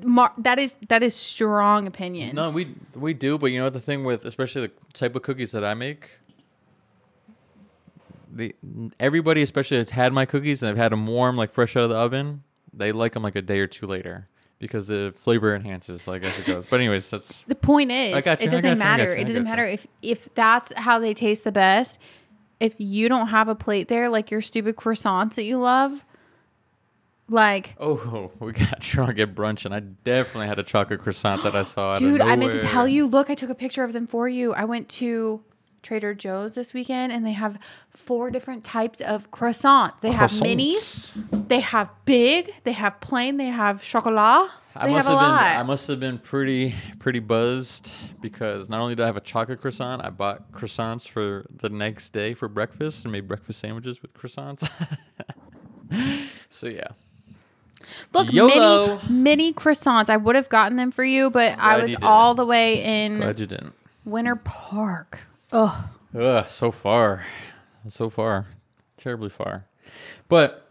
Mar- 0.02 0.34
that 0.38 0.60
is 0.60 0.74
that 0.88 1.04
is 1.04 1.14
strong 1.14 1.86
opinion. 1.86 2.36
No, 2.36 2.50
we 2.50 2.74
we 2.96 3.14
do, 3.14 3.38
but 3.38 3.48
you 3.48 3.60
know 3.60 3.66
what 3.66 3.74
the 3.74 3.82
thing 3.82 4.06
with 4.06 4.26
especially 4.26 4.68
the 4.68 4.72
type 4.94 5.16
of 5.16 5.22
cookies 5.22 5.52
that 5.52 5.66
I 5.66 5.74
make. 5.74 6.10
The 8.32 8.56
everybody, 9.00 9.42
especially 9.42 9.78
that's 9.78 9.92
had 9.92 10.14
my 10.14 10.26
cookies 10.26 10.64
and 10.64 10.70
they've 10.70 10.82
had 10.82 10.92
them 10.92 11.06
warm, 11.06 11.36
like 11.36 11.52
fresh 11.52 11.76
out 11.76 11.84
of 11.84 11.90
the 11.90 11.98
oven, 11.98 12.44
they 12.74 12.92
like 12.92 13.12
them 13.14 13.24
like 13.24 13.36
a 13.36 13.42
day 13.42 13.60
or 13.60 13.68
two 13.68 13.86
later 13.86 14.30
because 14.64 14.88
the 14.88 15.14
flavor 15.18 15.54
enhances, 15.56 16.08
like 16.08 16.24
as 16.24 16.38
it 16.40 16.46
goes. 16.46 16.66
But 16.66 16.80
anyways, 16.80 17.10
that's 17.10 17.44
The 17.48 17.56
point 17.56 17.92
is, 17.92 18.14
I 18.14 18.22
got 18.22 18.42
you, 18.42 18.48
it 18.48 18.50
doesn't 18.50 18.66
you, 18.66 18.72
I 18.72 18.76
matter. 18.76 19.14
you, 19.14 19.22
it 19.22 19.28
doesn't 19.28 19.44
matter 19.44 19.66
if 19.66 19.86
if 20.02 20.34
that's 20.34 20.72
how 20.76 21.00
they 21.00 21.14
taste 21.14 21.44
the 21.44 21.52
best. 21.52 22.00
If 22.60 22.76
you 22.78 23.10
don't 23.10 23.28
have 23.28 23.50
a 23.50 23.56
plate 23.56 23.90
there, 23.90 24.10
like 24.10 24.32
your 24.32 24.42
stupid 24.42 24.78
croissants 24.78 25.36
that 25.36 25.44
you 25.44 25.60
love, 25.60 26.06
like 27.30 27.76
oh, 27.80 28.32
we 28.40 28.54
got 28.54 28.80
drunk 28.80 29.20
at 29.20 29.36
brunch, 29.36 29.66
and 29.66 29.76
I 29.76 29.82
definitely 29.82 30.48
had 30.48 30.60
a 30.60 30.64
chocolate 30.64 31.02
croissant 31.02 31.44
that 31.44 31.56
I 31.56 31.64
saw. 31.64 31.96
Dude, 31.96 32.22
I 32.22 32.36
meant 32.36 32.54
to 32.54 32.60
tell 32.60 32.88
you. 32.88 33.06
Look, 33.06 33.30
I 33.30 33.36
took 33.36 33.50
a 33.50 33.56
picture 33.56 33.84
of 33.84 33.94
them 33.94 34.08
for 34.08 34.30
you. 34.30 34.54
I 34.54 34.66
went 34.66 34.90
to 34.90 35.44
Trader 35.84 36.14
Joe's 36.14 36.54
this 36.54 36.74
weekend 36.74 37.12
and 37.12 37.26
they 37.26 37.34
have 37.34 37.60
four 37.92 38.32
different 38.32 38.64
types 38.64 39.02
of 39.02 39.30
croissants. 39.32 40.00
They 40.02 40.12
have 40.12 40.32
minis, 40.32 41.12
they 41.48 41.60
have 41.60 41.90
big, 42.06 42.54
they 42.64 42.72
have 42.72 43.00
plain, 43.02 43.38
they 43.38 43.46
have 43.46 43.84
chocolat. 43.84 44.50
I 44.76 44.88
They 44.88 44.94
must 44.94 45.08
have 45.08 45.20
have 45.20 45.28
been 45.28 45.36
lot. 45.36 45.60
I 45.60 45.64
must 45.64 45.88
have 45.88 46.00
been 46.00 46.18
pretty 46.18 46.74
pretty 46.98 47.20
buzzed 47.20 47.92
because 48.22 48.70
not 48.70 48.82
only 48.82 48.96
did 48.96 49.04
I 49.04 49.06
have 49.06 49.18
a 49.18 49.22
chocolate 49.22 49.62
croissant, 49.62 50.04
I 50.04 50.10
bought 50.10 50.52
croissants 50.52 51.08
for 51.08 51.46
the 51.56 51.70
next 51.70 52.12
day 52.12 52.34
for 52.34 52.48
breakfast 52.48 53.06
and 53.06 53.12
made 53.12 53.28
breakfast 53.28 53.60
sandwiches 53.60 54.02
with 54.02 54.14
croissants. 54.16 54.68
so 56.50 56.68
yeah. 56.68 56.88
Look, 58.14 58.32
YOLO. 58.32 59.00
mini 59.10 59.10
mini 59.10 59.54
croissants. 59.54 60.10
I 60.10 60.18
would 60.18 60.36
have 60.36 60.50
gotten 60.50 60.78
them 60.78 60.92
for 60.92 61.04
you, 61.04 61.30
but 61.30 61.60
I 61.60 61.78
was 61.78 61.96
all 62.02 62.34
the 62.34 62.46
way 62.46 62.82
in 62.84 63.18
Glad 63.18 63.40
you 63.40 63.46
didn't. 63.46 63.74
Winter 64.06 64.36
Park. 64.36 65.20
Ugh. 65.54 65.86
Ugh, 66.20 66.50
so 66.50 66.72
far. 66.72 67.24
So 67.88 68.10
far. 68.10 68.48
Terribly 68.98 69.30
far. 69.30 69.66
But 70.28 70.68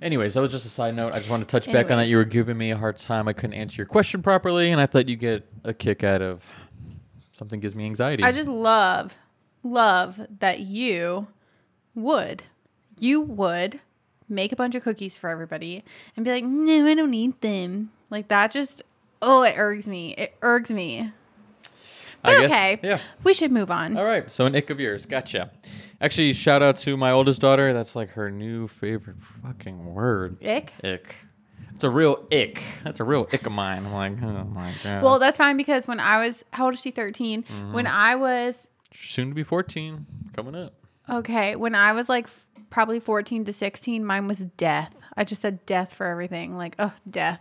anyways, 0.00 0.34
that 0.34 0.40
was 0.40 0.52
just 0.52 0.64
a 0.64 0.68
side 0.68 0.94
note. 0.94 1.12
I 1.12 1.18
just 1.18 1.28
wanted 1.28 1.48
to 1.48 1.52
touch 1.52 1.66
back 1.66 1.86
on 1.86 1.88
that. 1.88 1.92
Anyways. 1.92 2.10
You 2.10 2.16
were 2.18 2.24
giving 2.24 2.56
me 2.56 2.70
a 2.70 2.76
hard 2.76 2.98
time. 2.98 3.28
I 3.28 3.32
couldn't 3.32 3.54
answer 3.54 3.76
your 3.76 3.86
question 3.86 4.22
properly, 4.22 4.70
and 4.70 4.80
I 4.80 4.86
thought 4.86 5.08
you'd 5.08 5.20
get 5.20 5.46
a 5.64 5.74
kick 5.74 6.04
out 6.04 6.22
of 6.22 6.44
something 7.32 7.60
gives 7.60 7.74
me 7.74 7.84
anxiety. 7.84 8.22
I 8.22 8.32
just 8.32 8.48
love, 8.48 9.14
love 9.62 10.26
that 10.38 10.60
you 10.60 11.26
would, 11.94 12.42
you 12.98 13.20
would 13.20 13.80
make 14.28 14.52
a 14.52 14.56
bunch 14.56 14.74
of 14.74 14.82
cookies 14.82 15.16
for 15.16 15.30
everybody 15.30 15.84
and 16.16 16.24
be 16.24 16.30
like, 16.30 16.44
no, 16.44 16.86
I 16.86 16.94
don't 16.94 17.10
need 17.10 17.40
them. 17.40 17.90
Like 18.10 18.28
that 18.28 18.52
just, 18.52 18.82
oh, 19.20 19.42
it 19.42 19.54
irks 19.58 19.86
me. 19.86 20.14
It 20.14 20.36
irks 20.42 20.70
me. 20.70 21.12
I 22.26 22.34
But 22.34 22.40
guess- 22.40 22.50
okay, 22.52 22.80
Yeah. 22.82 22.98
we 23.24 23.34
should 23.34 23.52
move 23.52 23.70
on. 23.70 23.96
All 23.96 24.04
right. 24.04 24.30
So 24.30 24.46
an 24.46 24.54
ick 24.56 24.70
of 24.70 24.80
yours. 24.80 25.06
Gotcha. 25.06 25.50
Actually, 26.00 26.32
shout 26.34 26.62
out 26.62 26.76
to 26.78 26.96
my 26.96 27.10
oldest 27.10 27.40
daughter. 27.40 27.72
That's 27.72 27.96
like 27.96 28.10
her 28.10 28.30
new 28.30 28.68
favorite 28.68 29.16
fucking 29.42 29.94
word. 29.94 30.36
Ick? 30.44 30.72
Ick. 30.84 31.14
It's 31.74 31.84
a 31.84 31.90
real 31.90 32.26
ick. 32.32 32.62
That's 32.84 33.00
a 33.00 33.04
real 33.04 33.26
ick 33.32 33.46
of 33.46 33.52
mine. 33.52 33.84
I'm 33.86 33.92
like, 33.92 34.22
oh 34.22 34.44
my 34.44 34.72
god. 34.82 35.02
Well, 35.02 35.18
that's 35.18 35.38
fine 35.38 35.56
because 35.56 35.86
when 35.86 36.00
I 36.00 36.26
was, 36.26 36.42
how 36.52 36.66
old 36.66 36.74
is 36.74 36.80
she? 36.80 36.90
13. 36.90 37.42
Mm-hmm. 37.42 37.72
When 37.72 37.86
I 37.86 38.14
was, 38.16 38.68
soon 38.94 39.28
to 39.28 39.34
be 39.34 39.42
14. 39.42 40.06
Coming 40.34 40.54
up. 40.54 40.74
okay, 41.08 41.54
when 41.56 41.74
I 41.74 41.92
was 41.92 42.08
like 42.08 42.28
probably 42.70 42.98
14 43.00 43.44
to 43.44 43.52
16, 43.52 44.04
mine 44.04 44.26
was 44.26 44.38
death. 44.56 44.94
I 45.16 45.24
just 45.24 45.40
said 45.42 45.64
death 45.66 45.94
for 45.94 46.06
everything. 46.06 46.56
Like, 46.56 46.76
oh, 46.78 46.92
death. 47.10 47.40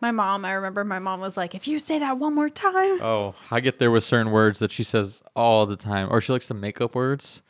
My 0.00 0.10
mom, 0.12 0.44
I 0.44 0.52
remember 0.52 0.84
my 0.84 1.00
mom 1.00 1.20
was 1.20 1.36
like, 1.36 1.54
if 1.54 1.66
you 1.66 1.78
say 1.78 1.98
that 1.98 2.18
one 2.18 2.34
more 2.34 2.48
time, 2.48 3.02
Oh, 3.02 3.34
I 3.50 3.60
get 3.60 3.78
there 3.78 3.90
with 3.90 4.04
certain 4.04 4.30
words 4.30 4.60
that 4.60 4.70
she 4.70 4.84
says 4.84 5.22
all 5.34 5.66
the 5.66 5.76
time, 5.76 6.08
or 6.10 6.20
she 6.20 6.32
likes 6.32 6.46
to 6.48 6.54
make 6.54 6.80
up 6.80 6.94
words. 6.94 7.42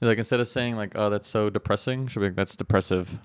Like 0.00 0.18
instead 0.18 0.40
of 0.40 0.48
saying 0.48 0.76
like, 0.76 0.92
"Oh, 0.94 1.10
that's 1.10 1.28
so 1.28 1.50
depressing," 1.50 2.06
she'll 2.06 2.22
be 2.22 2.28
like, 2.28 2.36
"That's 2.36 2.56
depressive." 2.56 3.18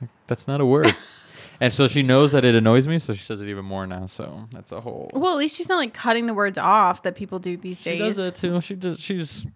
Like, 0.00 0.10
that's 0.26 0.48
not 0.48 0.60
a 0.60 0.66
word. 0.66 0.92
and 1.60 1.72
so 1.72 1.86
she 1.86 2.02
knows 2.02 2.32
that 2.32 2.44
it 2.44 2.56
annoys 2.56 2.88
me, 2.88 2.98
so 2.98 3.12
she 3.12 3.22
says 3.22 3.40
it 3.42 3.48
even 3.48 3.64
more 3.64 3.86
now. 3.86 4.06
So 4.06 4.48
that's 4.50 4.72
a 4.72 4.80
whole. 4.80 5.08
Well, 5.14 5.32
at 5.32 5.38
least 5.38 5.56
she's 5.56 5.68
not 5.68 5.76
like 5.76 5.94
cutting 5.94 6.26
the 6.26 6.34
words 6.34 6.58
off 6.58 7.02
that 7.02 7.14
people 7.14 7.38
do 7.38 7.56
these 7.56 7.80
She 7.80 7.90
days. 7.90 7.98
She 7.98 8.04
does 8.04 8.16
that 8.16 8.34
too. 8.34 8.60
She 8.60 8.74
does. 8.74 8.98
She's 8.98 9.46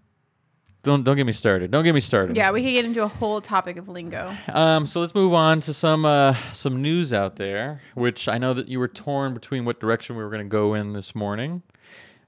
don't 0.83 1.05
don't 1.05 1.16
get 1.16 1.26
me 1.26 1.33
started. 1.33 1.70
Don't 1.70 1.85
get 1.85 1.95
me 1.95 2.01
started. 2.01 2.37
Yeah, 2.37 2.51
we 2.53 2.62
could 2.62 2.72
get 2.72 2.85
into 2.85 3.03
a 3.03 3.09
whole 3.09 3.41
topic 3.41 3.76
of 3.76 3.89
lingo. 3.89 4.35
Um, 4.49 4.87
so 4.87 5.01
let's 5.01 5.14
move 5.14 5.35
on 5.35 5.61
to 5.61 5.74
some 5.74 6.05
uh, 6.05 6.35
some 6.53 6.81
news 6.81 7.12
out 7.12 7.37
there, 7.37 7.83
which 7.95 8.28
I 8.28 8.39
know 8.39 8.55
that 8.55 8.68
you 8.68 8.78
were 8.78 8.89
torn 8.89 9.35
between 9.35 9.64
what 9.64 9.78
direction 9.81 10.16
we 10.16 10.22
were 10.22 10.31
going 10.31 10.43
to 10.45 10.49
go 10.49 10.72
in 10.74 10.93
this 10.95 11.14
morning, 11.14 11.62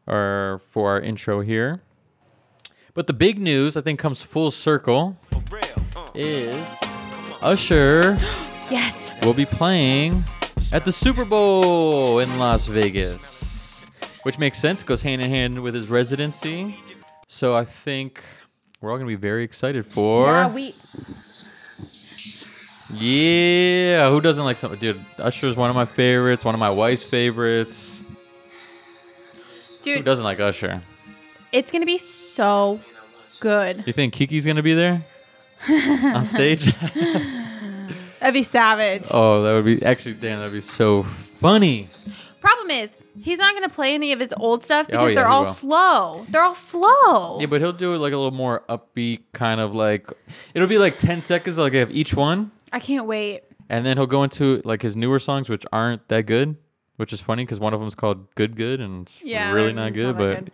or 0.07 0.61
for 0.71 0.91
our 0.91 1.01
intro 1.01 1.41
here. 1.41 1.83
But 2.95 3.07
the 3.07 3.15
big 3.15 3.39
news, 3.39 3.77
I 3.77 3.81
think, 3.81 3.99
comes 3.99 4.21
full 4.21 4.51
circle. 4.51 5.17
Is 6.15 6.55
Usher 7.41 8.19
Yes. 8.71 9.15
will 9.25 9.33
be 9.33 9.47
playing 9.47 10.25
at 10.75 10.85
the 10.85 10.93
Super 10.93 11.25
Bowl 11.25 12.19
in 12.19 12.39
Las 12.39 12.67
Vegas, 12.67 13.87
which 14.25 14.39
makes 14.39 14.59
sense. 14.59 14.83
Goes 14.83 15.01
hand 15.01 15.23
in 15.23 15.31
hand 15.31 15.63
with 15.63 15.75
his 15.75 15.89
residency. 15.89 16.79
So 17.29 17.55
I 17.55 17.65
think 17.65 18.23
we're 18.83 18.91
all 18.91 18.97
going 18.99 19.07
to 19.09 19.17
be 19.17 19.21
very 19.21 19.45
excited 19.45 19.87
for. 19.87 20.27
Yeah, 20.27 20.49
we. 20.53 20.75
Yeah, 22.95 24.11
who 24.11 24.21
doesn't 24.21 24.45
like 24.45 24.59
something? 24.59 24.79
Dude, 24.79 25.03
Usher's 25.19 25.57
one 25.57 25.71
of 25.71 25.77
my 25.77 25.87
favorites, 25.87 26.45
one 26.45 26.55
of 26.55 26.59
my 26.59 26.71
wife's 26.71 27.03
favorites. 27.03 28.03
Dude, 29.83 29.99
who 29.99 30.05
doesn't 30.05 30.25
like 30.25 30.41
Usher? 30.41 30.83
it's 31.53 31.71
gonna 31.71 31.87
be 31.87 31.99
so 31.99 32.81
good. 33.41 33.83
You 33.87 33.93
think 33.93 34.13
Kiki's 34.13 34.45
gonna 34.45 34.63
be 34.63 34.75
there 34.75 35.05
on 35.69 36.27
stage? 36.27 36.67
That'd 38.21 38.35
be 38.35 38.43
savage. 38.43 39.09
oh, 39.11 39.43
that 39.43 39.55
would 39.55 39.65
be 39.65 39.85
actually 39.85 40.15
damn, 40.15 40.39
that'd 40.41 40.53
be 40.53 40.61
so 40.61 41.03
funny. 41.03 41.89
Problem 42.41 42.71
is, 42.71 42.91
he's 43.21 43.39
not 43.39 43.55
gonna 43.55 43.69
play 43.69 43.95
any 43.95 44.13
of 44.13 44.21
his 44.21 44.33
old 44.39 44.65
stuff 44.65 44.87
Oh, 44.89 44.93
because 44.93 45.09
yeah, 45.11 45.15
they're 45.17 45.29
all 45.29 45.43
will. 45.45 45.53
slow. 45.53 46.27
They're 46.29 46.43
all 46.43 46.55
slow. 46.55 47.39
Yeah, 47.41 47.47
but 47.47 47.61
he'll 47.61 47.73
do 47.73 47.95
it 47.95 47.99
like 47.99 48.13
a 48.13 48.17
little 48.17 48.31
more 48.31 48.63
upbeat, 48.69 49.23
kind 49.33 49.61
of 49.61 49.75
like 49.75 50.11
it'll 50.55 50.69
be 50.69 50.79
like 50.79 50.99
ten 50.99 51.23
seconds, 51.23 51.59
like 51.59 51.75
of 51.75 51.91
each 51.91 52.15
one, 52.15 52.51
I 52.73 52.79
can't 52.81 53.07
wait. 53.07 53.43
and 53.69 53.85
then 53.85 53.97
he'll 53.97 54.07
go 54.07 54.23
into 54.23 54.63
like 54.65 54.83
his 54.83 54.97
newer 54.97 55.19
songs, 55.19 55.49
which 55.49 55.65
aren't 55.73 56.07
that 56.09 56.27
good, 56.27 56.57
which 56.97 57.13
is 57.13 57.21
funny 57.21 57.45
because 57.45 57.61
one 57.61 57.75
of 57.75 57.81
them's 57.81 57.95
called 57.95 58.35
"Good 58.35 58.57
Good" 58.57 58.81
and 58.81 59.07
it's 59.09 59.23
Yeah, 59.23 59.53
really 59.53 59.73
not 59.73 59.89
it's 59.89 59.97
good, 59.97 60.07
not 60.07 60.19
but 60.19 60.35
good. 60.37 60.51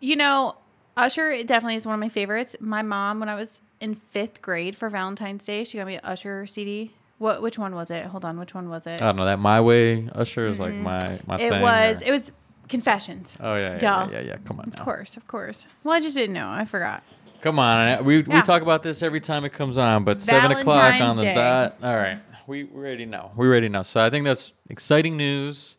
You 0.00 0.16
know, 0.16 0.56
Usher 0.96 1.42
definitely 1.44 1.76
is 1.76 1.86
one 1.86 1.94
of 1.94 2.00
my 2.00 2.08
favorites. 2.08 2.56
My 2.60 2.82
mom, 2.82 3.20
when 3.20 3.28
I 3.28 3.34
was 3.34 3.60
in 3.80 3.94
fifth 3.94 4.40
grade 4.42 4.74
for 4.76 4.88
Valentine's 4.90 5.44
Day, 5.44 5.64
she 5.64 5.78
got 5.78 5.86
me 5.86 5.94
an 5.96 6.00
Usher 6.04 6.46
CD. 6.46 6.92
What? 7.18 7.40
Which 7.42 7.58
one 7.58 7.74
was 7.74 7.90
it? 7.90 8.04
Hold 8.06 8.24
on, 8.24 8.38
which 8.38 8.54
one 8.54 8.68
was 8.68 8.86
it? 8.86 9.00
I 9.00 9.06
don't 9.06 9.16
know 9.16 9.24
that 9.24 9.38
"My 9.38 9.60
Way" 9.60 10.08
Usher 10.14 10.46
is 10.46 10.60
like 10.60 10.74
my 10.74 10.98
my 11.26 11.36
Mm-hmm. 11.36 11.40
it 11.40 11.50
thing. 11.50 11.62
was. 11.62 12.02
or- 12.02 12.04
It 12.06 12.10
was 12.10 12.32
Confessions. 12.68 13.36
Oh 13.40 13.54
yeah, 13.54 13.72
yeah, 13.74 13.78
Duh. 13.78 14.08
yeah, 14.10 14.18
yeah, 14.18 14.26
yeah. 14.26 14.36
Come 14.44 14.58
on 14.58 14.66
Of 14.68 14.80
course, 14.84 15.16
of 15.16 15.26
course. 15.28 15.66
Well, 15.84 15.94
I 15.94 16.00
just 16.00 16.16
didn't 16.16 16.32
know. 16.34 16.48
I 16.50 16.64
forgot. 16.64 17.04
Come 17.40 17.60
on. 17.60 18.04
We, 18.04 18.22
we 18.22 18.42
talk 18.42 18.60
about 18.62 18.82
this 18.82 19.04
every 19.04 19.20
time 19.20 19.44
it 19.44 19.52
comes 19.52 19.78
on, 19.78 20.02
but 20.02 20.20
seven 20.20 20.50
o'clock 20.50 21.00
on 21.00 21.14
the 21.14 21.22
Day. 21.22 21.34
dot. 21.34 21.76
All 21.82 21.94
right. 21.96 22.18
We, 22.48 22.64
we 22.64 22.80
already 22.80 23.06
know. 23.06 23.30
We 23.36 23.46
already 23.46 23.68
know. 23.68 23.82
So 23.82 24.00
I 24.02 24.10
think 24.10 24.24
that's 24.24 24.52
exciting 24.68 25.16
news. 25.16 25.76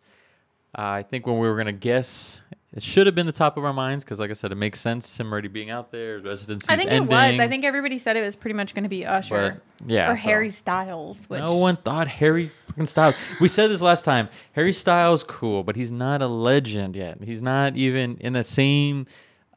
Uh, 0.77 0.81
I 0.83 1.03
think 1.03 1.27
when 1.27 1.39
we 1.39 1.47
were 1.49 1.55
going 1.55 1.65
to 1.67 1.73
guess, 1.73 2.39
it 2.78 2.84
should 2.84 3.07
have 3.07 3.15
been 3.15 3.25
the 3.25 3.32
top 3.32 3.57
of 3.57 3.65
our 3.65 3.73
minds 3.73 4.03
because, 4.05 4.19
like 4.19 4.30
I 4.30 4.34
said, 4.34 4.51
it 4.51 4.55
makes 4.55 4.80
sense. 4.80 5.19
Him 5.19 5.32
already 5.32 5.47
being 5.47 5.69
out 5.71 5.91
there, 5.91 6.15
his 6.17 6.23
residency 6.23 6.67
I 6.71 6.78
think 6.78 6.91
ending. 6.91 7.07
it 7.07 7.09
was. 7.09 7.39
I 7.39 7.47
think 7.47 7.65
everybody 7.65 7.97
said 7.97 8.15
it 8.15 8.21
was 8.21 8.36
pretty 8.36 8.53
much 8.53 8.75
going 8.75 8.84
to 8.84 8.89
be 8.89 9.03
Usher 9.05 9.59
But, 9.82 9.89
yeah. 9.89 10.11
or 10.11 10.15
so- 10.15 10.21
Harry 10.21 10.49
Styles. 10.51 11.25
Which 11.28 11.39
No 11.39 11.57
one 11.57 11.75
thought 11.78 12.07
Harry 12.07 12.51
fucking 12.67 12.86
Styles. 12.86 13.15
We 13.41 13.47
said 13.47 13.71
this 13.71 13.82
last 13.82 14.05
time. 14.05 14.30
Harry 14.53 14.71
Styles, 14.73 15.23
cool, 15.23 15.63
but 15.63 15.75
he's 15.75 15.91
not 15.91 16.21
a 16.21 16.28
legend 16.28 16.95
yet. 16.95 17.23
He's 17.23 17.41
not 17.41 17.75
even 17.75 18.17
in 18.19 18.34
the 18.34 18.43
same. 18.43 19.07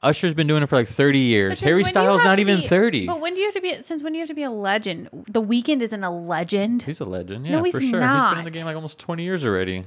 Usher's 0.02 0.32
been 0.32 0.46
doing 0.46 0.62
it 0.62 0.66
for 0.70 0.76
like 0.76 0.88
30 0.88 1.18
years. 1.18 1.60
Harry 1.60 1.74
when 1.74 1.82
do 1.82 1.88
you 1.88 1.90
Styles 1.90 2.24
not 2.24 2.38
even 2.38 2.60
be- 2.60 2.66
30. 2.66 3.06
But 3.06 3.20
when 3.20 3.34
do 3.34 3.40
you 3.40 3.46
have 3.48 3.54
to 3.54 3.60
be? 3.60 3.82
Since 3.82 4.02
when 4.02 4.14
do 4.14 4.18
you 4.18 4.22
have 4.22 4.30
to 4.30 4.34
be 4.34 4.44
a 4.44 4.50
legend? 4.50 5.10
The 5.30 5.42
Weeknd 5.42 5.82
isn't 5.82 6.02
a 6.02 6.10
legend. 6.10 6.84
He's 6.84 7.00
a 7.00 7.04
legend, 7.04 7.44
yeah, 7.44 7.52
No, 7.58 7.62
he's 7.64 7.74
for 7.74 7.80
sure. 7.82 8.00
He's 8.00 8.24
been 8.30 8.38
in 8.38 8.44
the 8.46 8.50
game 8.50 8.64
like 8.64 8.76
almost 8.76 8.98
20 8.98 9.22
years 9.24 9.44
already. 9.44 9.84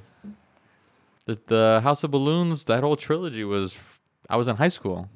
The, 1.25 1.39
the 1.47 1.81
House 1.83 2.03
of 2.03 2.11
Balloons, 2.11 2.65
that 2.65 2.83
whole 2.83 2.95
trilogy 2.95 3.43
was. 3.43 3.77
I 4.29 4.35
was 4.37 4.47
in 4.47 4.55
high 4.55 4.67
school. 4.69 5.09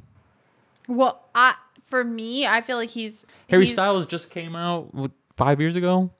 Well, 0.88 1.24
I 1.36 1.56
for 1.84 2.04
me, 2.04 2.46
I 2.46 2.62
feel 2.62 2.78
like 2.78 2.90
he's 2.90 3.26
Harry 3.50 3.64
he's- 3.66 3.74
Styles 3.74 4.06
just 4.06 4.30
came 4.30 4.56
out 4.56 4.94
what, 4.94 5.12
five 5.36 5.60
years 5.62 5.76
ago. 5.76 6.12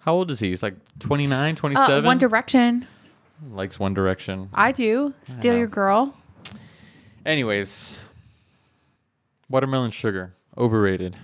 How 0.00 0.14
old 0.14 0.30
is 0.30 0.40
he? 0.40 0.48
He's 0.48 0.62
like 0.62 0.76
29, 1.00 1.52
Uh, 1.52 1.56
27. 1.56 2.04
One 2.04 2.16
Direction. 2.18 2.86
Likes 3.50 3.78
One 3.78 3.92
Direction. 3.92 4.48
I 4.54 4.72
do. 4.72 5.12
Steal. 5.24 5.56
Your 5.56 5.66
Girl. 5.66 6.14
Anyways, 7.26 7.92
Watermelon 9.50 9.90
Sugar. 9.90 10.32
Overrated. 10.56 11.16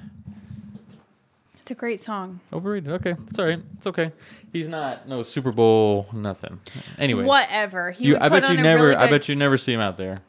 It's 1.67 1.73
a 1.73 1.75
great 1.75 2.01
song. 2.01 2.39
Overrated. 2.53 2.93
Okay. 2.93 3.17
It's 3.27 3.41
all 3.41 3.45
right. 3.45 3.59
It's 3.77 3.89
okay. 3.89 4.13
He's 4.53 4.69
not 4.69 5.09
no 5.09 5.25
Super 5.25 5.51
Bowl 5.51 6.07
nothing. 6.13 6.61
Anyway. 6.97 7.25
Whatever. 7.25 7.91
He 7.91 8.05
You, 8.05 8.19
I 8.21 8.29
bet 8.29 8.45
you 8.49 8.57
a 8.57 8.63
never. 8.63 8.85
really 8.85 8.95
I 8.95 9.11
bet 9.11 9.29
you 9.29 9.35
never 9.35 9.59
see 9.59 9.73
him 9.73 9.81
out 9.81 9.97
there. 9.97 10.21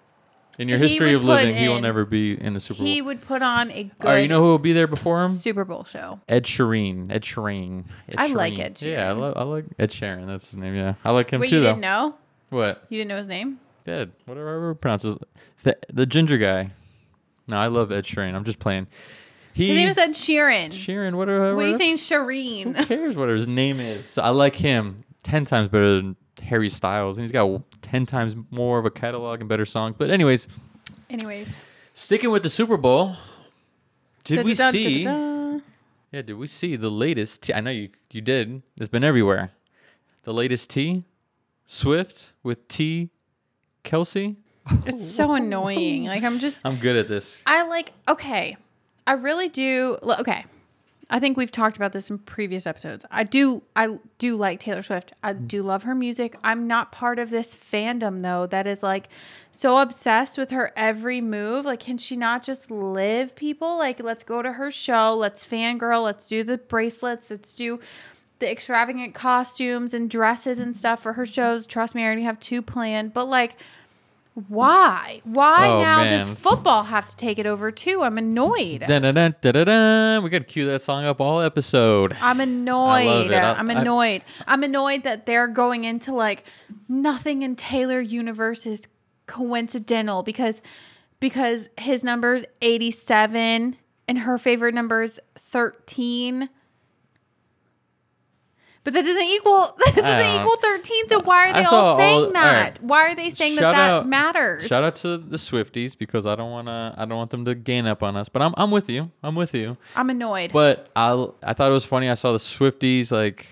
In 0.58 0.68
your 0.68 0.80
history 0.80 1.14
of 1.14 1.24
living, 1.24 1.56
he 1.56 1.70
will 1.70 1.80
never 1.80 2.06
be 2.06 2.34
in 2.34 2.54
the 2.54 2.60
Super 2.60 2.80
Bowl. 2.80 2.88
He 2.88 3.04
would 3.04 3.22
put 3.22 3.44
on 3.44 3.70
a 3.70 3.84
good 3.84 4.04
right, 4.04 4.18
you 4.24 4.28
know 4.28 4.42
who 4.42 4.48
will 4.48 4.58
be 4.58 4.74
there 4.74 4.88
before 4.88 5.24
him? 5.24 5.30
Super 5.30 5.64
Bowl 5.64 5.84
show. 5.84 6.20
Ed 6.28 6.46
Sheeran. 6.46 7.12
Ed 7.12 7.22
Sheeran. 7.22 7.84
Ed 8.10 8.16
I 8.18 8.28
like 8.30 8.54
Sheeran. 8.54 8.60
Ed 8.62 8.82
Yeah, 8.82 9.10
I, 9.10 9.12
lo- 9.12 9.34
I 9.36 9.44
like 9.44 9.66
Ed 9.78 9.92
Sheeran. 9.92 10.26
That's 10.26 10.50
his 10.50 10.58
name. 10.58 10.74
Yeah, 10.74 10.96
I 11.06 11.12
like 11.12 11.30
him 11.30 11.42
Wait, 11.42 11.52
too. 11.52 11.58
you 11.58 11.62
though. 11.62 11.68
didn't 11.68 11.82
know? 11.82 12.16
What? 12.50 12.84
You 12.90 12.98
didn't 12.98 13.10
know 13.10 13.18
his 13.20 13.28
name? 13.28 13.60
Ed. 13.86 14.12
Whatever 14.26 14.74
pronounces. 14.74 15.14
The 15.62 15.78
the 15.94 16.08
ginger 16.08 16.40
guy. 16.40 16.72
No, 17.48 17.58
I 17.58 17.68
love 17.68 17.92
Ed 17.92 18.06
Sheeran. 18.06 18.34
I'm 18.34 18.44
just 18.44 18.58
playing. 18.58 18.88
He. 19.58 19.70
His 19.70 19.76
name 19.76 19.90
is 19.90 19.98
Ed 19.98 20.10
Sheeran. 20.12 20.68
Sheeran. 20.70 21.16
Whatever. 21.16 21.56
What 21.56 21.66
are 21.66 21.68
you 21.70 21.74
saying, 21.76 21.94
Who 21.94 21.98
Shireen? 21.98 22.88
cares 22.88 23.16
what 23.16 23.28
his 23.30 23.48
name 23.48 23.80
is? 23.80 24.06
So 24.06 24.22
I 24.22 24.30
like 24.30 24.56
him 24.56 25.04
ten 25.24 25.46
times 25.46 25.68
better 25.68 25.96
than 25.96 26.16
Harry 26.44 26.70
Styles, 26.70 27.18
and 27.18 27.24
he's 27.24 27.32
got 27.32 27.62
ten 27.82 28.06
times 28.06 28.36
more 28.52 28.78
of 28.78 28.86
a 28.86 28.92
catalog 28.92 29.40
and 29.40 29.50
better 29.50 29.66
songs. 29.66 29.96
But 29.98 30.12
anyways, 30.12 30.48
Anyways. 31.10 31.56
sticking 31.96 32.30
with 32.30 32.44
the 32.44 32.50
Super 32.50 32.78
Bowl, 32.78 33.16
did 34.24 34.46
we 34.46 34.54
see? 34.54 35.02
Yeah, 35.04 36.22
did 36.22 36.34
we 36.34 36.46
see 36.48 36.76
the 36.76 36.92
latest? 36.92 37.42
T- 37.44 37.54
I 37.54 37.60
know 37.60 37.72
you 37.72 37.90
you 38.12 38.22
did. 38.22 38.62
It's 38.78 38.88
been 38.88 39.04
everywhere. 39.04 39.52
The 40.24 40.34
latest 40.34 40.70
T, 40.70 41.04
Swift 41.66 42.34
with 42.44 42.68
T, 42.68 43.10
Kelce. 43.84 44.36
It's 44.86 45.04
so 45.06 45.34
annoying. 45.34 46.06
Like 46.06 46.24
I'm 46.24 46.38
just 46.40 46.66
I'm 46.66 46.76
good 46.76 46.96
at 46.96 47.08
this. 47.08 47.42
I 47.48 47.68
like 47.68 47.92
okay. 48.08 48.56
I 49.08 49.14
really 49.14 49.50
do 49.50 49.98
okay. 50.20 50.46
I 51.10 51.20
think 51.20 51.38
we've 51.38 51.52
talked 51.52 51.78
about 51.78 51.94
this 51.94 52.10
in 52.10 52.18
previous 52.18 52.68
episodes. 52.68 53.06
I 53.10 53.24
do 53.24 53.64
I 53.76 53.98
do 54.18 54.36
like 54.36 54.60
Taylor 54.60 54.82
Swift. 54.82 55.14
I 55.24 55.34
mm. 55.34 55.48
do 55.48 55.64
love 55.64 55.84
her 55.84 55.96
music. 55.96 56.36
I'm 56.44 56.68
not 56.68 56.92
part 56.92 57.18
of 57.18 57.30
this 57.30 57.56
fandom 57.56 58.22
though 58.22 58.46
that 58.48 58.68
is 58.68 58.84
like 58.84 59.08
so 59.54 59.78
obsessed 59.78 60.38
with 60.38 60.52
her 60.52 60.74
every 60.76 61.22
move. 61.22 61.64
Like 61.64 61.80
can 61.80 61.98
she 61.98 62.18
not 62.18 62.44
just 62.44 62.70
live 62.70 63.36
people? 63.38 63.78
Like 63.78 64.04
let's 64.04 64.26
go 64.26 64.42
to 64.42 64.52
her 64.52 64.70
show, 64.70 65.16
let's 65.16 65.46
fangirl, 65.46 66.04
let's 66.04 66.28
do 66.28 66.44
the 66.44 66.58
bracelets, 66.58 67.32
let's 67.32 67.54
do 67.54 67.80
the 68.40 68.52
extravagant 68.52 69.14
costumes 69.14 69.94
and 69.94 70.10
dresses 70.10 70.60
and 70.60 70.76
stuff 70.76 71.02
for 71.02 71.14
her 71.14 71.26
shows. 71.26 71.66
Trust 71.66 71.96
me, 71.96 72.04
I 72.04 72.06
already 72.06 72.24
have 72.24 72.40
two 72.42 72.62
planned. 72.62 73.14
But 73.14 73.26
like 73.26 73.56
why? 74.48 75.22
Why 75.24 75.68
Oh, 75.68 75.82
now 75.82 75.98
man. 76.04 76.12
does 76.12 76.30
football 76.30 76.84
have 76.84 77.08
to 77.08 77.16
take 77.16 77.40
it 77.40 77.46
over 77.48 77.72
too? 77.72 78.04
I'm 78.04 78.18
annoyed. 78.20 78.82
Dun, 78.88 79.02
dun, 79.02 79.16
dun, 79.16 79.36
dun, 79.42 79.54
dun, 79.54 79.66
dun. 79.66 80.24
We 80.24 80.30
got 80.30 80.40
to 80.40 80.44
cue 80.44 80.68
that 80.68 80.82
song 80.82 81.06
up 81.06 81.20
all 81.20 81.42
episode. 81.42 82.16
I'm 82.22 82.40
annoyed. 82.40 83.34
I- 83.34 83.54
I'm 83.54 83.70
annoyed. 83.72 84.22
I'm 84.46 84.62
annoyed 84.64 85.04
that 85.04 85.26
they're 85.26 85.48
going 85.48 85.86
into 85.86 86.14
like 86.14 86.44
nothing 86.88 87.42
in 87.42 87.56
Taylor 87.56 88.00
universe 88.00 88.68
is 88.68 88.84
coincidental 89.26 90.22
because 90.24 90.62
because 91.20 91.68
his 91.80 92.04
number's 92.04 92.46
87 92.62 93.76
and 94.08 94.20
her 94.20 94.38
favorite 94.38 94.76
number's 94.76 95.20
13. 95.40 96.50
But 98.88 98.94
that 98.94 99.04
doesn't 99.04 99.22
equal 99.22 99.58
that 99.86 99.96
doesn't 99.98 100.42
equal 100.42 100.56
13. 100.62 101.10
So 101.10 101.22
why 101.24 101.50
are 101.50 101.54
they 101.54 101.64
all 101.66 101.74
all- 101.76 101.98
saying 101.98 102.26
all 102.28 102.32
that? 102.32 102.64
right. 102.64 102.82
Why 102.82 103.02
are 103.12 103.16
they 103.16 103.30
saying 103.30 103.56
Shout 103.58 103.76
that 103.76 103.88
that 103.88 103.94
out- 103.96 104.08
matters? 104.08 104.66
Shout 104.66 104.86
out 104.86 104.96
to 104.96 105.18
the 105.18 105.36
Swifties 105.36 105.98
because 105.98 106.26
I 106.26 106.36
don't 106.36 106.52
want 106.52 106.68
to. 106.70 106.94
I 106.98 107.04
don't 107.04 107.18
want 107.18 107.32
them 107.32 107.44
to 107.44 107.54
gain 107.54 107.86
up 107.86 108.02
on 108.02 108.16
us. 108.16 108.30
But 108.30 108.44
I'm 108.44 108.54
I'm 108.56 108.72
with 108.72 108.90
you. 108.90 109.12
I'm 109.22 109.36
with 109.36 109.54
you. 109.54 109.76
I'm 109.94 110.10
annoyed. 110.10 110.54
But 110.54 110.88
I 110.96 111.28
I 111.44 111.52
thought 111.52 111.70
it 111.70 111.74
was 111.74 111.84
funny. 111.84 112.10
I 112.10 112.14
saw 112.14 112.32
the 112.32 112.38
Swifties 112.38 113.12
like 113.12 113.46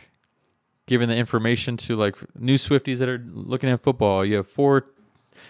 giving 0.85 1.09
the 1.09 1.17
information 1.17 1.75
to 1.75 1.97
like 1.97 2.15
new 2.39 2.55
Swifties 2.55 2.99
that 2.99 3.09
are 3.09 3.21
looking 3.33 3.69
at 3.69 3.81
football. 3.81 4.23
You 4.23 4.37
have 4.37 4.47
four 4.47 4.85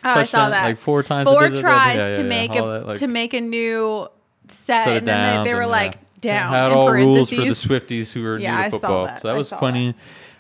Oh, 0.04 0.10
I 0.10 0.24
saw 0.24 0.50
that. 0.50 0.64
like 0.64 0.78
four 0.80 1.04
times 1.04 1.30
Four 1.30 1.50
tries 1.50 1.96
yeah, 1.98 2.10
to 2.10 2.24
yeah, 2.24 2.28
make 2.28 2.52
a 2.56 2.62
that, 2.62 2.88
like- 2.88 2.98
to 2.98 3.08
make 3.08 3.36
a 3.36 3.42
new 3.42 4.08
set, 4.48 4.88
of 4.88 4.96
and 4.98 5.08
then 5.08 5.44
they, 5.44 5.52
they 5.52 5.56
were 5.56 5.68
like. 5.68 6.00
Down 6.26 6.50
Had 6.52 6.72
all 6.72 6.92
rules 6.92 7.30
for 7.30 7.42
the. 7.42 7.50
Swifties 7.52 8.12
who 8.12 8.26
are 8.26 8.38
Yeah, 8.38 8.58
new 8.58 8.64
to 8.66 8.70
football. 8.72 9.06
that. 9.06 9.22
So 9.22 9.28
that 9.28 9.36
I 9.36 9.38
was 9.38 9.50
funny. 9.50 9.96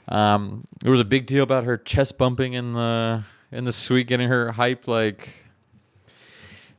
Um, 0.08 0.66
there 0.82 0.92
was 0.92 1.00
a 1.00 1.06
big 1.06 1.26
deal 1.26 1.44
about 1.44 1.64
her 1.64 1.78
chest 1.78 2.18
bumping 2.18 2.54
in 2.54 2.74
the 2.74 3.24
in 3.52 3.64
the 3.64 3.74
suite, 3.74 4.08
getting 4.08 4.28
her 4.30 4.52
hype 4.52 4.88
like, 4.88 5.30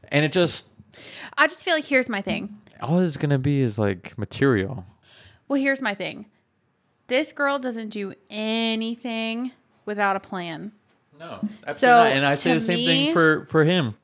and 0.09 0.25
it 0.25 0.33
just 0.33 0.67
I 1.37 1.47
just 1.47 1.65
feel 1.65 1.75
like 1.75 1.85
here's 1.85 2.09
my 2.09 2.21
thing. 2.23 2.57
All 2.81 3.01
it's 3.01 3.17
gonna 3.17 3.39
be 3.39 3.61
is 3.61 3.79
like 3.79 4.17
material. 4.19 4.85
Well, 5.49 5.61
here's 5.61 5.83
my 5.83 5.95
thing. 5.95 6.27
This 7.09 7.33
girl 7.33 7.59
doesn't 7.59 7.91
do 7.91 8.15
anything 8.31 9.53
without 9.85 10.17
a 10.17 10.21
plan. 10.21 10.73
No, 11.19 11.39
So, 11.41 11.49
absolutely 11.69 12.05
not. 12.11 12.17
And 12.17 12.27
I 12.27 12.35
say 12.35 12.53
the 12.55 12.61
same 12.61 12.77
me- 12.77 12.87
thing 12.87 13.13
for 13.13 13.47
for 13.47 13.65
him. 13.65 13.95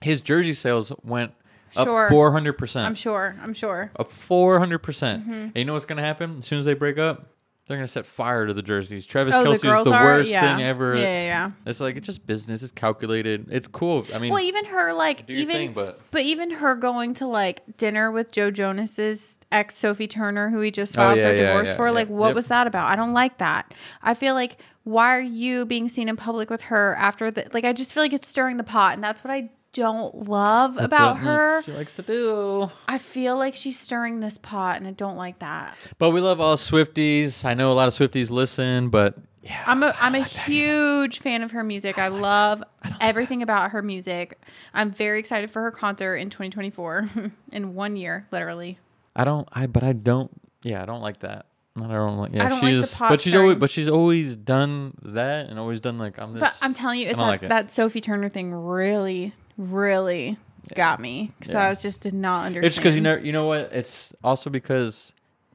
His 0.00 0.20
jersey 0.20 0.54
sales 0.54 0.92
went 1.02 1.32
up 1.76 1.86
Sure. 1.86 2.08
four 2.08 2.32
hundred 2.32 2.54
percent. 2.54 2.86
I'm 2.86 2.94
sure. 2.94 3.36
I'm 3.42 3.54
sure. 3.54 3.90
Up 3.98 4.10
four 4.12 4.58
hundred 4.58 4.78
percent. 4.78 5.22
Mm-hmm. 5.22 5.32
And 5.32 5.56
you 5.56 5.64
know 5.64 5.72
what's 5.74 5.84
gonna 5.84 6.02
happen 6.02 6.38
as 6.38 6.46
soon 6.46 6.58
as 6.58 6.64
they 6.66 6.74
break 6.74 6.98
up? 6.98 7.26
They're 7.66 7.78
gonna 7.78 7.86
set 7.88 8.04
fire 8.04 8.46
to 8.46 8.52
the 8.52 8.60
jerseys. 8.60 9.06
Travis 9.06 9.34
Oh, 9.34 9.42
the 9.42 9.48
Kelce 9.50 9.54
is 9.54 9.62
girls 9.62 9.84
the 9.86 9.94
are? 9.94 10.04
worst 10.04 10.30
Yeah. 10.30 10.56
thing 10.56 10.66
ever. 10.66 10.96
Yeah, 10.96 11.02
yeah, 11.02 11.22
yeah. 11.24 11.50
It's 11.64 11.80
like 11.80 11.96
it's 11.96 12.04
just 12.06 12.26
business. 12.26 12.62
It's 12.62 12.70
calculated. 12.72 13.46
It's 13.50 13.66
cool. 13.66 14.04
I 14.14 14.18
mean, 14.18 14.32
Well, 14.34 14.42
even 14.42 14.66
her 14.66 14.92
like 14.92 15.26
do 15.26 15.32
your 15.32 15.42
even 15.42 15.56
thing, 15.56 15.72
but 15.72 15.98
but 16.10 16.20
even 16.22 16.50
her 16.50 16.74
going 16.74 17.14
to 17.14 17.26
like 17.26 17.62
dinner 17.78 18.10
with 18.12 18.32
Joe 18.32 18.50
Jonas's 18.50 19.38
ex 19.50 19.76
Sophie 19.78 20.06
Turner, 20.08 20.50
who 20.50 20.60
he 20.60 20.70
just 20.70 20.94
Oh, 20.98 21.02
filed 21.06 21.18
yeah, 21.18 21.28
for 21.30 21.34
yeah, 21.36 21.46
divorce 21.46 21.68
yeah, 21.68 21.76
for, 21.76 21.86
yeah. 21.86 21.92
like 21.92 22.08
what 22.10 22.26
Yep. 22.28 22.36
was 22.36 22.46
that 22.48 22.66
about? 22.66 22.90
I 22.90 22.96
don't 22.96 23.14
like 23.14 23.38
that. 23.38 23.72
I 24.02 24.12
feel 24.12 24.34
like 24.34 24.58
why 24.82 25.16
are 25.16 25.20
you 25.22 25.64
being 25.64 25.88
seen 25.88 26.10
in 26.10 26.16
public 26.16 26.50
with 26.50 26.60
her 26.64 26.94
after 26.98 27.30
the 27.30 27.48
like? 27.54 27.64
I 27.64 27.72
just 27.72 27.94
feel 27.94 28.02
like 28.02 28.12
it's 28.12 28.28
stirring 28.28 28.58
the 28.58 28.64
pot, 28.64 28.92
and 28.92 29.02
that's 29.02 29.24
what 29.24 29.30
I 29.30 29.48
don't 29.74 30.28
love 30.28 30.74
that's 30.74 30.86
about 30.86 31.18
her. 31.18 31.62
She 31.62 31.72
likes 31.72 31.94
to 31.96 32.02
do. 32.02 32.70
I 32.88 32.98
feel 32.98 33.36
like 33.36 33.54
she's 33.54 33.78
stirring 33.78 34.20
this 34.20 34.38
pot, 34.38 34.78
and 34.78 34.86
I 34.88 34.92
don't 34.92 35.16
like 35.16 35.40
that. 35.40 35.76
But 35.98 36.10
we 36.10 36.20
love 36.20 36.40
all 36.40 36.56
Swifties. 36.56 37.44
I 37.44 37.54
know 37.54 37.72
a 37.72 37.74
lot 37.74 37.88
of 37.88 37.94
Swifties 37.94 38.30
listen, 38.30 38.88
but 38.88 39.18
yeah, 39.42 39.62
I'm 39.66 39.82
a 39.82 39.94
I'm 40.00 40.14
a 40.14 40.22
huge 40.22 41.18
fan 41.18 41.42
of 41.42 41.50
her 41.50 41.62
music. 41.62 41.98
I 41.98 42.08
love 42.08 42.62
everything 43.00 43.42
about 43.42 43.72
her 43.72 43.82
music. 43.82 44.40
I'm 44.72 44.90
very 44.90 45.18
excited 45.18 45.50
for 45.50 45.60
her 45.62 45.70
concert 45.70 46.16
in 46.16 46.30
2024 46.30 47.10
in 47.52 47.74
one 47.74 47.96
year, 47.96 48.26
literally. 48.30 48.78
I 49.14 49.24
don't. 49.24 49.46
I 49.52 49.66
but 49.66 49.82
I 49.82 49.92
don't. 49.92 50.30
Yeah, 50.62 50.82
I 50.82 50.86
don't 50.86 51.02
like 51.02 51.20
that. 51.20 51.46
I 51.82 51.88
don't 51.88 52.16
like. 52.18 52.32
Yeah, 52.32 52.46
I 52.46 52.48
don't 52.48 52.62
like 52.62 52.74
the 52.74 52.82
she's. 52.82 52.96
pop 52.96 53.10
but 53.10 53.20
she's 53.20 53.34
always. 53.34 53.58
But 53.58 53.70
she's 53.70 53.88
always 53.88 54.36
done 54.36 54.96
that, 55.02 55.48
and 55.50 55.58
always 55.58 55.80
done 55.80 55.98
like 55.98 56.18
I'm 56.18 56.32
this. 56.32 56.40
But 56.40 56.56
I'm 56.62 56.72
telling 56.72 57.00
you, 57.00 57.08
it's 57.08 57.16
that, 57.16 57.22
like 57.22 57.40
that 57.48 57.72
Sophie 57.72 58.00
Turner 58.00 58.28
thing 58.28 58.54
really, 58.54 59.32
really 59.56 60.36
got 60.74 61.00
me 61.00 61.32
because 61.38 61.54
Yeah. 61.54 61.66
I 61.66 61.70
was 61.70 61.82
just 61.82 62.00
did 62.00 62.14
not 62.14 62.46
understand. 62.46 62.66
It's 62.66 62.76
because 62.76 62.94
you 62.94 63.00
know. 63.00 63.16
You 63.16 63.32
know 63.32 63.46
what? 63.46 63.70
It's 63.72 64.14
also 64.24 64.50
because 64.50 65.12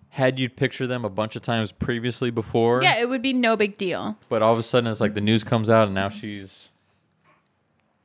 had 0.09 0.39
you 0.39 0.49
picture 0.49 0.87
them 0.87 1.05
a 1.05 1.09
bunch 1.09 1.35
of 1.35 1.41
times 1.41 1.71
previously 1.71 2.31
before. 2.31 2.81
Yeah, 2.81 2.99
it 2.99 3.09
would 3.09 3.21
be 3.21 3.33
no 3.33 3.55
big 3.55 3.77
deal. 3.77 4.17
But 4.27 4.41
all 4.41 4.53
of 4.53 4.59
a 4.59 4.63
sudden, 4.63 4.89
it's 4.91 5.01
like 5.01 5.13
the 5.13 5.21
news 5.21 5.43
comes 5.43 5.69
out, 5.69 5.85
and 5.85 5.93
now 5.95 6.09
she's. 6.09 6.69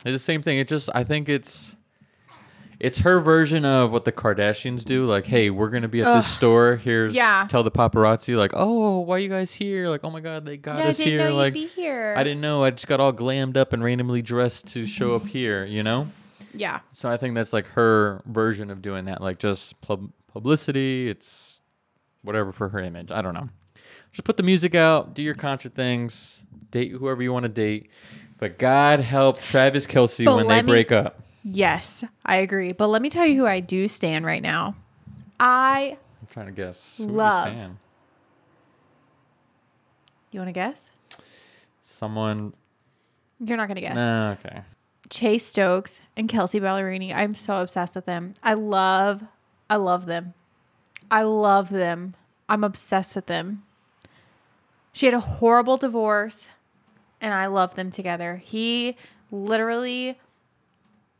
It's 0.05 0.14
the 0.14 0.18
same 0.18 0.42
thing. 0.42 0.59
It 0.59 0.68
just. 0.68 0.90
I 0.95 1.05
think 1.05 1.28
it's. 1.28 1.76
It's 2.85 2.99
her 2.99 3.18
version 3.20 3.64
of 3.64 3.91
what 3.93 4.05
the 4.05 4.12
Kardashians 4.12 4.85
do. 4.85 5.07
Like, 5.07 5.24
hey, 5.24 5.49
we're 5.51 5.70
gonna 5.70 5.89
be 5.89 6.03
at 6.03 6.14
this 6.16 6.26
store. 6.26 6.76
Here's 6.76 7.14
Yeah. 7.14 7.47
tell 7.49 7.62
the 7.62 7.70
paparazzi 7.70 8.37
like, 8.37 8.53
oh, 8.55 8.99
oh 8.99 9.01
why 9.01 9.16
are 9.16 9.18
you 9.18 9.28
guys 9.28 9.53
here? 9.53 9.89
Like, 9.89 10.03
oh 10.05 10.11
my 10.11 10.20
god, 10.20 10.45
they 10.45 10.57
got 10.57 10.78
Yeah, 10.78 10.89
us 10.89 10.99
didn't 10.99 11.11
here. 11.12 11.18
know 11.20 11.28
you'd 11.30 11.35
like, 11.37 11.53
be 11.55 11.66
here. 11.66 12.14
I 12.16 12.22
didn't 12.22 12.41
know. 12.43 12.62
I 12.62 12.70
just 12.70 12.87
got 12.87 13.01
all 13.01 13.12
glammed 13.12 13.57
up 13.57 13.72
and 13.72 13.82
randomly 13.82 14.20
dressed 14.22 14.66
to 14.74 14.85
show 14.87 15.14
up 15.14 15.26
here. 15.37 15.64
You 15.64 15.82
know. 15.82 16.09
Yeah, 16.57 16.80
So 16.93 17.11
I 17.11 17.16
think 17.16 17.35
that's 17.35 17.53
like 17.53 17.66
her 17.68 18.22
version 18.26 18.70
of 18.70 18.80
doing 18.80 19.07
that, 19.07 19.20
like 19.20 19.39
just 19.41 19.80
pub- 19.80 20.12
publicity. 20.28 21.09
It's 21.09 21.61
whatever 22.22 22.53
for 22.53 22.68
her 22.68 22.78
image. 22.78 23.11
I 23.11 23.22
don't 23.22 23.35
know. 23.35 23.49
Just 24.12 24.22
put 24.24 24.37
the 24.37 24.45
music 24.45 24.74
out, 24.76 25.14
do 25.14 25.22
your 25.22 25.35
concert 25.35 25.74
things, 25.74 26.45
date 26.70 26.93
whoever 26.93 27.22
you 27.24 27.32
want 27.32 27.43
to 27.45 27.49
date. 27.49 27.91
But 28.39 28.59
God 28.59 29.01
help 29.01 29.41
Travis 29.43 29.85
Kelce 29.87 30.24
But 30.24 30.37
when 30.37 30.47
they 30.47 30.62
me- 30.62 30.70
break 30.70 30.93
up. 30.93 31.20
Yes, 31.45 32.03
I 32.24 32.36
agree. 32.36 32.72
But 32.72 32.88
let 32.88 33.03
me 33.03 33.11
tell 33.11 33.26
you 33.26 33.36
who 33.36 33.47
I 33.47 33.61
do 33.61 33.86
stand 33.86 34.24
right 34.24 34.42
now. 34.42 34.74
I 35.38 35.99
I'm 36.20 36.26
trying 36.32 36.47
to 36.47 36.53
guess. 36.53 36.97
Who 36.97 37.05
would 37.05 37.12
you 37.12 37.18
Love. 37.18 37.53
stand? 37.53 37.76
you 40.34 40.40
want 40.40 40.49
to 40.49 40.53
guess? 40.53 40.90
Someone. 41.80 42.53
You're 43.38 43.57
not 43.57 43.68
gonna 43.68 43.80
guess. 43.80 43.95
Nah, 43.95 44.32
okay. 44.32 44.62
Chase 45.11 45.47
Stokes 45.47 46.01
and 46.16 46.28
Kelsea 46.28 46.61
Ballerini. 46.61 47.14
I'm 47.14 47.34
so 47.34 47.61
obsessed 47.61 47.95
with 47.95 48.07
them. 48.07 48.34
I 48.42 48.55
love, 48.55 49.22
I 49.70 49.76
love 49.76 50.07
them. 50.07 50.34
I 51.11 51.22
love 51.22 51.68
them. 51.68 52.14
I'm 52.49 52.64
obsessed 52.64 53.14
with 53.14 53.26
them. 53.26 53.62
She 54.92 55.07
had 55.07 55.14
a 55.14 55.20
horrible 55.20 55.76
divorce, 55.76 56.47
and 57.20 57.32
I 57.32 57.47
love 57.47 57.74
them 57.74 57.90
together. 57.90 58.36
He 58.36 58.97
literally, 59.30 60.18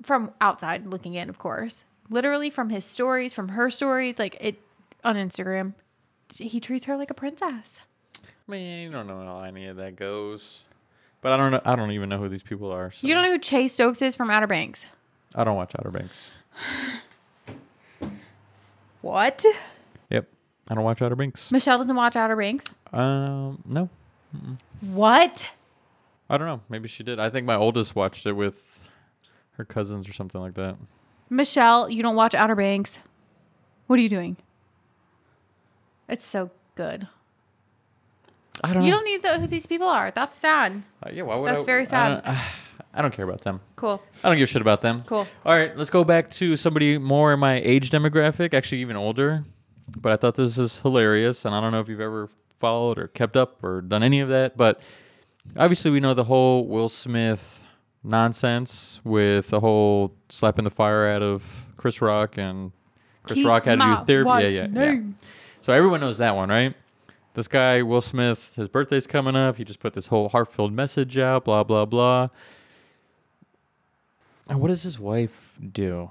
from 0.03 0.33
outside 0.41 0.87
looking 0.87 1.15
in, 1.15 1.29
of 1.29 1.39
course, 1.39 1.85
literally 2.11 2.51
from 2.51 2.71
his 2.71 2.85
stories, 2.85 3.35
from 3.35 3.49
her 3.49 3.71
stories, 3.71 4.19
like 4.19 4.37
it 4.41 4.61
on 5.03 5.17
Instagram, 5.17 5.75
he 6.35 6.61
treats 6.61 6.87
her 6.87 6.97
like 6.97 7.11
a 7.11 7.15
princess. 7.15 7.81
I 8.23 8.53
mean, 8.53 8.81
you 8.81 8.91
don't 8.91 9.07
know 9.07 9.25
how 9.25 9.43
any 9.43 9.67
of 9.67 9.77
that 9.77 9.97
goes. 9.97 10.63
But 11.21 11.33
I 11.33 11.37
don't 11.39 11.53
know. 11.53 11.61
I 11.65 11.75
don't 11.75 11.91
even 11.93 12.11
know 12.11 12.19
who 12.19 12.29
these 12.29 12.43
people 12.43 12.71
are. 12.71 12.91
So. 12.91 13.07
You 13.07 13.15
don't 13.15 13.23
know 13.23 13.31
who 13.31 13.39
Chase 13.39 13.73
Stokes 13.73 14.03
is 14.03 14.15
from 14.15 14.29
Outer 14.29 14.47
Banks? 14.47 14.85
I 15.35 15.43
don't 15.45 15.57
watch 15.57 15.73
Outer 15.79 15.91
Banks. 15.91 16.31
What? 19.01 19.45
Yep. 20.09 20.27
I 20.69 20.75
don't 20.75 20.83
watch 20.83 21.03
Outer 21.03 21.15
Banks. 21.15 21.53
Michelle 21.53 21.77
doesn't 21.77 21.95
watch 21.95 22.17
Outer 22.17 22.37
Banks. 22.37 22.65
Um, 22.91 23.63
no. 23.67 23.91
What? 24.81 25.47
I 26.31 26.39
don't 26.39 26.47
know. 26.47 26.63
Maybe 26.71 26.89
she 26.89 27.03
did. 27.03 27.21
I 27.21 27.29
think 27.29 27.47
my 27.47 27.55
oldest 27.55 27.95
watched 27.95 28.25
it 28.25 28.33
with 28.33 28.74
her 29.57 29.65
cousins 29.65 30.09
or 30.09 30.13
something 30.13 30.41
like 30.41 30.55
that. 30.55 30.77
Michelle, 31.31 31.89
you 31.89 32.03
don't 32.03 32.17
watch 32.17 32.35
Outer 32.35 32.55
Banks. 32.55 32.99
What 33.87 33.99
are 33.99 34.03
you 34.03 34.09
doing? 34.09 34.37
It's 36.09 36.25
so 36.25 36.51
good. 36.75 37.09
I 38.63 38.73
don't. 38.73 38.85
You 38.85 38.91
know. 38.91 38.99
don't 38.99 39.05
need 39.05 39.23
to 39.23 39.29
know 39.29 39.41
who 39.41 39.47
these 39.47 39.67
people 39.67 39.89
are. 39.89 40.11
That's 40.11 40.37
sad. 40.37 40.83
Uh, 41.03 41.11
yeah, 41.13 41.23
why 41.23 41.37
would 41.37 41.49
That's 41.49 41.63
I, 41.63 41.67
very 41.67 41.83
I 41.83 41.85
sad. 41.85 42.25
don't, 42.25 42.39
I 42.95 43.03
don't 43.03 43.13
care 43.13 43.25
about 43.25 43.41
them. 43.41 43.61
Cool. 43.77 44.01
I 44.23 44.29
don't 44.29 44.39
give 44.39 44.49
a 44.49 44.53
shit 44.53 44.63
about 44.63 44.81
them. 44.81 45.03
Cool. 45.07 45.27
All 45.45 45.57
right, 45.57 45.77
let's 45.77 45.91
go 45.91 46.05
back 46.05 46.31
to 46.33 46.57
somebody 46.57 46.99
more 46.99 47.33
in 47.33 47.41
my 47.41 47.61
age 47.61 47.91
demographic, 47.91 48.55
actually 48.55 48.81
even 48.83 48.97
older. 48.97 49.45
But 49.97 50.13
I 50.13 50.17
thought 50.17 50.37
this 50.37 50.57
is 50.59 50.79
hilarious, 50.79 51.45
and 51.45 51.55
I 51.55 51.61
don't 51.61 51.73
know 51.73 51.81
if 51.81 51.89
you've 51.89 52.01
ever 52.01 52.29
followed 52.59 52.99
or 52.99 53.09
kept 53.09 53.37
up 53.37 53.63
or 53.65 53.81
done 53.81 54.03
any 54.03 54.21
of 54.21 54.29
that. 54.29 54.57
But 54.57 54.81
obviously, 55.57 55.91
we 55.91 56.01
know 56.01 56.15
the 56.15 56.25
whole 56.25 56.69
Will 56.69 56.89
Smith 56.89 57.64
nonsense 58.05 59.01
with 59.03 59.49
the 59.49 59.61
whole 59.61 60.15
slapping 60.29 60.65
the 60.65 60.71
fire 60.71 61.09
out 61.09 61.23
of 61.23 61.67
Chris 61.77 62.01
Rock 62.01 62.39
and 62.39 62.71
Chris 63.23 63.37
Keep 63.37 63.49
Rock 63.49 63.65
had 63.65 63.81
to 63.81 63.97
do 63.97 64.05
therapy. 64.05 64.55
Yeah, 64.55 64.67
yeah, 64.71 64.93
yeah. 64.93 65.01
So 65.61 65.73
everyone 65.73 66.01
knows 66.01 66.19
that 66.19 66.37
one, 66.37 66.51
right? 66.51 66.75
This 67.33 67.49
guy, 67.49 67.83
Will 67.83 68.01
Smith, 68.01 68.55
his 68.55 68.69
birthday's 68.69 69.07
coming 69.07 69.35
up. 69.35 69.57
He 69.57 69.65
just 69.65 69.81
put 69.81 69.95
this 69.95 70.07
whole 70.07 70.29
heartfelt 70.29 70.73
message 70.73 71.19
out, 71.19 71.45
blah, 71.45 71.65
blah, 71.65 71.85
blah. 71.85 72.29
And 74.47 74.61
what 74.61 74.69
does 74.69 74.83
his 74.83 75.01
wife 75.01 75.59
do? 75.73 76.11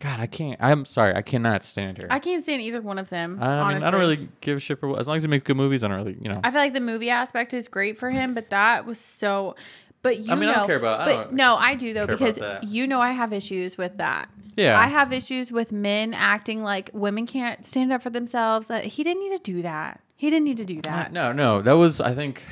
God, 0.00 0.20
I 0.20 0.26
can't. 0.26 0.60
I'm 0.60 0.84
sorry. 0.84 1.14
I 1.14 1.22
cannot 1.22 1.62
stand 1.62 1.98
her. 1.98 2.08
I 2.10 2.18
can't 2.18 2.42
stand 2.42 2.60
either 2.60 2.80
one 2.80 2.98
of 2.98 3.08
them. 3.08 3.38
I 3.40 3.46
mean, 3.46 3.50
honestly. 3.50 3.86
I 3.86 3.90
don't 3.90 4.00
really 4.00 4.28
give 4.40 4.56
a 4.56 4.60
shit 4.60 4.80
for 4.80 4.98
as 4.98 5.06
long 5.06 5.16
as 5.16 5.22
he 5.22 5.28
makes 5.28 5.44
good 5.44 5.56
movies. 5.56 5.84
I 5.84 5.88
don't 5.88 5.98
really, 5.98 6.18
you 6.20 6.28
know. 6.28 6.40
I 6.42 6.50
feel 6.50 6.60
like 6.60 6.74
the 6.74 6.80
movie 6.80 7.08
aspect 7.08 7.54
is 7.54 7.68
great 7.68 7.96
for 7.96 8.10
him, 8.10 8.34
but 8.34 8.50
that 8.50 8.84
was 8.84 8.98
so. 8.98 9.54
But 10.02 10.18
you 10.18 10.32
I 10.32 10.34
mean, 10.34 10.46
know, 10.46 10.50
I 10.52 10.54
don't 10.56 10.66
care 10.66 10.76
about- 10.76 11.00
I 11.00 11.16
But 11.16 11.32
no, 11.32 11.54
I 11.54 11.74
do 11.74 11.94
though 11.94 12.06
because 12.06 12.38
you 12.62 12.86
know 12.86 13.00
I 13.00 13.12
have 13.12 13.32
issues 13.32 13.78
with 13.78 13.98
that. 13.98 14.28
Yeah. 14.56 14.78
I 14.78 14.86
have 14.88 15.12
issues 15.12 15.50
with 15.50 15.72
men 15.72 16.12
acting 16.12 16.62
like 16.62 16.90
women 16.92 17.26
can't 17.26 17.64
stand 17.64 17.92
up 17.92 18.02
for 18.02 18.10
themselves. 18.10 18.66
That 18.66 18.84
he 18.84 19.02
didn't 19.02 19.22
need 19.22 19.36
to 19.36 19.42
do 19.42 19.62
that. 19.62 20.00
He 20.16 20.28
didn't 20.28 20.44
need 20.44 20.58
to 20.58 20.64
do 20.64 20.80
that. 20.82 21.12
no, 21.12 21.32
no, 21.32 21.62
that 21.62 21.72
was. 21.72 22.00
I 22.00 22.14
think 22.14 22.42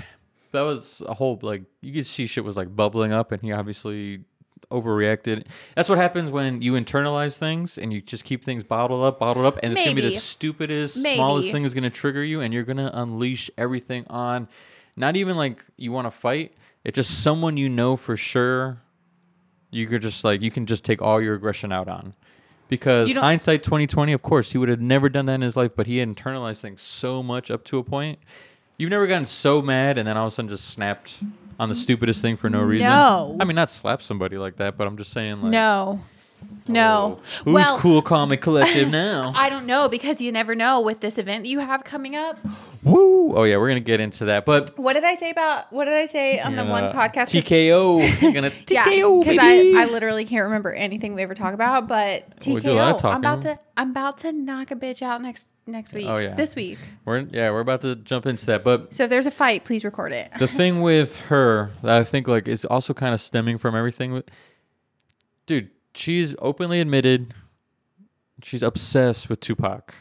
that 0.53 0.62
was 0.62 1.03
a 1.07 1.14
whole 1.14 1.38
like 1.42 1.62
you 1.80 1.92
could 1.92 2.07
see 2.07 2.26
shit 2.26 2.44
was 2.44 2.57
like 2.57 2.74
bubbling 2.74 3.12
up, 3.12 3.32
and 3.32 3.42
he 3.42 3.53
obviously 3.53 4.20
overreacted. 4.70 5.46
That's 5.74 5.88
what 5.88 5.98
happens 5.98 6.30
when 6.30 6.62
you 6.62 6.72
internalize 6.72 7.36
things 7.36 7.76
and 7.76 7.92
you 7.92 8.01
just 8.01 8.24
keep 8.24 8.44
things 8.44 8.62
bottled 8.62 9.03
up, 9.05 9.18
bottled 9.18 9.44
up, 9.46 9.59
and 9.62 9.72
it's 9.72 9.80
gonna 9.82 9.94
be 9.94 10.01
the 10.01 10.11
stupidest, 10.12 10.98
Maybe. 11.03 11.16
smallest 11.16 11.51
thing 11.51 11.64
is 11.64 11.74
gonna 11.74 11.90
trigger 11.90 12.22
you, 12.24 12.40
and 12.40 12.55
you're 12.55 12.62
gonna 12.64 12.90
unleash 12.94 13.51
everything 13.59 14.07
on. 14.09 14.48
Not 14.96 15.16
even 15.16 15.36
like 15.36 15.64
you 15.76 15.92
want 15.92 16.07
to 16.07 16.11
fight. 16.11 16.55
It's 16.85 16.97
just 16.97 17.22
someone 17.22 17.57
you 17.57 17.68
know 17.68 17.97
for 17.97 18.16
sure. 18.16 18.81
You 19.70 19.87
could 19.87 20.03
just 20.03 20.24
like 20.24 20.41
you 20.41 20.51
can 20.51 20.66
just 20.66 20.85
take 20.85 21.01
all 21.01 21.20
your 21.20 21.35
aggression 21.35 21.72
out 21.72 21.89
on. 21.89 22.14
Because 22.68 23.12
hindsight 23.14 23.64
2020, 23.64 24.12
of 24.12 24.22
course, 24.22 24.53
he 24.53 24.59
would 24.59 24.68
have 24.68 24.81
never 24.81 25.09
done 25.09 25.26
that 25.26 25.35
in 25.35 25.41
his 25.41 25.57
life, 25.57 25.72
but 25.74 25.89
he 25.89 25.99
had 25.99 26.09
internalized 26.09 26.61
things 26.61 26.81
so 26.81 27.20
much 27.20 27.51
up 27.51 27.64
to 27.64 27.78
a 27.78 27.83
point. 27.85 28.20
You've 28.78 28.91
never 28.91 29.09
gotten 29.09 29.26
so 29.26 29.61
mad 29.61 29.99
and 29.99 30.07
then 30.07 30.16
all 30.16 30.28
of 30.28 30.33
a 30.33 30.35
sudden 30.35 30.49
just 30.49 30.68
snapped 30.68 31.20
on 31.59 31.68
the 31.68 31.74
stupidest 31.74 32.22
thing 32.22 32.37
for 32.37 32.49
no 32.49 32.62
reason. 32.62 32.89
No. 32.89 33.37
I 33.39 33.45
mean, 33.45 33.57
not 33.57 33.70
slap 33.70 34.03
somebody 34.03 34.37
like 34.37 34.57
that, 34.57 34.78
but 34.78 34.87
I'm 34.87 34.97
just 34.97 35.12
saying, 35.12 35.43
like, 35.43 35.51
No, 35.51 36.01
oh, 36.01 36.47
No. 36.68 37.20
Who's 37.45 37.55
well, 37.55 37.78
Cool 37.78 38.03
Comic 38.03 38.41
Collective 38.41 38.89
now? 38.91 39.33
I 39.35 39.51
don't 39.51 39.66
know 39.66 39.89
because 39.89 40.22
you 40.22 40.33
never 40.33 40.55
know 40.55 40.81
with 40.81 41.01
this 41.01 41.18
event 41.18 41.45
that 41.45 41.51
you 41.51 41.59
have 41.59 41.85
coming 41.85 42.16
up. 42.16 42.39
Woo! 42.83 43.35
Oh 43.35 43.45
yeah, 43.45 43.59
we're 43.59 43.68
gonna 43.68 43.81
get 43.81 44.01
into 44.01 44.26
that. 44.26 44.47
But 44.47 44.78
What 44.78 44.95
did 44.95 45.05
I 45.05 45.14
say 45.14 45.31
about 45.31 45.72
what 45.72 45.85
did 45.85 45.95
I 45.95 46.07
say 46.07 46.41
on 46.41 46.57
the 46.57 46.64
one 46.64 46.85
podcast? 46.93 47.31
TKO, 47.43 48.20
You're 48.22 48.33
gonna 48.33 48.53
Yeah, 48.68 48.85
TKO, 48.85 49.20
because 49.20 49.37
baby. 49.37 49.76
I, 49.76 49.83
I 49.83 49.85
literally 49.87 50.24
can't 50.24 50.45
remember 50.45 50.72
anything 50.72 51.14
we 51.14 51.22
ever 51.22 51.35
talk 51.35 51.53
about. 51.55 51.89
But 51.89 52.24
We 52.47 52.61
do 52.61 52.72
a 52.72 52.74
lot 52.74 52.95
of 52.97 53.03
TKO, 53.03 53.12
I'm 53.12 53.18
about 53.18 53.41
to 53.43 53.59
I'm 53.76 53.91
about 53.91 54.18
to 54.18 54.33
knock 54.33 54.70
a 54.70 54.76
bitch 54.76 55.03
out 55.03 55.20
next 55.20 55.49
next 55.66 55.93
week. 55.93 56.07
Oh, 56.09 56.16
yeah. 56.16 56.35
this 56.35 56.57
week. 56.57 56.78
we're 57.05 57.20
yeah, 57.20 57.51
we're 57.51 57.61
about 57.61 57.83
to 57.83 57.97
jump 57.97 58.26
into 58.26 58.47
that. 58.47 58.64
But 58.64 58.95
So 58.95 59.05
if 59.05 59.11
there's 59.11 59.26
a 59.26 59.31
fight, 59.31 59.64
please 59.64 59.85
record 59.85 60.12
it. 60.12 60.31
the 60.39 60.49
thing 60.49 60.81
with 60.83 61.14
her 61.16 61.70
that 61.83 62.01
I 62.01 62.05
think 62.05 62.28
like 62.28 62.49
is 62.49 62.64
also 62.64 62.95
kind 62.95 63.14
of 63.14 63.20
stemming 63.20 63.59
from 63.59 63.74
everything. 63.74 64.12
With, 64.12 64.24
dude, 65.47 65.70
she's 65.95 66.35
openly 66.39 66.81
admitted 66.81 67.35
she's 68.43 68.62
obsessed 68.62 69.28
with 69.28 69.41
Tupac. 69.41 69.95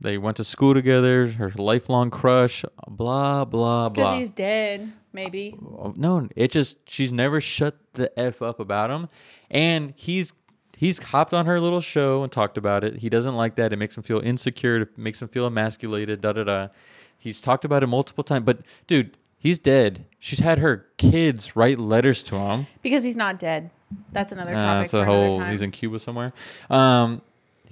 They 0.00 0.18
went 0.18 0.36
to 0.38 0.44
school 0.44 0.74
together. 0.74 1.28
Her 1.28 1.50
lifelong 1.56 2.10
crush. 2.10 2.64
Blah 2.88 3.44
blah 3.44 3.88
blah. 3.88 3.88
Because 3.88 4.18
he's 4.18 4.30
dead, 4.30 4.92
maybe. 5.12 5.56
Oh, 5.62 5.94
no, 5.96 6.28
it 6.36 6.50
just 6.50 6.76
she's 6.88 7.12
never 7.12 7.40
shut 7.40 7.76
the 7.94 8.16
f 8.18 8.42
up 8.42 8.60
about 8.60 8.90
him, 8.90 9.08
and 9.50 9.94
he's 9.96 10.32
he's 10.76 10.98
hopped 10.98 11.32
on 11.32 11.46
her 11.46 11.60
little 11.60 11.80
show 11.80 12.22
and 12.22 12.30
talked 12.32 12.58
about 12.58 12.84
it. 12.84 12.96
He 12.96 13.08
doesn't 13.08 13.34
like 13.36 13.54
that. 13.54 13.72
It 13.72 13.76
makes 13.76 13.96
him 13.96 14.02
feel 14.02 14.20
insecure. 14.20 14.82
It 14.82 14.98
makes 14.98 15.22
him 15.22 15.28
feel 15.28 15.46
emasculated. 15.46 16.20
Da 16.20 16.32
da 16.32 16.44
da. 16.44 16.68
He's 17.16 17.40
talked 17.40 17.64
about 17.64 17.82
it 17.82 17.86
multiple 17.86 18.24
times, 18.24 18.44
but 18.44 18.58
dude, 18.86 19.16
he's 19.38 19.58
dead. 19.58 20.04
She's 20.18 20.40
had 20.40 20.58
her 20.58 20.84
kids 20.98 21.56
write 21.56 21.78
letters 21.78 22.22
to 22.24 22.36
him. 22.36 22.66
Because 22.82 23.02
he's 23.04 23.16
not 23.16 23.38
dead. 23.38 23.70
That's 24.12 24.32
another 24.32 24.54
Uh, 24.54 24.60
topic 24.60 24.80
that's 24.82 24.90
for 24.90 24.98
a 25.00 25.04
whole. 25.06 25.40
He's 25.44 25.62
in 25.62 25.70
Cuba 25.70 25.98
somewhere. 26.00 26.32
Um, 26.68 27.22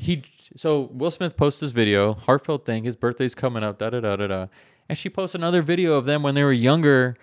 he 0.02 0.24
so 0.56 0.90
Will 0.92 1.10
Smith 1.10 1.36
posts 1.36 1.60
this 1.60 1.70
video, 1.70 2.14
heartfelt 2.14 2.66
thing. 2.66 2.84
His 2.84 2.96
birthday's 2.96 3.34
coming 3.34 3.62
up. 3.62 3.78
Da 3.78 3.90
da 3.90 4.00
da 4.00 4.16
da 4.16 4.26
da. 4.26 4.46
And 4.88 4.98
she 4.98 5.08
posts 5.08 5.34
another 5.34 5.62
video 5.62 5.94
of 5.94 6.04
them 6.04 6.22
when 6.22 6.34
they 6.34 6.42
were 6.42 6.52
younger, 6.52 7.16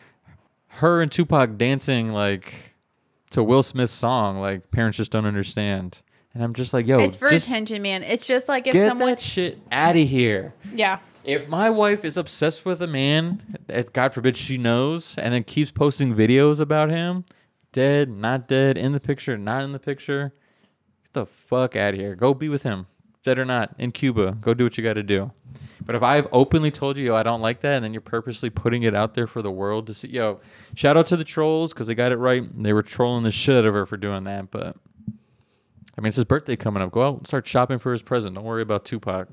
her 0.68 1.02
and 1.02 1.12
Tupac 1.12 1.58
dancing 1.58 2.12
like 2.12 2.54
to 3.32 3.44
Will 3.44 3.64
Smith's 3.64 3.94
song. 3.94 4.40
Like 4.40 4.72
parents 4.72 4.98
just 4.98 5.12
don't 5.12 5.26
understand. 5.26 6.02
And 6.34 6.44
I'm 6.44 6.54
just 6.54 6.74
like, 6.74 6.88
yo, 6.88 7.00
it's 7.00 7.16
for 7.16 7.28
attention, 7.28 7.82
man. 7.82 8.02
It's 8.04 8.26
just 8.26 8.48
like 8.48 8.66
if 8.66 8.74
Get 8.74 8.88
someone, 8.88 9.10
that 9.10 9.22
shit 9.22 9.60
out 9.72 9.96
of 9.96 10.08
here. 10.08 10.54
yeah, 10.74 11.00
If 11.26 11.50
my 11.50 11.70
wife 11.70 12.06
is 12.06 12.18
obsessed 12.18 12.66
with 12.66 12.82
a 12.82 12.88
man, 12.88 13.58
that 13.68 13.92
God 13.94 14.14
forbid 14.14 14.38
she 14.38 14.58
knows, 14.58 15.16
and 15.18 15.34
then 15.34 15.44
keeps 15.44 15.72
posting 15.72 16.16
videos 16.16 16.60
about 16.60 16.92
him, 16.92 17.26
dead, 17.74 18.10
not 18.10 18.48
dead, 18.48 18.78
in 18.78 18.94
the 18.94 19.00
picture, 19.00 19.38
not 19.38 19.64
in 19.64 19.72
the 19.74 19.80
picture, 19.80 20.34
get 21.10 21.20
the 21.20 21.26
fuck 21.26 21.76
out 21.76 21.94
of 21.94 22.00
here. 22.00 22.16
Go 22.16 22.34
be 22.34 22.50
with 22.50 22.64
him, 22.64 22.88
dead 23.24 23.40
or 23.40 23.46
not, 23.46 23.74
in 23.78 23.92
Cuba. 23.92 24.38
Go 24.42 24.54
do 24.54 24.64
what 24.64 24.78
you 24.78 24.84
got 24.84 24.94
to 24.94 25.04
do. 25.04 25.32
But 25.86 25.96
if 25.96 26.04
I've 26.04 26.28
openly 26.32 26.72
told 26.72 26.98
you, 26.98 27.06
yo, 27.06 27.16
I 27.16 27.24
don't 27.24 27.42
like 27.42 27.62
that, 27.62 27.78
and 27.78 27.86
then 27.86 27.94
you're 27.94 28.02
purposely 28.02 28.50
putting 28.50 28.84
it 28.84 28.96
out 28.96 29.16
there 29.16 29.28
for 29.28 29.42
the 29.42 29.52
world 29.52 29.88
to 29.88 29.94
see, 29.94 30.10
yo, 30.10 30.40
shout 30.76 30.98
out 30.98 31.08
to 31.08 31.18
the 31.18 31.24
trolls 31.24 31.74
because 31.74 31.88
they 31.88 31.96
got 31.96 32.12
it 32.12 32.18
right. 32.18 32.44
They 32.62 32.74
were 32.74 32.84
trolling 32.84 33.24
the 33.24 33.32
shit 33.32 33.56
out 33.56 33.66
of 33.66 33.74
her 33.74 33.86
for 33.86 33.98
doing 33.98 34.26
that, 34.26 34.52
but. 34.52 34.76
I 35.98 36.02
mean, 36.02 36.08
it's 36.08 36.16
his 36.16 36.24
birthday 36.24 36.56
coming 36.56 36.82
up. 36.82 36.92
Go 36.92 37.06
out 37.06 37.18
and 37.18 37.28
start 37.28 37.46
shopping 37.46 37.78
for 37.78 37.92
his 37.92 38.02
present. 38.02 38.34
Don't 38.34 38.46
worry 38.46 38.62
about 38.62 38.86
Tupac. 38.86 39.28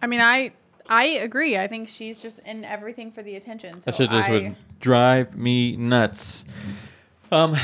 I 0.00 0.06
mean, 0.06 0.20
I 0.20 0.52
I 0.88 1.04
agree. 1.04 1.58
I 1.58 1.66
think 1.66 1.88
she's 1.88 2.20
just 2.20 2.38
in 2.40 2.64
everything 2.64 3.10
for 3.10 3.24
the 3.24 3.34
attention. 3.34 3.74
So 3.74 3.80
That 3.86 3.94
shit 3.96 4.10
just 4.10 4.28
I, 4.28 4.32
would 4.32 4.56
drive 4.78 5.36
me 5.36 5.76
nuts. 5.76 6.44
Um. 7.32 7.56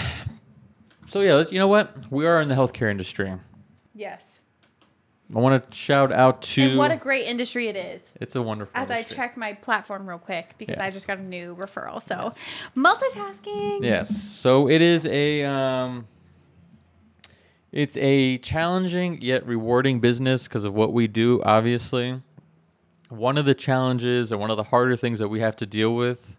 So 1.09 1.20
yeah, 1.20 1.44
you 1.50 1.59
know 1.59 1.68
what? 1.68 2.11
We 2.11 2.26
are 2.26 2.40
in 2.40 2.48
the 2.48 2.54
healthcare 2.54 2.90
industry. 2.90 3.32
yes. 3.94 4.34
I 5.34 5.40
want 5.40 5.70
to 5.70 5.76
shout 5.76 6.11
out 6.11 6.40
to. 6.40 6.62
And 6.62 6.78
what 6.78 6.90
a 6.90 6.96
great 6.96 7.26
industry 7.26 7.68
it 7.68 7.76
is. 7.76 8.00
it's 8.14 8.34
a 8.34 8.40
wonderful. 8.40 8.72
As 8.74 8.90
I 8.90 9.02
check 9.02 9.36
my 9.36 9.52
platform 9.52 10.09
real 10.09 10.18
quick 10.18 10.54
because 10.56 10.78
I 10.78 10.88
just 10.88 11.06
got 11.06 11.18
a 11.18 11.22
new 11.22 11.54
referral. 11.54 12.02
So 12.02 12.32
multitasking. 12.74 13.82
Yes. 13.82 14.16
So 14.16 14.70
it 14.70 14.80
is 14.80 15.04
a. 15.04 15.44
Um, 15.44 16.06
it's 17.72 17.98
a 17.98 18.38
challenging 18.38 19.20
yet 19.20 19.46
rewarding 19.46 20.00
business 20.00 20.48
because 20.48 20.64
of 20.64 20.72
what 20.72 20.94
we 20.94 21.06
do. 21.06 21.42
Obviously, 21.42 22.22
one 23.11 23.36
of 23.36 23.44
the 23.44 23.54
challenges 23.54 24.32
and 24.32 24.40
one 24.40 24.50
of 24.50 24.56
the 24.56 24.62
harder 24.64 24.96
things 24.96 25.18
that 25.18 25.28
we 25.28 25.40
have 25.40 25.56
to 25.56 25.66
deal 25.66 25.94
with 25.94 26.38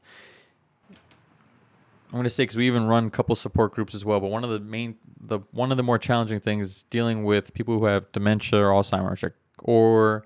I'm 2.09 2.13
going 2.13 2.23
to 2.23 2.29
say 2.29 2.43
because 2.43 2.57
we 2.57 2.65
even 2.65 2.87
run 2.87 3.05
a 3.05 3.09
couple 3.11 3.35
support 3.35 3.73
groups 3.73 3.93
as 3.93 4.03
well. 4.03 4.19
But 4.19 4.31
one 4.31 4.43
of 4.43 4.49
the 4.49 4.59
main, 4.59 4.95
the 5.19 5.39
one 5.51 5.69
of 5.69 5.77
the 5.77 5.83
more 5.83 5.99
challenging 5.99 6.39
things 6.39 6.83
dealing 6.83 7.23
with 7.23 7.53
people 7.53 7.77
who 7.77 7.85
have 7.85 8.11
dementia 8.11 8.59
or 8.59 8.71
Alzheimer's, 8.71 9.23
or, 9.23 9.35
or 9.59 10.25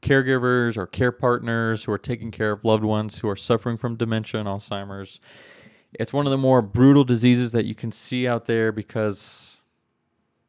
caregivers 0.00 0.78
or 0.78 0.86
care 0.86 1.12
partners 1.12 1.84
who 1.84 1.92
are 1.92 1.98
taking 1.98 2.30
care 2.30 2.52
of 2.52 2.64
loved 2.64 2.84
ones 2.84 3.18
who 3.18 3.28
are 3.28 3.36
suffering 3.36 3.76
from 3.76 3.96
dementia 3.96 4.40
and 4.40 4.48
Alzheimer's. 4.48 5.20
It's 5.92 6.12
one 6.12 6.26
of 6.26 6.30
the 6.30 6.38
more 6.38 6.62
brutal 6.62 7.04
diseases 7.04 7.52
that 7.52 7.66
you 7.66 7.74
can 7.74 7.92
see 7.92 8.26
out 8.26 8.46
there 8.46 8.72
because 8.72 9.57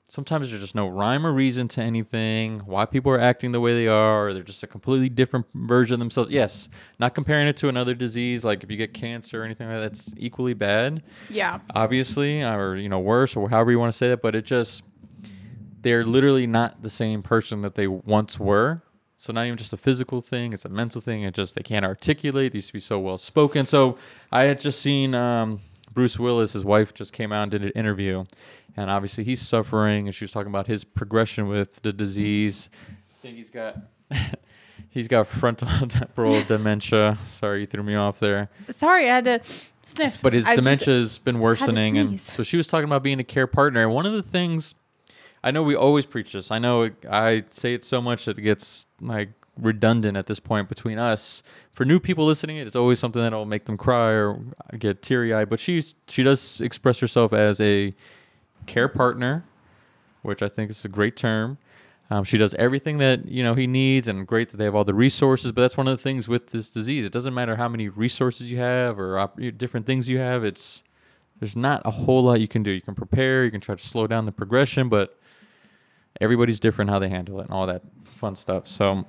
sometimes 0.10 0.50
there's 0.50 0.62
just 0.62 0.76
no 0.76 0.88
rhyme 0.88 1.26
or 1.26 1.32
reason 1.32 1.68
to 1.70 1.82
anything, 1.82 2.60
why 2.66 2.86
people 2.86 3.12
are 3.12 3.20
acting 3.20 3.52
the 3.52 3.60
way 3.62 3.74
they 3.74 3.88
are, 3.88 4.28
or 4.28 4.34
they're 4.34 4.44
just 4.44 4.64
a 4.64 4.68
completely 4.68 5.08
different 5.08 5.46
version 5.54 5.94
of 5.94 6.00
themselves. 6.00 6.32
Yes, 6.32 6.68
not 7.00 7.16
comparing 7.16 7.48
it 7.48 7.56
to 7.58 7.70
another 7.70 7.94
disease, 7.94 8.44
like 8.44 8.64
if 8.64 8.70
you 8.72 8.78
get 8.78 8.94
cancer 8.94 9.42
or 9.42 9.46
anything 9.46 9.68
like 9.70 9.78
that, 9.78 9.82
that's 9.82 10.14
equally 10.18 10.54
bad, 10.54 11.04
Yeah. 11.30 11.60
obviously, 11.76 12.44
or, 12.44 12.76
you 12.76 12.90
know, 12.90 13.00
worse, 13.00 13.36
or 13.36 13.50
however 13.50 13.72
you 13.72 13.80
want 13.80 13.94
to 13.94 13.98
say 13.98 14.10
that, 14.10 14.22
but 14.22 14.36
it 14.36 14.46
just, 14.46 14.84
they're 15.82 16.06
literally 16.06 16.48
not 16.48 16.82
the 16.82 16.90
same 16.90 17.22
person 17.24 17.62
that 17.62 17.76
they 17.76 17.88
once 17.88 18.38
were. 18.40 18.82
So 19.16 19.34
not 19.34 19.46
even 19.46 19.58
just 19.58 19.74
a 19.74 19.78
physical 19.78 20.22
thing; 20.22 20.54
it's 20.54 20.64
a 20.64 20.70
mental 20.70 21.02
thing. 21.02 21.24
It 21.24 21.34
just 21.34 21.54
they 21.56 21.62
can't 21.62 21.84
articulate. 21.84 22.54
They 22.54 22.58
used 22.58 22.68
to 22.68 22.74
be 22.74 22.80
so 22.80 23.00
well 23.00 23.18
spoken. 23.18 23.66
So 23.66 23.98
I 24.32 24.44
had 24.44 24.62
just 24.62 24.82
seen 24.82 25.14
um, 25.14 25.60
Bruce 25.94 26.20
Willis, 26.20 26.54
his 26.54 26.64
wife, 26.64 26.94
just 26.94 27.14
came 27.14 27.32
out 27.32 27.44
and 27.44 27.52
did 27.52 27.64
an 27.64 27.72
interview, 27.72 28.26
and 28.78 28.90
obviously 28.90 29.24
he's 29.24 29.42
suffering. 29.42 30.08
And 30.08 30.16
she 30.16 30.24
was 30.24 30.32
talking 30.32 30.50
about 30.50 30.68
his 30.68 30.84
progression 30.84 31.48
with 31.48 31.82
the 31.82 31.94
disease. 31.94 32.70
I 32.90 33.22
think 33.22 33.38
he's 33.38 33.50
got 33.50 33.78
he's 34.90 35.08
got 35.08 35.28
frontal 35.28 35.68
temporal 35.88 36.42
dementia. 36.44 37.18
Sorry, 37.28 37.62
you 37.62 37.68
threw 37.68 37.84
me 37.84 37.96
off 37.96 38.20
there. 38.20 38.50
Sorry, 38.70 39.10
I 39.10 39.16
had 39.16 39.26
to 39.26 39.42
sniff. 39.86 40.22
But 40.22 40.34
his 40.34 40.46
I 40.46 40.56
dementia 40.56 40.96
has 40.96 41.18
been 41.18 41.40
worsening, 41.40 41.98
and 41.98 42.22
so 42.22 42.44
she 42.44 42.58
was 42.58 42.68
talking 42.68 42.86
about 42.86 43.04
being 43.04 43.20
a 43.20 43.24
care 43.24 43.48
partner. 43.48 43.82
And 43.82 43.94
one 43.94 44.06
of 44.06 44.14
the 44.14 44.24
things 44.24 44.76
I 45.44 45.52
know 45.52 45.64
we 45.64 45.76
always 45.76 46.06
preach 46.06 46.34
this. 46.34 46.52
I 46.52 46.60
know 46.60 46.84
it, 46.84 46.96
I 47.10 47.46
say 47.52 47.74
it 47.74 47.86
so 47.86 48.02
much 48.02 48.26
that 48.26 48.38
it 48.38 48.42
gets 48.42 48.88
like 49.00 49.30
redundant 49.60 50.18
at 50.18 50.28
this 50.28 50.40
point 50.40 50.70
between 50.70 50.98
us. 50.98 51.44
For 51.72 51.86
new 51.86 52.00
people 52.00 52.26
listening, 52.26 52.58
it's 52.58 52.76
always 52.76 53.00
something 53.00 53.22
that'll 53.22 53.46
make 53.46 53.66
them 53.66 53.78
cry 53.78 54.12
or 54.12 54.40
get 54.78 55.02
teary 55.02 55.34
eyed. 55.34 55.50
But 55.50 55.60
she's 55.60 55.96
she 56.08 56.24
does 56.24 56.62
express 56.62 57.00
herself 57.00 57.34
as 57.34 57.60
a 57.62 57.94
care 58.66 58.88
partner, 58.88 59.46
which 60.22 60.42
I 60.42 60.50
think 60.50 60.72
is 60.72 60.84
a 60.86 60.90
great 60.90 61.16
term. 61.16 61.58
Um, 62.12 62.24
she 62.24 62.40
does 62.40 62.56
everything 62.56 62.98
that 62.98 63.28
you 63.28 63.44
know 63.44 63.54
he 63.54 63.68
needs, 63.68 64.08
and 64.08 64.26
great 64.26 64.50
that 64.50 64.58
they 64.58 64.66
have 64.66 64.76
all 64.76 64.84
the 64.84 64.94
resources. 64.94 65.52
But 65.52 65.62
that's 65.62 65.78
one 65.78 65.88
of 65.88 65.96
the 65.96 66.02
things 66.02 66.28
with 66.28 66.48
this 66.48 66.70
disease. 66.70 67.06
It 67.06 67.12
doesn't 67.12 67.34
matter 67.34 67.56
how 67.56 67.70
many 67.70 67.88
resources 67.88 68.52
you 68.52 68.58
have 68.58 69.00
or 69.00 69.20
op- 69.20 69.40
different 69.58 69.86
things 69.86 70.10
you 70.10 70.18
have. 70.18 70.44
It's 70.44 70.82
there's 71.40 71.56
not 71.56 71.82
a 71.86 71.92
whole 71.92 72.24
lot 72.24 72.42
you 72.42 72.48
can 72.48 72.64
do. 72.64 72.72
You 72.72 72.82
can 72.82 72.96
prepare, 72.96 73.46
you 73.46 73.52
can 73.52 73.62
try 73.62 73.76
to 73.76 73.84
slow 73.84 74.08
down 74.08 74.26
the 74.26 74.32
progression, 74.32 74.90
but 74.90 75.18
everybody's 76.20 76.60
different 76.60 76.90
how 76.90 77.00
they 77.00 77.10
handle 77.10 77.40
it 77.40 77.44
and 77.44 77.52
all 77.52 77.68
that 77.68 77.82
fun 78.04 78.36
stuff. 78.36 78.68
So, 78.68 79.06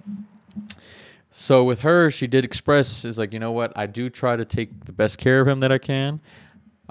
so 1.31 1.65
with 1.65 1.81
her, 1.81 2.11
she 2.11 2.27
did 2.27 2.45
express 2.45 3.05
is 3.05 3.19
like, 3.19 3.33
you 3.33 3.39
know 3.39 3.53
what? 3.53 3.73
I 3.77 3.87
do 3.87 4.11
try 4.11 4.37
to 4.37 4.45
take 4.45 4.85
the 4.85 4.93
best 4.93 5.19
care 5.19 5.41
of 5.41 5.49
him 5.49 5.61
that 5.61 5.71
I 5.71 5.79
can. 5.79 6.21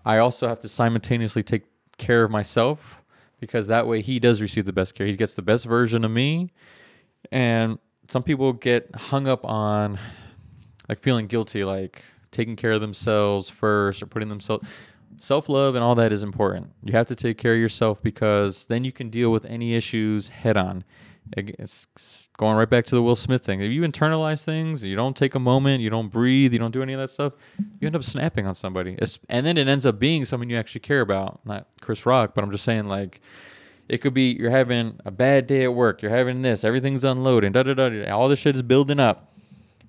I 0.06 0.20
also 0.20 0.48
have 0.48 0.62
to 0.62 0.70
simultaneously 0.70 1.44
take 1.44 1.64
care 1.98 2.24
of 2.24 2.32
myself 2.32 3.02
because 3.40 3.68
that 3.68 3.88
way 3.88 4.02
he 4.02 4.20
does 4.20 4.42
receive 4.42 4.66
the 4.66 4.74
best 4.74 4.96
care. 4.96 5.06
He 5.06 5.16
gets 5.16 5.36
the 5.36 5.42
best 5.42 5.66
version 5.66 6.06
of 6.06 6.12
me. 6.12 6.52
And 7.32 7.80
some 8.08 8.24
people 8.24 8.54
get 8.54 8.94
hung 8.96 9.28
up 9.28 9.46
on 9.46 10.00
like 10.88 11.00
feeling 11.00 11.28
guilty, 11.28 11.64
like 11.64 12.04
taking 12.32 12.56
care 12.56 12.72
of 12.72 12.82
themselves 12.82 13.50
first 13.50 14.02
or 14.02 14.06
putting 14.06 14.30
themselves 14.30 14.68
self 15.18 15.50
love 15.50 15.76
and 15.76 15.84
all 15.84 15.96
that 15.96 16.12
is 16.12 16.24
important. 16.24 16.72
You 16.84 16.94
have 16.94 17.08
to 17.08 17.16
take 17.16 17.38
care 17.38 17.54
of 17.54 17.60
yourself 17.60 18.02
because 18.02 18.66
then 18.66 18.84
you 18.84 18.92
can 18.92 19.10
deal 19.10 19.32
with 19.32 19.46
any 19.46 19.76
issues 19.76 20.30
head 20.30 20.58
on. 20.58 20.84
It's 21.38 22.30
going 22.38 22.58
right 22.58 22.70
back 22.70 22.86
to 22.86 22.96
the 22.96 23.02
Will 23.02 23.16
Smith 23.16 23.44
thing. 23.44 23.62
If 23.62 23.72
you 23.72 23.82
internalize 23.82 24.44
things, 24.44 24.84
you 24.84 24.96
don't 24.96 25.16
take 25.16 25.36
a 25.36 25.40
moment, 25.40 25.82
you 25.82 25.90
don't 25.90 26.10
breathe, 26.10 26.54
you 26.54 26.60
don't 26.60 26.72
do 26.72 26.82
any 26.82 26.94
of 26.94 27.00
that 27.00 27.12
stuff, 27.12 27.34
you 27.80 27.86
end 27.86 27.96
up 27.96 28.04
snapping 28.04 28.48
on 28.48 28.56
somebody. 28.56 28.96
It's, 28.98 29.20
and 29.30 29.46
then 29.46 29.58
it 29.58 29.68
ends 29.68 29.86
up 29.86 30.00
being 30.00 30.26
someone 30.26 30.50
you 30.50 30.58
actually 30.58 30.82
care 30.82 31.02
about. 31.02 31.40
Not 31.46 31.68
Chris 31.82 32.06
Rock, 32.06 32.34
but 32.34 32.44
I'm 32.44 32.52
just 32.52 32.64
saying, 32.64 32.86
like, 32.86 33.22
it 33.88 34.00
could 34.00 34.14
be 34.14 34.32
you're 34.32 34.52
having 34.52 35.00
a 35.06 35.12
bad 35.12 35.48
day 35.48 35.64
at 35.64 35.74
work, 35.74 36.02
you're 36.02 36.12
having 36.12 36.42
this, 36.42 36.64
everything's 36.64 37.04
unloading, 37.04 37.52
da 37.52 37.64
da, 37.64 37.74
da 37.74 38.10
all 38.10 38.28
this 38.28 38.40
shit 38.40 38.56
is 38.56 38.62
building 38.62 39.00
up. 39.00 39.26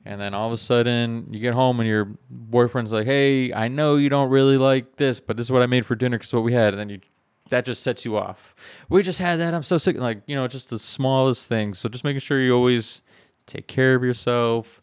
And 0.05 0.21
then 0.21 0.33
all 0.33 0.47
of 0.47 0.53
a 0.53 0.57
sudden 0.57 1.29
you 1.31 1.41
get 1.41 1.53
home 1.53 1.79
and 1.79 1.89
your 1.89 2.07
boyfriend's 2.31 2.91
like, 2.91 3.05
"Hey, 3.07 3.53
I 3.53 3.69
know 3.69 3.97
you 3.97 4.09
don't 4.09 4.31
really 4.31 4.57
like 4.57 4.97
this, 4.97 5.21
but 5.21 5.37
this 5.37 5.47
is 5.47 5.53
what 5.53 5.63
I 5.63 5.67
made 5.67 5.85
for 5.85 5.95
dinner 5.95 6.17
because 6.17 6.33
what 6.33 6.43
we 6.43 6.55
had." 6.55 6.73
And 6.73 6.81
then 6.81 6.89
you 6.89 7.01
that 7.51 7.65
just 7.65 7.83
sets 7.83 8.05
you 8.05 8.17
off. 8.17 8.55
We 8.89 9.03
just 9.03 9.19
had 9.19 9.39
that. 9.41 9.55
I'm 9.55 9.63
so 9.63 9.79
sick. 9.79 9.97
Like 9.99 10.23
you 10.27 10.35
know, 10.35 10.49
just 10.49 10.71
the 10.71 10.79
smallest 10.79 11.49
things. 11.49 11.79
So 11.79 11.89
just 11.89 12.03
making 12.05 12.21
sure 12.21 12.41
you 12.41 12.55
always 12.55 13.03
take 13.47 13.67
care 13.67 13.95
of 13.95 14.03
yourself. 14.03 14.81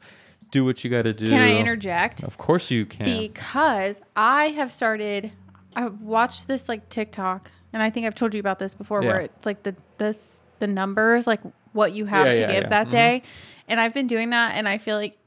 Do 0.52 0.64
what 0.64 0.84
you 0.84 0.90
got 0.90 1.02
to 1.02 1.14
do. 1.14 1.26
Can 1.28 1.42
I 1.42 1.60
interject? 1.60 2.24
Of 2.24 2.38
course 2.38 2.72
you 2.72 2.86
can. 2.86 3.06
Because 3.06 4.02
I 4.16 4.46
have 4.50 4.72
started. 4.72 5.32
I've 5.76 6.00
watched 6.02 6.48
this 6.48 6.70
like 6.70 6.88
TikTok, 6.90 7.52
and 7.74 7.84
I 7.84 7.90
think 7.90 8.06
I've 8.06 8.16
told 8.16 8.34
you 8.34 8.40
about 8.40 8.58
this 8.60 8.74
before, 8.74 9.02
where 9.02 9.20
it's 9.22 9.46
like 9.46 9.64
the 9.64 9.76
this 9.98 10.44
the 10.60 10.68
numbers, 10.68 11.28
like 11.28 11.42
what 11.74 11.92
you 11.94 12.06
have 12.06 12.28
Yeah, 12.28 12.34
to 12.34 12.40
yeah, 12.40 12.48
give 12.48 12.64
yeah. 12.64 12.70
that 12.70 12.88
Mhm. 12.88 12.92
day, 12.92 13.24
and 13.68 13.80
I've 13.80 13.94
been 13.94 14.08
doing 14.08 14.30
that, 14.32 14.56
and 14.56 14.68
I 14.68 14.78
feel 14.80 14.96
like, 14.96 15.18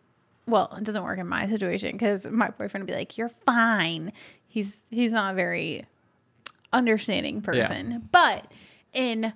well, 0.47 0.75
it 0.77 0.83
doesn't 0.85 1.05
work 1.05 1.19
in 1.19 1.29
my 1.29 1.47
situation 1.47 1.93
because 1.93 2.27
my 2.27 2.49
boyfriend 2.49 2.85
would 2.85 2.93
be 2.93 2.99
like, 2.99 3.17
"You're 3.19 3.29
fine." 3.29 4.13
He's 4.49 4.85
he's 4.91 5.13
not 5.13 5.37
very 5.37 5.85
understanding 6.73 7.41
person, 7.43 8.09
but 8.13 8.51
in 8.93 9.33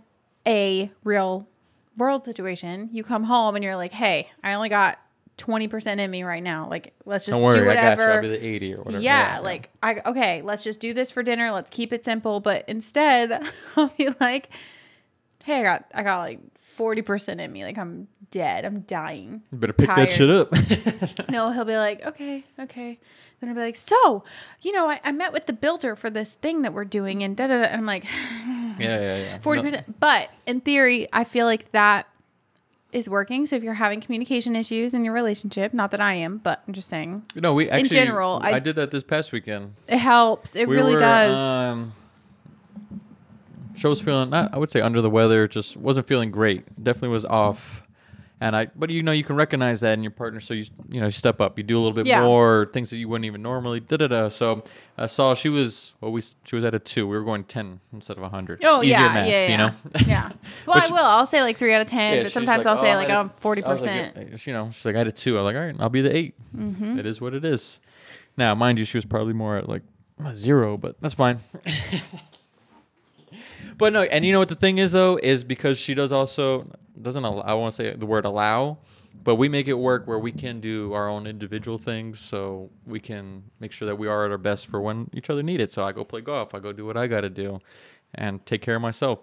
a 0.46 0.90
real 1.04 1.48
world 1.96 2.24
situation, 2.24 2.88
you 2.92 3.04
come 3.04 3.24
home 3.24 3.54
and 3.54 3.64
you're 3.64 3.76
like, 3.76 3.92
"Hey, 3.92 4.30
I 4.42 4.54
only 4.54 4.68
got." 4.68 4.98
20% 5.36 5.98
in 5.98 6.08
me 6.12 6.22
right 6.22 6.44
now. 6.44 6.68
Like, 6.70 6.94
let's 7.04 7.24
just 7.26 7.34
Don't 7.34 7.42
worry, 7.42 7.54
do 7.54 7.62
I 7.68 7.74
got 7.74 7.98
whatever. 7.98 8.06
you. 8.06 8.12
I'll 8.12 8.22
be 8.22 8.28
the 8.28 8.46
80 8.46 8.74
or 8.74 8.82
whatever. 8.84 9.02
Yeah, 9.02 9.40
like 9.42 9.68
I 9.82 10.00
okay, 10.06 10.42
let's 10.42 10.62
just 10.62 10.78
do 10.78 10.94
this 10.94 11.10
for 11.10 11.24
dinner. 11.24 11.50
Let's 11.50 11.70
keep 11.70 11.92
it 11.92 12.04
simple. 12.04 12.38
But 12.38 12.64
instead, 12.68 13.42
I'll 13.76 13.88
be 13.98 14.10
like, 14.20 14.50
"Hey, 15.42 15.58
I 15.58 15.62
got 15.64 15.86
I 15.92 16.04
got 16.04 16.18
like 16.20 16.38
forty 16.74 17.02
percent 17.02 17.40
in 17.40 17.52
me. 17.52 17.64
Like 17.64 17.78
I'm 17.78 18.08
dead. 18.30 18.64
I'm 18.64 18.80
dying." 18.80 19.42
You 19.52 19.58
better 19.58 19.72
pick 19.72 19.88
tired. 19.88 20.08
that 20.08 20.12
shit 20.12 20.30
up. 20.30 21.28
No, 21.30 21.50
he'll 21.52 21.64
be 21.64 21.76
like, 21.76 22.04
"Okay, 22.04 22.44
okay." 22.60 22.98
Then 23.40 23.48
I'll 23.50 23.54
be 23.56 23.60
like, 23.62 23.76
"So, 23.76 24.24
you 24.62 24.72
know, 24.72 24.88
I, 24.88 25.00
I 25.04 25.12
met 25.12 25.32
with 25.32 25.46
the 25.46 25.52
builder 25.52 25.96
for 25.96 26.08
this 26.10 26.34
thing 26.34 26.62
that 26.62 26.72
we're 26.72 26.84
doing, 26.84 27.22
and 27.24 27.36
da 27.36 27.46
da." 27.46 27.58
da." 27.58 27.64
And 27.64 27.80
I'm 27.80 27.86
like, 27.86 28.04
yeah, 28.34 28.76
yeah, 28.78 29.16
yeah. 29.18 29.38
forty 29.38 29.60
No- 29.62 29.64
percent. 29.70 29.98
But 30.00 30.30
in 30.46 30.60
theory, 30.60 31.08
I 31.12 31.24
feel 31.24 31.46
like 31.46 31.72
that 31.72 32.06
is 32.92 33.08
working. 33.08 33.44
So 33.46 33.56
if 33.56 33.64
you're 33.64 33.74
having 33.74 34.00
communication 34.00 34.54
issues 34.54 34.94
in 34.94 35.04
your 35.04 35.14
relationship, 35.14 35.74
not 35.74 35.90
that 35.90 36.00
I 36.00 36.14
am, 36.14 36.38
but 36.38 36.62
I'm 36.68 36.72
just 36.74 36.88
saying, 36.88 37.24
No, 37.34 37.52
we 37.52 37.68
actually. 37.68 37.88
general, 37.88 38.38
I, 38.42 38.52
I- 38.52 38.58
did 38.60 38.76
that 38.76 38.92
this 38.92 39.02
past 39.02 39.32
weekend. 39.32 39.74
it 39.88 39.98
helps. 39.98 40.54
It 40.54 40.68
we 40.68 40.76
really 40.76 40.92
were, 40.94 41.00
does. 41.00 41.36
Um, 41.36 41.92
Show 43.76 43.88
was 43.90 44.00
feeling 44.00 44.30
not. 44.30 44.54
I 44.54 44.58
would 44.58 44.70
say 44.70 44.80
under 44.80 45.00
the 45.00 45.10
weather. 45.10 45.46
Just 45.48 45.76
wasn't 45.76 46.06
feeling 46.06 46.30
great. 46.30 46.82
Definitely 46.82 47.08
was 47.10 47.24
off. 47.24 47.80
And 48.40 48.54
I, 48.54 48.66
but 48.76 48.90
you 48.90 49.02
know, 49.02 49.12
you 49.12 49.24
can 49.24 49.36
recognize 49.36 49.80
that 49.80 49.92
in 49.94 50.02
your 50.02 50.10
partner. 50.10 50.40
So 50.40 50.52
you, 50.54 50.66
you 50.90 51.00
know, 51.00 51.06
you 51.06 51.12
step 51.12 51.40
up. 51.40 51.56
You 51.56 51.62
do 51.64 51.76
a 51.78 51.80
little 51.80 51.94
bit 51.94 52.06
Yeah. 52.06 52.20
more 52.22 52.68
things 52.74 52.90
that 52.90 52.98
you 52.98 53.08
wouldn't 53.08 53.24
even 53.24 53.40
normally. 53.42 53.80
Da 53.80 53.96
da 53.96 54.06
da. 54.08 54.28
So 54.28 54.62
I 54.98 55.06
saw 55.06 55.34
she 55.34 55.48
was. 55.48 55.94
Well, 56.00 56.12
we 56.12 56.20
she 56.44 56.54
was 56.56 56.64
at 56.64 56.74
a 56.74 56.78
two. 56.78 57.06
We 57.06 57.16
were 57.16 57.24
going 57.24 57.44
ten 57.44 57.80
instead 57.92 58.16
of 58.18 58.22
a 58.22 58.28
hundred. 58.28 58.60
Oh 58.64 58.82
Easier 58.82 58.96
yeah, 58.98 59.14
math, 59.14 59.28
yeah, 59.28 59.46
yeah, 59.46 59.50
you 59.50 59.56
know. 59.56 59.70
yeah. 60.06 60.28
Well, 60.66 60.74
But 60.74 60.76
I 60.76 60.86
she- 60.88 60.92
will. 60.92 61.04
I'll 61.04 61.26
say 61.26 61.42
like 61.42 61.56
three 61.56 61.72
out 61.72 61.80
of 61.80 61.86
ten, 61.88 62.14
Yeah, 62.14 62.20
but 62.20 62.26
she's 62.26 62.32
sometimes 62.34 62.66
like, 62.66 62.76
I'll 62.76 62.82
say 62.82 62.92
"Oh, 62.92 62.96
like 62.96 63.08
I 63.08 63.14
I'm 63.16 63.26
a-" 63.26 63.40
forty 63.40 63.62
I 63.64 63.72
was 63.72 63.82
like, 63.86 64.14
percent. 64.14 64.34
uh, 64.34 64.36
You 64.44 64.52
know, 64.52 64.70
she's 64.72 64.84
like, 64.84 64.96
I 64.96 64.98
had 64.98 65.06
a 65.06 65.12
two. 65.12 65.38
I'm 65.38 65.44
like, 65.44 65.56
all 65.56 65.62
right, 65.62 65.76
I'll 65.78 65.88
be 65.88 66.02
the 66.02 66.14
8 66.14 66.34
Mm-hmm. 66.56 66.98
It 66.98 67.06
is 67.06 67.20
what 67.20 67.34
it 67.34 67.44
is. 67.44 67.80
Now, 68.36 68.54
mind 68.54 68.78
you, 68.78 68.84
she 68.84 68.96
was 68.98 69.04
probably 69.06 69.32
more 69.32 69.56
at 69.56 69.68
like 69.68 69.82
a 70.24 70.34
zero, 70.34 70.76
but 70.76 71.00
that's 71.00 71.14
fine. 71.14 71.38
but 73.78 73.92
no, 73.92 74.02
and 74.02 74.24
you 74.24 74.32
know 74.32 74.38
what 74.38 74.48
the 74.48 74.54
thing 74.54 74.78
is 74.78 74.92
though 74.92 75.18
is 75.22 75.44
because 75.44 75.78
she 75.78 75.94
does 75.94 76.12
also 76.12 76.70
doesn't 77.00 77.24
allow. 77.24 77.42
I 77.42 77.54
want 77.54 77.74
to 77.74 77.76
say 77.76 77.94
the 77.94 78.06
word 78.06 78.24
allow, 78.24 78.78
but 79.22 79.36
we 79.36 79.48
make 79.48 79.68
it 79.68 79.74
work 79.74 80.06
where 80.06 80.18
we 80.18 80.32
can 80.32 80.60
do 80.60 80.92
our 80.92 81.08
own 81.08 81.26
individual 81.26 81.78
things, 81.78 82.18
so 82.18 82.70
we 82.86 83.00
can 83.00 83.44
make 83.60 83.72
sure 83.72 83.86
that 83.86 83.96
we 83.96 84.08
are 84.08 84.24
at 84.24 84.30
our 84.30 84.38
best 84.38 84.66
for 84.66 84.80
when 84.80 85.10
each 85.12 85.30
other 85.30 85.42
need 85.42 85.60
it. 85.60 85.72
So 85.72 85.84
I 85.84 85.92
go 85.92 86.04
play 86.04 86.20
golf, 86.20 86.54
I 86.54 86.60
go 86.60 86.72
do 86.72 86.86
what 86.86 86.96
I 86.96 87.06
got 87.06 87.22
to 87.22 87.30
do, 87.30 87.60
and 88.14 88.44
take 88.46 88.62
care 88.62 88.76
of 88.76 88.82
myself. 88.82 89.20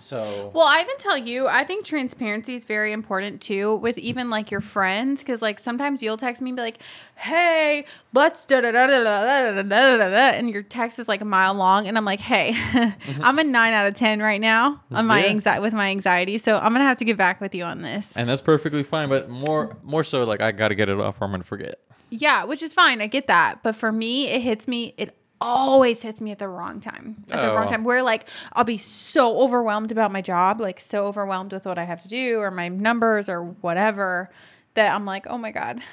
So 0.00 0.50
Well, 0.54 0.66
I 0.66 0.80
even 0.80 0.96
tell 0.98 1.16
you, 1.16 1.46
I 1.46 1.64
think 1.64 1.84
transparency 1.84 2.54
is 2.54 2.64
very 2.64 2.92
important 2.92 3.40
too 3.40 3.76
with 3.76 3.96
even 3.98 4.30
like 4.30 4.50
your 4.50 4.60
friends. 4.60 5.22
Cause 5.22 5.40
like 5.42 5.60
sometimes 5.60 6.02
you'll 6.02 6.16
text 6.16 6.42
me 6.42 6.50
and 6.50 6.56
be 6.56 6.62
like, 6.62 6.78
hey, 7.16 7.84
let's 8.14 8.44
da 8.46 8.60
da 8.60 8.72
da 8.72 8.86
da 8.86 9.02
da 9.04 9.52
da 9.52 9.62
da 9.62 9.96
da 9.96 10.08
da. 10.08 10.16
And 10.36 10.50
your 10.50 10.62
text 10.62 10.98
is 10.98 11.08
like 11.08 11.20
a 11.20 11.24
mile 11.24 11.54
long. 11.54 11.86
And 11.86 11.96
I'm 11.98 12.04
like, 12.04 12.20
hey, 12.20 12.54
I'm 13.22 13.38
a 13.38 13.44
nine 13.44 13.72
out 13.72 13.86
of 13.86 13.94
10 13.94 14.20
right 14.20 14.40
now 14.40 14.80
on 14.90 15.06
my 15.06 15.20
Yeah. 15.24 15.30
anxiety 15.30 15.60
with 15.60 15.74
my 15.74 15.88
anxiety. 15.90 16.38
So 16.38 16.56
I'm 16.56 16.72
going 16.72 16.80
to 16.80 16.84
have 16.84 16.96
to 16.98 17.04
get 17.04 17.16
back 17.16 17.40
with 17.40 17.54
you 17.54 17.64
on 17.64 17.82
this. 17.82 18.16
and 18.16 18.28
that's 18.28 18.42
perfectly 18.42 18.82
fine. 18.82 19.08
But 19.08 19.28
more 19.28 19.76
more 19.82 20.04
so, 20.04 20.24
like 20.24 20.40
I 20.40 20.52
got 20.52 20.68
to 20.68 20.74
get 20.74 20.88
it 20.88 20.98
off, 20.98 21.20
or 21.20 21.24
I'm 21.24 21.30
gonna 21.30 21.44
forget. 21.44 21.78
Yeah, 22.10 22.44
which 22.44 22.62
is 22.62 22.72
fine. 22.74 23.00
I 23.00 23.06
get 23.06 23.26
that. 23.28 23.62
But 23.62 23.76
for 23.76 23.92
me, 23.92 24.28
it 24.28 24.40
hits 24.40 24.66
me. 24.66 24.94
It 24.96 25.14
always 25.40 26.02
hits 26.02 26.20
me 26.20 26.30
at 26.32 26.38
the 26.38 26.48
wrong 26.48 26.80
time. 26.80 27.24
At 27.30 27.40
the 27.40 27.50
Oh. 27.50 27.54
wrong 27.56 27.68
time. 27.68 27.84
Where 27.84 28.02
like 28.02 28.28
I'll 28.52 28.64
be 28.64 28.76
so 28.76 29.40
overwhelmed 29.40 29.90
about 29.92 30.12
my 30.12 30.20
job, 30.20 30.60
like 30.60 30.80
so 30.80 31.06
overwhelmed 31.06 31.52
with 31.52 31.64
what 31.66 31.78
I 31.78 31.84
have 31.84 32.02
to 32.02 32.08
do 32.08 32.38
or 32.40 32.50
my 32.50 32.68
numbers 32.68 33.28
or 33.28 33.42
whatever, 33.44 34.30
that 34.74 34.94
I'm 34.94 35.04
like, 35.04 35.26
oh 35.28 35.38
my 35.38 35.50
God. 35.50 35.80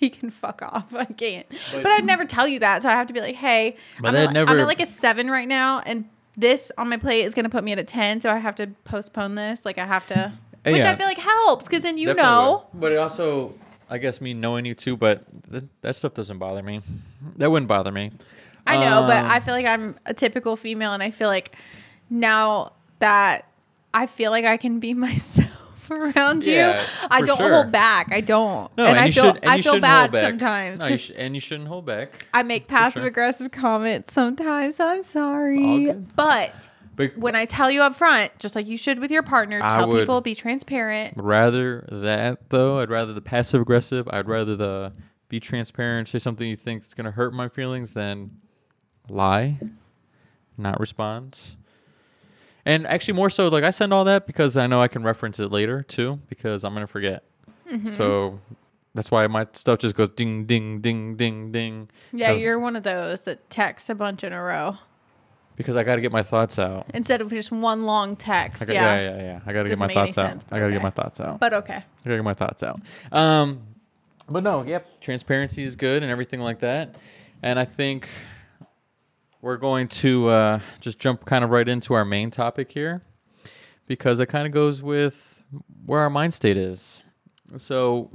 He 0.00 0.10
can 0.10 0.28
fuck 0.30 0.60
off. 0.60 0.92
I 0.94 1.06
can't. 1.06 1.46
But, 1.72 1.86
I'd 1.86 2.04
never 2.04 2.26
tell 2.26 2.46
you 2.46 2.58
that. 2.58 2.82
So 2.82 2.90
I 2.90 2.92
have 2.92 3.06
to 3.06 3.14
be 3.14 3.20
like, 3.22 3.36
hey, 3.36 3.76
I'm, 4.02 4.12
that 4.12 4.14
at, 4.28 4.32
never- 4.34 4.50
I'm 4.50 4.58
at 4.60 4.66
like 4.66 4.80
a 4.80 4.86
seven 4.86 5.30
right 5.30 5.48
now. 5.48 5.80
And 5.86 6.04
this 6.36 6.70
on 6.76 6.90
my 6.90 6.98
plate 6.98 7.24
is 7.24 7.34
going 7.34 7.44
to 7.44 7.48
put 7.48 7.64
me 7.64 7.72
at 7.72 7.78
a 7.78 7.84
10. 7.84 8.20
So 8.20 8.28
I 8.28 8.36
have 8.36 8.54
to 8.56 8.66
postpone 8.84 9.36
this. 9.36 9.64
Like 9.64 9.78
I 9.78 9.86
have 9.86 10.06
to, 10.08 10.32
which 10.66 10.78
Yeah. 10.78 10.92
I 10.92 10.96
feel 10.96 11.06
like 11.06 11.16
helps 11.16 11.66
because 11.66 11.84
then 11.84 11.96
you 11.96 12.08
Definitely 12.08 12.30
know. 12.32 12.66
would. 12.74 12.80
But 12.80 12.92
it 12.92 12.98
also, 12.98 13.54
I 13.88 13.96
guess, 13.96 14.20
me 14.20 14.34
knowing 14.34 14.66
you 14.66 14.74
too. 14.74 14.94
But 14.98 15.24
th- 15.50 15.64
that 15.80 15.96
stuff 15.96 16.12
doesn't 16.12 16.38
bother 16.38 16.62
me. 16.62 16.82
That 17.36 17.50
wouldn't 17.50 17.68
bother 17.68 17.92
me. 17.92 18.10
I 18.66 18.76
know, 18.78 19.06
but 19.06 19.24
Um, 19.24 19.30
I 19.30 19.40
feel 19.40 19.54
like 19.54 19.66
I'm 19.66 19.96
a 20.06 20.14
typical 20.14 20.56
female, 20.56 20.92
and 20.92 21.02
I 21.02 21.10
feel 21.10 21.28
like 21.28 21.54
now 22.10 22.72
that 22.98 23.46
I 23.92 24.06
feel 24.06 24.30
like 24.30 24.44
I 24.44 24.56
can 24.56 24.80
be 24.80 24.94
myself 25.08 25.90
around 25.90 26.44
Yeah, 26.44 26.80
you, 26.80 26.86
I 27.10 27.20
don't 27.22 27.36
sure. 27.36 27.50
hold 27.52 27.70
back. 27.72 28.10
I 28.10 28.20
don't, 28.22 28.70
No, 28.76 28.86
and, 28.86 28.96
and, 28.96 28.98
I 28.98 29.10
feel 29.10 29.24
should. 29.34 29.36
And 29.42 29.50
I 29.50 29.60
feel 29.60 29.80
bad 29.80 30.12
sometimes 30.12 30.78
No, 30.80 30.86
you 30.86 30.96
sh- 30.96 31.10
and 31.14 31.34
you 31.34 31.40
shouldn't 31.40 31.68
hold 31.68 31.84
back. 31.84 32.26
I 32.32 32.42
make 32.42 32.68
passive 32.68 33.04
aggressive 33.04 33.50
comments 33.50 34.14
sometimes. 34.14 34.80
I'm 34.80 35.02
sorry, 35.02 35.92
but 36.16 36.68
But 36.96 37.18
when 37.18 37.34
I 37.36 37.44
tell 37.44 37.70
you 37.70 37.82
up 37.82 37.94
front, 37.94 38.36
just 38.38 38.56
like 38.56 38.66
you 38.66 38.76
should 38.78 38.98
with 38.98 39.10
your 39.10 39.22
partner, 39.22 39.60
I 39.62 39.78
tell 39.80 39.92
people, 39.92 40.20
be 40.22 40.34
transparent. 40.34 41.14
rather 41.18 41.86
that 41.92 42.48
though, 42.48 42.78
I'd 42.80 42.88
rather 42.90 43.12
the 43.12 43.20
passive 43.20 43.60
aggressive. 43.60 44.08
I'd 44.10 44.26
rather 44.28 44.56
the 44.56 44.92
be 45.28 45.38
transparent, 45.40 46.08
say 46.08 46.18
something 46.18 46.48
you 46.48 46.56
think 46.56 46.84
is 46.84 46.94
gonna 46.94 47.10
hurt 47.10 47.34
my 47.34 47.48
feelings 47.48 47.92
than 47.92 48.30
lie, 49.08 49.58
not 50.56 50.80
respond. 50.80 51.38
And 52.66 52.86
actually, 52.86 53.14
more 53.14 53.30
so, 53.30 53.48
like 53.48 53.64
I 53.64 53.70
send 53.70 53.92
all 53.92 54.04
that 54.04 54.26
because 54.26 54.56
I 54.56 54.66
know 54.66 54.80
I 54.80 54.88
can 54.88 55.02
reference 55.02 55.38
it 55.38 55.50
later 55.50 55.82
too, 55.82 56.20
because 56.28 56.64
I'm 56.64 56.72
gonna 56.72 56.86
forget. 56.86 57.22
Mm-hmm. 57.70 57.90
So 57.90 58.40
that's 58.94 59.10
why 59.10 59.26
my 59.26 59.46
stuff 59.52 59.80
just 59.80 59.94
goes 59.94 60.08
ding, 60.10 60.44
ding, 60.44 60.80
ding, 60.80 61.16
ding, 61.16 61.52
ding. 61.52 61.90
Yeah, 62.12 62.32
you're 62.32 62.58
one 62.58 62.76
of 62.76 62.82
those 62.82 63.22
that 63.22 63.50
texts 63.50 63.90
a 63.90 63.94
bunch 63.94 64.24
in 64.24 64.32
a 64.32 64.42
row 64.42 64.76
because 65.56 65.76
I 65.76 65.82
got 65.82 65.96
to 65.96 66.00
get 66.00 66.12
my 66.12 66.22
thoughts 66.22 66.58
out. 66.58 66.86
instead 66.94 67.20
of 67.20 67.30
just 67.30 67.52
one 67.52 67.84
long 67.84 68.16
text. 68.16 68.66
Got, 68.66 68.74
yeah. 68.74 68.96
yeah, 68.96 69.16
yeah, 69.16 69.22
yeah. 69.22 69.40
I 69.46 69.52
got 69.52 69.64
to 69.64 69.68
get 69.68 69.78
my 69.78 69.92
thoughts 69.92 70.18
out. 70.18 70.30
sense, 70.30 70.44
I 70.50 70.58
got 70.60 70.66
to 70.66 70.72
get 70.72 70.82
my 70.82 70.90
thoughts 70.90 71.20
out. 71.20 71.40
but 71.40 71.52
okay. 71.54 71.76
I 71.76 71.84
gotta 72.04 72.16
get 72.16 72.24
my 72.24 72.34
thoughts 72.34 72.62
out. 72.62 72.80
Um, 73.12 73.62
but 74.28 74.42
no, 74.42 74.62
yep, 74.62 75.00
transparency 75.00 75.64
is 75.64 75.76
good 75.76 76.02
and 76.02 76.10
everything 76.10 76.40
like 76.40 76.60
that. 76.60 76.94
And 77.42 77.58
I 77.58 77.64
think 77.64 78.08
we're 79.44 79.58
going 79.58 79.86
to 79.86 80.26
uh, 80.28 80.58
just 80.80 80.98
jump 80.98 81.26
kind 81.26 81.44
of 81.44 81.50
right 81.50 81.68
into 81.68 81.92
our 81.92 82.04
main 82.06 82.30
topic 82.30 82.72
here 82.72 83.02
because 83.86 84.18
it 84.18 84.24
kind 84.24 84.46
of 84.46 84.54
goes 84.54 84.80
with 84.80 85.44
where 85.84 86.00
our 86.00 86.08
mind 86.08 86.32
state 86.32 86.56
is. 86.56 87.02
So 87.58 88.10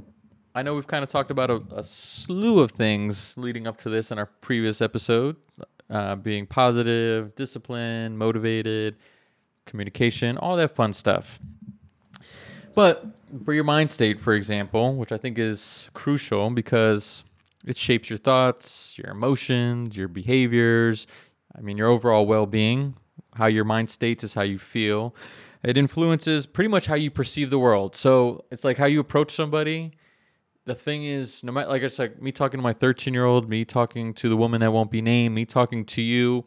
I 0.56 0.62
know 0.62 0.74
we've 0.74 0.88
kind 0.88 1.04
of 1.04 1.08
talked 1.08 1.30
about 1.30 1.48
a, 1.48 1.62
a 1.70 1.84
slew 1.84 2.58
of 2.58 2.72
things 2.72 3.38
leading 3.38 3.68
up 3.68 3.78
to 3.82 3.88
this 3.88 4.10
in 4.10 4.18
our 4.18 4.26
previous 4.26 4.82
episode, 4.82 5.36
uh, 5.88 6.16
being 6.16 6.48
positive, 6.48 7.36
disciplined, 7.36 8.18
motivated, 8.18 8.96
communication, 9.66 10.36
all 10.36 10.56
that 10.56 10.74
fun 10.74 10.92
stuff. 10.92 11.38
But 12.74 13.06
for 13.44 13.54
your 13.54 13.62
mind 13.62 13.92
state, 13.92 14.18
for 14.18 14.32
example, 14.32 14.96
which 14.96 15.12
I 15.12 15.16
think 15.16 15.38
is 15.38 15.88
crucial 15.94 16.50
because 16.50 17.22
it 17.66 17.76
shapes 17.76 18.08
your 18.08 18.18
thoughts, 18.18 18.96
your 18.96 19.10
emotions, 19.10 19.96
your 19.96 20.08
behaviors, 20.08 21.06
I 21.56 21.60
mean, 21.60 21.76
your 21.76 21.88
overall 21.88 22.26
well 22.26 22.46
being, 22.46 22.94
how 23.34 23.46
your 23.46 23.64
mind 23.64 23.90
states 23.90 24.24
is 24.24 24.34
how 24.34 24.42
you 24.42 24.58
feel. 24.58 25.14
It 25.62 25.76
influences 25.76 26.46
pretty 26.46 26.68
much 26.68 26.86
how 26.86 26.94
you 26.94 27.10
perceive 27.10 27.50
the 27.50 27.58
world. 27.58 27.94
So 27.94 28.44
it's 28.50 28.64
like 28.64 28.78
how 28.78 28.86
you 28.86 29.00
approach 29.00 29.34
somebody. 29.34 29.92
The 30.64 30.74
thing 30.74 31.04
is, 31.04 31.42
no 31.42 31.52
matter, 31.52 31.68
like 31.68 31.82
it's 31.82 31.98
like 31.98 32.20
me 32.22 32.32
talking 32.32 32.58
to 32.58 32.62
my 32.62 32.72
13 32.72 33.12
year 33.12 33.24
old, 33.24 33.48
me 33.48 33.64
talking 33.64 34.14
to 34.14 34.28
the 34.28 34.36
woman 34.36 34.60
that 34.60 34.72
won't 34.72 34.90
be 34.90 35.02
named, 35.02 35.34
me 35.34 35.44
talking 35.44 35.84
to 35.86 36.02
you 36.02 36.44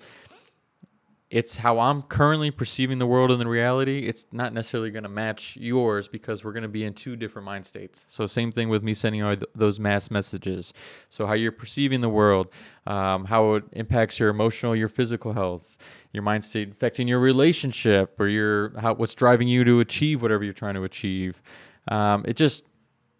it's 1.33 1.55
how 1.55 1.79
I'm 1.79 2.03
currently 2.03 2.51
perceiving 2.51 2.99
the 2.99 3.07
world 3.07 3.31
and 3.31 3.41
the 3.41 3.47
reality. 3.47 4.07
It's 4.07 4.27
not 4.31 4.53
necessarily 4.53 4.91
going 4.91 5.01
to 5.01 5.09
match 5.09 5.57
yours 5.57 6.07
because 6.07 6.45
we're 6.45 6.51
going 6.51 6.61
to 6.61 6.69
be 6.69 6.83
in 6.83 6.93
two 6.93 7.15
different 7.15 7.47
mind 7.47 7.65
states. 7.65 8.05
So 8.07 8.27
same 8.27 8.51
thing 8.51 8.69
with 8.69 8.83
me 8.83 8.93
sending 8.93 9.21
out 9.21 9.39
th- 9.39 9.49
those 9.55 9.79
mass 9.79 10.11
messages. 10.11 10.73
So 11.09 11.25
how 11.25 11.33
you're 11.33 11.51
perceiving 11.51 12.01
the 12.01 12.09
world, 12.09 12.49
um, 12.85 13.25
how 13.25 13.55
it 13.55 13.63
impacts 13.71 14.19
your 14.19 14.29
emotional, 14.29 14.75
your 14.75 14.89
physical 14.89 15.33
health, 15.33 15.79
your 16.11 16.21
mind 16.21 16.45
state 16.45 16.69
affecting 16.69 17.07
your 17.07 17.19
relationship, 17.19 18.19
or 18.19 18.27
your 18.27 18.79
how 18.79 18.93
what's 18.93 19.15
driving 19.15 19.47
you 19.47 19.63
to 19.63 19.79
achieve 19.79 20.21
whatever 20.21 20.43
you're 20.43 20.53
trying 20.53 20.75
to 20.75 20.83
achieve. 20.83 21.41
Um, 21.87 22.25
it 22.27 22.35
just 22.35 22.61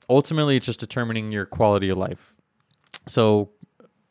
ultimately 0.07 0.55
it's 0.55 0.67
just 0.67 0.79
determining 0.79 1.31
your 1.31 1.47
quality 1.47 1.89
of 1.89 1.97
life. 1.97 2.35
So 3.07 3.49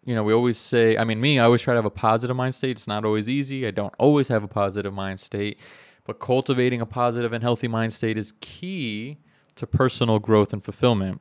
you 0.05 0.15
know, 0.15 0.25
we 0.25 0.33
always 0.33 0.59
say, 0.59 0.97
I 0.97 1.05
mean, 1.05 1.21
me, 1.21 1.39
I 1.39 1.45
always 1.45 1.63
try 1.63 1.75
to 1.75 1.79
have 1.79 1.85
a 1.85 1.91
positive 1.91 2.37
mind 2.37 2.55
state. 2.55 2.73
It's 2.73 2.89
not 2.89 3.05
always 3.05 3.29
easy. 3.29 3.67
I 3.67 3.71
don't 3.71 3.95
always 3.99 4.29
have 4.29 4.43
a 4.43 4.49
positive 4.49 4.93
mind 4.93 5.21
state, 5.21 5.59
but 6.05 6.19
cultivating 6.19 6.81
a 6.81 6.87
positive 6.87 7.33
and 7.33 7.43
healthy 7.43 7.69
mind 7.69 7.93
state 7.93 8.19
is 8.19 8.33
key 8.41 9.19
to 9.57 9.67
personal 9.67 10.19
growth 10.19 10.53
and 10.53 10.63
fulfillment. 10.63 11.21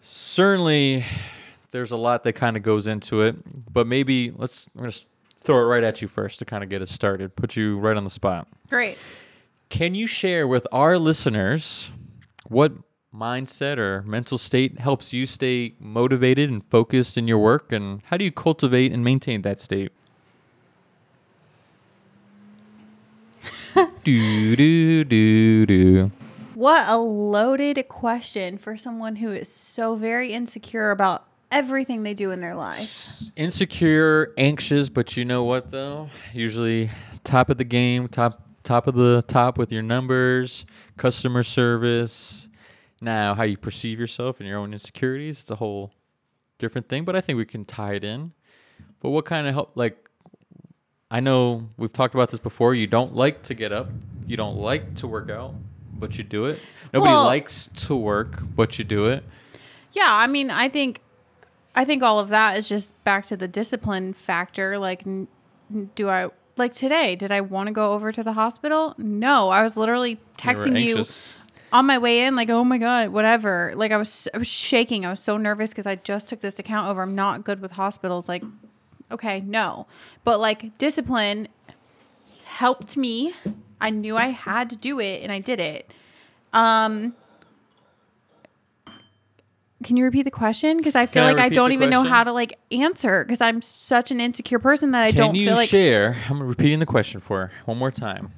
Certainly, 0.00 1.04
there's 1.70 1.90
a 1.90 1.96
lot 1.96 2.24
that 2.24 2.34
kind 2.34 2.56
of 2.56 2.62
goes 2.62 2.86
into 2.86 3.22
it, 3.22 3.36
but 3.72 3.86
maybe 3.86 4.32
let's, 4.34 4.68
I'm 4.74 4.82
going 4.82 4.92
to 4.92 5.00
throw 5.36 5.58
it 5.58 5.64
right 5.64 5.84
at 5.84 6.00
you 6.00 6.08
first 6.08 6.38
to 6.38 6.44
kind 6.44 6.62
of 6.62 6.70
get 6.70 6.80
us 6.80 6.90
started, 6.90 7.36
put 7.36 7.56
you 7.56 7.78
right 7.78 7.96
on 7.96 8.04
the 8.04 8.10
spot. 8.10 8.48
Great. 8.70 8.96
Can 9.68 9.94
you 9.94 10.06
share 10.06 10.46
with 10.46 10.66
our 10.72 10.98
listeners 10.98 11.90
what 12.48 12.72
mindset 13.14 13.78
or 13.78 14.02
mental 14.02 14.38
state 14.38 14.78
helps 14.78 15.12
you 15.12 15.26
stay 15.26 15.74
motivated 15.78 16.50
and 16.50 16.64
focused 16.64 17.16
in 17.16 17.28
your 17.28 17.38
work? 17.38 17.72
And 17.72 18.02
how 18.06 18.16
do 18.16 18.24
you 18.24 18.32
cultivate 18.32 18.92
and 18.92 19.04
maintain 19.04 19.42
that 19.42 19.60
state? 19.60 19.92
Do 24.04 24.56
do 24.56 25.04
do 25.04 25.66
do. 25.66 26.10
What 26.54 26.84
a 26.86 26.96
loaded 26.96 27.88
question 27.88 28.58
for 28.58 28.76
someone 28.76 29.16
who 29.16 29.30
is 29.30 29.48
so 29.48 29.96
very 29.96 30.32
insecure 30.32 30.90
about 30.90 31.24
everything 31.50 32.02
they 32.02 32.14
do 32.14 32.30
in 32.30 32.40
their 32.40 32.54
life. 32.54 33.22
insecure 33.36 34.32
anxious 34.36 34.88
but 34.88 35.16
you 35.16 35.24
know 35.24 35.44
what 35.44 35.70
though? 35.70 36.08
Usually 36.32 36.90
top 37.24 37.50
of 37.50 37.58
the 37.58 37.64
game 37.64 38.08
top 38.08 38.42
top 38.62 38.86
of 38.86 38.94
the 38.94 39.22
top 39.26 39.58
with 39.58 39.72
your 39.72 39.82
numbers 39.82 40.66
customer 40.96 41.42
service 41.42 42.48
now 43.04 43.34
how 43.34 43.42
you 43.42 43.56
perceive 43.56 43.98
yourself 44.00 44.40
and 44.40 44.48
your 44.48 44.58
own 44.58 44.72
insecurities 44.72 45.40
it's 45.40 45.50
a 45.50 45.56
whole 45.56 45.92
different 46.58 46.88
thing 46.88 47.04
but 47.04 47.14
i 47.14 47.20
think 47.20 47.36
we 47.36 47.44
can 47.44 47.64
tie 47.64 47.94
it 47.94 48.04
in 48.04 48.32
but 49.00 49.10
what 49.10 49.24
kind 49.24 49.46
of 49.46 49.54
help 49.54 49.70
like 49.74 50.08
i 51.10 51.20
know 51.20 51.68
we've 51.76 51.92
talked 51.92 52.14
about 52.14 52.30
this 52.30 52.40
before 52.40 52.74
you 52.74 52.86
don't 52.86 53.14
like 53.14 53.42
to 53.42 53.54
get 53.54 53.72
up 53.72 53.88
you 54.26 54.36
don't 54.36 54.56
like 54.56 54.94
to 54.94 55.06
work 55.06 55.30
out 55.30 55.54
but 55.92 56.16
you 56.18 56.24
do 56.24 56.46
it 56.46 56.58
nobody 56.92 57.12
Well- 57.12 57.24
likes 57.24 57.68
to 57.86 57.94
work 57.94 58.42
but 58.56 58.78
you 58.78 58.84
do 58.84 59.06
it 59.06 59.22
Yeah, 59.92 60.08
I 60.10 60.26
mean, 60.26 60.50
I 60.50 60.68
think 60.68 61.00
I 61.76 61.84
think 61.84 62.02
all 62.02 62.18
of 62.18 62.28
that 62.30 62.56
is 62.58 62.68
just 62.68 62.92
back 63.04 63.26
to 63.26 63.36
the 63.36 63.46
discipline 63.46 64.12
factor. 64.12 64.76
Like, 64.78 65.06
n- 65.06 65.28
do 65.94 66.08
I 66.08 66.30
like 66.56 66.72
today? 66.74 67.14
Did 67.16 67.30
I 67.30 67.40
want 67.42 67.66
to 67.68 67.72
go 67.72 67.92
over 67.92 68.10
to 68.12 68.22
the 68.24 68.32
hospital? 68.32 68.94
No, 68.98 69.50
I 69.50 69.62
was 69.62 69.76
literally 69.76 70.18
texting 70.36 70.80
you. 70.82 71.04
On 71.74 71.86
my 71.86 71.98
way 71.98 72.24
in, 72.24 72.36
like, 72.36 72.48
oh 72.48 72.64
my 72.64 72.78
god, 72.78 73.10
whatever. 73.10 73.72
Like, 73.74 73.92
I 73.92 73.96
was 73.98 74.28
I 74.32 74.38
was 74.38 74.46
shaking. 74.46 75.04
I 75.04 75.10
was 75.10 75.20
so 75.20 75.36
nervous 75.36 75.70
because 75.70 75.86
I 75.86 75.96
just 75.96 76.28
took 76.28 76.40
this 76.40 76.58
account 76.58 76.88
over. 76.88 77.02
I'm 77.02 77.14
not 77.14 77.44
good 77.44 77.60
with 77.60 77.72
hospitals. 77.72 78.28
Like, 78.28 78.42
okay, 79.10 79.40
no, 79.40 79.86
but 80.24 80.40
like 80.40 80.78
discipline 80.78 81.48
helped 82.44 82.96
me. 82.96 83.34
I 83.80 83.90
knew 83.90 84.16
I 84.16 84.28
had 84.28 84.70
to 84.70 84.76
do 84.76 85.00
it, 85.00 85.22
and 85.22 85.30
I 85.30 85.40
did 85.40 85.60
it. 85.60 85.92
Um. 86.54 87.14
Can 89.82 89.98
you 89.98 90.04
repeat 90.04 90.22
the 90.22 90.30
question? 90.30 90.78
Because 90.78 90.94
I 90.94 91.04
feel 91.04 91.24
Can 91.24 91.28
I 91.28 91.32
like 91.32 91.40
I 91.40 91.44
repeat 91.44 91.54
don't 91.56 91.68
the 91.68 91.74
even 91.74 91.90
know 91.90 92.00
question? 92.00 92.14
how 92.14 92.24
to 92.24 92.32
like 92.32 92.58
answer 92.72 93.22
because 93.22 93.42
I'm 93.42 93.60
such 93.60 94.10
an 94.10 94.18
insecure 94.18 94.58
person 94.58 94.92
that 94.92 95.02
I 95.02 95.10
Can 95.10 95.18
don't 95.18 95.34
you 95.34 95.48
feel 95.48 95.56
like 95.56 95.68
share? 95.68 96.16
I'm 96.30 96.42
repeating 96.42 96.78
the 96.78 96.86
question 96.86 97.20
for 97.20 97.40
her 97.48 97.52
one 97.66 97.76
more 97.76 97.90
time. 97.90 98.32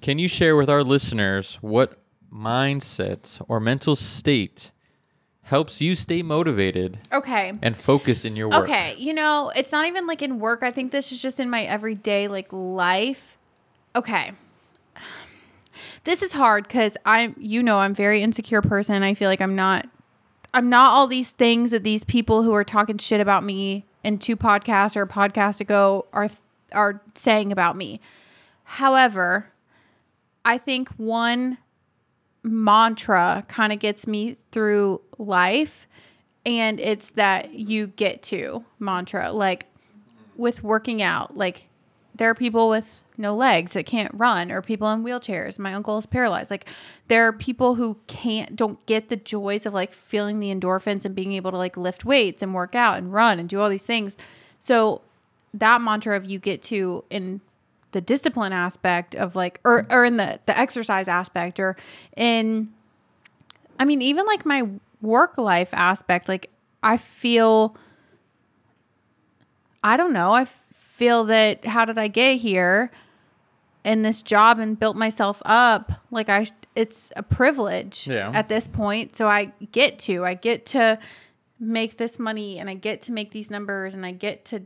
Can 0.00 0.18
you 0.18 0.28
share 0.28 0.56
with 0.56 0.70
our 0.70 0.82
listeners 0.82 1.58
what 1.60 1.98
mindset 2.32 3.40
or 3.48 3.60
mental 3.60 3.96
state 3.96 4.70
helps 5.42 5.80
you 5.80 5.94
stay 5.94 6.22
motivated 6.22 6.98
Okay. 7.12 7.52
and 7.62 7.76
focused 7.76 8.24
in 8.24 8.36
your 8.36 8.48
work? 8.48 8.64
Okay, 8.64 8.94
you 8.98 9.14
know, 9.14 9.50
it's 9.56 9.72
not 9.72 9.86
even 9.86 10.06
like 10.06 10.20
in 10.20 10.38
work. 10.38 10.62
I 10.62 10.70
think 10.70 10.92
this 10.92 11.10
is 11.10 11.22
just 11.22 11.40
in 11.40 11.48
my 11.48 11.64
everyday 11.64 12.28
like 12.28 12.48
life. 12.52 13.38
Okay. 13.96 14.32
This 16.04 16.22
is 16.22 16.32
hard 16.32 16.68
cuz 16.68 16.96
I'm 17.04 17.34
you 17.38 17.62
know, 17.62 17.78
I'm 17.78 17.92
a 17.92 17.94
very 17.94 18.22
insecure 18.22 18.62
person. 18.62 19.02
I 19.02 19.14
feel 19.14 19.28
like 19.28 19.40
I'm 19.40 19.54
not 19.56 19.86
I'm 20.54 20.68
not 20.68 20.92
all 20.92 21.06
these 21.06 21.30
things 21.30 21.70
that 21.70 21.84
these 21.84 22.04
people 22.04 22.42
who 22.42 22.52
are 22.54 22.64
talking 22.64 22.98
shit 22.98 23.20
about 23.20 23.44
me 23.44 23.84
in 24.04 24.18
two 24.18 24.36
podcasts 24.36 24.96
or 24.96 25.02
a 25.02 25.06
podcast 25.08 25.60
ago 25.60 26.06
are 26.12 26.30
are 26.72 27.00
saying 27.14 27.52
about 27.52 27.76
me. 27.76 28.00
However, 28.64 29.50
I 30.44 30.58
think 30.58 30.88
one 30.96 31.58
mantra 32.42 33.44
kind 33.48 33.72
of 33.72 33.78
gets 33.78 34.06
me 34.06 34.36
through 34.52 35.00
life 35.18 35.86
and 36.46 36.80
it's 36.80 37.10
that 37.10 37.52
you 37.52 37.88
get 37.88 38.22
to 38.22 38.64
mantra 38.78 39.32
like 39.32 39.66
with 40.36 40.62
working 40.62 41.02
out 41.02 41.36
like 41.36 41.68
there 42.14 42.30
are 42.30 42.34
people 42.34 42.68
with 42.68 43.04
no 43.16 43.34
legs 43.34 43.72
that 43.72 43.86
can't 43.86 44.12
run 44.14 44.50
or 44.50 44.62
people 44.62 44.90
in 44.92 45.02
wheelchairs. 45.02 45.58
My 45.58 45.74
uncle 45.74 45.98
is 45.98 46.06
paralyzed. 46.06 46.50
Like 46.50 46.68
there 47.08 47.26
are 47.26 47.32
people 47.32 47.74
who 47.74 47.98
can't 48.06 48.54
don't 48.54 48.84
get 48.86 49.08
the 49.08 49.16
joys 49.16 49.66
of 49.66 49.74
like 49.74 49.92
feeling 49.92 50.38
the 50.38 50.54
endorphins 50.54 51.04
and 51.04 51.14
being 51.14 51.32
able 51.32 51.50
to 51.50 51.56
like 51.56 51.76
lift 51.76 52.04
weights 52.04 52.42
and 52.42 52.54
work 52.54 52.74
out 52.74 52.98
and 52.98 53.12
run 53.12 53.38
and 53.38 53.48
do 53.48 53.60
all 53.60 53.68
these 53.68 53.86
things. 53.86 54.16
So 54.60 55.02
that 55.54 55.80
mantra 55.80 56.16
of 56.16 56.24
you 56.24 56.38
get 56.38 56.62
to 56.64 57.04
in 57.10 57.40
the 57.98 58.02
discipline 58.02 58.52
aspect 58.52 59.16
of 59.16 59.34
like 59.34 59.58
or 59.64 59.84
or 59.90 60.04
in 60.04 60.18
the 60.18 60.38
the 60.46 60.56
exercise 60.56 61.08
aspect 61.08 61.58
or 61.58 61.74
in 62.16 62.68
I 63.76 63.84
mean 63.84 64.00
even 64.02 64.24
like 64.24 64.46
my 64.46 64.68
work 65.02 65.36
life 65.36 65.70
aspect 65.74 66.28
like 66.28 66.48
I 66.80 66.96
feel 66.96 67.74
I 69.82 69.96
don't 69.96 70.12
know 70.12 70.32
I 70.32 70.44
feel 70.44 71.24
that 71.24 71.64
how 71.64 71.84
did 71.84 71.98
I 71.98 72.06
get 72.06 72.36
here 72.36 72.92
in 73.82 74.02
this 74.02 74.22
job 74.22 74.60
and 74.60 74.78
built 74.78 74.96
myself 74.96 75.42
up 75.44 75.90
like 76.12 76.28
I 76.28 76.46
it's 76.76 77.10
a 77.16 77.24
privilege 77.24 78.06
Yeah. 78.06 78.30
at 78.32 78.48
this 78.48 78.68
point 78.68 79.16
so 79.16 79.26
I 79.26 79.46
get 79.72 79.98
to 80.00 80.24
I 80.24 80.34
get 80.34 80.66
to 80.66 81.00
make 81.58 81.96
this 81.96 82.20
money 82.20 82.60
and 82.60 82.70
I 82.70 82.74
get 82.74 83.02
to 83.02 83.12
make 83.12 83.32
these 83.32 83.50
numbers 83.50 83.92
and 83.92 84.06
I 84.06 84.12
get 84.12 84.44
to 84.46 84.62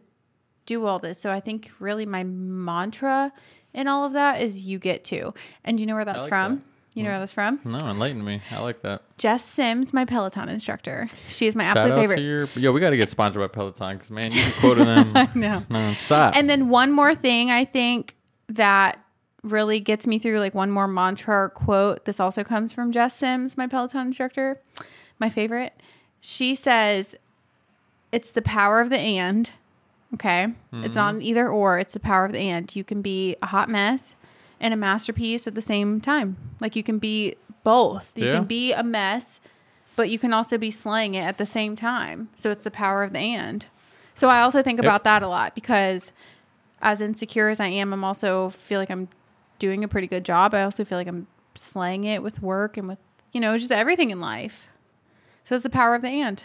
do 0.66 0.86
all 0.86 0.98
this. 0.98 1.20
So 1.20 1.30
I 1.30 1.40
think 1.40 1.70
really 1.78 2.06
my 2.06 2.24
mantra 2.24 3.32
in 3.74 3.88
all 3.88 4.04
of 4.04 4.12
that 4.12 4.40
is 4.40 4.60
you 4.60 4.78
get 4.78 5.04
to. 5.04 5.34
And 5.64 5.76
do 5.76 5.82
you 5.82 5.86
know 5.86 5.94
where 5.94 6.04
that's 6.04 6.20
like 6.20 6.28
from? 6.28 6.56
that. 6.56 6.62
You 6.94 7.04
know 7.04 7.08
where 7.08 7.16
hmm. 7.16 7.22
that's 7.22 7.32
from? 7.32 7.60
No, 7.64 7.78
enlighten 7.78 8.22
me. 8.22 8.42
I 8.50 8.60
like 8.60 8.82
that. 8.82 9.02
Jess 9.16 9.44
Sims, 9.44 9.94
my 9.94 10.04
Peloton 10.04 10.50
instructor. 10.50 11.06
She 11.28 11.46
is 11.46 11.56
my 11.56 11.64
Shout 11.64 11.78
absolute 11.78 12.00
favorite. 12.00 12.20
your. 12.20 12.48
Yo, 12.54 12.70
we 12.70 12.80
got 12.80 12.90
to 12.90 12.98
get 12.98 13.08
sponsored 13.08 13.40
by 13.40 13.48
Peloton 13.48 13.96
because 13.96 14.10
man, 14.10 14.30
you 14.30 14.44
be 14.44 14.52
quoting 14.60 14.84
them 14.84 15.12
no. 15.34 15.64
non-stop. 15.70 16.36
And 16.36 16.50
then 16.50 16.68
one 16.68 16.92
more 16.92 17.14
thing 17.14 17.50
I 17.50 17.64
think 17.64 18.14
that 18.48 19.02
really 19.42 19.80
gets 19.80 20.06
me 20.06 20.18
through 20.18 20.38
like 20.38 20.54
one 20.54 20.70
more 20.70 20.86
mantra 20.86 21.44
or 21.44 21.48
quote. 21.48 22.04
This 22.04 22.20
also 22.20 22.44
comes 22.44 22.74
from 22.74 22.92
Jess 22.92 23.16
Sims, 23.16 23.56
my 23.56 23.66
Peloton 23.66 24.08
instructor, 24.08 24.60
my 25.18 25.30
favorite. 25.30 25.72
She 26.20 26.54
says, 26.54 27.16
It's 28.12 28.32
the 28.32 28.42
power 28.42 28.80
of 28.80 28.90
the 28.90 28.98
and. 28.98 29.50
Okay. 30.14 30.48
It's 30.72 30.96
not 30.96 31.14
an 31.14 31.20
mm-hmm. 31.20 31.28
either 31.28 31.48
or, 31.48 31.78
it's 31.78 31.94
the 31.94 32.00
power 32.00 32.24
of 32.24 32.32
the 32.32 32.38
and. 32.38 32.74
You 32.76 32.84
can 32.84 33.00
be 33.00 33.36
a 33.40 33.46
hot 33.46 33.68
mess 33.68 34.14
and 34.60 34.74
a 34.74 34.76
masterpiece 34.76 35.46
at 35.46 35.54
the 35.54 35.62
same 35.62 36.00
time. 36.00 36.36
Like 36.60 36.76
you 36.76 36.82
can 36.82 36.98
be 36.98 37.36
both. 37.64 38.12
You 38.14 38.26
Yeah. 38.26 38.34
can 38.34 38.44
be 38.44 38.72
a 38.72 38.82
mess, 38.82 39.40
but 39.96 40.10
you 40.10 40.18
can 40.18 40.32
also 40.32 40.58
be 40.58 40.70
slaying 40.70 41.14
it 41.14 41.22
at 41.22 41.38
the 41.38 41.46
same 41.46 41.76
time. 41.76 42.28
So 42.36 42.50
it's 42.50 42.62
the 42.62 42.70
power 42.70 43.02
of 43.02 43.12
the 43.12 43.20
and. 43.20 43.66
So 44.14 44.28
I 44.28 44.42
also 44.42 44.62
think 44.62 44.78
about 44.78 45.04
that 45.04 45.22
a 45.22 45.28
lot 45.28 45.54
because 45.54 46.12
as 46.82 47.00
insecure 47.00 47.48
as 47.48 47.60
I 47.60 47.68
am, 47.68 47.92
I'm 47.92 48.04
also 48.04 48.50
feel 48.50 48.78
like 48.78 48.90
I'm 48.90 49.08
doing 49.58 49.84
a 49.84 49.88
pretty 49.88 50.06
good 50.06 50.24
job. 50.24 50.52
I 50.52 50.62
also 50.62 50.84
feel 50.84 50.98
like 50.98 51.06
I'm 51.06 51.26
slaying 51.54 52.04
it 52.04 52.22
with 52.22 52.42
work 52.42 52.76
and 52.76 52.88
with 52.88 52.98
you 53.32 53.40
know 53.40 53.56
just 53.56 53.72
everything 53.72 54.10
in 54.10 54.20
life. 54.20 54.68
So 55.44 55.54
it's 55.54 55.64
the 55.64 55.70
power 55.70 55.94
of 55.94 56.02
the 56.02 56.08
and. 56.08 56.42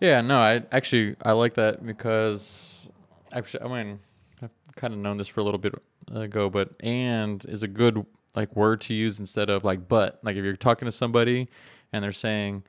Yeah, 0.00 0.20
no, 0.22 0.38
I 0.40 0.62
actually 0.72 1.16
I 1.22 1.32
like 1.32 1.54
that 1.54 1.84
because 1.84 2.88
actually 3.32 3.64
I 3.64 3.82
mean 3.84 4.00
I've 4.42 4.50
kind 4.76 4.94
of 4.94 5.00
known 5.00 5.16
this 5.16 5.28
for 5.28 5.40
a 5.40 5.44
little 5.44 5.58
bit 5.58 5.74
ago, 6.14 6.48
but 6.50 6.70
and 6.80 7.44
is 7.46 7.62
a 7.62 7.68
good 7.68 8.04
like 8.34 8.54
word 8.56 8.80
to 8.82 8.94
use 8.94 9.18
instead 9.20 9.50
of 9.50 9.64
like 9.64 9.88
but. 9.88 10.18
Like 10.22 10.36
if 10.36 10.44
you're 10.44 10.56
talking 10.56 10.86
to 10.86 10.92
somebody 10.92 11.48
and 11.92 12.02
they're 12.02 12.12
saying, 12.12 12.62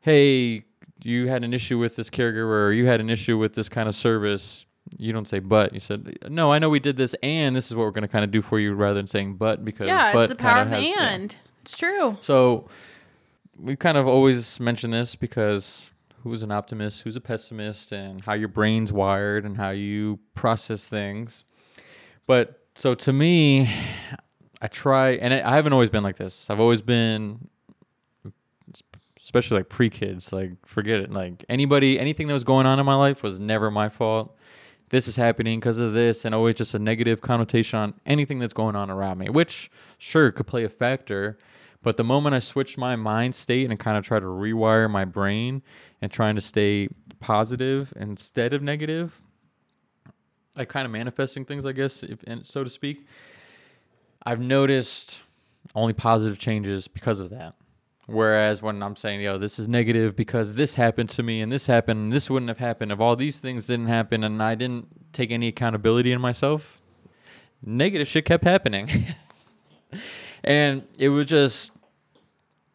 "Hey, 0.00 0.64
you 1.02 1.28
had 1.28 1.42
an 1.44 1.52
issue 1.54 1.78
with 1.78 1.96
this 1.96 2.10
caregiver 2.10 2.66
or 2.66 2.72
you 2.72 2.86
had 2.86 3.00
an 3.00 3.10
issue 3.10 3.36
with 3.38 3.54
this 3.54 3.68
kind 3.68 3.88
of 3.88 3.94
service." 3.94 4.66
you 4.98 5.12
don't 5.12 5.28
say 5.28 5.38
but. 5.38 5.72
You 5.72 5.78
said 5.78 6.18
no. 6.28 6.52
I 6.52 6.58
know 6.58 6.68
we 6.68 6.80
did 6.80 6.96
this, 6.96 7.14
and 7.22 7.54
this 7.54 7.66
is 7.66 7.76
what 7.76 7.84
we're 7.84 7.92
going 7.92 8.02
to 8.02 8.08
kind 8.08 8.24
of 8.24 8.30
do 8.32 8.42
for 8.42 8.58
you, 8.58 8.74
rather 8.74 8.94
than 8.94 9.06
saying 9.06 9.34
but 9.34 9.64
because 9.64 9.86
Yeah, 9.86 10.12
but 10.12 10.22
it's 10.22 10.30
the 10.30 10.36
power 10.36 10.64
kinda 10.64 10.70
the 10.70 10.82
has- 10.82 10.94
yeah. 10.96 11.10
and. 11.14 11.36
It's 11.62 11.76
true. 11.76 12.16
So 12.20 12.68
we 13.56 13.76
kind 13.76 13.96
of 13.98 14.08
always 14.08 14.58
mention 14.58 14.90
this 14.90 15.14
because 15.14 15.90
who's 16.22 16.42
an 16.42 16.50
optimist, 16.50 17.02
who's 17.02 17.16
a 17.16 17.20
pessimist, 17.20 17.92
and 17.92 18.24
how 18.24 18.34
your 18.34 18.48
brain's 18.48 18.92
wired 18.92 19.44
and 19.44 19.56
how 19.56 19.70
you 19.70 20.18
process 20.34 20.84
things. 20.84 21.44
But 22.26 22.60
so 22.74 22.94
to 22.94 23.12
me, 23.12 23.70
I 24.62 24.68
try, 24.68 25.10
and 25.10 25.32
I 25.32 25.54
haven't 25.54 25.72
always 25.72 25.90
been 25.90 26.02
like 26.02 26.16
this. 26.16 26.50
I've 26.50 26.60
always 26.60 26.82
been, 26.82 27.48
especially 29.22 29.58
like 29.58 29.68
pre 29.68 29.90
kids, 29.90 30.32
like 30.32 30.52
forget 30.66 31.00
it. 31.00 31.12
Like 31.12 31.44
anybody, 31.48 31.98
anything 31.98 32.26
that 32.28 32.34
was 32.34 32.44
going 32.44 32.66
on 32.66 32.78
in 32.78 32.86
my 32.86 32.94
life 32.94 33.22
was 33.22 33.40
never 33.40 33.70
my 33.70 33.88
fault. 33.88 34.36
This 34.90 35.06
is 35.06 35.16
happening 35.16 35.60
because 35.60 35.78
of 35.78 35.92
this, 35.92 36.24
and 36.24 36.34
always 36.34 36.56
just 36.56 36.74
a 36.74 36.78
negative 36.78 37.20
connotation 37.20 37.78
on 37.78 37.94
anything 38.06 38.40
that's 38.40 38.52
going 38.52 38.74
on 38.74 38.90
around 38.90 39.18
me, 39.18 39.28
which 39.30 39.70
sure 39.98 40.32
could 40.32 40.48
play 40.48 40.64
a 40.64 40.68
factor. 40.68 41.38
But 41.82 41.96
the 41.96 42.04
moment 42.04 42.34
I 42.34 42.40
switched 42.40 42.76
my 42.76 42.94
mind 42.96 43.34
state 43.34 43.70
and 43.70 43.78
kind 43.78 43.96
of 43.96 44.04
try 44.04 44.20
to 44.20 44.26
rewire 44.26 44.90
my 44.90 45.04
brain 45.04 45.62
and 46.02 46.12
trying 46.12 46.34
to 46.34 46.40
stay 46.40 46.88
positive 47.20 47.92
instead 47.96 48.52
of 48.52 48.62
negative, 48.62 49.22
like 50.56 50.68
kind 50.68 50.84
of 50.84 50.92
manifesting 50.92 51.44
things, 51.44 51.64
I 51.64 51.72
guess, 51.72 52.02
if, 52.02 52.22
and 52.24 52.44
so 52.44 52.64
to 52.64 52.70
speak. 52.70 53.06
I've 54.24 54.40
noticed 54.40 55.20
only 55.74 55.94
positive 55.94 56.38
changes 56.38 56.86
because 56.88 57.18
of 57.20 57.30
that. 57.30 57.54
Whereas 58.06 58.60
when 58.60 58.82
I'm 58.82 58.96
saying, 58.96 59.20
yo, 59.20 59.38
this 59.38 59.58
is 59.58 59.68
negative 59.68 60.16
because 60.16 60.54
this 60.54 60.74
happened 60.74 61.10
to 61.10 61.22
me 61.22 61.40
and 61.40 61.50
this 61.50 61.66
happened 61.66 62.00
and 62.00 62.12
this 62.12 62.28
wouldn't 62.28 62.48
have 62.48 62.58
happened 62.58 62.90
if 62.90 62.98
all 62.98 63.14
these 63.14 63.38
things 63.38 63.68
didn't 63.68 63.86
happen 63.86 64.24
and 64.24 64.42
I 64.42 64.56
didn't 64.56 65.12
take 65.12 65.30
any 65.30 65.48
accountability 65.48 66.10
in 66.12 66.20
myself, 66.20 66.82
negative 67.64 68.08
shit 68.08 68.24
kept 68.24 68.44
happening. 68.44 69.06
and 70.44 70.86
it 70.98 71.08
was 71.10 71.26
just 71.26 71.70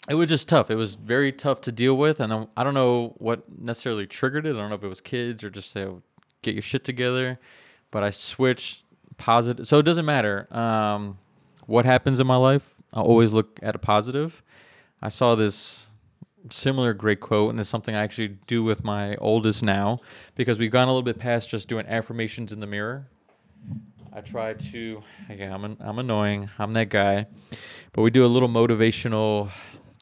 it 0.07 0.15
was 0.15 0.29
just 0.29 0.47
tough. 0.47 0.69
It 0.69 0.75
was 0.75 0.95
very 0.95 1.31
tough 1.31 1.61
to 1.61 1.71
deal 1.71 1.95
with, 1.97 2.19
and 2.19 2.47
I- 2.55 2.63
don't 2.63 2.73
know 2.75 3.15
what 3.17 3.43
necessarily 3.59 4.05
triggered 4.05 4.45
it. 4.45 4.55
I 4.55 4.59
don't 4.59 4.69
know 4.69 4.75
if 4.75 4.83
it 4.83 4.87
was 4.87 5.01
kids 5.01 5.43
or 5.43 5.49
just 5.49 5.71
say, 5.71 5.87
"Get 6.41 6.53
your 6.53 6.61
shit 6.61 6.83
together." 6.83 7.39
But 7.91 8.03
I 8.03 8.09
switched 8.11 8.83
positive, 9.17 9.67
so 9.67 9.79
it 9.79 9.83
doesn't 9.83 10.05
matter 10.05 10.47
um, 10.55 11.17
what 11.65 11.85
happens 11.85 12.19
in 12.19 12.27
my 12.27 12.35
life. 12.35 12.75
I 12.93 13.01
always 13.01 13.33
look 13.33 13.59
at 13.63 13.75
a 13.75 13.79
positive. 13.79 14.43
I 15.01 15.09
saw 15.09 15.35
this 15.35 15.87
similar 16.49 16.93
great 16.93 17.19
quote, 17.19 17.49
and 17.49 17.59
it's 17.59 17.69
something 17.69 17.95
I 17.95 18.03
actually 18.03 18.37
do 18.47 18.63
with 18.63 18.83
my 18.83 19.15
oldest 19.15 19.63
now 19.63 20.01
because 20.35 20.59
we've 20.59 20.71
gone 20.71 20.87
a 20.87 20.91
little 20.91 21.01
bit 21.01 21.17
past 21.17 21.49
just 21.49 21.67
doing 21.67 21.85
affirmations 21.87 22.51
in 22.51 22.59
the 22.59 22.67
mirror. 22.67 23.07
I 24.15 24.21
try 24.21 24.53
to. 24.53 25.01
Again, 25.29 25.51
I'm 25.51 25.65
an, 25.65 25.77
I'm 25.81 25.99
annoying. 25.99 26.49
I'm 26.57 26.71
that 26.73 26.87
guy, 26.87 27.25
but 27.91 28.01
we 28.01 28.09
do 28.09 28.25
a 28.25 28.27
little 28.27 28.47
motivational 28.47 29.49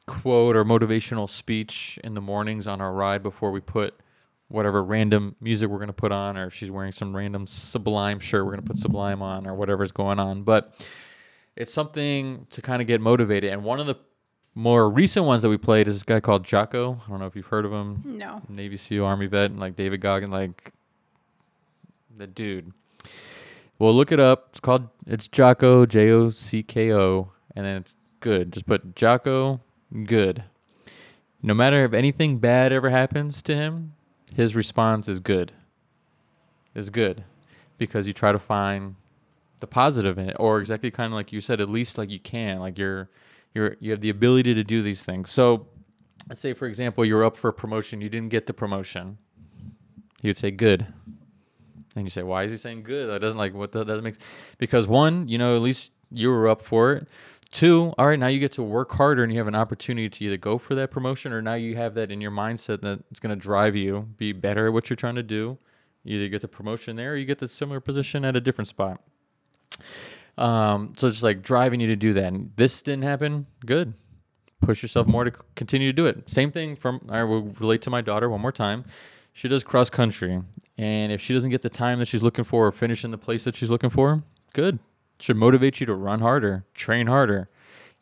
quote 0.05 0.55
or 0.55 0.63
motivational 0.63 1.27
speech 1.27 1.97
in 2.03 2.13
the 2.13 2.21
mornings 2.21 2.67
on 2.67 2.79
our 2.79 2.93
ride 2.93 3.23
before 3.23 3.51
we 3.51 3.59
put 3.59 3.95
whatever 4.49 4.83
random 4.83 5.35
music 5.41 5.67
we're 5.67 5.77
going 5.77 5.87
to 5.87 5.93
put 5.93 6.11
on, 6.11 6.37
or 6.37 6.45
if 6.45 6.53
she's 6.53 6.69
wearing 6.69 6.91
some 6.91 7.15
random 7.15 7.47
Sublime 7.47 8.19
shirt, 8.19 8.45
we're 8.45 8.51
going 8.51 8.61
to 8.61 8.67
put 8.67 8.77
Sublime 8.77 9.23
on, 9.23 9.47
or 9.47 9.55
whatever's 9.55 9.91
going 9.91 10.19
on. 10.19 10.43
But 10.43 10.87
it's 11.55 11.73
something 11.73 12.45
to 12.51 12.61
kind 12.61 12.83
of 12.83 12.87
get 12.87 13.01
motivated. 13.01 13.51
And 13.51 13.63
one 13.63 13.79
of 13.79 13.87
the 13.87 13.95
more 14.53 14.87
recent 14.91 15.25
ones 15.25 15.41
that 15.41 15.49
we 15.49 15.57
played 15.57 15.87
is 15.87 15.95
this 15.95 16.03
guy 16.03 16.19
called 16.19 16.43
Jocko. 16.43 16.99
I 17.03 17.09
don't 17.09 17.19
know 17.19 17.25
if 17.25 17.35
you've 17.35 17.47
heard 17.47 17.65
of 17.65 17.71
him. 17.71 18.03
No. 18.05 18.43
Navy 18.47 18.77
SEAL, 18.77 19.05
Army 19.05 19.25
vet, 19.25 19.49
and 19.49 19.59
like 19.59 19.75
David 19.75 20.01
Goggin, 20.01 20.29
like 20.29 20.71
the 22.15 22.27
dude. 22.27 22.71
Well, 23.83 23.93
look 23.93 24.13
it 24.13 24.19
up. 24.21 24.47
It's 24.51 24.61
called 24.61 24.87
it's 25.05 25.27
Jocko, 25.27 25.85
J 25.85 26.09
O 26.11 26.29
C 26.29 26.63
K 26.63 26.93
O, 26.93 27.33
and 27.53 27.65
then 27.65 27.75
it's 27.75 27.97
good. 28.21 28.53
Just 28.53 28.65
put 28.65 28.95
Jocko, 28.95 29.59
good. 30.05 30.45
No 31.41 31.53
matter 31.53 31.83
if 31.83 31.91
anything 31.91 32.37
bad 32.37 32.71
ever 32.71 32.91
happens 32.91 33.41
to 33.41 33.53
him, 33.53 33.91
his 34.33 34.55
response 34.55 35.09
is 35.09 35.19
good. 35.19 35.51
Is 36.73 36.89
good, 36.89 37.25
because 37.77 38.07
you 38.07 38.13
try 38.13 38.31
to 38.31 38.39
find 38.39 38.95
the 39.59 39.67
positive 39.67 40.17
in 40.17 40.29
it, 40.29 40.37
or 40.39 40.61
exactly 40.61 40.89
kind 40.89 41.11
of 41.11 41.17
like 41.17 41.33
you 41.33 41.41
said, 41.41 41.59
at 41.59 41.67
least 41.67 41.97
like 41.97 42.09
you 42.09 42.21
can, 42.21 42.59
like 42.59 42.77
you're, 42.77 43.09
you're, 43.53 43.75
you 43.81 43.91
have 43.91 43.99
the 43.99 44.09
ability 44.09 44.53
to 44.53 44.63
do 44.63 44.81
these 44.81 45.03
things. 45.03 45.29
So, 45.29 45.67
let's 46.29 46.39
say 46.39 46.53
for 46.53 46.67
example, 46.67 47.03
you're 47.03 47.25
up 47.25 47.35
for 47.35 47.49
a 47.49 47.53
promotion, 47.53 47.99
you 47.99 48.07
didn't 48.07 48.29
get 48.29 48.47
the 48.47 48.53
promotion. 48.53 49.17
you'd 50.21 50.37
say 50.37 50.51
good. 50.51 50.87
And 51.95 52.05
you 52.05 52.09
say, 52.09 52.23
why 52.23 52.43
is 52.43 52.51
he 52.51 52.57
saying 52.57 52.83
good? 52.83 53.09
That 53.09 53.19
doesn't 53.19 53.37
like 53.37 53.53
what 53.53 53.71
that 53.73 53.85
doesn't 53.85 54.03
make 54.03 54.15
because 54.57 54.87
one, 54.87 55.27
you 55.27 55.37
know, 55.37 55.55
at 55.55 55.61
least 55.61 55.91
you 56.11 56.29
were 56.29 56.47
up 56.47 56.61
for 56.61 56.93
it. 56.93 57.07
Two, 57.51 57.93
all 57.99 58.07
right, 58.07 58.17
now 58.17 58.27
you 58.27 58.39
get 58.39 58.51
to 58.53 58.63
work 58.63 58.91
harder 58.93 59.23
and 59.23 59.31
you 59.31 59.37
have 59.37 59.47
an 59.47 59.53
opportunity 59.53 60.09
to 60.09 60.25
either 60.25 60.37
go 60.37 60.57
for 60.57 60.73
that 60.73 60.89
promotion 60.89 61.31
or 61.31 61.41
now 61.41 61.53
you 61.53 61.75
have 61.75 61.93
that 61.93 62.11
in 62.11 62.19
your 62.19 62.31
mindset 62.31 62.81
that 62.81 63.03
it's 63.11 63.19
going 63.19 63.29
to 63.29 63.35
drive 63.35 63.75
you 63.75 64.07
be 64.17 64.31
better 64.31 64.67
at 64.67 64.73
what 64.73 64.89
you're 64.89 64.97
trying 64.97 65.15
to 65.15 65.23
do. 65.23 65.59
You 66.03 66.17
either 66.17 66.29
get 66.29 66.41
the 66.41 66.47
promotion 66.47 66.95
there 66.95 67.13
or 67.13 67.15
you 67.15 67.25
get 67.25 67.37
the 67.37 67.47
similar 67.47 67.79
position 67.79 68.25
at 68.25 68.35
a 68.35 68.41
different 68.41 68.67
spot. 68.67 69.01
Um, 70.37 70.93
so 70.97 71.07
it's 71.07 71.17
just 71.17 71.23
like 71.23 71.43
driving 71.43 71.79
you 71.79 71.87
to 71.87 71.95
do 71.95 72.13
that. 72.13 72.33
And 72.33 72.51
this 72.55 72.81
didn't 72.81 73.03
happen. 73.03 73.45
Good. 73.65 73.93
Push 74.61 74.81
yourself 74.81 75.07
more 75.07 75.23
to 75.23 75.31
continue 75.55 75.89
to 75.89 75.93
do 75.93 76.07
it. 76.07 76.29
Same 76.29 76.51
thing 76.51 76.75
from 76.75 77.07
I 77.09 77.23
will 77.23 77.43
relate 77.59 77.81
to 77.83 77.89
my 77.89 78.01
daughter 78.01 78.29
one 78.29 78.41
more 78.41 78.51
time. 78.51 78.85
She 79.33 79.47
does 79.47 79.63
cross 79.63 79.89
country, 79.89 80.41
and 80.77 81.11
if 81.11 81.19
she 81.19 81.33
doesn't 81.33 81.49
get 81.49 81.63
the 81.63 81.69
time 81.69 81.99
that 81.99 82.07
she's 82.07 82.21
looking 82.23 82.45
for 82.45 82.67
or 82.67 82.71
finish 82.71 83.03
in 83.03 83.11
the 83.11 83.17
place 83.17 83.43
that 83.43 83.55
she's 83.55 83.71
looking 83.71 83.89
for, 83.89 84.23
good. 84.53 84.79
Should 85.19 85.37
motivate 85.37 85.79
you 85.79 85.85
to 85.87 85.95
run 85.95 86.19
harder, 86.19 86.65
train 86.73 87.07
harder, 87.07 87.49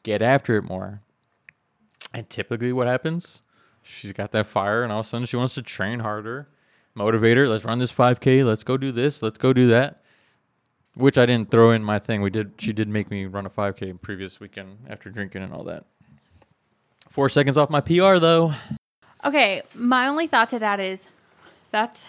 get 0.03 0.21
after 0.21 0.57
it 0.57 0.63
more. 0.63 1.01
And 2.13 2.29
typically, 2.29 2.73
what 2.73 2.87
happens? 2.87 3.41
She's 3.81 4.11
got 4.11 4.31
that 4.31 4.47
fire, 4.47 4.83
and 4.83 4.91
all 4.91 4.99
of 4.99 5.05
a 5.05 5.09
sudden, 5.09 5.25
she 5.25 5.37
wants 5.37 5.55
to 5.55 5.61
train 5.61 5.99
harder, 5.99 6.49
motivate 6.93 7.37
her. 7.37 7.47
Let's 7.47 7.63
run 7.63 7.79
this 7.79 7.93
5K. 7.93 8.43
Let's 8.45 8.63
go 8.63 8.77
do 8.77 8.91
this. 8.91 9.21
Let's 9.21 9.37
go 9.37 9.53
do 9.53 9.67
that. 9.67 10.03
Which 10.95 11.17
I 11.17 11.25
didn't 11.25 11.49
throw 11.49 11.71
in 11.71 11.83
my 11.83 11.99
thing. 11.99 12.21
We 12.21 12.29
did. 12.29 12.53
She 12.57 12.73
did 12.73 12.89
make 12.89 13.09
me 13.09 13.25
run 13.25 13.45
a 13.45 13.49
5K 13.49 14.01
previous 14.01 14.39
weekend 14.39 14.77
after 14.89 15.09
drinking 15.09 15.41
and 15.41 15.53
all 15.53 15.63
that. 15.63 15.85
Four 17.09 17.29
seconds 17.29 17.57
off 17.57 17.69
my 17.69 17.81
PR 17.81 18.17
though. 18.17 18.53
Okay, 19.23 19.61
my 19.73 20.07
only 20.07 20.27
thought 20.27 20.49
to 20.49 20.59
that 20.59 20.79
is 20.79 21.07
that's 21.71 22.07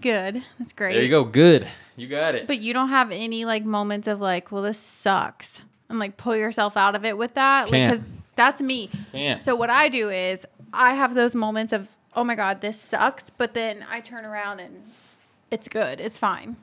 good. 0.00 0.42
That's 0.58 0.72
great. 0.72 0.94
There 0.94 1.02
you 1.02 1.08
go. 1.08 1.24
Good. 1.24 1.66
You 1.96 2.08
got 2.08 2.34
it. 2.34 2.46
But 2.46 2.58
you 2.58 2.74
don't 2.74 2.90
have 2.90 3.10
any 3.10 3.44
like 3.44 3.64
moments 3.64 4.06
of 4.06 4.20
like, 4.20 4.52
well, 4.52 4.62
this 4.62 4.78
sucks, 4.78 5.62
and 5.88 5.98
like 5.98 6.16
pull 6.16 6.36
yourself 6.36 6.76
out 6.76 6.94
of 6.94 7.04
it 7.04 7.16
with 7.16 7.34
that, 7.34 7.68
Can't. 7.68 7.92
because 7.92 8.10
that's 8.34 8.60
me. 8.60 8.90
Can't. 9.12 9.40
So 9.40 9.56
what 9.56 9.70
I 9.70 9.88
do 9.88 10.10
is 10.10 10.44
I 10.72 10.94
have 10.94 11.14
those 11.14 11.34
moments 11.34 11.72
of, 11.72 11.88
oh 12.14 12.24
my 12.24 12.34
god, 12.34 12.60
this 12.60 12.78
sucks, 12.78 13.30
but 13.30 13.54
then 13.54 13.84
I 13.90 14.00
turn 14.00 14.24
around 14.24 14.60
and 14.60 14.82
it's 15.50 15.68
good, 15.68 16.00
it's 16.00 16.18
fine, 16.18 16.56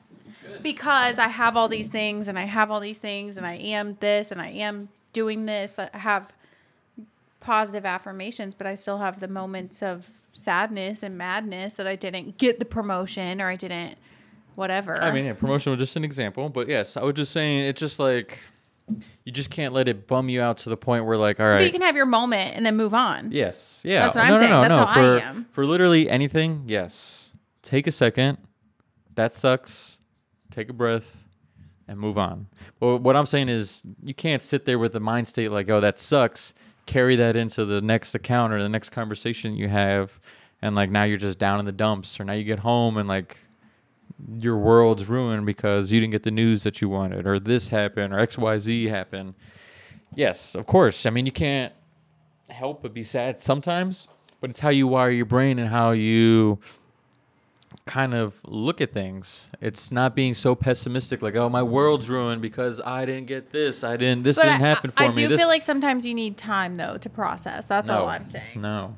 because 0.62 1.18
I 1.18 1.28
have 1.28 1.56
all 1.56 1.68
these 1.68 1.88
things 1.88 2.28
and 2.28 2.38
I 2.38 2.44
have 2.44 2.70
all 2.70 2.80
these 2.80 2.98
things 2.98 3.36
and 3.36 3.46
I 3.46 3.54
am 3.54 3.96
this 3.98 4.30
and 4.30 4.40
I 4.40 4.50
am 4.50 4.88
doing 5.12 5.46
this. 5.46 5.78
I 5.78 5.88
have 5.92 6.30
positive 7.44 7.84
affirmations, 7.84 8.54
but 8.54 8.66
I 8.66 8.74
still 8.74 8.98
have 8.98 9.20
the 9.20 9.28
moments 9.28 9.82
of 9.82 10.08
sadness 10.32 11.02
and 11.02 11.16
madness 11.16 11.74
that 11.74 11.86
I 11.86 11.94
didn't 11.94 12.38
get 12.38 12.58
the 12.58 12.64
promotion 12.64 13.40
or 13.40 13.48
I 13.48 13.56
didn't 13.56 13.96
whatever. 14.54 15.00
I 15.02 15.12
mean, 15.12 15.26
yeah, 15.26 15.34
promotion 15.34 15.70
was 15.70 15.78
just 15.78 15.96
an 15.96 16.04
example, 16.04 16.48
but 16.48 16.68
yes, 16.68 16.96
I 16.96 17.02
was 17.02 17.14
just 17.14 17.32
saying 17.32 17.64
it's 17.64 17.78
just 17.80 17.98
like 17.98 18.38
you 19.24 19.32
just 19.32 19.50
can't 19.50 19.72
let 19.72 19.88
it 19.88 20.06
bum 20.06 20.28
you 20.28 20.40
out 20.42 20.58
to 20.58 20.68
the 20.68 20.76
point 20.76 21.04
where 21.06 21.16
like, 21.16 21.38
all 21.40 21.46
But 21.46 21.64
you 21.64 21.70
can 21.72 21.80
have 21.82 21.96
your 21.96 22.06
moment 22.06 22.54
and 22.56 22.64
then 22.66 22.76
move 22.76 22.94
on. 22.94 23.30
yes, 23.30 23.82
yeah, 23.84 24.00
That's 24.00 24.14
what 24.16 24.26
no, 24.28 24.34
I'm 24.34 24.38
saying. 24.40 24.50
no, 24.50 24.62
no, 24.62 24.68
That's 24.68 24.80
no. 24.80 24.86
how 24.86 24.94
for 24.94 25.00
I 25.24 25.28
am. 25.28 25.46
for 25.52 25.66
literally 25.66 26.08
anything, 26.10 26.64
yes, 26.66 27.30
take 27.62 27.86
a 27.86 27.92
second. 27.92 28.38
That 29.14 29.34
sucks. 29.34 29.98
Take 30.50 30.68
a 30.70 30.72
breath 30.72 31.26
and 31.88 31.98
move 31.98 32.16
on. 32.18 32.46
Well, 32.80 32.98
what 32.98 33.16
I'm 33.16 33.26
saying 33.26 33.48
is 33.48 33.82
you 34.02 34.14
can't 34.14 34.40
sit 34.42 34.64
there 34.64 34.78
with 34.78 34.92
the 34.92 35.00
mind 35.00 35.28
state 35.28 35.50
like, 35.50 35.68
oh, 35.70 35.80
that 35.80 35.98
sucks. 35.98 36.54
Carry 36.86 37.16
that 37.16 37.34
into 37.36 37.64
the 37.64 37.80
next 37.80 38.14
account 38.14 38.52
or 38.52 38.62
the 38.62 38.68
next 38.68 38.90
conversation 38.90 39.56
you 39.56 39.68
have, 39.68 40.20
and 40.60 40.74
like 40.74 40.90
now 40.90 41.04
you're 41.04 41.18
just 41.18 41.38
down 41.38 41.58
in 41.58 41.64
the 41.64 41.72
dumps, 41.72 42.20
or 42.20 42.24
now 42.24 42.34
you 42.34 42.44
get 42.44 42.58
home 42.58 42.96
and 42.96 43.08
like 43.08 43.38
your 44.38 44.58
world's 44.58 45.08
ruined 45.08 45.46
because 45.46 45.90
you 45.90 45.98
didn't 45.98 46.12
get 46.12 46.22
the 46.22 46.30
news 46.30 46.62
that 46.62 46.80
you 46.80 46.88
wanted, 46.88 47.26
or 47.26 47.40
this 47.40 47.68
happened, 47.68 48.12
or 48.12 48.18
X 48.18 48.36
Y 48.36 48.58
Z 48.58 48.86
happened. 48.88 49.34
Yes, 50.14 50.54
of 50.54 50.66
course. 50.66 51.06
I 51.06 51.10
mean, 51.10 51.26
you 51.26 51.32
can't 51.32 51.72
help 52.48 52.82
but 52.82 52.92
be 52.94 53.02
sad 53.02 53.42
sometimes, 53.42 54.06
but 54.40 54.50
it's 54.50 54.60
how 54.60 54.68
you 54.68 54.86
wire 54.86 55.10
your 55.10 55.26
brain 55.26 55.58
and 55.58 55.68
how 55.68 55.92
you 55.92 56.58
kind 57.86 58.14
of 58.14 58.34
look 58.44 58.80
at 58.80 58.92
things. 58.92 59.50
It's 59.60 59.92
not 59.92 60.14
being 60.14 60.34
so 60.34 60.54
pessimistic, 60.54 61.22
like, 61.22 61.36
oh, 61.36 61.48
my 61.48 61.62
world's 61.62 62.08
ruined 62.08 62.40
because 62.40 62.80
I 62.80 63.04
didn't 63.04 63.26
get 63.26 63.50
this. 63.50 63.84
I 63.84 63.96
didn't. 63.96 64.22
This 64.22 64.36
But 64.36 64.44
didn't 64.44 64.62
I, 64.62 64.66
happen 64.66 64.90
for 64.90 65.00
I, 65.00 65.06
I 65.06 65.08
me. 65.08 65.14
do 65.14 65.28
this 65.28 65.38
feel 65.38 65.48
like 65.48 65.62
sometimes 65.62 66.06
you 66.06 66.14
need 66.14 66.36
time 66.36 66.76
though 66.76 66.96
to 66.98 67.10
process. 67.10 67.66
That's 67.66 67.88
no, 67.88 68.00
all 68.00 68.08
I'm 68.08 68.26
saying. 68.26 68.60
No, 68.60 68.96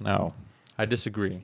no. 0.00 0.34
I 0.78 0.84
disagree. 0.84 1.42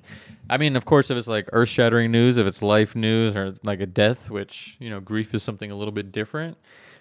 I 0.51 0.59
mean, 0.59 0.77
of 0.77 0.85
course, 0.85 1.11
if 1.11 1.17
it's 1.17 1.27
like 1.27 1.49
earth 1.53 1.71
shattering 1.71 2.11
news, 2.11 2.37
if 2.37 2.47
it's 2.47 2.61
life 2.61 2.95
news 2.95 3.35
or 3.35 3.55
like 3.63 3.81
a 3.81 3.87
death, 3.87 4.31
which, 4.31 4.77
you 4.79 4.91
know, 4.91 5.01
grief 5.01 5.33
is 5.33 5.43
something 5.43 5.71
a 5.71 5.75
little 5.75 5.93
bit 5.93 6.13
different, 6.13 6.59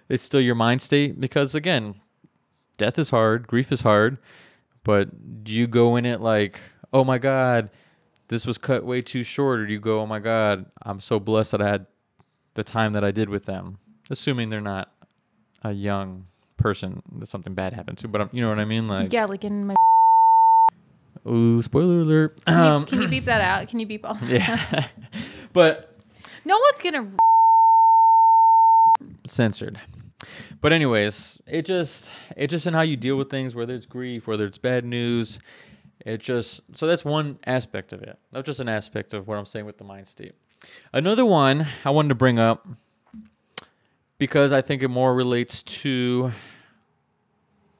it's 0.07 0.23
still 0.23 0.39
your 0.39 0.55
mind 0.55 0.81
state 0.81 1.19
because, 1.19 1.53
again, 1.55 1.95
death 2.77 2.97
is 2.97 3.09
hard, 3.09 3.47
grief 3.47 3.69
is 3.71 3.81
hard, 3.81 4.17
but 4.83 5.43
do 5.43 5.51
you 5.51 5.67
go 5.67 5.97
in 5.97 6.05
it 6.05 6.21
like, 6.21 6.61
oh 6.93 7.03
my 7.03 7.17
God, 7.17 7.69
this 8.31 8.47
was 8.47 8.57
cut 8.57 8.83
way 8.85 9.01
too 9.03 9.21
short? 9.23 9.59
Or 9.59 9.67
you 9.67 9.79
go, 9.79 9.99
oh 10.01 10.07
my 10.07 10.17
God, 10.19 10.65
I'm 10.81 10.99
so 10.99 11.19
blessed 11.19 11.51
that 11.51 11.61
I 11.61 11.67
had 11.69 11.85
the 12.55 12.63
time 12.63 12.93
that 12.93 13.03
I 13.03 13.11
did 13.11 13.29
with 13.29 13.45
them? 13.45 13.77
Assuming 14.09 14.49
they're 14.49 14.59
not 14.61 14.91
a 15.63 15.71
young 15.73 16.25
person 16.57 17.03
that 17.19 17.27
something 17.27 17.53
bad 17.53 17.73
happened 17.73 17.97
to, 17.99 18.07
but 18.07 18.21
I'm, 18.21 18.29
you 18.31 18.41
know 18.41 18.49
what 18.49 18.59
I 18.59 18.65
mean? 18.65 18.87
Like, 18.87 19.13
Yeah, 19.13 19.25
like 19.25 19.43
in 19.43 19.67
my. 19.67 19.75
ooh, 21.27 21.61
spoiler 21.61 22.01
alert. 22.01 22.43
Can 22.45 22.57
you, 22.57 22.63
Um, 22.71 22.85
can 22.85 23.01
you 23.01 23.07
beep 23.07 23.25
that 23.25 23.41
out? 23.41 23.67
Can 23.67 23.79
you 23.79 23.85
beep 23.85 24.03
all? 24.05 24.17
yeah. 24.25 24.87
but 25.53 25.97
No 26.45 26.57
one's 26.57 26.81
gonna. 26.81 27.07
censored. 29.27 29.79
But 30.61 30.71
anyways, 30.73 31.39
it 31.47 31.65
just 31.65 32.09
it 32.37 32.47
just 32.47 32.67
in 32.67 32.73
how 32.73 32.81
you 32.81 32.95
deal 32.95 33.15
with 33.17 33.29
things, 33.29 33.55
whether 33.55 33.73
it's 33.73 33.85
grief, 33.85 34.27
whether 34.27 34.45
it's 34.45 34.57
bad 34.59 34.85
news. 34.85 35.39
It 36.05 36.19
just 36.19 36.61
so 36.73 36.87
that's 36.87 37.05
one 37.05 37.39
aspect 37.45 37.93
of 37.93 38.01
it. 38.01 38.17
That's 38.31 38.45
just 38.45 38.59
an 38.59 38.69
aspect 38.69 39.13
of 39.13 39.27
what 39.27 39.37
I'm 39.37 39.45
saying 39.45 39.65
with 39.65 39.77
the 39.77 39.83
mind 39.83 40.07
state. 40.07 40.33
Another 40.93 41.25
one 41.25 41.67
I 41.85 41.89
wanted 41.89 42.09
to 42.09 42.15
bring 42.15 42.39
up 42.39 42.67
because 44.17 44.51
I 44.51 44.61
think 44.61 44.83
it 44.83 44.89
more 44.89 45.13
relates 45.13 45.63
to. 45.63 46.31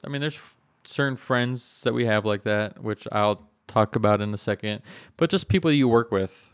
I 0.03 0.09
mean, 0.09 0.22
there's 0.22 0.39
certain 0.84 1.17
friends 1.17 1.82
that 1.84 1.93
we 1.93 2.05
have 2.05 2.26
like 2.26 2.43
that, 2.43 2.82
which 2.82 3.07
I'll 3.11 3.47
talk 3.67 3.95
about 3.95 4.22
in 4.22 4.34
a 4.34 4.38
second. 4.38 4.82
But 5.17 5.30
just 5.30 5.47
people 5.47 5.72
you 5.72 5.88
work 5.88 6.11
with, 6.11 6.49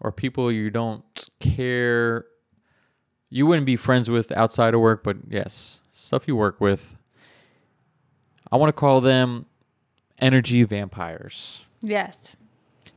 or 0.00 0.12
people 0.12 0.52
you 0.52 0.70
don't 0.70 1.28
care 1.40 2.26
you 3.32 3.46
wouldn't 3.46 3.64
be 3.64 3.76
friends 3.76 4.10
with 4.10 4.30
outside 4.32 4.74
of 4.74 4.80
work, 4.80 5.02
but 5.02 5.16
yes, 5.26 5.80
stuff 5.90 6.28
you 6.28 6.36
work 6.36 6.60
with. 6.60 6.98
I 8.52 8.56
want 8.56 8.68
to 8.68 8.78
call 8.78 9.00
them 9.00 9.46
energy 10.22 10.62
vampires. 10.62 11.64
Yes. 11.82 12.36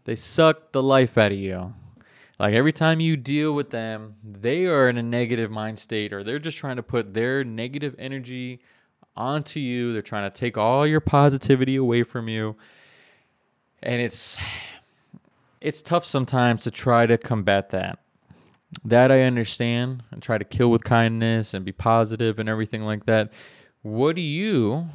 They 0.05 0.15
suck 0.15 0.71
the 0.71 0.83
life 0.83 1.17
out 1.17 1.31
of 1.31 1.37
you. 1.37 1.73
Like 2.39 2.53
every 2.53 2.73
time 2.73 2.99
you 2.99 3.17
deal 3.17 3.53
with 3.53 3.71
them, 3.71 4.15
they 4.23 4.65
are 4.65 4.87
in 4.87 4.97
a 4.97 5.03
negative 5.03 5.49
mind 5.49 5.79
state 5.79 6.13
or 6.13 6.23
they're 6.23 6.39
just 6.39 6.57
trying 6.57 6.75
to 6.75 6.83
put 6.83 7.13
their 7.13 7.43
negative 7.43 7.95
energy 7.97 8.61
onto 9.15 9.59
you. 9.59 9.93
They're 9.93 10.01
trying 10.01 10.29
to 10.29 10.37
take 10.37 10.57
all 10.57 10.85
your 10.85 10.99
positivity 10.99 11.77
away 11.77 12.03
from 12.03 12.27
you. 12.27 12.55
And 13.81 14.01
it's 14.01 14.37
it's 15.61 15.81
tough 15.81 16.05
sometimes 16.05 16.63
to 16.63 16.71
try 16.71 17.05
to 17.05 17.17
combat 17.17 17.69
that. 17.71 17.99
That 18.83 19.11
I 19.11 19.21
understand 19.21 20.03
and 20.11 20.21
try 20.21 20.37
to 20.37 20.43
kill 20.43 20.69
with 20.69 20.83
kindness 20.83 21.53
and 21.53 21.63
be 21.63 21.71
positive 21.71 22.39
and 22.39 22.49
everything 22.49 22.83
like 22.83 23.05
that. 23.05 23.31
What 23.81 24.15
do 24.15 24.21
you, 24.21 24.87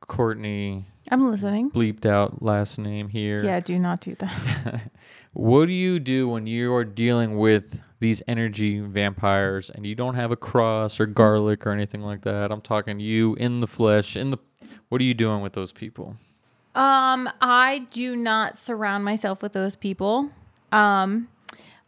Courtney, 0.00 0.84
I'm 1.10 1.30
listening. 1.30 1.70
bleeped 1.70 2.06
out 2.06 2.42
last 2.42 2.78
name 2.78 3.08
here? 3.08 3.44
Yeah, 3.44 3.60
do 3.60 3.78
not 3.78 4.00
do 4.00 4.14
that. 4.16 4.90
What 5.34 5.66
do 5.66 5.72
you 5.72 5.98
do 5.98 6.28
when 6.28 6.46
you 6.46 6.72
are 6.76 6.84
dealing 6.84 7.36
with 7.36 7.80
these 7.98 8.22
energy 8.28 8.78
vampires 8.78 9.68
and 9.68 9.84
you 9.84 9.96
don't 9.96 10.14
have 10.14 10.30
a 10.30 10.36
cross 10.36 11.00
or 11.00 11.06
garlic 11.06 11.66
or 11.66 11.72
anything 11.72 12.02
like 12.02 12.22
that? 12.22 12.52
I'm 12.52 12.60
talking 12.60 13.00
you 13.00 13.34
in 13.34 13.58
the 13.58 13.66
flesh, 13.66 14.16
in 14.16 14.30
the 14.30 14.38
what 14.90 15.00
are 15.00 15.04
you 15.04 15.12
doing 15.12 15.42
with 15.42 15.54
those 15.54 15.72
people? 15.72 16.14
Um, 16.76 17.28
I 17.40 17.86
do 17.90 18.14
not 18.14 18.58
surround 18.58 19.04
myself 19.04 19.42
with 19.42 19.52
those 19.52 19.74
people. 19.74 20.30
Um, 20.70 21.28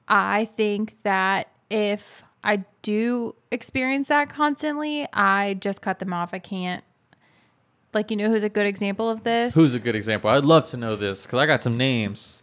I 0.09 0.47
think 0.57 0.97
that 1.05 1.49
if 1.71 2.25
I 2.43 2.65
do 2.83 3.37
experience 3.53 4.09
that 4.09 4.29
constantly, 4.29 5.07
I 5.13 5.55
just 5.55 5.83
cut 5.83 6.01
them 6.01 6.13
off. 6.13 6.31
I 6.33 6.41
can't. 6.41 6.83
Like, 7.97 8.11
you 8.11 8.17
know, 8.19 8.29
who's 8.29 8.43
a 8.43 8.51
good 8.51 8.67
example 8.67 9.09
of 9.09 9.25
this? 9.25 9.55
Who's 9.55 9.73
a 9.73 9.79
good 9.79 9.97
example? 9.97 10.29
I'd 10.29 10.45
love 10.45 10.65
to 10.67 10.77
know 10.77 10.97
this 10.97 11.23
because 11.25 11.39
I 11.39 11.47
got 11.47 11.63
some 11.63 11.79
names. 11.79 12.43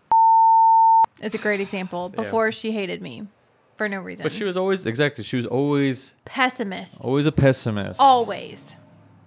It's 1.21 1.35
a 1.35 1.37
great 1.37 1.59
example. 1.59 2.09
Before 2.09 2.51
she 2.51 2.71
hated 2.71 3.03
me 3.03 3.27
for 3.75 3.87
no 3.87 3.99
reason. 3.99 4.23
But 4.23 4.31
she 4.31 4.45
was 4.45 4.57
always 4.57 4.87
exactly. 4.87 5.23
She 5.23 5.35
was 5.35 5.45
always 5.45 6.15
pessimist, 6.25 7.05
always 7.05 7.27
a 7.27 7.31
pessimist. 7.31 7.99
always, 7.99 8.75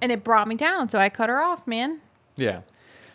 and 0.00 0.10
it 0.10 0.24
brought 0.24 0.48
me 0.48 0.56
down. 0.56 0.88
So 0.88 0.98
I 0.98 1.10
cut 1.10 1.28
her 1.28 1.40
off, 1.40 1.64
man. 1.64 2.00
Yeah. 2.34 2.62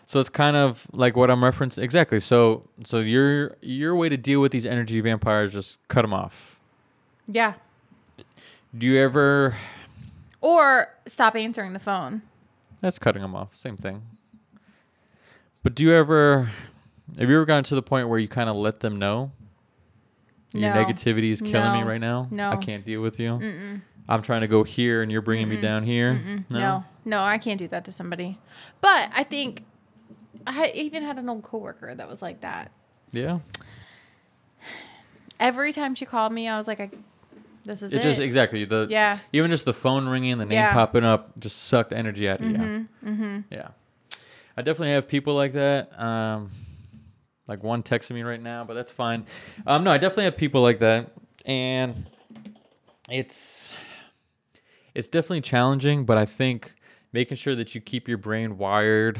So 0.06 0.22
it's 0.22 0.30
kind 0.30 0.56
of 0.56 0.88
like 0.94 1.18
what 1.18 1.30
I'm 1.30 1.42
referencing. 1.42 1.84
Exactly. 1.84 2.22
So 2.22 2.64
so 2.86 3.00
your 3.00 3.58
your 3.62 3.94
way 3.98 4.08
to 4.08 4.16
deal 4.16 4.40
with 4.40 4.54
these 4.54 4.66
energy 4.66 5.02
vampires 5.02 5.52
just 5.52 5.86
cut 5.90 6.04
them 6.04 6.14
off. 6.14 6.62
Yeah. 7.28 7.56
Do 8.78 8.86
you 8.86 9.02
ever? 9.02 9.58
Or 10.40 10.88
stop 11.08 11.36
answering 11.36 11.74
the 11.74 11.80
phone. 11.80 12.22
That's 12.82 13.00
cutting 13.00 13.22
them 13.22 13.36
off. 13.36 13.56
Same 13.56 13.78
thing. 13.78 14.02
But 15.64 15.76
do 15.76 15.84
you 15.84 15.94
ever? 15.94 16.50
Have 17.20 17.30
you 17.30 17.36
ever 17.36 17.46
gotten 17.46 17.64
to 17.66 17.76
the 17.76 17.82
point 17.82 18.10
where 18.10 18.18
you 18.20 18.28
kind 18.28 18.50
of 18.50 18.56
let 18.56 18.80
them 18.80 18.98
know 18.98 19.32
your 20.52 20.74
No. 20.74 20.84
negativity 20.84 21.32
is 21.32 21.42
killing 21.42 21.74
me 21.74 21.84
right 21.84 22.00
now? 22.02 22.28
No. 22.32 22.50
I 22.52 22.56
can't 22.56 22.86
deal 22.86 23.02
with 23.02 23.20
you. 23.20 23.80
I'm 24.10 24.22
trying 24.24 24.42
to 24.42 24.48
go 24.48 24.64
here, 24.64 25.02
and 25.04 25.12
you're 25.12 25.22
bringing 25.22 25.48
me 25.50 25.62
down 25.62 25.84
here. 25.84 26.44
No. 26.50 26.84
no, 27.06 27.22
I 27.24 27.38
can't 27.38 27.60
do 27.60 27.68
that 27.70 27.86
to 27.86 27.92
somebody. 27.92 28.40
But 28.82 29.10
I 29.14 29.24
think 29.24 29.64
I 30.48 30.72
even 30.74 31.04
had 31.04 31.18
an 31.20 31.30
old 31.30 31.44
coworker 31.44 31.94
that 31.94 32.10
was 32.10 32.22
like 32.22 32.42
that. 32.42 32.72
Yeah. 33.12 33.40
Every 35.40 35.72
time 35.74 35.96
she 35.96 36.06
called 36.06 36.34
me, 36.34 36.48
I 36.48 36.58
was 36.58 36.68
like, 36.68 36.80
I, 36.80 36.90
"This 37.66 37.82
is 37.82 37.94
It 37.94 37.98
it." 37.98 38.04
just 38.04 38.20
exactly 38.20 38.66
the 38.66 38.88
Yeah. 38.90 39.20
Even 39.34 39.52
just 39.52 39.66
the 39.66 39.74
phone 39.74 40.08
ringing, 40.08 40.38
the 40.38 40.46
name 40.46 40.58
Yeah. 40.58 40.74
popping 40.74 41.04
up, 41.04 41.40
just 41.40 41.64
sucked 41.64 41.94
energy 41.94 42.28
out 42.30 42.40
of 42.42 42.50
you. 42.50 42.58
Mm-hmm. 42.58 43.40
Yeah. 43.50 43.70
I 44.58 44.62
definitely 44.62 44.92
have 44.92 45.08
people 45.08 45.36
like 45.36 45.54
that. 45.54 45.98
Um, 46.00 46.52
like 47.48 47.64
one 47.64 47.84
texting 47.84 48.12
me 48.12 48.24
right 48.24 48.42
now, 48.42 48.64
but 48.64 48.74
that's 48.76 48.92
fine. 48.92 49.26
Um, 49.68 49.84
no, 49.84 49.92
I 49.92 49.98
definitely 49.98 50.26
have 50.26 50.38
people 50.38 50.62
like 50.62 50.80
that, 50.80 51.12
and 51.46 52.06
it's 53.10 53.72
it's 54.94 55.08
definitely 55.08 55.42
challenging. 55.42 56.06
But 56.06 56.18
I 56.18 56.26
think 56.26 56.74
making 57.14 57.38
sure 57.38 57.56
that 57.56 57.76
you 57.76 57.82
keep 57.82 58.08
your 58.08 58.18
brain 58.18 58.58
wired 58.58 59.20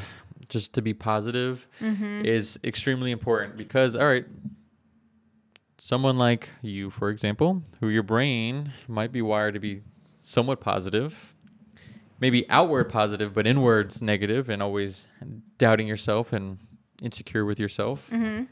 just 0.50 0.74
to 0.74 0.82
be 0.82 0.94
positive 0.94 1.68
is 1.82 2.60
extremely 2.64 3.12
important 3.12 3.58
because 3.58 3.96
all 3.96 4.06
right 4.06 4.26
someone 5.84 6.16
like 6.16 6.48
you 6.62 6.92
for 6.92 7.10
example 7.10 7.64
who 7.80 7.90
your 7.90 8.04
brain 8.04 8.72
might 8.88 9.12
be 9.12 9.20
wired 9.20 9.56
to 9.56 9.60
be 9.60 9.82
somewhat 10.22 10.62
positive 10.62 11.34
maybe 12.20 12.48
outward 12.52 12.84
positive 12.84 13.34
but 13.34 13.48
inwards 13.48 14.00
negative 14.00 14.48
and 14.48 14.62
always 14.62 15.08
doubting 15.58 15.88
yourself 15.88 16.34
and 16.34 16.60
insecure 17.02 17.46
with 17.46 17.60
yourself 17.60 18.12
mm-hmm. 18.12 18.44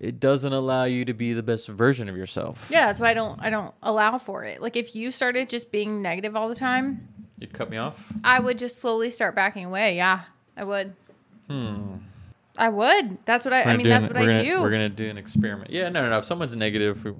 it 0.00 0.20
doesn't 0.20 0.52
allow 0.52 0.84
you 0.84 1.02
to 1.02 1.14
be 1.14 1.32
the 1.32 1.42
best 1.42 1.66
version 1.66 2.10
of 2.10 2.16
yourself 2.16 2.68
yeah, 2.70 2.88
that's 2.88 3.00
why 3.00 3.08
I 3.10 3.14
don't 3.14 3.40
I 3.40 3.48
don't 3.48 3.74
allow 3.82 4.18
for 4.18 4.44
it. 4.44 4.60
Like 4.60 4.76
if 4.76 4.94
you 4.94 5.10
started 5.12 5.48
just 5.48 5.72
being 5.72 6.02
negative 6.02 6.36
all 6.36 6.50
the 6.50 6.54
time, 6.54 7.08
you'd 7.38 7.54
cut 7.54 7.70
me 7.70 7.78
off 7.78 8.12
I 8.22 8.38
would 8.38 8.58
just 8.58 8.80
slowly 8.80 9.10
start 9.10 9.34
backing 9.34 9.64
away. 9.64 9.96
Yeah, 9.96 10.20
I 10.58 10.64
would. 10.64 10.94
Hmm. 11.48 11.96
I 12.58 12.68
would. 12.68 13.18
That's 13.24 13.44
what 13.44 13.54
I. 13.54 13.62
I 13.62 13.76
mean, 13.76 13.88
that's 13.88 14.06
what 14.06 14.16
I 14.16 14.26
gonna, 14.26 14.42
do. 14.42 14.60
We're 14.60 14.70
gonna 14.70 14.88
do 14.88 15.08
an 15.08 15.18
experiment. 15.18 15.70
Yeah, 15.70 15.88
no, 15.88 16.02
no, 16.02 16.10
no. 16.10 16.18
If 16.18 16.24
someone's 16.24 16.54
negative, 16.54 17.14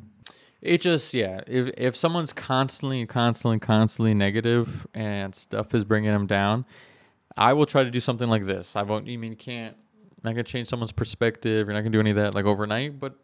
it 0.61 0.80
just 0.80 1.14
yeah. 1.14 1.41
If 1.47 1.72
if 1.76 1.97
someone's 1.97 2.33
constantly, 2.33 3.05
constantly, 3.07 3.59
constantly 3.59 4.14
negative 4.14 4.87
and 4.95 5.35
stuff 5.35 5.74
is 5.74 5.85
bringing 5.85 6.12
them 6.12 6.26
down, 6.26 6.64
I 7.37 7.55
will 7.55 7.66
try 7.66 7.83
to 7.83 7.91
do 7.91 8.01
something 8.01 8.28
like 8.28 8.45
this. 8.45 8.76
I 8.76 8.83
won't. 8.83 9.07
You 9.07 9.18
mean 9.18 9.33
you 9.33 9.37
can't? 9.37 9.76
Not 10.22 10.33
gonna 10.33 10.45
change 10.45 10.68
someone's 10.68 10.93
perspective. 10.93 11.66
You're 11.66 11.74
not 11.74 11.80
gonna 11.80 11.91
do 11.91 12.01
any 12.01 12.11
of 12.11 12.16
that 12.16 12.35
like 12.35 12.44
overnight, 12.44 13.01
but 13.01 13.15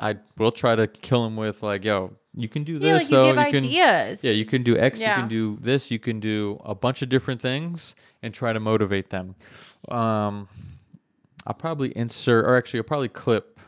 I 0.00 0.16
will 0.36 0.52
try 0.52 0.74
to 0.74 0.86
kill 0.86 1.24
them 1.24 1.36
with 1.36 1.62
like, 1.62 1.84
yo, 1.84 2.12
you 2.34 2.48
can 2.48 2.64
do 2.64 2.78
this. 2.78 3.10
yeah, 3.10 3.18
like 3.18 3.26
you 3.26 3.50
give 3.50 3.62
can, 3.62 3.70
ideas. 3.70 4.24
yeah, 4.24 4.32
you 4.32 4.44
can 4.44 4.62
do 4.62 4.76
X, 4.76 4.98
Yeah. 4.98 5.16
you 5.16 5.22
can 5.22 5.28
do 5.28 5.58
this, 5.60 5.90
you 5.90 5.98
can 5.98 6.20
do 6.20 6.60
a 6.64 6.74
bunch 6.74 7.02
of 7.02 7.08
different 7.08 7.40
things 7.40 7.94
and 8.22 8.34
try 8.34 8.52
to 8.52 8.60
motivate 8.60 9.10
them. 9.10 9.34
Um, 9.88 10.48
I'll 11.46 11.54
probably 11.54 11.96
insert, 11.96 12.44
or 12.44 12.56
actually, 12.56 12.80
I'll 12.80 12.84
probably 12.84 13.08
clip 13.08 13.60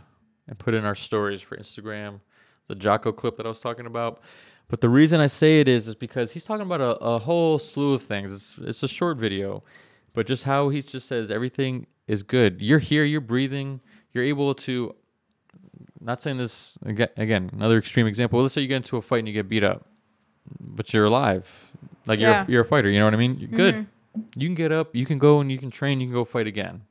and 0.46 0.58
put 0.58 0.74
in 0.74 0.84
our 0.84 0.94
stories 0.94 1.40
for 1.40 1.56
Instagram 1.56 2.20
the 2.68 2.74
Jocko 2.74 3.12
clip 3.12 3.36
that 3.38 3.46
I 3.46 3.48
was 3.48 3.60
talking 3.60 3.86
about. 3.86 4.20
But 4.68 4.82
the 4.82 4.88
reason 4.90 5.20
I 5.20 5.26
say 5.26 5.60
it 5.60 5.68
is, 5.68 5.88
is 5.88 5.94
because 5.94 6.32
he's 6.32 6.44
talking 6.44 6.66
about 6.66 6.82
a, 6.82 6.96
a 6.98 7.18
whole 7.18 7.58
slew 7.58 7.94
of 7.94 8.02
things. 8.02 8.32
It's, 8.32 8.58
it's 8.58 8.82
a 8.82 8.88
short 8.88 9.16
video, 9.16 9.64
but 10.12 10.26
just 10.26 10.44
how 10.44 10.68
he 10.68 10.82
just 10.82 11.08
says 11.08 11.30
everything 11.30 11.86
is 12.06 12.22
good. 12.22 12.60
You're 12.60 12.78
here, 12.78 13.04
you're 13.04 13.22
breathing, 13.22 13.80
you're 14.12 14.24
able 14.24 14.54
to 14.54 14.94
not 16.00 16.20
saying 16.20 16.36
this 16.36 16.74
again, 16.84 17.08
again 17.16 17.50
another 17.52 17.76
extreme 17.76 18.06
example 18.06 18.40
let's 18.40 18.54
say 18.54 18.60
you 18.60 18.68
get 18.68 18.76
into 18.76 18.96
a 18.96 19.02
fight 19.02 19.18
and 19.18 19.28
you 19.28 19.34
get 19.34 19.48
beat 19.48 19.64
up 19.64 19.88
but 20.60 20.92
you're 20.92 21.06
alive 21.06 21.72
like 22.06 22.20
Yeah. 22.20 22.42
you're, 22.42 22.52
you're 22.52 22.62
a 22.62 22.64
fighter 22.64 22.88
you 22.88 22.98
know 22.98 23.04
what 23.04 23.14
i 23.14 23.16
mean 23.16 23.36
you're 23.36 23.50
good 23.50 23.74
mm-hmm. 23.74 24.22
you 24.36 24.48
can 24.48 24.54
get 24.54 24.70
up 24.72 24.94
you 24.94 25.04
can 25.04 25.18
go 25.18 25.40
and 25.40 25.50
you 25.50 25.58
can 25.58 25.70
train 25.70 26.00
you 26.00 26.06
can 26.06 26.14
go 26.14 26.24
fight 26.24 26.46
again 26.46 26.82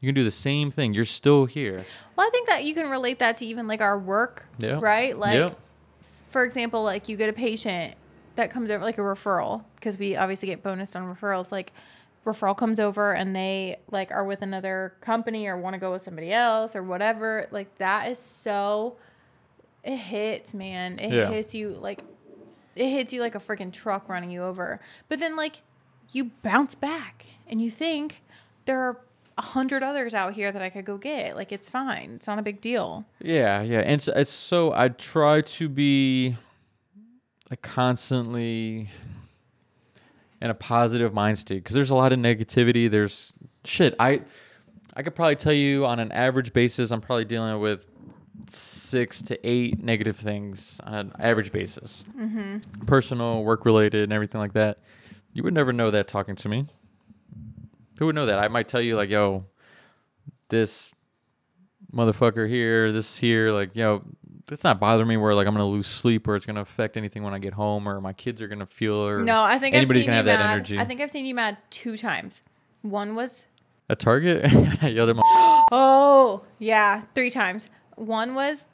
You 0.00 0.08
can 0.08 0.14
do 0.14 0.24
the 0.24 0.30
same 0.30 0.70
thing. 0.70 0.92
You're 0.94 1.04
still 1.04 1.46
here. 1.46 1.84
Well, 2.16 2.26
I 2.26 2.30
think 2.30 2.48
that 2.48 2.64
you 2.64 2.74
can 2.74 2.90
relate 2.90 3.18
that 3.20 3.36
to 3.36 3.46
even 3.46 3.66
like 3.66 3.80
our 3.80 3.98
work, 3.98 4.46
Yeah. 4.58 4.78
right? 4.80 5.16
Like, 5.18 5.34
Yep. 5.34 5.58
for 6.30 6.44
example, 6.44 6.82
like 6.82 7.08
you 7.08 7.16
get 7.16 7.28
a 7.30 7.32
patient 7.32 7.94
that 8.36 8.50
comes 8.50 8.70
over, 8.70 8.84
like 8.84 8.98
a 8.98 9.02
referral, 9.02 9.64
because 9.76 9.98
we 9.98 10.14
obviously 10.16 10.46
get 10.46 10.62
bonused 10.62 10.94
on 10.96 11.02
referrals. 11.14 11.50
Like, 11.50 11.72
referral 12.26 12.56
comes 12.56 12.78
over 12.80 13.12
and 13.14 13.34
they 13.34 13.78
like 13.90 14.10
are 14.10 14.24
with 14.24 14.42
another 14.42 14.92
company 15.00 15.46
or 15.46 15.56
want 15.56 15.74
to 15.74 15.78
go 15.78 15.92
with 15.92 16.02
somebody 16.02 16.32
else 16.32 16.74
or 16.76 16.82
whatever. 16.82 17.46
Like 17.50 17.76
that 17.78 18.10
is 18.10 18.18
so. 18.18 18.96
It 19.84 19.96
hits, 19.96 20.52
man. 20.52 20.94
It 21.00 21.12
Yeah. 21.12 21.30
hits 21.30 21.54
you 21.54 21.68
like. 21.70 22.00
It 22.74 22.88
hits 22.90 23.12
you 23.12 23.20
like 23.22 23.34
a 23.34 23.38
freaking 23.40 23.72
truck 23.72 24.08
running 24.08 24.30
you 24.30 24.42
over. 24.42 24.80
But 25.08 25.20
then 25.20 25.36
like, 25.36 25.62
you 26.10 26.24
bounce 26.42 26.74
back 26.74 27.24
and 27.48 27.62
you 27.62 27.70
think 27.70 28.22
there 28.66 28.80
are 28.80 28.98
a 29.38 29.42
hundred 29.42 29.82
others 29.82 30.14
out 30.14 30.32
here 30.32 30.50
that 30.50 30.62
I 30.62 30.70
could 30.70 30.84
go 30.84 30.96
get. 30.96 31.36
Like 31.36 31.52
it's 31.52 31.68
fine. 31.68 32.12
It's 32.16 32.26
not 32.26 32.38
a 32.38 32.42
big 32.42 32.60
deal. 32.60 33.04
Yeah, 33.20 33.62
yeah, 33.62 33.80
and 33.80 33.94
it's, 33.94 34.08
it's 34.08 34.32
so 34.32 34.72
I 34.72 34.88
try 34.88 35.42
to 35.42 35.68
be 35.68 36.36
like 37.50 37.62
constantly 37.62 38.90
in 40.40 40.50
a 40.50 40.54
positive 40.54 41.14
mind 41.14 41.38
state 41.38 41.62
because 41.62 41.74
there's 41.74 41.90
a 41.90 41.94
lot 41.94 42.12
of 42.12 42.18
negativity. 42.18 42.90
There's 42.90 43.32
shit. 43.64 43.94
I 43.98 44.22
I 44.94 45.02
could 45.02 45.14
probably 45.14 45.36
tell 45.36 45.52
you 45.52 45.84
on 45.86 46.00
an 46.00 46.12
average 46.12 46.52
basis, 46.52 46.90
I'm 46.90 47.02
probably 47.02 47.26
dealing 47.26 47.60
with 47.60 47.86
six 48.50 49.22
to 49.22 49.38
eight 49.48 49.82
negative 49.82 50.16
things 50.16 50.80
on 50.84 50.94
an 50.94 51.12
average 51.18 51.52
basis, 51.52 52.04
mm-hmm. 52.16 52.58
personal, 52.86 53.44
work 53.44 53.64
related, 53.64 54.02
and 54.02 54.12
everything 54.12 54.40
like 54.40 54.54
that. 54.54 54.78
You 55.32 55.42
would 55.42 55.54
never 55.54 55.72
know 55.72 55.90
that 55.90 56.08
talking 56.08 56.34
to 56.36 56.48
me. 56.48 56.66
Who 57.98 58.06
would 58.06 58.14
know 58.14 58.26
that? 58.26 58.38
I 58.38 58.48
might 58.48 58.68
tell 58.68 58.80
you 58.80 58.96
like, 58.96 59.10
yo, 59.10 59.44
this 60.48 60.94
motherfucker 61.92 62.48
here, 62.48 62.92
this 62.92 63.16
here, 63.16 63.52
like, 63.52 63.74
you 63.74 63.82
know, 63.82 64.02
it's 64.50 64.64
not 64.64 64.78
bothering 64.78 65.08
me 65.08 65.16
where 65.16 65.34
like 65.34 65.46
I'm 65.46 65.54
gonna 65.54 65.66
lose 65.66 65.86
sleep 65.86 66.28
or 66.28 66.36
it's 66.36 66.46
gonna 66.46 66.60
affect 66.60 66.96
anything 66.96 67.22
when 67.22 67.34
I 67.34 67.38
get 67.38 67.52
home 67.52 67.88
or 67.88 68.00
my 68.00 68.12
kids 68.12 68.40
are 68.40 68.48
gonna 68.48 68.66
feel 68.66 68.94
or 68.94 69.20
No, 69.20 69.42
I 69.42 69.58
think 69.58 69.74
anybody's 69.74 70.02
I've 70.02 70.06
gonna 70.06 70.16
have 70.16 70.24
that 70.26 70.40
energy. 70.40 70.78
I 70.78 70.84
think 70.84 71.00
I've 71.00 71.10
seen 71.10 71.26
you 71.26 71.34
mad 71.34 71.56
two 71.70 71.96
times. 71.96 72.42
One 72.82 73.16
was 73.16 73.46
a 73.88 73.96
target, 73.96 74.42
the 74.82 75.00
other, 75.00 75.14
oh 75.72 76.42
yeah, 76.58 77.02
three 77.14 77.30
times. 77.30 77.70
One 77.96 78.34
was 78.34 78.64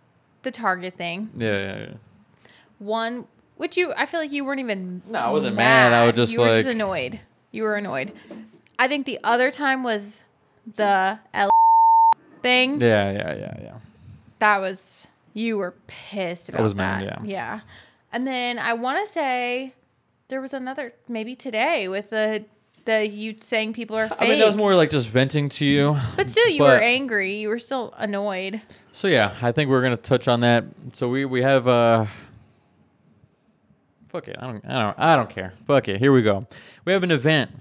the 0.42 0.50
Target 0.50 0.94
thing. 0.94 1.30
yeah, 1.36 1.48
yeah, 1.58 1.78
yeah. 1.78 1.94
One, 2.78 3.26
which 3.56 3.76
you, 3.76 3.92
I 3.94 4.06
feel 4.06 4.20
like 4.20 4.32
you 4.32 4.44
weren't 4.44 4.60
even. 4.60 5.00
No, 5.08 5.20
I 5.20 5.30
wasn't 5.30 5.54
mad. 5.56 5.92
I 5.92 6.04
was 6.04 6.16
just 6.16 6.32
you 6.32 6.40
were 6.40 6.48
just 6.48 6.66
like- 6.66 6.74
annoyed. 6.74 7.20
You 7.52 7.62
were 7.62 7.76
annoyed. 7.76 8.12
I 8.82 8.88
think 8.88 9.06
the 9.06 9.20
other 9.22 9.52
time 9.52 9.84
was 9.84 10.24
the 10.74 11.16
L 11.32 11.50
thing. 12.40 12.80
Yeah, 12.80 13.12
yeah, 13.12 13.34
yeah, 13.36 13.56
yeah. 13.62 13.74
That 14.40 14.60
was 14.60 15.06
you 15.34 15.56
were 15.56 15.76
pissed 15.86 16.48
about 16.48 16.59
that. 16.59 16.64
was 16.64 16.74
mad, 16.74 17.02
that. 17.02 17.24
yeah. 17.24 17.30
Yeah. 17.30 17.60
And 18.12 18.26
then 18.26 18.59
I 18.59 18.72
want 18.72 19.06
to 19.06 19.12
say 19.12 19.74
there 20.26 20.40
was 20.40 20.52
another 20.52 20.94
maybe 21.06 21.36
today 21.36 21.86
with 21.86 22.10
the 22.10 22.44
the 22.84 23.09
you 23.09 23.36
saying 23.38 23.74
people 23.74 23.96
are 23.96 24.09
fake. 24.09 24.20
I 24.20 24.28
mean, 24.30 24.40
that 24.40 24.46
was 24.46 24.56
more 24.56 24.74
like 24.74 24.90
just 24.90 25.09
venting 25.09 25.48
to 25.50 25.64
you. 25.64 25.96
but 26.16 26.28
still, 26.28 26.48
you 26.48 26.64
were 26.64 26.76
angry. 26.76 27.36
You 27.36 27.50
were 27.50 27.60
still 27.60 27.94
annoyed. 27.96 28.62
So 28.90 29.06
yeah, 29.06 29.36
I 29.40 29.52
think 29.52 29.70
we're 29.70 29.82
gonna 29.82 29.96
touch 29.96 30.26
on 30.26 30.40
that. 30.40 30.64
So 30.92 31.09
we 31.09 31.24
we 31.24 31.40
have 31.42 31.68
uh 31.68 32.06
fuck 34.09 34.26
it. 34.26 34.34
I 34.40 34.48
don't 34.48 34.64
I 34.66 34.82
don't 34.82 34.98
I 34.98 35.14
don't 35.14 35.30
care. 35.30 35.52
Fuck 35.68 35.86
it. 35.86 36.00
Here 36.00 36.12
we 36.12 36.22
go. 36.22 36.48
We 36.84 36.92
have 36.92 37.04
an 37.04 37.12
event 37.12 37.52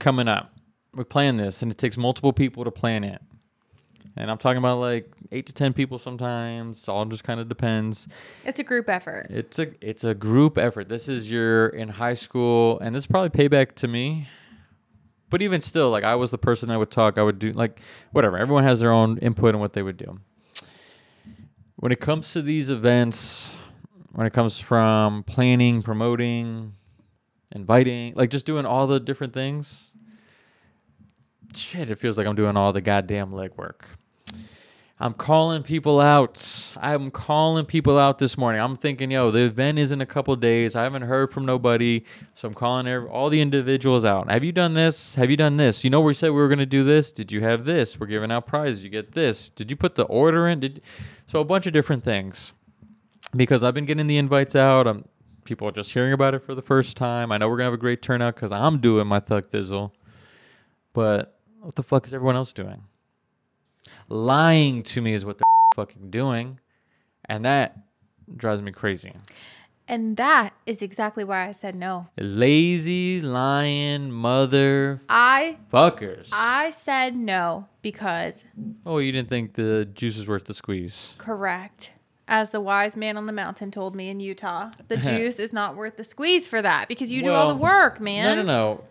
coming 0.00 0.26
up. 0.26 0.52
We 0.96 1.04
plan 1.04 1.36
this 1.36 1.62
and 1.62 1.70
it 1.70 1.78
takes 1.78 1.96
multiple 1.96 2.32
people 2.32 2.64
to 2.64 2.70
plan 2.70 3.04
it. 3.04 3.20
And 4.16 4.30
I'm 4.30 4.38
talking 4.38 4.58
about 4.58 4.78
like 4.78 5.12
eight 5.30 5.46
to 5.46 5.52
ten 5.52 5.74
people 5.74 5.98
sometimes. 5.98 6.82
It 6.82 6.88
all 6.88 7.04
just 7.04 7.22
kind 7.22 7.38
of 7.38 7.48
depends. 7.48 8.08
It's 8.44 8.58
a 8.58 8.64
group 8.64 8.88
effort. 8.88 9.26
It's 9.28 9.58
a 9.58 9.68
it's 9.82 10.04
a 10.04 10.14
group 10.14 10.56
effort. 10.56 10.88
This 10.88 11.08
is 11.08 11.30
your 11.30 11.68
in 11.68 11.88
high 11.88 12.14
school, 12.14 12.78
and 12.80 12.94
this 12.94 13.02
is 13.02 13.06
probably 13.06 13.28
payback 13.28 13.74
to 13.76 13.88
me. 13.88 14.26
But 15.28 15.42
even 15.42 15.60
still, 15.60 15.90
like 15.90 16.04
I 16.04 16.14
was 16.14 16.30
the 16.30 16.38
person 16.38 16.70
that 16.70 16.78
would 16.78 16.90
talk. 16.90 17.18
I 17.18 17.22
would 17.22 17.38
do 17.38 17.52
like 17.52 17.80
whatever. 18.12 18.38
Everyone 18.38 18.64
has 18.64 18.80
their 18.80 18.92
own 18.92 19.18
input 19.18 19.54
on 19.54 19.60
what 19.60 19.74
they 19.74 19.82
would 19.82 19.98
do. 19.98 20.18
When 21.76 21.92
it 21.92 22.00
comes 22.00 22.32
to 22.32 22.40
these 22.40 22.70
events, 22.70 23.52
when 24.12 24.26
it 24.26 24.32
comes 24.32 24.58
from 24.58 25.24
planning, 25.24 25.82
promoting, 25.82 26.72
inviting, 27.52 28.14
like 28.14 28.30
just 28.30 28.46
doing 28.46 28.64
all 28.64 28.86
the 28.86 28.98
different 28.98 29.34
things, 29.34 29.94
shit, 31.56 31.90
it 31.90 31.98
feels 31.98 32.18
like 32.18 32.26
I'm 32.26 32.36
doing 32.36 32.56
all 32.56 32.72
the 32.72 32.80
goddamn 32.80 33.32
legwork. 33.32 33.82
I'm 34.98 35.12
calling 35.12 35.62
people 35.62 36.00
out. 36.00 36.70
I'm 36.78 37.10
calling 37.10 37.66
people 37.66 37.98
out 37.98 38.18
this 38.18 38.38
morning. 38.38 38.62
I'm 38.62 38.76
thinking, 38.76 39.10
yo, 39.10 39.30
the 39.30 39.40
event 39.40 39.78
is 39.78 39.92
in 39.92 40.00
a 40.00 40.06
couple 40.06 40.34
days. 40.36 40.74
I 40.74 40.84
haven't 40.84 41.02
heard 41.02 41.30
from 41.30 41.44
nobody, 41.44 42.04
so 42.32 42.48
I'm 42.48 42.54
calling 42.54 42.88
all 43.08 43.28
the 43.28 43.42
individuals 43.42 44.06
out. 44.06 44.30
Have 44.30 44.42
you 44.42 44.52
done 44.52 44.72
this? 44.72 45.14
Have 45.14 45.30
you 45.30 45.36
done 45.36 45.58
this? 45.58 45.84
You 45.84 45.90
know, 45.90 46.00
we 46.00 46.14
said 46.14 46.30
we 46.30 46.36
were 46.36 46.48
going 46.48 46.60
to 46.60 46.66
do 46.66 46.82
this. 46.82 47.12
Did 47.12 47.30
you 47.30 47.42
have 47.42 47.66
this? 47.66 48.00
We're 48.00 48.06
giving 48.06 48.32
out 48.32 48.46
prizes. 48.46 48.82
You 48.82 48.88
get 48.88 49.12
this. 49.12 49.50
Did 49.50 49.70
you 49.70 49.76
put 49.76 49.96
the 49.96 50.04
order 50.04 50.48
in? 50.48 50.60
Did 50.60 50.80
so 51.26 51.40
a 51.40 51.44
bunch 51.44 51.66
of 51.66 51.74
different 51.74 52.02
things. 52.02 52.54
Because 53.34 53.62
I've 53.62 53.74
been 53.74 53.84
getting 53.84 54.06
the 54.06 54.16
invites 54.16 54.56
out. 54.56 54.86
I'm 54.86 55.04
people 55.46 55.68
are 55.68 55.72
just 55.72 55.92
hearing 55.92 56.12
about 56.12 56.34
it 56.34 56.40
for 56.40 56.54
the 56.54 56.60
first 56.60 56.96
time. 56.96 57.32
I 57.32 57.38
know 57.38 57.48
we're 57.48 57.56
gonna 57.56 57.66
have 57.66 57.72
a 57.72 57.78
great 57.78 58.02
turnout 58.02 58.34
because 58.34 58.52
I'm 58.52 58.80
doing 58.80 59.06
my 59.06 59.20
Thug 59.20 59.50
thizzle. 59.50 59.92
But 60.92 61.35
what 61.66 61.74
the 61.74 61.82
fuck 61.82 62.06
is 62.06 62.14
everyone 62.14 62.36
else 62.36 62.52
doing? 62.52 62.84
lying 64.08 64.82
to 64.82 65.00
me 65.00 65.12
is 65.14 65.24
what 65.24 65.38
they're 65.38 65.44
fucking 65.74 66.10
doing 66.10 66.58
and 67.24 67.44
that 67.44 67.76
drives 68.36 68.60
me 68.62 68.72
crazy 68.72 69.12
And 69.88 70.16
that 70.16 70.54
is 70.64 70.82
exactly 70.82 71.22
why 71.24 71.48
I 71.48 71.52
said 71.52 71.74
no. 71.76 72.08
lazy 72.18 73.20
lying 73.20 74.10
mother 74.10 75.02
I 75.08 75.58
fuckers 75.72 76.28
I 76.32 76.70
said 76.70 77.14
no 77.16 77.66
because 77.82 78.44
oh 78.84 78.98
you 78.98 79.12
didn't 79.12 79.28
think 79.28 79.54
the 79.54 79.88
juice 79.92 80.18
is 80.18 80.26
worth 80.28 80.44
the 80.44 80.54
squeeze 80.54 81.14
correct. 81.18 81.90
As 82.28 82.50
the 82.50 82.60
wise 82.60 82.96
man 82.96 83.16
on 83.16 83.26
the 83.26 83.32
mountain 83.32 83.70
told 83.70 83.94
me 83.94 84.08
in 84.08 84.18
Utah, 84.18 84.72
the 84.88 84.96
juice 85.10 85.38
is 85.38 85.52
not 85.52 85.76
worth 85.76 85.96
the 85.96 86.02
squeeze 86.02 86.48
for 86.48 86.60
that 86.60 86.88
because 86.88 87.12
you 87.12 87.22
do 87.22 87.30
all 87.30 87.48
the 87.50 87.54
Well, 87.54 87.72
work, 87.72 88.00
man. 88.00 88.36
no 88.36 88.42
no 88.42 88.46
no 88.46 88.84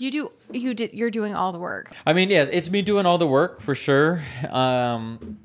You 0.00 0.10
do 0.10 0.32
you 0.52 0.74
did 0.74 0.94
you're 0.94 1.10
doing 1.10 1.34
all 1.34 1.52
the 1.52 1.58
work. 1.58 1.92
i 2.06 2.12
mean 2.12 2.30
yes 2.30 2.48
it's 2.50 2.70
me 2.70 2.80
doing 2.82 3.04
all 3.06 3.18
the 3.18 3.26
work 3.26 3.60
for 3.60 3.74
sure 3.74 4.22
um 4.48 5.38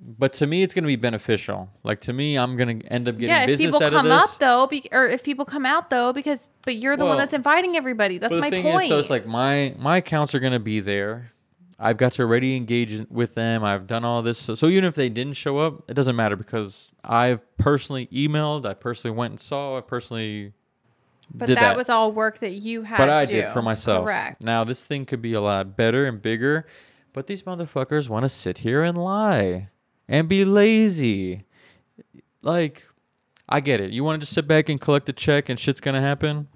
but 0.00 0.32
to 0.34 0.46
me 0.46 0.62
it's 0.62 0.72
going 0.72 0.84
to 0.84 0.88
be 0.88 0.96
beneficial 0.96 1.68
like 1.82 2.00
to 2.02 2.12
me 2.12 2.38
i'm 2.38 2.56
going 2.56 2.78
to 2.80 2.86
end 2.86 3.08
up 3.08 3.18
getting 3.18 3.34
yeah, 3.34 3.40
if 3.42 3.46
business 3.48 3.72
people 3.72 3.84
out 3.84 3.92
come 3.92 4.06
of 4.06 4.12
this 4.12 4.34
up 4.34 4.38
though, 4.38 4.66
be, 4.68 4.88
or 4.92 5.08
if 5.08 5.24
people 5.24 5.44
come 5.44 5.66
out 5.66 5.90
though, 5.90 6.12
because 6.12 6.48
but 6.64 6.76
you're 6.76 6.96
the 6.96 7.02
Well, 7.02 7.14
one 7.14 7.18
that's 7.18 7.34
inviting 7.34 7.76
everybody. 7.76 8.18
That's 8.18 8.34
my 8.34 8.50
thing 8.50 8.62
point. 8.62 8.84
is, 8.84 8.88
so 8.88 8.98
it's 8.98 9.10
like 9.10 9.26
my 9.26 9.74
my 9.78 9.96
accounts 9.96 10.34
are 10.34 10.38
gonna 10.40 10.60
be 10.60 10.78
there. 10.80 11.32
I've 11.80 11.96
got 11.96 12.12
to 12.14 12.22
already 12.22 12.56
engage 12.56 13.06
with 13.08 13.34
them. 13.34 13.62
I've 13.62 13.86
done 13.86 14.04
all 14.04 14.20
this, 14.22 14.36
so, 14.36 14.56
so 14.56 14.66
even 14.66 14.84
if 14.84 14.96
they 14.96 15.08
didn't 15.08 15.34
show 15.34 15.58
up, 15.58 15.88
it 15.88 15.94
doesn't 15.94 16.16
matter 16.16 16.34
because 16.34 16.90
I've 17.04 17.40
personally 17.56 18.08
emailed. 18.08 18.66
I 18.66 18.74
personally 18.74 19.16
went 19.16 19.30
and 19.32 19.40
saw. 19.40 19.78
I 19.78 19.80
personally 19.80 20.54
but 21.34 21.48
that, 21.48 21.54
that. 21.56 21.76
was 21.76 21.88
all 21.88 22.12
work 22.12 22.38
that 22.40 22.52
you 22.52 22.82
had. 22.82 22.98
but 22.98 23.10
I 23.10 23.24
do. 23.24 23.32
did 23.32 23.52
for 23.52 23.62
myself. 23.62 24.04
Correct. 24.04 24.42
Now 24.42 24.64
this 24.64 24.84
thing 24.84 25.06
could 25.06 25.22
be 25.22 25.34
a 25.34 25.40
lot 25.40 25.76
better 25.76 26.06
and 26.06 26.20
bigger, 26.20 26.66
but 27.12 27.26
these 27.26 27.42
motherfuckers 27.42 28.08
want 28.08 28.24
to 28.24 28.28
sit 28.28 28.58
here 28.58 28.82
and 28.82 28.96
lie 28.96 29.68
and 30.08 30.28
be 30.28 30.44
lazy. 30.44 31.44
Like, 32.42 32.86
I 33.48 33.60
get 33.60 33.80
it. 33.80 33.90
You 33.90 34.04
want 34.04 34.16
to 34.16 34.20
just 34.20 34.32
sit 34.32 34.46
back 34.46 34.68
and 34.68 34.80
collect 34.80 35.08
a 35.08 35.12
check 35.12 35.48
and 35.48 35.58
shit's 35.58 35.80
gonna 35.80 36.00
happen. 36.00 36.48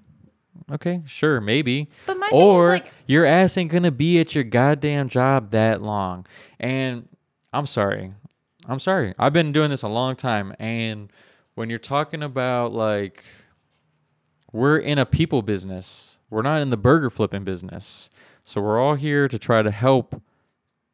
Okay, 0.71 1.03
sure, 1.07 1.41
maybe. 1.41 1.89
But 2.07 2.19
my 2.19 2.29
thing 2.29 2.39
is, 2.39 2.45
or 2.45 2.69
like- 2.69 2.93
your 3.07 3.25
ass 3.25 3.57
ain't 3.59 3.71
gonna 3.71 3.91
be 3.91 4.21
at 4.21 4.35
your 4.35 4.45
goddamn 4.45 5.09
job 5.09 5.51
that 5.51 5.83
long. 5.83 6.27
And 6.61 7.09
I'm 7.53 7.67
sorry. 7.67 8.13
I'm 8.67 8.79
sorry. 8.79 9.15
I've 9.19 9.33
been 9.33 9.53
doing 9.53 9.71
this 9.71 9.83
a 9.83 9.89
long 9.89 10.15
time. 10.15 10.55
And 10.59 11.11
when 11.55 11.69
you're 11.69 11.79
talking 11.79 12.23
about 12.23 12.73
like 12.73 13.25
we're 14.53 14.79
in 14.79 14.99
a 14.99 15.07
people 15.07 15.43
business. 15.43 16.19
We're 16.31 16.43
not 16.43 16.61
in 16.61 16.71
the 16.71 16.77
burger 16.77 17.11
flipping 17.11 17.45
business. 17.45 18.11
So 18.45 18.61
we're 18.61 18.81
all 18.81 18.95
here 18.95 19.29
to 19.29 19.39
try 19.39 19.63
to 19.63 19.71
help 19.71 20.21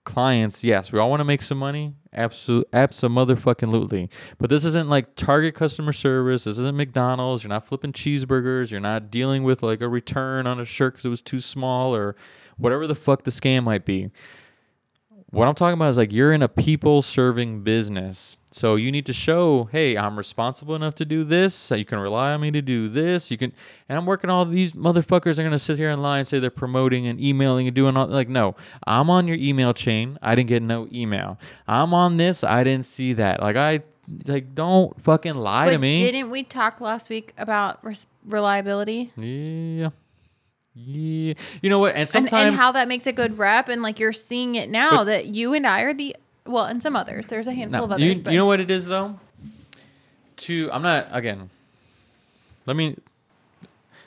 clients. 0.05 0.65
Yes, 0.65 0.91
we 0.91 0.99
all 0.99 1.11
want 1.11 1.21
to 1.21 1.25
make 1.25 1.43
some 1.43 1.59
money. 1.59 1.95
Absolute, 2.13 2.67
absolutely. 2.73 4.09
But 4.39 4.51
this 4.51 4.65
isn't 4.65 4.89
like 4.89 5.15
Target 5.17 5.55
customer 5.55 5.93
service. 5.93 6.45
This 6.45 6.59
isn't 6.59 6.77
McDonald's. 6.77 7.45
You're 7.45 7.51
not 7.51 7.67
flipping 7.67 7.93
cheeseburgers. 7.93 8.71
You're 8.71 8.81
not 8.81 9.11
dealing 9.11 9.43
with 9.43 9.63
like 9.63 9.83
a 9.83 9.89
return 9.89 10.47
on 10.47 10.59
a 10.59 10.65
shirt 10.65 10.95
because 10.95 11.05
it 11.05 11.11
was 11.11 11.23
too 11.23 11.41
small 11.41 11.95
or 11.95 12.17
whatever 12.57 12.87
the 12.87 12.95
fuck 12.95 13.25
the 13.25 13.31
scam 13.31 13.65
might 13.65 13.85
be. 13.85 14.11
What 15.31 15.47
I'm 15.47 15.55
talking 15.55 15.75
about 15.75 15.91
is 15.91 15.97
like 15.99 16.13
you're 16.13 16.33
in 16.33 16.43
a 16.43 16.49
people 16.49 17.03
serving 17.03 17.63
business. 17.63 18.37
So 18.51 18.77
you 18.77 18.91
need 18.91 19.05
to 19.07 19.13
show, 19.13 19.65
hey, 19.65 19.97
I'm 19.99 20.17
responsible 20.17 20.75
enough 20.75 20.95
to 20.97 21.05
do 21.05 21.23
this. 21.23 21.55
So 21.55 21.75
you 21.75 21.85
can 21.85 21.99
rely 21.99 22.33
on 22.33 22.41
me 22.41 22.51
to 22.53 22.63
do 22.63 22.89
this. 22.89 23.31
You 23.31 23.37
can, 23.37 23.53
and 23.91 23.99
I'm 23.99 24.07
working 24.07 24.31
all 24.31 24.47
these 24.47 24.73
motherfuckers 24.73 25.39
are 25.39 25.43
gonna 25.45 25.59
sit 25.59 25.77
here 25.77 25.91
and 25.91 26.03
lie 26.03 26.19
and 26.19 26.27
say 26.27 26.39
they're 26.39 26.51
promoting 26.51 27.07
and 27.07 27.21
emailing 27.21 27.67
and 27.69 27.77
doing 27.77 27.95
all 27.97 28.07
like 28.07 28.29
no. 28.31 28.57
I'm 28.87 29.11
on 29.11 29.29
your 29.29 29.37
email 29.37 29.75
chain. 29.75 30.19
I 30.23 30.35
didn't 30.35 30.49
get 30.49 30.63
no 30.63 30.89
email. 30.91 31.39
I'm 31.67 31.93
on 31.93 32.17
this. 32.17 32.43
I 32.43 32.65
didn't 32.65 32.87
see 32.87 33.13
that. 33.15 33.41
Like 33.43 33.57
I 33.57 33.83
like 34.27 34.55
don't 34.55 34.99
fucking 35.03 35.35
lie 35.35 35.67
But 35.67 35.73
to 35.73 35.79
me. 35.79 36.11
didn't 36.11 36.31
we 36.31 36.43
talk 36.43 36.81
last 36.81 37.11
week 37.11 37.35
about 37.37 37.85
res- 37.85 38.07
reliability 38.25 39.13
yeah. 39.17 39.91
Yeah. 40.85 41.35
You 41.61 41.71
know 41.71 41.79
what? 41.81 41.91
And 41.91 42.01
and, 42.01 42.09
sometimes 42.09 42.49
and 42.49 42.57
how 42.57 42.73
that 42.73 42.89
makes 42.89 43.07
a 43.07 43.13
good 43.13 43.39
rep? 43.39 43.69
And 43.69 43.83
like 43.83 43.99
you're 43.99 44.13
seeing 44.13 44.55
it 44.55 44.71
now 44.71 45.05
that 45.05 45.27
you 45.27 45.55
and 45.55 45.67
I 45.67 45.81
are 45.83 45.95
the 45.95 46.17
well, 46.47 46.65
and 46.65 46.83
some 46.83 46.97
others. 46.97 47.27
There's 47.27 47.47
a 47.47 47.53
handful 47.53 47.81
No, 47.81 47.85
of 47.85 47.93
others. 47.93 48.05
you, 48.05 48.23
but 48.23 48.33
you 48.33 48.39
know 48.39 48.47
what 48.47 48.61
it 48.61 48.71
is 48.71 48.87
though. 48.87 49.17
To 50.39 50.71
I'm 50.73 50.83
not 50.83 51.09
again. 51.11 51.51
Let 52.67 52.77
me. 52.77 52.97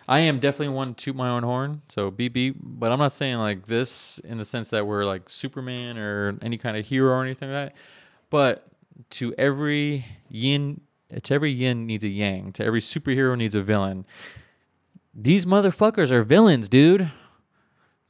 I 0.08 0.20
am 0.20 0.40
definitely 0.40 0.70
one 0.70 0.94
to 0.96 1.06
toot 1.06 1.16
my 1.16 1.30
own 1.30 1.44
horn, 1.44 1.84
so 1.90 2.10
beep 2.12 2.34
beep. 2.34 2.56
But 2.60 2.92
I'm 2.92 3.00
not 3.00 3.14
saying 3.14 3.38
like 3.38 3.68
this 3.68 4.20
in 4.20 4.38
the 4.38 4.46
sense 4.46 4.70
that 4.70 4.88
we're 4.88 5.06
like 5.06 5.30
Superman 5.30 5.98
or 5.98 6.38
any 6.42 6.58
kind 6.58 6.76
of 6.78 6.86
hero 6.86 7.14
or 7.14 7.24
anything 7.24 7.52
like 7.52 7.70
that. 7.70 7.76
But 8.30 8.68
to 9.12 9.34
every 9.38 10.06
yin, 10.30 10.82
to 11.22 11.34
every 11.34 11.52
yin 11.52 11.86
needs 11.86 12.04
a 12.04 12.10
yang. 12.10 12.52
To 12.54 12.66
every 12.66 12.82
superhero 12.82 13.38
needs 13.38 13.56
a 13.56 13.62
villain. 13.62 14.06
These 15.14 15.46
motherfuckers 15.46 16.12
are 16.12 16.24
villains, 16.24 16.70
dude. 16.70 17.12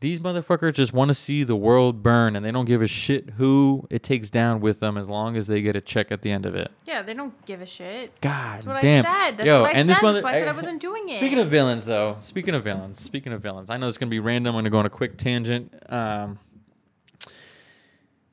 These 0.01 0.19
motherfuckers 0.19 0.73
just 0.73 0.93
want 0.93 1.09
to 1.09 1.13
see 1.15 1.43
the 1.43 1.55
world 1.55 2.01
burn 2.01 2.35
and 2.35 2.43
they 2.43 2.51
don't 2.51 2.65
give 2.65 2.81
a 2.81 2.87
shit 2.87 3.31
who 3.37 3.85
it 3.91 4.01
takes 4.01 4.31
down 4.31 4.59
with 4.59 4.79
them 4.79 4.97
as 4.97 5.07
long 5.07 5.37
as 5.37 5.45
they 5.45 5.61
get 5.61 5.75
a 5.75 5.81
check 5.81 6.11
at 6.11 6.23
the 6.23 6.31
end 6.31 6.47
of 6.47 6.55
it. 6.55 6.71
Yeah, 6.85 7.03
they 7.03 7.13
don't 7.13 7.33
give 7.45 7.61
a 7.61 7.67
shit. 7.67 8.19
God 8.19 8.55
That's 8.57 8.65
what 8.65 8.81
damn. 8.81 9.05
I 9.05 9.09
said. 9.27 9.37
That's 9.37 9.47
Yo, 9.47 9.61
what 9.61 9.75
I 9.75 9.77
and 9.77 9.87
said. 9.87 9.95
this 9.95 10.01
mother- 10.01 10.21
That's 10.21 10.23
why 10.23 10.31
I 10.31 10.39
said 10.39 10.47
I 10.47 10.53
wasn't 10.53 10.81
doing 10.81 11.07
it. 11.09 11.17
Speaking 11.17 11.37
of 11.39 11.49
villains, 11.49 11.85
though, 11.85 12.17
speaking 12.19 12.55
of 12.55 12.63
villains, 12.63 12.99
speaking 12.99 13.31
of 13.31 13.41
villains, 13.43 13.69
I 13.69 13.77
know 13.77 13.87
it's 13.87 13.99
gonna 13.99 14.09
be 14.09 14.19
random. 14.19 14.55
I'm 14.55 14.61
gonna 14.61 14.71
go 14.71 14.79
on 14.79 14.87
a 14.87 14.89
quick 14.89 15.17
tangent. 15.19 15.71
Um, 15.87 16.39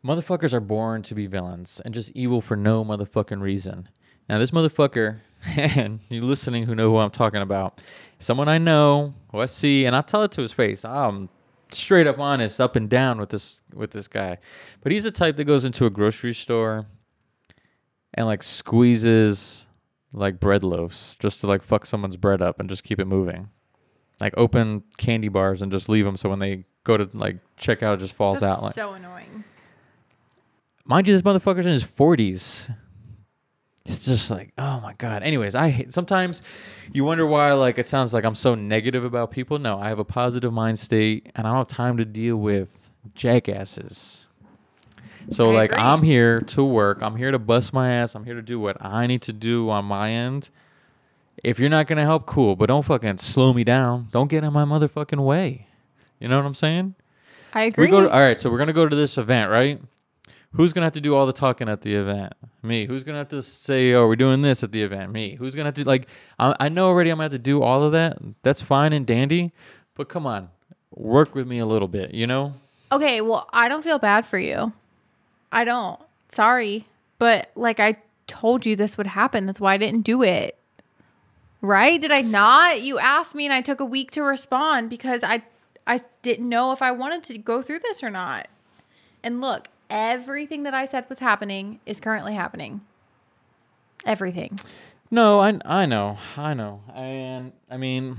motherfuckers 0.05 0.55
are 0.55 0.61
born 0.61 1.03
to 1.03 1.15
be 1.15 1.27
villains 1.27 1.81
and 1.85 1.93
just 1.95 2.11
evil 2.13 2.41
for 2.41 2.57
no 2.57 2.85
motherfucking 2.85 3.41
reason. 3.43 3.89
Now, 4.29 4.39
this 4.39 4.53
motherfucker, 4.53 5.19
and 5.57 6.01
you 6.09 6.23
listening 6.23 6.65
who 6.65 6.75
know 6.75 6.91
who 6.91 6.97
I'm 6.99 7.11
talking 7.11 7.43
about, 7.43 7.81
someone 8.19 8.49
I 8.49 8.59
know, 8.59 9.15
who 9.31 9.41
I 9.41 9.47
see, 9.47 9.87
and 9.87 9.95
I 9.95 10.03
tell 10.03 10.23
it 10.23 10.33
to 10.33 10.43
his 10.43 10.53
face. 10.53 10.85
I'm 10.85 11.29
straight 11.73 12.07
up 12.07 12.19
honest, 12.19 12.61
up 12.61 12.77
and 12.77 12.89
down 12.89 13.19
with 13.19 13.31
this 13.31 13.63
with 13.73 13.91
this 13.91 14.09
guy. 14.09 14.39
But 14.81 14.93
he's 14.93 15.05
the 15.05 15.11
type 15.11 15.37
that 15.37 15.45
goes 15.45 15.65
into 15.65 15.87
a 15.87 15.91
grocery 15.91 16.35
store 16.35 16.87
and 18.15 18.27
like 18.27 18.43
squeezes 18.43 19.67
like 20.13 20.41
bread 20.41 20.63
loaves 20.63 21.17
just 21.21 21.41
to 21.43 21.47
like 21.47 21.63
fuck 21.63 21.85
someone's 21.85 22.17
bread 22.17 22.41
up 22.41 22.59
and 22.61 22.69
just 22.69 22.85
keep 22.85 22.99
it 22.99 23.07
moving. 23.07 23.51
Like 24.21 24.35
open 24.37 24.83
candy 24.97 25.29
bars 25.29 25.63
and 25.63 25.71
just 25.71 25.89
leave 25.89 26.05
them 26.05 26.17
so 26.17 26.29
when 26.29 26.39
they 26.39 26.65
go 26.85 26.97
to 26.97 27.09
like 27.13 27.37
check 27.57 27.83
out, 27.83 27.99
it 27.99 28.01
just 28.01 28.15
falls 28.15 28.41
That's 28.41 28.59
out. 28.59 28.63
Like, 28.63 28.75
so 28.75 28.95
annoying. 28.95 29.45
mind 30.85 31.07
you, 31.07 31.15
this 31.15 31.23
motherfucker's 31.23 31.67
in 31.67 31.73
his 31.73 31.85
forties. 31.85 32.69
It's 33.85 34.05
just 34.05 34.31
like, 34.31 34.53
oh 34.59 34.81
my 34.81 34.93
god. 34.99 35.23
Anyways, 35.23 35.55
I 35.55 35.71
hate, 35.71 35.93
sometimes 35.93 36.43
you 36.93 37.05
wonder 37.05 37.27
why 37.27 37.53
like 37.53 37.79
it 37.79 37.87
sounds 37.87 38.13
like 38.13 38.25
I'm 38.25 38.35
so 38.35 38.55
negative 38.55 39.05
about 39.05 39.31
people. 39.31 39.59
No, 39.59 39.79
I 39.81 39.89
have 39.89 39.99
a 39.99 40.05
positive 40.05 40.53
mind 40.53 40.79
state 40.79 41.31
and 41.35 41.47
I 41.47 41.51
don't 41.51 41.59
have 41.59 41.69
time 41.69 41.97
to 41.97 42.05
deal 42.05 42.37
with 42.37 42.79
jackasses. 43.15 44.27
So 45.31 45.51
I 45.51 45.55
like 45.55 45.73
agree. 45.73 45.83
I'm 45.83 46.03
here 46.03 46.41
to 46.41 46.65
work. 46.65 46.99
I'm 47.03 47.17
here 47.17 47.31
to 47.31 47.39
bust 47.39 47.73
my 47.73 47.91
ass. 47.91 48.15
I'm 48.15 48.25
here 48.25 48.35
to 48.35 48.43
do 48.43 48.61
what 48.61 48.77
I 48.85 49.07
need 49.07 49.23
to 49.23 49.33
do 49.33 49.71
on 49.71 49.85
my 49.85 50.11
end. 50.11 50.51
If 51.45 51.59
you're 51.59 51.71
not 51.71 51.87
gonna 51.87 52.05
help, 52.05 52.27
cool, 52.27 52.57
but 52.57 52.67
don't 52.67 52.85
fucking 52.85 53.19
slow 53.19 53.53
me 53.53 53.65
down. 53.65 54.09
Don't 54.11 54.29
get 54.29 54.45
in 54.45 54.53
my 54.53 54.65
motherfucking 54.65 55.25
way. 55.25 55.67
You 56.19 56.29
know 56.29 56.37
what 56.37 56.47
I'm 56.47 56.55
saying? 56.55 56.95
I 57.55 57.65
agree. 57.65 57.87
We 57.87 57.91
go 57.91 58.03
to, 58.03 58.11
all 58.11 58.21
right, 58.21 58.39
so 58.41 58.51
we're 58.51 58.59
gonna 58.59 58.73
go 58.73 58.89
to 58.89 58.97
this 58.97 59.17
event, 59.19 59.51
right? 59.51 59.81
Who's 60.55 60.73
gonna 60.73 60.87
have 60.87 60.95
to 60.95 61.01
do 61.01 61.15
all 61.15 61.27
the 61.27 61.33
talking 61.33 61.69
at 61.69 61.83
the 61.83 61.95
event? 61.95 62.33
Me. 62.63 62.87
Who's 62.87 63.05
gonna 63.05 63.19
have 63.19 63.29
to 63.29 63.43
say, 63.43 63.93
"Oh, 63.93 64.07
we're 64.07 64.17
doing 64.17 64.43
this 64.43 64.65
at 64.65 64.73
the 64.73 64.83
event"? 64.83 65.13
Me. 65.13 65.37
Who's 65.37 65.55
gonna 65.55 65.69
have 65.69 65.75
to 65.75 65.85
like? 65.85 66.09
I, 66.39 66.55
I 66.59 66.69
know 66.69 66.87
already. 66.87 67.11
I'm 67.11 67.17
gonna 67.17 67.25
have 67.25 67.33
to 67.33 67.39
do 67.39 67.63
all 67.63 67.83
of 67.83 67.93
that. 67.93 68.19
That's 68.43 68.63
fine 68.63 68.93
and 68.93 69.07
dandy, 69.07 69.53
but 69.95 70.09
come 70.09 70.27
on, 70.27 70.49
work 70.91 71.35
with 71.35 71.47
me 71.47 71.59
a 71.59 71.67
little 71.67 71.89
bit. 71.89 72.15
You 72.15 72.27
know? 72.27 72.55
Okay, 72.91 73.21
well, 73.21 73.49
I 73.53 73.69
don't 73.69 73.85
feel 73.85 73.99
bad 73.99 74.27
for 74.27 74.39
you. 74.39 74.73
I 75.53 75.65
don't. 75.65 76.01
Sorry. 76.31 76.87
But 77.19 77.51
like 77.55 77.79
I 77.79 77.97
told 78.27 78.65
you 78.65 78.75
this 78.75 78.97
would 78.97 79.09
happen. 79.09 79.45
That's 79.45 79.61
why 79.61 79.75
I 79.75 79.77
didn't 79.77 80.03
do 80.03 80.23
it. 80.23 80.57
Right? 81.61 82.01
Did 82.01 82.13
I 82.13 82.21
not? 82.21 82.83
You 82.83 82.99
asked 82.99 83.35
me 83.35 83.45
and 83.45 83.53
I 83.53 83.61
took 83.61 83.81
a 83.81 83.85
week 83.85 84.13
to 84.13 84.23
respond 84.23 84.89
because 84.89 85.23
I 85.23 85.43
I 85.87 86.01
didn't 86.23 86.49
know 86.49 86.73
if 86.73 86.81
I 86.81 86.91
wanted 86.93 87.25
to 87.25 87.39
go 87.39 87.61
through 87.61 87.81
this 87.81 88.03
or 88.03 88.11
not. 88.11 88.49
And 89.23 89.41
look, 89.41 89.69
everything 89.91 90.63
that 90.65 90.75
I 90.75 90.85
said 90.85 91.07
was 91.09 91.19
happening 91.19 91.81
is 91.87 92.01
currently 92.01 92.35
happening. 92.35 92.81
Everything. 94.05 94.59
No, 95.11 95.41
I 95.41 95.59
I 95.65 95.87
know, 95.87 96.19
I 96.37 96.55
know, 96.55 96.83
and 96.95 97.53
I 97.71 97.79
mean, 97.79 98.17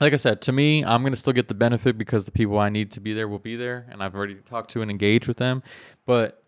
like 0.00 0.12
I 0.12 0.16
said, 0.16 0.42
to 0.42 0.52
me, 0.52 0.84
I'm 0.84 1.02
gonna 1.02 1.16
still 1.16 1.32
get 1.32 1.48
the 1.48 1.54
benefit 1.54 1.96
because 1.96 2.26
the 2.26 2.32
people 2.32 2.58
I 2.58 2.68
need 2.68 2.90
to 2.92 3.00
be 3.00 3.12
there 3.14 3.26
will 3.26 3.38
be 3.38 3.56
there, 3.56 3.86
and 3.90 4.02
I've 4.02 4.14
already 4.14 4.34
talked 4.34 4.70
to 4.72 4.82
and 4.82 4.90
engaged 4.90 5.28
with 5.28 5.38
them. 5.38 5.62
But 6.04 6.42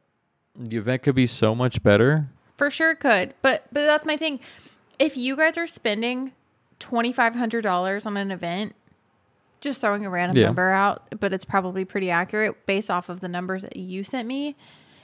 the 0.54 0.76
event 0.76 1.02
could 1.02 1.14
be 1.14 1.26
so 1.26 1.54
much 1.54 1.82
better. 1.82 2.28
For 2.56 2.70
sure 2.70 2.92
it 2.92 3.00
could. 3.00 3.34
But 3.42 3.66
but 3.72 3.86
that's 3.86 4.06
my 4.06 4.16
thing. 4.16 4.40
If 4.98 5.16
you 5.16 5.36
guys 5.36 5.56
are 5.56 5.66
spending 5.66 6.32
twenty 6.78 7.12
five 7.12 7.34
hundred 7.34 7.62
dollars 7.62 8.04
on 8.06 8.16
an 8.16 8.30
event, 8.30 8.74
just 9.64 9.80
throwing 9.80 10.06
a 10.06 10.10
random 10.10 10.36
Yeah. 10.36 10.46
number 10.46 10.70
out, 10.70 11.02
but 11.18 11.32
it's 11.32 11.44
probably 11.44 11.84
pretty 11.84 12.10
accurate 12.10 12.66
based 12.66 12.90
off 12.90 13.08
of 13.08 13.18
the 13.20 13.28
numbers 13.28 13.62
that 13.62 13.76
you 13.76 14.04
sent 14.04 14.28
me. 14.28 14.54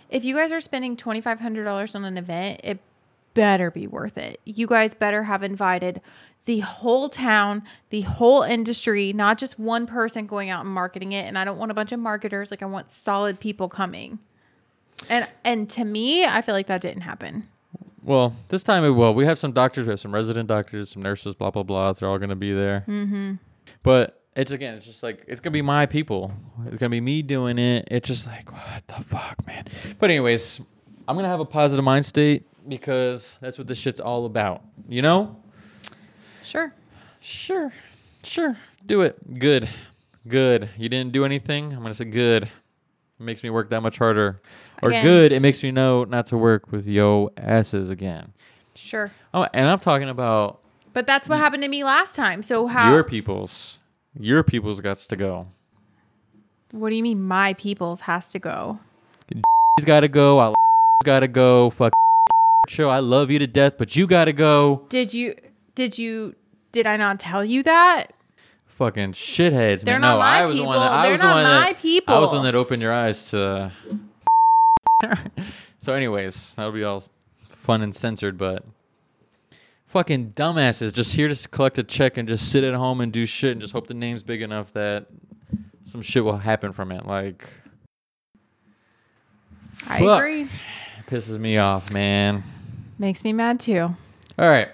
If 0.08 0.24
you 0.24 0.36
guys 0.36 0.52
are 0.52 0.60
spending 0.60 0.96
twenty 0.96 1.20
five 1.20 1.40
hundred 1.40 1.64
dollars 1.64 1.94
on 1.96 2.04
an 2.04 2.16
event, 2.16 2.60
it 2.62 2.78
better 3.34 3.70
be 3.70 3.86
worth 3.88 4.16
it. 4.18 4.38
You 4.44 4.66
guys 4.68 4.94
better 4.94 5.24
have 5.24 5.42
invited 5.42 6.00
the 6.46 6.60
whole 6.60 7.08
town, 7.08 7.62
the 7.90 8.00
whole 8.02 8.42
industry, 8.42 9.12
not 9.12 9.38
just 9.38 9.58
one 9.58 9.86
person 9.86 10.26
going 10.26 10.50
out 10.50 10.64
and 10.64 10.72
marketing 10.74 11.12
it. 11.12 11.26
And 11.26 11.38
I 11.38 11.44
don't 11.44 11.58
want 11.58 11.70
a 11.70 11.74
bunch 11.74 11.92
of 11.92 12.00
marketers. 12.00 12.50
Like 12.50 12.62
I 12.62 12.66
want 12.66 12.90
solid 12.90 13.38
people 13.40 13.68
coming. 13.68 14.18
And 15.08 15.26
and 15.44 15.68
to 15.70 15.84
me, 15.84 16.24
I 16.24 16.40
feel 16.42 16.54
like 16.54 16.66
that 16.66 16.80
didn't 16.80 17.02
happen. 17.02 17.48
Well, 18.02 18.34
this 18.48 18.62
time 18.62 18.82
it 18.84 18.90
will. 18.90 19.14
We 19.14 19.26
have 19.26 19.38
some 19.38 19.52
doctors, 19.52 19.86
we 19.86 19.90
have 19.92 20.00
some 20.00 20.12
resident 20.14 20.48
doctors, 20.48 20.90
some 20.90 21.02
nurses, 21.02 21.34
blah 21.34 21.50
blah 21.50 21.62
blah. 21.62 21.92
They're 21.92 22.08
all 22.08 22.18
gonna 22.18 22.34
be 22.36 22.52
there. 22.52 22.84
Mm-hmm. 22.88 23.34
But 23.82 24.19
it's 24.36 24.52
again, 24.52 24.74
it's 24.74 24.86
just 24.86 25.02
like 25.02 25.24
it's 25.26 25.40
gonna 25.40 25.52
be 25.52 25.62
my 25.62 25.86
people. 25.86 26.32
It's 26.66 26.76
gonna 26.78 26.90
be 26.90 27.00
me 27.00 27.22
doing 27.22 27.58
it. 27.58 27.88
It's 27.90 28.06
just 28.08 28.26
like 28.26 28.50
what 28.52 28.86
the 28.86 29.02
fuck, 29.04 29.44
man. 29.46 29.64
But 29.98 30.10
anyways, 30.10 30.60
I'm 31.08 31.16
gonna 31.16 31.28
have 31.28 31.40
a 31.40 31.44
positive 31.44 31.84
mind 31.84 32.06
state 32.06 32.44
because 32.68 33.36
that's 33.40 33.58
what 33.58 33.66
this 33.66 33.78
shit's 33.78 34.00
all 34.00 34.26
about. 34.26 34.62
You 34.88 35.02
know? 35.02 35.36
Sure. 36.44 36.72
Sure, 37.20 37.70
sure. 38.24 38.56
Do 38.86 39.02
it. 39.02 39.38
Good, 39.38 39.68
good. 40.26 40.70
You 40.78 40.88
didn't 40.88 41.12
do 41.12 41.24
anything. 41.24 41.72
I'm 41.72 41.82
gonna 41.82 41.92
say 41.92 42.06
good. 42.06 42.44
It 42.44 42.50
makes 43.18 43.42
me 43.42 43.50
work 43.50 43.68
that 43.70 43.82
much 43.82 43.98
harder. 43.98 44.40
Or 44.82 44.88
Again. 44.88 45.04
good. 45.04 45.32
It 45.32 45.40
makes 45.40 45.62
me 45.62 45.70
know 45.70 46.04
not 46.04 46.26
to 46.26 46.38
work 46.38 46.72
with 46.72 46.86
yo 46.86 47.30
asses 47.36 47.90
again. 47.90 48.32
Sure. 48.74 49.10
Oh, 49.34 49.46
and 49.52 49.68
I'm 49.68 49.78
talking 49.78 50.08
about 50.08 50.60
But 50.94 51.06
that's 51.06 51.28
what 51.28 51.38
happened 51.38 51.62
to 51.64 51.68
me 51.68 51.84
last 51.84 52.16
time. 52.16 52.42
So 52.42 52.66
how 52.66 52.90
your 52.90 53.04
people's. 53.04 53.79
Your 54.18 54.42
people's 54.42 54.80
guts 54.80 55.06
to 55.08 55.16
go. 55.16 55.46
What 56.72 56.90
do 56.90 56.96
you 56.96 57.02
mean 57.02 57.22
my 57.22 57.54
people's 57.54 58.00
has 58.02 58.30
to 58.32 58.38
go? 58.38 58.78
He's 59.28 59.84
got 59.84 60.00
to 60.00 60.08
go. 60.08 60.38
I 60.40 60.54
got 61.04 61.20
to 61.20 61.28
go. 61.28 61.70
Fuck 61.70 61.92
show. 62.68 62.90
I 62.90 63.00
love 63.00 63.30
you 63.30 63.38
to 63.38 63.46
death, 63.46 63.74
but 63.78 63.96
you 63.96 64.06
got 64.06 64.26
to 64.26 64.32
go. 64.32 64.86
Did 64.88 65.14
you 65.14 65.34
did 65.74 65.98
you 65.98 66.34
did 66.72 66.86
I 66.86 66.96
not 66.96 67.18
tell 67.20 67.44
you 67.44 67.62
that? 67.64 68.08
Fucking 68.66 69.12
shitheads, 69.12 69.82
They're 69.82 69.94
man. 69.98 70.02
not 70.02 70.12
no, 70.14 70.18
my 70.20 70.38
I 70.40 70.46
was 70.46 70.56
the 70.56 70.64
one 70.64 70.78
that 70.78 70.86
people. 70.86 70.98
I 70.98 71.02
They're 71.02 71.12
was 71.12 71.20
not 71.20 71.28
the 71.28 71.34
one 71.34 71.44
my 71.44 71.50
that 71.50 72.08
I 72.08 72.18
was 72.18 72.30
the 72.30 72.36
one 72.36 72.44
that 72.46 72.54
opened 72.54 72.82
your 72.82 72.92
eyes 72.92 73.30
to. 73.30 73.72
so, 75.80 75.92
anyways, 75.94 76.54
that'll 76.54 76.72
be 76.72 76.84
all 76.84 77.02
fun 77.48 77.82
and 77.82 77.94
censored, 77.94 78.38
but 78.38 78.64
fucking 79.90 80.30
dumbasses 80.34 80.92
just 80.92 81.14
here 81.14 81.26
to 81.28 81.48
collect 81.48 81.76
a 81.78 81.82
check 81.82 82.16
and 82.16 82.28
just 82.28 82.50
sit 82.50 82.62
at 82.62 82.74
home 82.74 83.00
and 83.00 83.12
do 83.12 83.26
shit 83.26 83.52
and 83.52 83.60
just 83.60 83.72
hope 83.72 83.88
the 83.88 83.94
name's 83.94 84.22
big 84.22 84.40
enough 84.40 84.72
that 84.72 85.06
some 85.84 86.00
shit 86.00 86.24
will 86.24 86.36
happen 86.38 86.72
from 86.72 86.92
it. 86.92 87.04
Like, 87.06 87.48
I 89.88 89.98
Fuck. 89.98 90.18
agree. 90.20 90.42
it 90.42 91.06
pisses 91.06 91.38
me 91.38 91.58
off, 91.58 91.90
man. 91.90 92.44
Makes 92.98 93.24
me 93.24 93.32
mad 93.32 93.58
too. 93.58 93.80
All 94.38 94.48
right. 94.48 94.68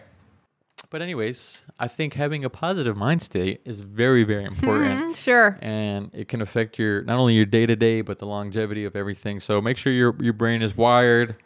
But 0.91 1.01
anyways, 1.01 1.63
I 1.81 1.89
think 1.89 2.15
having 2.15 2.45
a 2.45 2.51
positive 2.51 2.97
mind 2.97 3.23
state 3.23 3.61
is 3.65 3.81
very, 3.81 4.23
very 4.23 4.45
important. 4.45 5.13
Mm, 5.13 5.17
sure. 5.17 5.59
and 5.63 6.11
it 6.13 6.29
can 6.29 6.43
affect 6.43 6.79
your 6.79 7.03
not 7.03 7.19
only 7.19 7.35
your 7.35 7.47
day 7.47 7.65
to 7.67 7.75
day 7.75 8.03
but 8.03 8.19
the 8.19 8.27
longevity 8.27 8.85
of 8.85 8.95
everything. 8.95 9.41
So 9.41 9.61
make 9.63 9.79
sure 9.79 9.93
your 9.93 10.15
your 10.21 10.33
brain 10.35 10.61
is 10.61 10.77
wired 10.77 11.37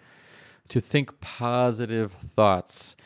to 0.68 0.80
think 0.80 1.20
positive 1.20 2.12
thoughts. 2.34 2.97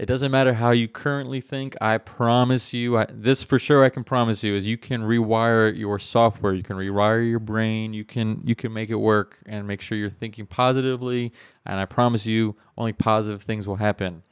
It 0.00 0.06
doesn't 0.06 0.32
matter 0.32 0.54
how 0.54 0.70
you 0.70 0.88
currently 0.88 1.42
think. 1.42 1.76
I 1.78 1.98
promise 1.98 2.72
you, 2.72 2.96
I, 2.96 3.06
this 3.12 3.42
for 3.42 3.58
sure 3.58 3.84
I 3.84 3.90
can 3.90 4.02
promise 4.02 4.42
you 4.42 4.56
is 4.56 4.64
you 4.64 4.78
can 4.78 5.02
rewire 5.02 5.76
your 5.76 5.98
software. 5.98 6.54
You 6.54 6.62
can 6.62 6.76
rewire 6.76 7.28
your 7.28 7.38
brain. 7.38 7.92
You 7.92 8.06
can 8.06 8.40
you 8.42 8.54
can 8.54 8.72
make 8.72 8.88
it 8.88 8.94
work 8.94 9.36
and 9.44 9.68
make 9.68 9.82
sure 9.82 9.98
you're 9.98 10.08
thinking 10.08 10.46
positively. 10.46 11.34
And 11.66 11.78
I 11.78 11.84
promise 11.84 12.24
you, 12.24 12.56
only 12.78 12.94
positive 12.94 13.42
things 13.42 13.68
will 13.68 13.76
happen. 13.76 14.22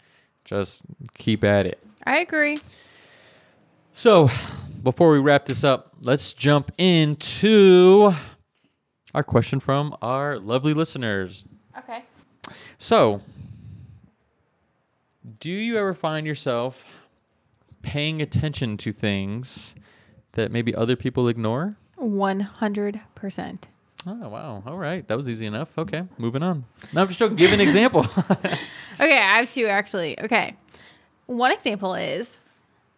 Just 0.46 0.84
keep 1.12 1.44
at 1.44 1.66
it. 1.66 1.78
I 2.06 2.20
agree. 2.20 2.56
So, 3.92 4.30
before 4.82 5.12
we 5.12 5.18
wrap 5.18 5.44
this 5.44 5.64
up, 5.64 5.92
let's 6.00 6.32
jump 6.32 6.72
into 6.78 8.14
our 9.12 9.22
question 9.22 9.60
from 9.60 9.94
our 10.00 10.38
lovely 10.38 10.72
listeners. 10.72 11.44
Okay. 11.76 12.04
So, 12.78 13.20
do 15.40 15.50
you 15.50 15.76
ever 15.78 15.94
find 15.94 16.26
yourself 16.26 16.84
paying 17.82 18.20
attention 18.22 18.76
to 18.78 18.92
things 18.92 19.74
that 20.32 20.50
maybe 20.50 20.74
other 20.74 20.96
people 20.96 21.28
ignore? 21.28 21.76
100%. 21.98 23.58
Oh, 24.06 24.28
wow. 24.28 24.62
All 24.66 24.76
right. 24.76 25.06
That 25.08 25.16
was 25.16 25.28
easy 25.28 25.46
enough. 25.46 25.76
Okay. 25.76 26.04
Moving 26.18 26.42
on. 26.42 26.64
Now 26.92 27.02
I'm 27.02 27.08
just 27.08 27.18
joking. 27.18 27.36
Give 27.36 27.52
an 27.52 27.60
example. 27.60 28.06
Okay, 29.00 29.16
I 29.16 29.38
have 29.38 29.52
two 29.52 29.66
actually. 29.66 30.18
Okay. 30.18 30.56
One 31.26 31.52
example 31.52 31.94
is 31.94 32.36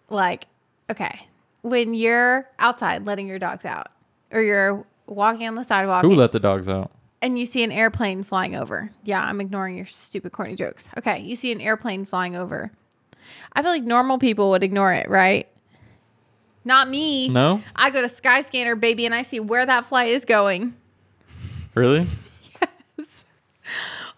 like, 0.08 0.46
okay, 0.88 1.26
when 1.60 1.92
you're 1.92 2.48
outside 2.58 3.04
letting 3.04 3.26
your 3.26 3.38
dogs 3.38 3.66
out 3.66 3.88
or 4.32 4.40
you're 4.40 4.86
walking 5.06 5.46
on 5.46 5.56
the 5.56 5.62
sidewalk 5.62 6.00
Who 6.02 6.14
let 6.14 6.32
the 6.32 6.40
dogs 6.40 6.70
out? 6.70 6.90
And 7.22 7.38
you 7.38 7.46
see 7.46 7.62
an 7.62 7.72
airplane 7.72 8.24
flying 8.24 8.56
over. 8.56 8.90
Yeah, 9.04 9.20
I'm 9.20 9.40
ignoring 9.40 9.76
your 9.76 9.86
stupid 9.86 10.32
corny 10.32 10.54
jokes. 10.56 10.88
Okay, 10.98 11.20
you 11.20 11.36
see 11.36 11.52
an 11.52 11.60
airplane 11.60 12.04
flying 12.04 12.36
over. 12.36 12.70
I 13.52 13.62
feel 13.62 13.70
like 13.70 13.82
normal 13.84 14.18
people 14.18 14.50
would 14.50 14.62
ignore 14.62 14.92
it, 14.92 15.08
right? 15.08 15.48
Not 16.64 16.88
me. 16.88 17.28
No? 17.28 17.62
I 17.74 17.90
go 17.90 18.00
to 18.02 18.08
Skyscanner, 18.08 18.78
baby, 18.78 19.06
and 19.06 19.14
I 19.14 19.22
see 19.22 19.40
where 19.40 19.64
that 19.64 19.86
flight 19.86 20.08
is 20.08 20.24
going 20.24 20.74
Really? 21.74 22.06
Yes. 22.98 23.24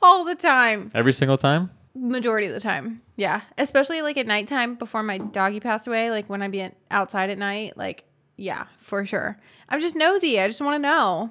All 0.00 0.24
the 0.24 0.34
time. 0.34 0.90
Every 0.94 1.12
single 1.12 1.36
time? 1.36 1.70
Majority 1.94 2.46
of 2.46 2.54
the 2.54 2.60
time. 2.60 3.02
Yeah. 3.16 3.42
Especially 3.58 4.02
like 4.02 4.16
at 4.16 4.26
nighttime 4.26 4.74
before 4.74 5.02
my 5.02 5.18
doggy 5.18 5.60
passed 5.60 5.86
away, 5.86 6.10
like 6.10 6.28
when 6.28 6.42
I'd 6.42 6.50
be 6.50 6.68
outside 6.90 7.30
at 7.30 7.38
night, 7.38 7.76
like, 7.76 8.04
yeah, 8.36 8.64
for 8.78 9.04
sure. 9.06 9.38
I'm 9.68 9.80
just 9.80 9.94
nosy. 9.94 10.40
I 10.40 10.48
just 10.48 10.60
want 10.60 10.74
to 10.76 10.88
know. 10.88 11.30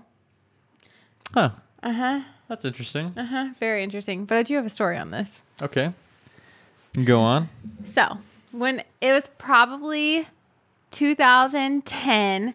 Huh. 1.33 1.51
Uh 1.83 1.93
huh. 1.93 2.21
That's 2.47 2.65
interesting. 2.65 3.13
Uh 3.17 3.25
huh. 3.25 3.49
Very 3.59 3.83
interesting. 3.83 4.25
But 4.25 4.37
I 4.37 4.43
do 4.43 4.55
have 4.55 4.65
a 4.65 4.69
story 4.69 4.97
on 4.97 5.11
this. 5.11 5.41
Okay. 5.61 5.93
Go 7.05 7.19
on. 7.19 7.49
So, 7.85 8.17
when 8.51 8.83
it 8.99 9.13
was 9.13 9.29
probably 9.37 10.27
2010, 10.91 12.53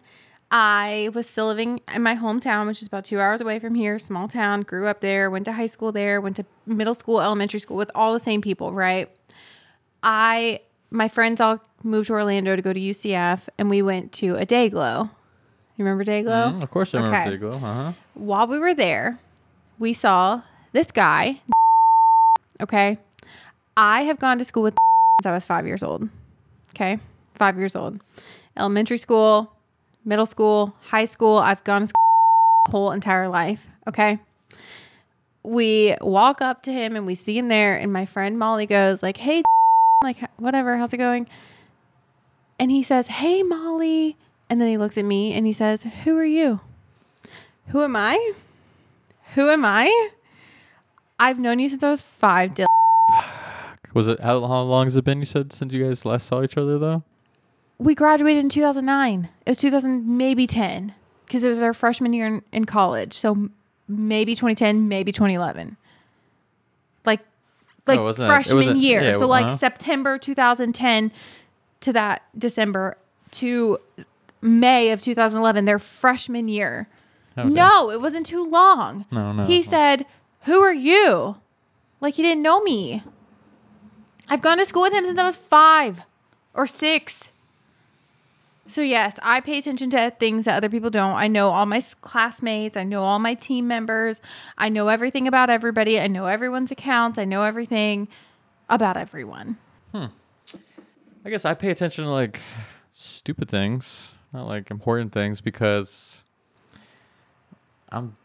I 0.51 1.09
was 1.13 1.27
still 1.27 1.47
living 1.47 1.81
in 1.93 2.03
my 2.03 2.15
hometown, 2.15 2.67
which 2.67 2.81
is 2.81 2.87
about 2.87 3.03
two 3.05 3.19
hours 3.19 3.41
away 3.41 3.59
from 3.59 3.75
here, 3.75 3.99
small 3.99 4.27
town, 4.27 4.61
grew 4.61 4.87
up 4.87 5.01
there, 5.01 5.29
went 5.29 5.45
to 5.45 5.53
high 5.53 5.65
school 5.65 5.91
there, 5.91 6.21
went 6.21 6.35
to 6.37 6.45
middle 6.65 6.93
school, 6.93 7.19
elementary 7.21 7.59
school 7.59 7.77
with 7.77 7.91
all 7.95 8.13
the 8.13 8.19
same 8.19 8.41
people, 8.41 8.71
right? 8.71 9.09
I, 10.03 10.61
my 10.91 11.07
friends 11.07 11.41
all 11.41 11.59
moved 11.83 12.07
to 12.07 12.13
Orlando 12.13 12.55
to 12.55 12.61
go 12.61 12.71
to 12.71 12.79
UCF, 12.79 13.47
and 13.57 13.69
we 13.69 13.81
went 13.81 14.11
to 14.13 14.35
a 14.35 14.45
Dayglow. 14.45 15.09
You 15.75 15.85
remember 15.85 16.05
Dayglow? 16.05 16.53
Mm, 16.53 16.63
of 16.63 16.71
course 16.71 16.93
I 16.93 16.97
remember 16.97 17.17
Okay. 17.17 17.37
Dayglow. 17.37 17.55
Uh-huh. 17.55 17.93
While 18.17 18.47
we 18.47 18.59
were 18.59 18.73
there, 18.73 19.19
we 19.79 19.93
saw 19.93 20.41
this 20.71 20.91
guy. 20.91 21.41
Okay. 22.59 22.97
I 23.77 24.01
have 24.01 24.17
gone 24.17 24.39
to 24.39 24.43
school 24.43 24.63
with 24.63 24.73
since 25.21 25.27
I 25.27 25.31
was 25.31 25.45
five 25.45 25.67
years 25.67 25.83
old. 25.83 26.09
Okay. 26.71 26.97
Five 27.35 27.55
years 27.59 27.75
old. 27.75 27.99
Elementary 28.57 28.97
school, 28.97 29.53
middle 30.03 30.25
school, 30.25 30.75
high 30.81 31.05
school. 31.05 31.37
I've 31.37 31.63
gone 31.63 31.81
to 31.81 31.87
school 31.89 32.01
whole 32.71 32.91
entire 32.93 33.29
life. 33.29 33.67
Okay. 33.87 34.17
We 35.43 35.95
walk 36.01 36.41
up 36.41 36.63
to 36.63 36.71
him 36.71 36.95
and 36.95 37.05
we 37.05 37.13
see 37.13 37.37
him 37.37 37.47
there, 37.47 37.77
and 37.77 37.93
my 37.93 38.07
friend 38.07 38.39
Molly 38.39 38.65
goes, 38.65 39.03
like, 39.03 39.17
hey, 39.17 39.43
like 40.03 40.17
whatever, 40.37 40.77
how's 40.77 40.93
it 40.93 40.97
going? 40.97 41.27
And 42.59 42.71
he 42.71 42.83
says, 42.83 43.07
Hey 43.07 43.43
Molly. 43.43 44.17
And 44.49 44.61
then 44.61 44.67
he 44.67 44.77
looks 44.77 44.97
at 44.97 45.05
me 45.05 45.33
and 45.33 45.45
he 45.45 45.53
says, 45.53 45.83
Who 46.03 46.17
are 46.17 46.25
you? 46.25 46.61
Who 47.67 47.83
am 47.83 47.95
I? 47.95 48.33
Who 49.35 49.49
am 49.49 49.65
I? 49.65 50.09
I've 51.19 51.39
known 51.39 51.59
you 51.59 51.69
since 51.69 51.83
I 51.83 51.89
was 51.89 52.01
five, 52.01 52.51
Dylan. 52.53 52.65
Was 53.93 54.07
it 54.07 54.21
how, 54.21 54.45
how 54.45 54.61
long 54.61 54.85
has 54.85 54.95
it 54.95 55.03
been? 55.03 55.19
You 55.19 55.25
said 55.25 55.51
since 55.51 55.73
you 55.73 55.83
guys 55.85 56.05
last 56.05 56.27
saw 56.27 56.43
each 56.43 56.57
other, 56.57 56.77
though. 56.77 57.03
We 57.79 57.95
graduated 57.95 58.43
in 58.43 58.49
2009. 58.49 59.29
It 59.45 59.49
was 59.49 59.57
2000, 59.59 60.05
maybe 60.17 60.47
10, 60.47 60.93
because 61.25 61.43
it 61.43 61.49
was 61.49 61.61
our 61.61 61.73
freshman 61.73 62.13
year 62.13 62.25
in, 62.27 62.41
in 62.51 62.65
college. 62.65 63.13
So 63.13 63.49
maybe 63.87 64.33
2010, 64.33 64.87
maybe 64.87 65.11
2011. 65.11 65.77
Like, 67.05 67.21
like 67.85 67.99
Oh, 67.99 68.03
wasn't 68.03 68.23
it- 68.23 68.25
it 68.25 68.33
freshman 68.33 68.77
year. 68.77 69.01
yeah, 69.01 69.13
so 69.13 69.27
like 69.27 69.45
uh-huh. 69.45 69.57
September 69.57 70.17
2010 70.17 71.11
to 71.81 71.93
that 71.93 72.23
December 72.37 72.97
to 73.31 73.77
May 74.41 74.89
of 74.91 75.01
2011, 75.01 75.65
their 75.65 75.79
freshman 75.79 76.47
year. 76.47 76.87
Okay. 77.37 77.49
No, 77.49 77.91
it 77.91 78.01
wasn't 78.01 78.25
too 78.25 78.49
long. 78.49 79.05
No, 79.11 79.31
no. 79.31 79.43
He 79.43 79.61
said, 79.61 80.05
Who 80.41 80.61
are 80.61 80.73
you? 80.73 81.37
Like 82.01 82.15
he 82.15 82.23
didn't 82.23 82.41
know 82.41 82.61
me. 82.61 83.03
I've 84.29 84.41
gone 84.41 84.57
to 84.57 84.65
school 84.65 84.81
with 84.81 84.93
him 84.93 85.05
since 85.05 85.19
I 85.19 85.25
was 85.25 85.35
five 85.35 86.01
or 86.53 86.67
six. 86.67 87.31
So, 88.69 88.81
yes, 88.81 89.17
I 89.23 89.39
pay 89.39 89.57
attention 89.59 89.89
to 89.91 90.11
things 90.19 90.43
that 90.43 90.57
other 90.57 90.67
people 90.67 90.89
don't. 90.89 91.15
I 91.15 91.29
know 91.29 91.51
all 91.51 91.65
my 91.65 91.81
classmates. 92.01 92.75
I 92.75 92.83
know 92.83 93.01
all 93.01 93.17
my 93.17 93.33
team 93.33 93.65
members. 93.65 94.19
I 94.57 94.67
know 94.67 94.89
everything 94.89 95.25
about 95.25 95.49
everybody. 95.49 95.97
I 96.01 96.07
know 96.07 96.25
everyone's 96.25 96.69
accounts. 96.69 97.17
I 97.17 97.23
know 97.23 97.43
everything 97.43 98.09
about 98.67 98.97
everyone. 98.97 99.57
Hmm. 99.93 100.07
I 101.23 101.29
guess 101.29 101.45
I 101.45 101.53
pay 101.53 101.71
attention 101.71 102.03
to 102.03 102.11
like 102.11 102.41
stupid 102.91 103.49
things, 103.49 104.13
not 104.33 104.47
like 104.47 104.69
important 104.69 105.13
things, 105.13 105.39
because 105.39 106.25
I'm 107.91 108.15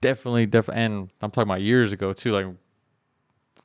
definitely 0.00 0.46
definitely, 0.46 0.82
and 0.84 1.10
I'm 1.20 1.30
talking 1.30 1.48
about 1.50 1.62
years 1.62 1.92
ago 1.92 2.12
too. 2.12 2.32
Like 2.32 2.46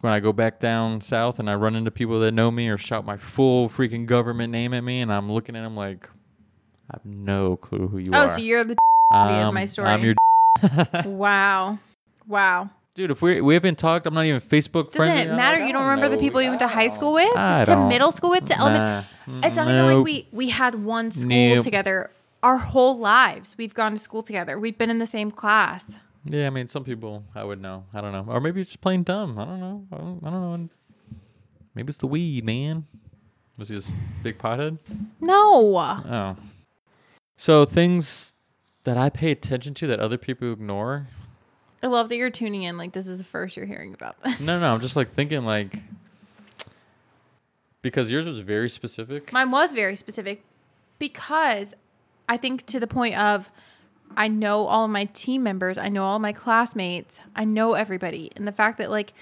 when 0.02 0.14
I 0.14 0.20
go 0.20 0.32
back 0.34 0.60
down 0.60 1.02
south 1.02 1.40
and 1.40 1.50
I 1.50 1.56
run 1.56 1.76
into 1.76 1.92
people 1.92 2.20
that 2.22 2.32
know 2.32 2.52
me 2.52 2.70
or 2.70 2.78
shout 2.78 3.06
my 3.06 3.18
full 3.18 3.70
freaking 3.70 4.06
government 4.06 4.52
name 4.52 4.74
at 4.74 4.84
me, 4.84 5.02
and 5.02 5.12
I'm 5.12 5.32
looking 5.32 5.56
at 5.56 5.62
them 5.64 5.76
like 5.76 6.10
I 6.92 6.98
have 6.98 7.06
no 7.06 7.58
clue 7.58 7.88
who 7.88 7.98
you 7.98 8.12
Oh, 8.14 8.20
are. 8.20 8.26
Oh, 8.26 8.28
so 8.28 8.38
you're 8.38 8.64
the 8.64 8.76
um, 9.14 9.30
of 9.48 9.54
my 9.54 9.66
story. 9.66 9.90
I'm 9.90 10.04
your 10.04 10.16
wow. 11.06 11.80
Wow. 12.28 12.70
dude. 12.96 13.12
If 13.12 13.22
we 13.22 13.42
we 13.42 13.54
haven't 13.54 13.78
talked, 13.78 14.06
I'm 14.08 14.14
not 14.14 14.26
even 14.26 14.42
Facebook 14.42 14.92
friends. 14.94 15.14
Doesn't 15.14 15.30
it 15.30 15.36
matter? 15.36 15.64
You 15.64 15.72
don't 15.74 15.88
remember 15.88 16.10
the 16.10 16.18
people 16.18 16.42
you 16.42 16.50
went 16.50 16.60
to 16.60 16.68
high 16.68 16.88
school 16.88 17.14
with, 17.14 17.32
to 17.34 17.64
don't. 17.66 17.88
middle 17.90 18.12
school 18.12 18.30
with, 18.32 18.46
to 18.46 18.60
elementary. 18.60 19.06
It's 19.44 19.56
not 19.56 19.68
even 19.68 19.76
Nope. 19.78 19.96
like 19.98 20.06
we 20.06 20.28
we 20.32 20.50
had 20.50 20.76
one 20.84 21.12
school 21.12 21.28
Nope. 21.30 21.64
together 21.64 22.10
our 22.44 22.58
whole 22.58 22.98
lives. 22.98 23.56
We've 23.58 23.74
gone 23.74 23.94
to 23.94 24.00
school 24.00 24.22
together. 24.22 24.60
We've 24.60 24.78
been 24.78 24.90
in 24.90 25.00
the 25.00 25.08
same 25.08 25.32
class. 25.32 25.98
Yeah, 26.26 26.48
I 26.48 26.50
mean, 26.50 26.68
some 26.68 26.84
people 26.84 27.24
I 27.36 27.44
would 27.44 27.62
know. 27.62 27.86
I 27.94 28.02
don't 28.02 28.12
know, 28.12 28.26
or 28.28 28.40
maybe 28.42 28.62
it's 28.62 28.70
just 28.72 28.82
plain 28.82 29.04
dumb. 29.04 29.38
I 29.40 29.46
don't 29.46 29.60
know. 29.60 29.86
I 29.92 29.98
don't, 29.98 30.20
I 30.26 30.30
don't 30.30 30.42
know. 30.64 30.70
Maybe 31.76 31.90
it's 31.90 31.98
the 31.98 32.08
weed, 32.08 32.44
man. 32.44 32.86
Was 33.58 33.70
he 33.70 33.76
a 33.76 33.80
s- 33.80 33.94
big 34.24 34.38
pothead? 34.38 34.78
No. 35.22 35.78
Oh. 35.78 36.36
So 37.38 37.66
things 37.66 38.34
that 38.84 38.98
I 38.98 39.10
pay 39.10 39.32
attention 39.32 39.74
to 39.76 39.88
that 39.88 40.00
other 40.00 40.18
people 40.18 40.52
ignore. 40.52 41.08
I 41.84 41.88
love 41.88 42.10
that 42.10 42.16
you're 42.18 42.30
tuning 42.32 42.64
in. 42.64 42.78
Like 42.78 42.92
this 42.94 43.08
is 43.08 43.18
the 43.20 43.24
first 43.24 43.56
you're 43.56 43.66
hearing 43.66 43.94
about 43.94 44.22
this. 44.24 44.40
No, 44.40 44.60
no, 44.60 44.74
I'm 44.74 44.82
just 44.82 44.96
like 44.96 45.12
thinking 45.12 45.46
like 45.46 45.78
because 47.82 48.10
yours 48.10 48.26
was 48.28 48.40
very 48.40 48.70
specific. 48.70 49.32
Mine 49.32 49.52
was 49.52 49.72
very 49.72 49.96
specific 49.96 50.44
because 51.00 51.74
I 52.30 52.38
think 52.38 52.66
to 52.68 52.80
the 52.80 52.88
point 52.88 53.18
of 53.18 53.50
I 54.16 54.28
know 54.28 54.66
all 54.66 54.88
my 54.88 55.06
team 55.06 55.44
members, 55.44 55.78
I 55.78 55.90
know 55.90 56.04
all 56.04 56.20
my 56.20 56.34
classmates, 56.34 57.20
I 57.36 57.46
know 57.46 57.74
everybody. 57.74 58.32
And 58.36 58.48
the 58.48 58.52
fact 58.52 58.78
that 58.78 58.90
like 58.90 59.14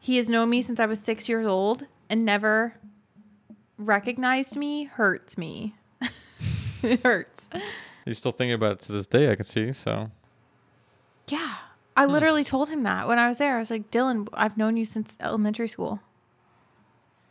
he 0.00 0.16
has 0.16 0.28
known 0.28 0.50
me 0.50 0.62
since 0.62 0.78
I 0.80 0.86
was 0.86 1.00
6 1.00 1.28
years 1.28 1.46
old 1.46 1.86
and 2.08 2.24
never 2.24 2.74
recognized 3.76 4.56
me 4.56 4.84
hurts 4.84 5.36
me. 5.36 5.74
it 6.82 7.02
hurts. 7.02 7.48
You're 8.04 8.14
still 8.14 8.32
thinking 8.32 8.54
about 8.54 8.72
it 8.72 8.80
to 8.82 8.92
this 8.92 9.06
day. 9.06 9.30
I 9.30 9.34
can 9.34 9.44
see. 9.44 9.72
So 9.72 10.10
Yeah. 11.28 11.56
I 11.96 12.06
hmm. 12.06 12.12
literally 12.12 12.44
told 12.44 12.68
him 12.68 12.82
that 12.82 13.08
when 13.08 13.18
I 13.18 13.28
was 13.28 13.38
there. 13.38 13.56
I 13.56 13.58
was 13.58 13.70
like, 13.70 13.90
"Dylan, 13.90 14.28
I've 14.32 14.56
known 14.56 14.76
you 14.76 14.84
since 14.84 15.18
elementary 15.20 15.68
school." 15.68 16.00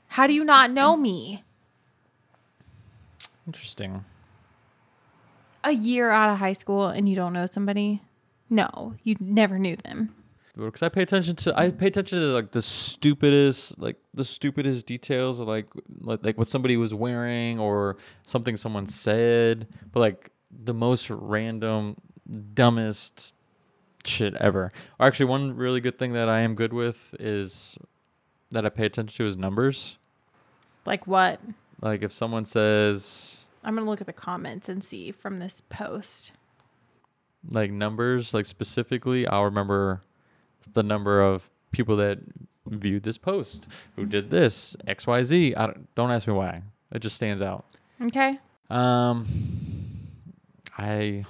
How 0.10 0.28
do 0.28 0.34
you 0.34 0.44
not 0.44 0.72
know 0.72 0.98
me? 0.98 1.44
Interesting. 3.46 4.04
A 5.68 5.74
year 5.74 6.10
out 6.10 6.30
of 6.30 6.40
high 6.40 6.54
school 6.54 6.88
and 6.88 7.10
you 7.10 7.16
don't 7.18 7.34
know 7.34 7.46
somebody? 7.46 8.02
No, 8.50 8.96
you 9.04 9.18
never 9.20 9.60
knew 9.60 9.76
them. 9.76 10.16
because 10.56 10.82
I 10.82 10.88
pay 10.88 11.02
attention 11.02 11.36
to 11.36 11.60
I 11.60 11.72
pay 11.72 11.88
attention 11.88 12.20
to 12.20 12.28
like 12.28 12.52
the 12.52 12.62
stupidest 12.62 13.78
like 13.78 13.98
the 14.14 14.24
stupidest 14.24 14.86
details 14.86 15.42
of 15.42 15.50
like 15.50 15.68
like, 16.00 16.24
like 16.24 16.38
what 16.38 16.48
somebody 16.48 16.78
was 16.78 16.94
wearing 16.94 17.60
or 17.60 17.98
something 18.24 18.56
someone 18.56 18.86
said, 18.86 19.68
but 19.92 20.00
like 20.00 20.32
the 20.64 20.74
most 20.74 21.10
random, 21.10 21.98
dumbest 22.54 23.36
shit 24.06 24.36
ever. 24.36 24.72
Or 25.02 25.08
actually, 25.08 25.26
one 25.26 25.54
really 25.54 25.82
good 25.82 26.00
thing 26.00 26.14
that 26.14 26.30
I 26.30 26.40
am 26.40 26.56
good 26.56 26.72
with 26.72 27.14
is 27.20 27.78
that 28.52 28.66
I 28.66 28.70
pay 28.70 28.86
attention 28.86 29.18
to 29.18 29.28
is 29.28 29.36
numbers. 29.36 29.98
Like 30.86 31.08
what? 31.08 31.42
Like 31.82 32.04
if 32.04 32.14
someone 32.14 32.46
says 32.46 33.37
I'm 33.68 33.76
going 33.76 33.86
to 33.86 33.90
look 33.90 34.00
at 34.00 34.08
the 34.08 34.14
comments 34.14 34.70
and 34.70 34.82
see 34.82 35.12
from 35.12 35.40
this 35.40 35.62
post. 35.68 36.32
like 37.50 37.70
numbers, 37.70 38.34
like 38.34 38.46
specifically, 38.46 39.28
I'll 39.28 39.44
remember 39.44 40.02
the 40.74 40.84
number 40.84 41.22
of 41.22 41.50
people 41.72 41.98
that 41.98 42.20
viewed 42.66 43.04
this 43.04 43.18
post, 43.18 43.68
who 43.98 44.06
did 44.06 44.30
this, 44.30 44.78
X, 44.88 45.06
Y, 45.06 45.22
Z. 45.24 45.56
I 45.56 45.66
don't, 45.66 45.96
don't 45.96 46.12
ask 46.12 46.28
me 46.28 46.34
why. 46.34 46.62
It 46.94 47.00
just 47.00 47.18
stands 47.18 47.42
out. 47.42 47.66
Okay. 48.02 48.40
Um, 48.70 49.28
I, 50.78 51.22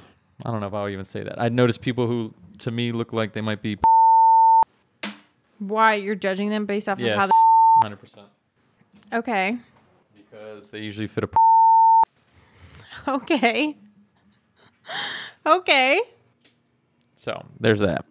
I 0.45 0.51
don't 0.51 0.61
know 0.61 0.67
if 0.67 0.73
I 0.75 0.83
would 0.83 0.93
even 0.93 1.05
say 1.05 1.23
that. 1.23 1.41
I 1.41 1.49
noticed 1.49 1.81
people 1.81 2.05
who, 2.05 2.35
to 2.59 2.69
me, 2.69 2.91
look 2.91 3.13
like 3.13 3.33
they 3.33 3.41
might 3.41 3.63
be. 3.63 3.79
Why 5.57 5.95
you're 5.95 6.13
judging 6.13 6.49
them 6.51 6.67
based 6.67 6.87
off 6.87 6.99
of 6.99 7.05
how 7.07 7.25
Yes, 7.25 7.31
hundred 7.81 7.97
percent. 7.97 8.27
Okay. 9.11 9.57
Because 10.15 10.69
they 10.69 10.79
usually 10.81 11.07
fit 11.07 11.23
a. 11.23 11.29
Okay. 13.11 13.75
okay. 15.45 16.01
So 17.15 17.45
there's 17.59 17.79
that. 17.79 18.03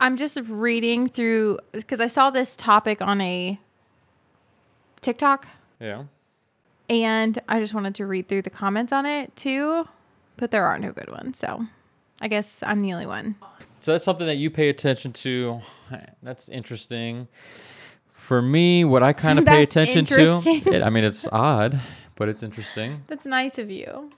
I'm 0.00 0.16
just 0.16 0.36
reading 0.48 1.08
through 1.08 1.58
because 1.72 2.00
I 2.00 2.06
saw 2.06 2.30
this 2.30 2.56
topic 2.56 3.00
on 3.02 3.20
a 3.20 3.58
TikTok 5.00 5.46
Yeah. 5.80 6.04
and 6.88 7.38
I 7.48 7.60
just 7.60 7.74
wanted 7.74 7.94
to 7.96 8.06
read 8.06 8.28
through 8.28 8.42
the 8.42 8.50
comments 8.50 8.92
on 8.92 9.06
it 9.06 9.34
too, 9.36 9.86
but 10.36 10.50
there 10.50 10.64
are 10.66 10.78
no 10.78 10.92
good 10.92 11.10
ones. 11.10 11.38
So 11.38 11.64
I 12.20 12.28
guess 12.28 12.62
I'm 12.64 12.80
the 12.80 12.92
only 12.92 13.06
one. 13.06 13.36
So 13.80 13.92
that's 13.92 14.04
something 14.04 14.26
that 14.26 14.36
you 14.36 14.50
pay 14.50 14.68
attention 14.68 15.12
to. 15.14 15.60
That's 16.22 16.48
interesting. 16.48 17.28
For 18.12 18.40
me, 18.40 18.84
what 18.84 19.02
I 19.02 19.12
kind 19.12 19.38
of 19.40 19.44
pay 19.46 19.62
attention 19.62 20.04
to, 20.06 20.20
interesting. 20.20 20.72
it, 20.72 20.82
I 20.82 20.90
mean, 20.90 21.02
it's 21.04 21.26
odd, 21.32 21.80
but 22.16 22.28
it's 22.28 22.42
interesting. 22.42 23.02
That's 23.06 23.26
nice 23.26 23.58
of 23.58 23.70
you. 23.70 24.10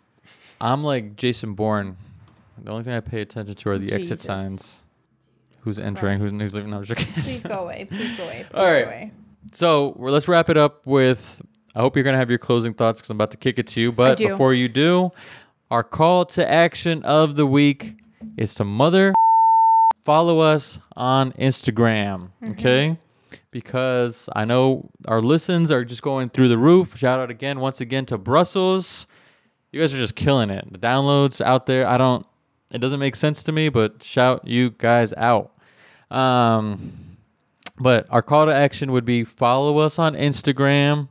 I'm 0.61 0.83
like 0.83 1.17
Jason 1.17 1.55
Bourne. 1.55 1.97
The 2.63 2.71
only 2.71 2.85
thing 2.85 2.95
I 2.95 3.01
pay 3.01 3.21
attention 3.21 3.55
to 3.55 3.71
are 3.71 3.79
the 3.79 3.93
exit 3.93 4.19
Jesus. 4.19 4.23
signs. 4.23 4.83
Who's 5.61 5.79
entering? 5.79 6.21
Who's, 6.21 6.33
who's 6.33 6.55
leaving? 6.55 6.71
No, 6.71 6.79
I'm 6.79 6.85
just 6.85 7.07
kidding. 7.07 7.23
Please 7.23 7.43
go 7.43 7.61
away. 7.61 7.87
Please 7.91 8.17
go 8.17 8.25
away. 8.25 8.47
Please 8.49 8.59
All 8.59 8.65
right. 8.67 8.85
go 8.85 8.91
away. 8.91 9.13
So 9.53 9.95
well, 9.97 10.13
let's 10.13 10.29
wrap 10.29 10.49
it 10.51 10.57
up 10.57 10.87
with. 10.87 11.43
I 11.75 11.81
hope 11.81 11.97
you're 11.97 12.05
gonna 12.05 12.19
have 12.19 12.31
your 12.31 12.39
closing 12.39 12.75
thoughts 12.75 13.01
because 13.01 13.11
I'm 13.11 13.17
about 13.17 13.33
to 13.33 13.37
kick 13.37 13.59
it 13.59 13.67
to 13.69 13.81
you. 13.81 13.91
But 13.91 14.19
before 14.19 14.55
you 14.55 14.69
do, 14.69 15.11
our 15.71 15.83
call 15.83 16.25
to 16.27 16.49
action 16.49 17.03
of 17.03 17.37
the 17.37 17.47
week 17.47 17.97
is 18.37 18.55
to 18.57 18.65
mother 18.65 19.15
follow 20.05 20.39
us 20.39 20.79
on 20.97 21.33
Instagram. 21.33 22.31
Mm-hmm. 22.43 22.51
Okay. 22.53 22.99
Because 23.51 24.29
I 24.35 24.45
know 24.45 24.91
our 25.07 25.21
listens 25.21 25.71
are 25.71 25.85
just 25.85 26.03
going 26.03 26.31
through 26.31 26.49
the 26.49 26.59
roof. 26.59 26.97
Shout 26.97 27.21
out 27.21 27.31
again, 27.31 27.61
once 27.61 27.81
again, 27.81 28.07
to 28.07 28.19
Brussels. 28.19 29.07
You 29.73 29.81
guys 29.81 29.93
are 29.95 29.99
just 29.99 30.15
killing 30.15 30.51
it. 30.51 30.73
The 30.73 30.79
downloads 30.79 31.41
out 31.41 31.67
there, 31.67 31.87
I 31.87 31.99
don't, 31.99 32.27
it 32.71 32.79
doesn't 32.79 33.01
make 33.01 33.17
sense 33.17 33.43
to 33.45 33.53
me, 33.53 33.69
but 33.69 34.03
shout 34.03 34.47
you 34.47 34.71
guys 34.71 35.13
out. 35.15 35.53
Um, 36.11 37.17
but 37.79 38.07
our 38.11 38.23
call 38.23 38.47
to 38.47 38.55
action 38.55 38.93
would 38.93 39.05
be 39.05 39.25
follow 39.25 39.79
us 39.79 39.99
on 39.99 40.15
Instagram. 40.15 41.09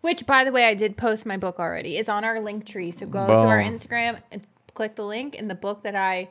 Which, 0.00 0.26
by 0.26 0.44
the 0.44 0.52
way, 0.52 0.64
I 0.64 0.74
did 0.74 0.96
post 0.96 1.24
my 1.26 1.36
book 1.36 1.58
already. 1.58 1.96
It's 1.96 2.08
on 2.08 2.24
our 2.24 2.36
Linktree. 2.36 2.94
So 2.94 3.06
go 3.06 3.26
to 3.26 3.32
our 3.32 3.58
Instagram 3.58 4.20
and 4.30 4.42
click 4.74 4.96
the 4.96 5.04
link 5.04 5.34
in 5.34 5.48
the 5.48 5.54
book 5.54 5.82
that 5.82 5.94
I 5.94 6.28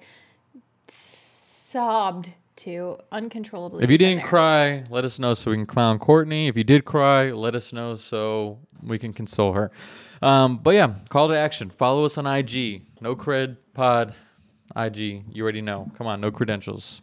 sobbed 0.87 2.31
to 2.57 2.97
uncontrollably. 3.11 3.83
If 3.83 3.89
you 3.89 3.97
didn't 3.97 4.23
cry, 4.23 4.83
let 4.89 5.05
us 5.05 5.19
know 5.19 5.33
so 5.33 5.51
we 5.51 5.57
can 5.57 5.65
clown 5.65 5.99
Courtney. 5.99 6.47
If 6.47 6.57
you 6.57 6.63
did 6.63 6.85
cry, 6.85 7.31
let 7.31 7.55
us 7.55 7.73
know 7.73 7.95
so 7.95 8.59
we 8.81 8.99
can 8.99 9.13
console 9.13 9.53
her. 9.53 9.71
Um, 10.21 10.57
but 10.57 10.71
yeah, 10.71 10.93
call 11.09 11.27
to 11.27 11.37
action. 11.37 11.69
Follow 11.69 12.05
us 12.05 12.17
on 12.17 12.27
IG. 12.27 12.83
No 13.01 13.15
cred 13.15 13.57
pod. 13.73 14.15
IG. 14.75 15.25
You 15.31 15.43
already 15.43 15.61
know. 15.61 15.91
Come 15.97 16.07
on, 16.07 16.21
no 16.21 16.31
credentials. 16.31 17.01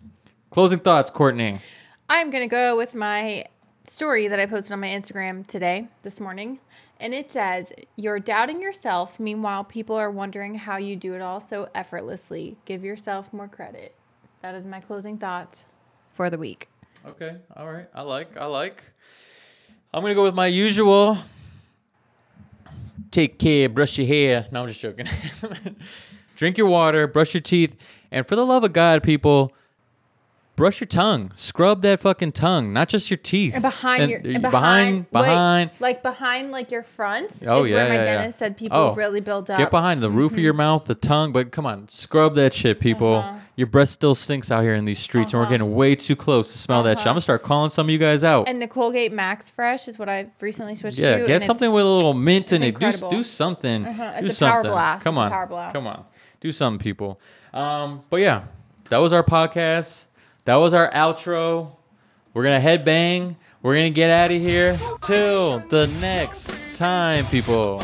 Closing 0.50 0.78
thoughts, 0.78 1.10
Courtney. 1.10 1.60
I'm 2.08 2.30
going 2.30 2.42
to 2.42 2.50
go 2.50 2.76
with 2.76 2.94
my 2.94 3.44
story 3.84 4.28
that 4.28 4.40
I 4.40 4.46
posted 4.46 4.72
on 4.72 4.80
my 4.80 4.88
Instagram 4.88 5.46
today, 5.46 5.88
this 6.02 6.20
morning. 6.20 6.58
And 6.98 7.14
it 7.14 7.30
says, 7.30 7.72
You're 7.96 8.18
doubting 8.18 8.60
yourself. 8.60 9.20
Meanwhile, 9.20 9.64
people 9.64 9.96
are 9.96 10.10
wondering 10.10 10.54
how 10.54 10.76
you 10.76 10.96
do 10.96 11.14
it 11.14 11.20
all 11.22 11.40
so 11.40 11.68
effortlessly. 11.74 12.56
Give 12.64 12.84
yourself 12.84 13.32
more 13.32 13.48
credit. 13.48 13.94
That 14.42 14.54
is 14.54 14.64
my 14.66 14.80
closing 14.80 15.18
thoughts 15.18 15.64
for 16.14 16.30
the 16.30 16.38
week. 16.38 16.68
Okay. 17.06 17.36
All 17.56 17.70
right. 17.70 17.86
I 17.94 18.02
like. 18.02 18.36
I 18.38 18.46
like. 18.46 18.82
I'm 19.92 20.02
gonna 20.02 20.14
go 20.14 20.22
with 20.22 20.34
my 20.34 20.46
usual. 20.46 21.18
Take 23.10 23.38
care. 23.38 23.68
Brush 23.68 23.98
your 23.98 24.06
hair. 24.06 24.46
No, 24.50 24.62
I'm 24.62 24.68
just 24.68 24.80
joking. 24.80 25.06
Drink 26.36 26.56
your 26.56 26.68
water. 26.68 27.06
Brush 27.06 27.34
your 27.34 27.40
teeth. 27.40 27.76
And 28.10 28.26
for 28.26 28.36
the 28.36 28.46
love 28.46 28.64
of 28.64 28.72
God, 28.72 29.02
people, 29.02 29.52
brush 30.60 30.78
your 30.78 30.86
tongue. 30.86 31.32
Scrub 31.36 31.80
that 31.82 32.00
fucking 32.00 32.32
tongue, 32.32 32.72
not 32.72 32.88
just 32.90 33.10
your 33.10 33.16
teeth. 33.16 33.54
And 33.54 33.62
behind 33.62 34.02
And- 34.02 34.10
your 34.10 34.20
and 34.34 34.42
behind 34.42 34.96
wait, 35.10 35.10
behind. 35.10 35.70
like 35.80 36.02
behind 36.02 36.50
like 36.50 36.70
your 36.70 36.82
front 36.82 37.30
Oh, 37.46 37.64
is 37.64 37.70
yeah, 37.70 37.76
where 37.76 37.88
my 37.88 37.94
yeah, 37.94 38.00
yeah. 38.04 38.16
dentist 38.18 38.38
said 38.38 38.56
people 38.58 38.76
Oh, 38.78 38.94
really 38.94 39.20
build 39.22 39.50
up. 39.50 39.56
Get 39.58 39.70
behind 39.70 40.02
the 40.02 40.10
roof 40.10 40.32
of 40.32 40.38
your 40.38 40.52
mouth, 40.52 40.84
the 40.84 40.94
tongue, 40.94 41.32
but 41.32 41.50
come 41.50 41.64
on, 41.64 41.88
scrub 41.88 42.34
that 42.34 42.52
shit, 42.52 42.78
people. 42.78 43.16
Uh-huh. 43.16 43.38
Your 43.56 43.66
breath 43.66 43.88
still 43.88 44.14
stinks 44.14 44.50
out 44.50 44.62
here 44.62 44.74
in 44.74 44.84
these 44.84 44.98
streets, 44.98 45.32
and 45.32 45.42
we're 45.42 45.48
getting 45.48 45.74
way 45.74 45.94
too 45.94 46.16
close 46.16 46.52
to 46.52 46.58
smell 46.58 46.82
that 46.84 46.98
shit. 46.98 47.06
I'm 47.06 47.12
gonna 47.12 47.20
start 47.22 47.42
calling 47.42 47.70
some 47.70 47.86
of 47.86 47.90
you 47.90 47.98
guys 47.98 48.22
out. 48.22 48.48
And 48.48 48.60
the 48.60 48.68
Colgate 48.68 49.12
Max 49.12 49.50
Fresh 49.50 49.88
is 49.88 49.98
what 49.98 50.08
I've 50.08 50.30
recently 50.40 50.76
switched 50.76 50.98
Yeah, 50.98 51.16
to. 51.16 51.20
Yeah, 51.22 51.26
get 51.26 51.44
something 51.44 51.70
with 51.72 51.84
a 51.84 51.88
little 51.88 52.14
mint 52.14 52.52
in 52.52 52.62
it. 52.62 52.78
Do, 52.78 52.92
do 53.10 53.22
something. 53.24 53.86
Uh-huh, 53.86 54.20
Do 54.20 54.26
it's 54.26 54.40
a 54.40 54.46
power 54.46 54.62
blast. 54.62 55.04
Come 55.04 55.18
on. 55.18 55.30
power 55.30 55.46
blast. 55.46 55.74
Come 55.74 55.86
on. 55.86 56.04
Do 56.40 56.52
something, 56.52 56.82
people. 56.82 57.18
Um, 57.52 58.02
but 58.08 58.18
yeah, 58.20 58.42
that 58.88 58.98
was 58.98 59.12
our 59.12 59.22
podcast 59.22 60.04
that 60.44 60.56
was 60.56 60.74
our 60.74 60.90
outro. 60.90 61.76
We're 62.32 62.44
gonna 62.44 62.60
headbang. 62.60 63.36
We're 63.62 63.74
gonna 63.74 63.90
get 63.90 64.10
out 64.10 64.30
of 64.30 64.40
here. 64.40 64.78
Till 65.02 65.58
the 65.68 65.86
next 66.00 66.54
time, 66.74 67.26
people. 67.26 67.82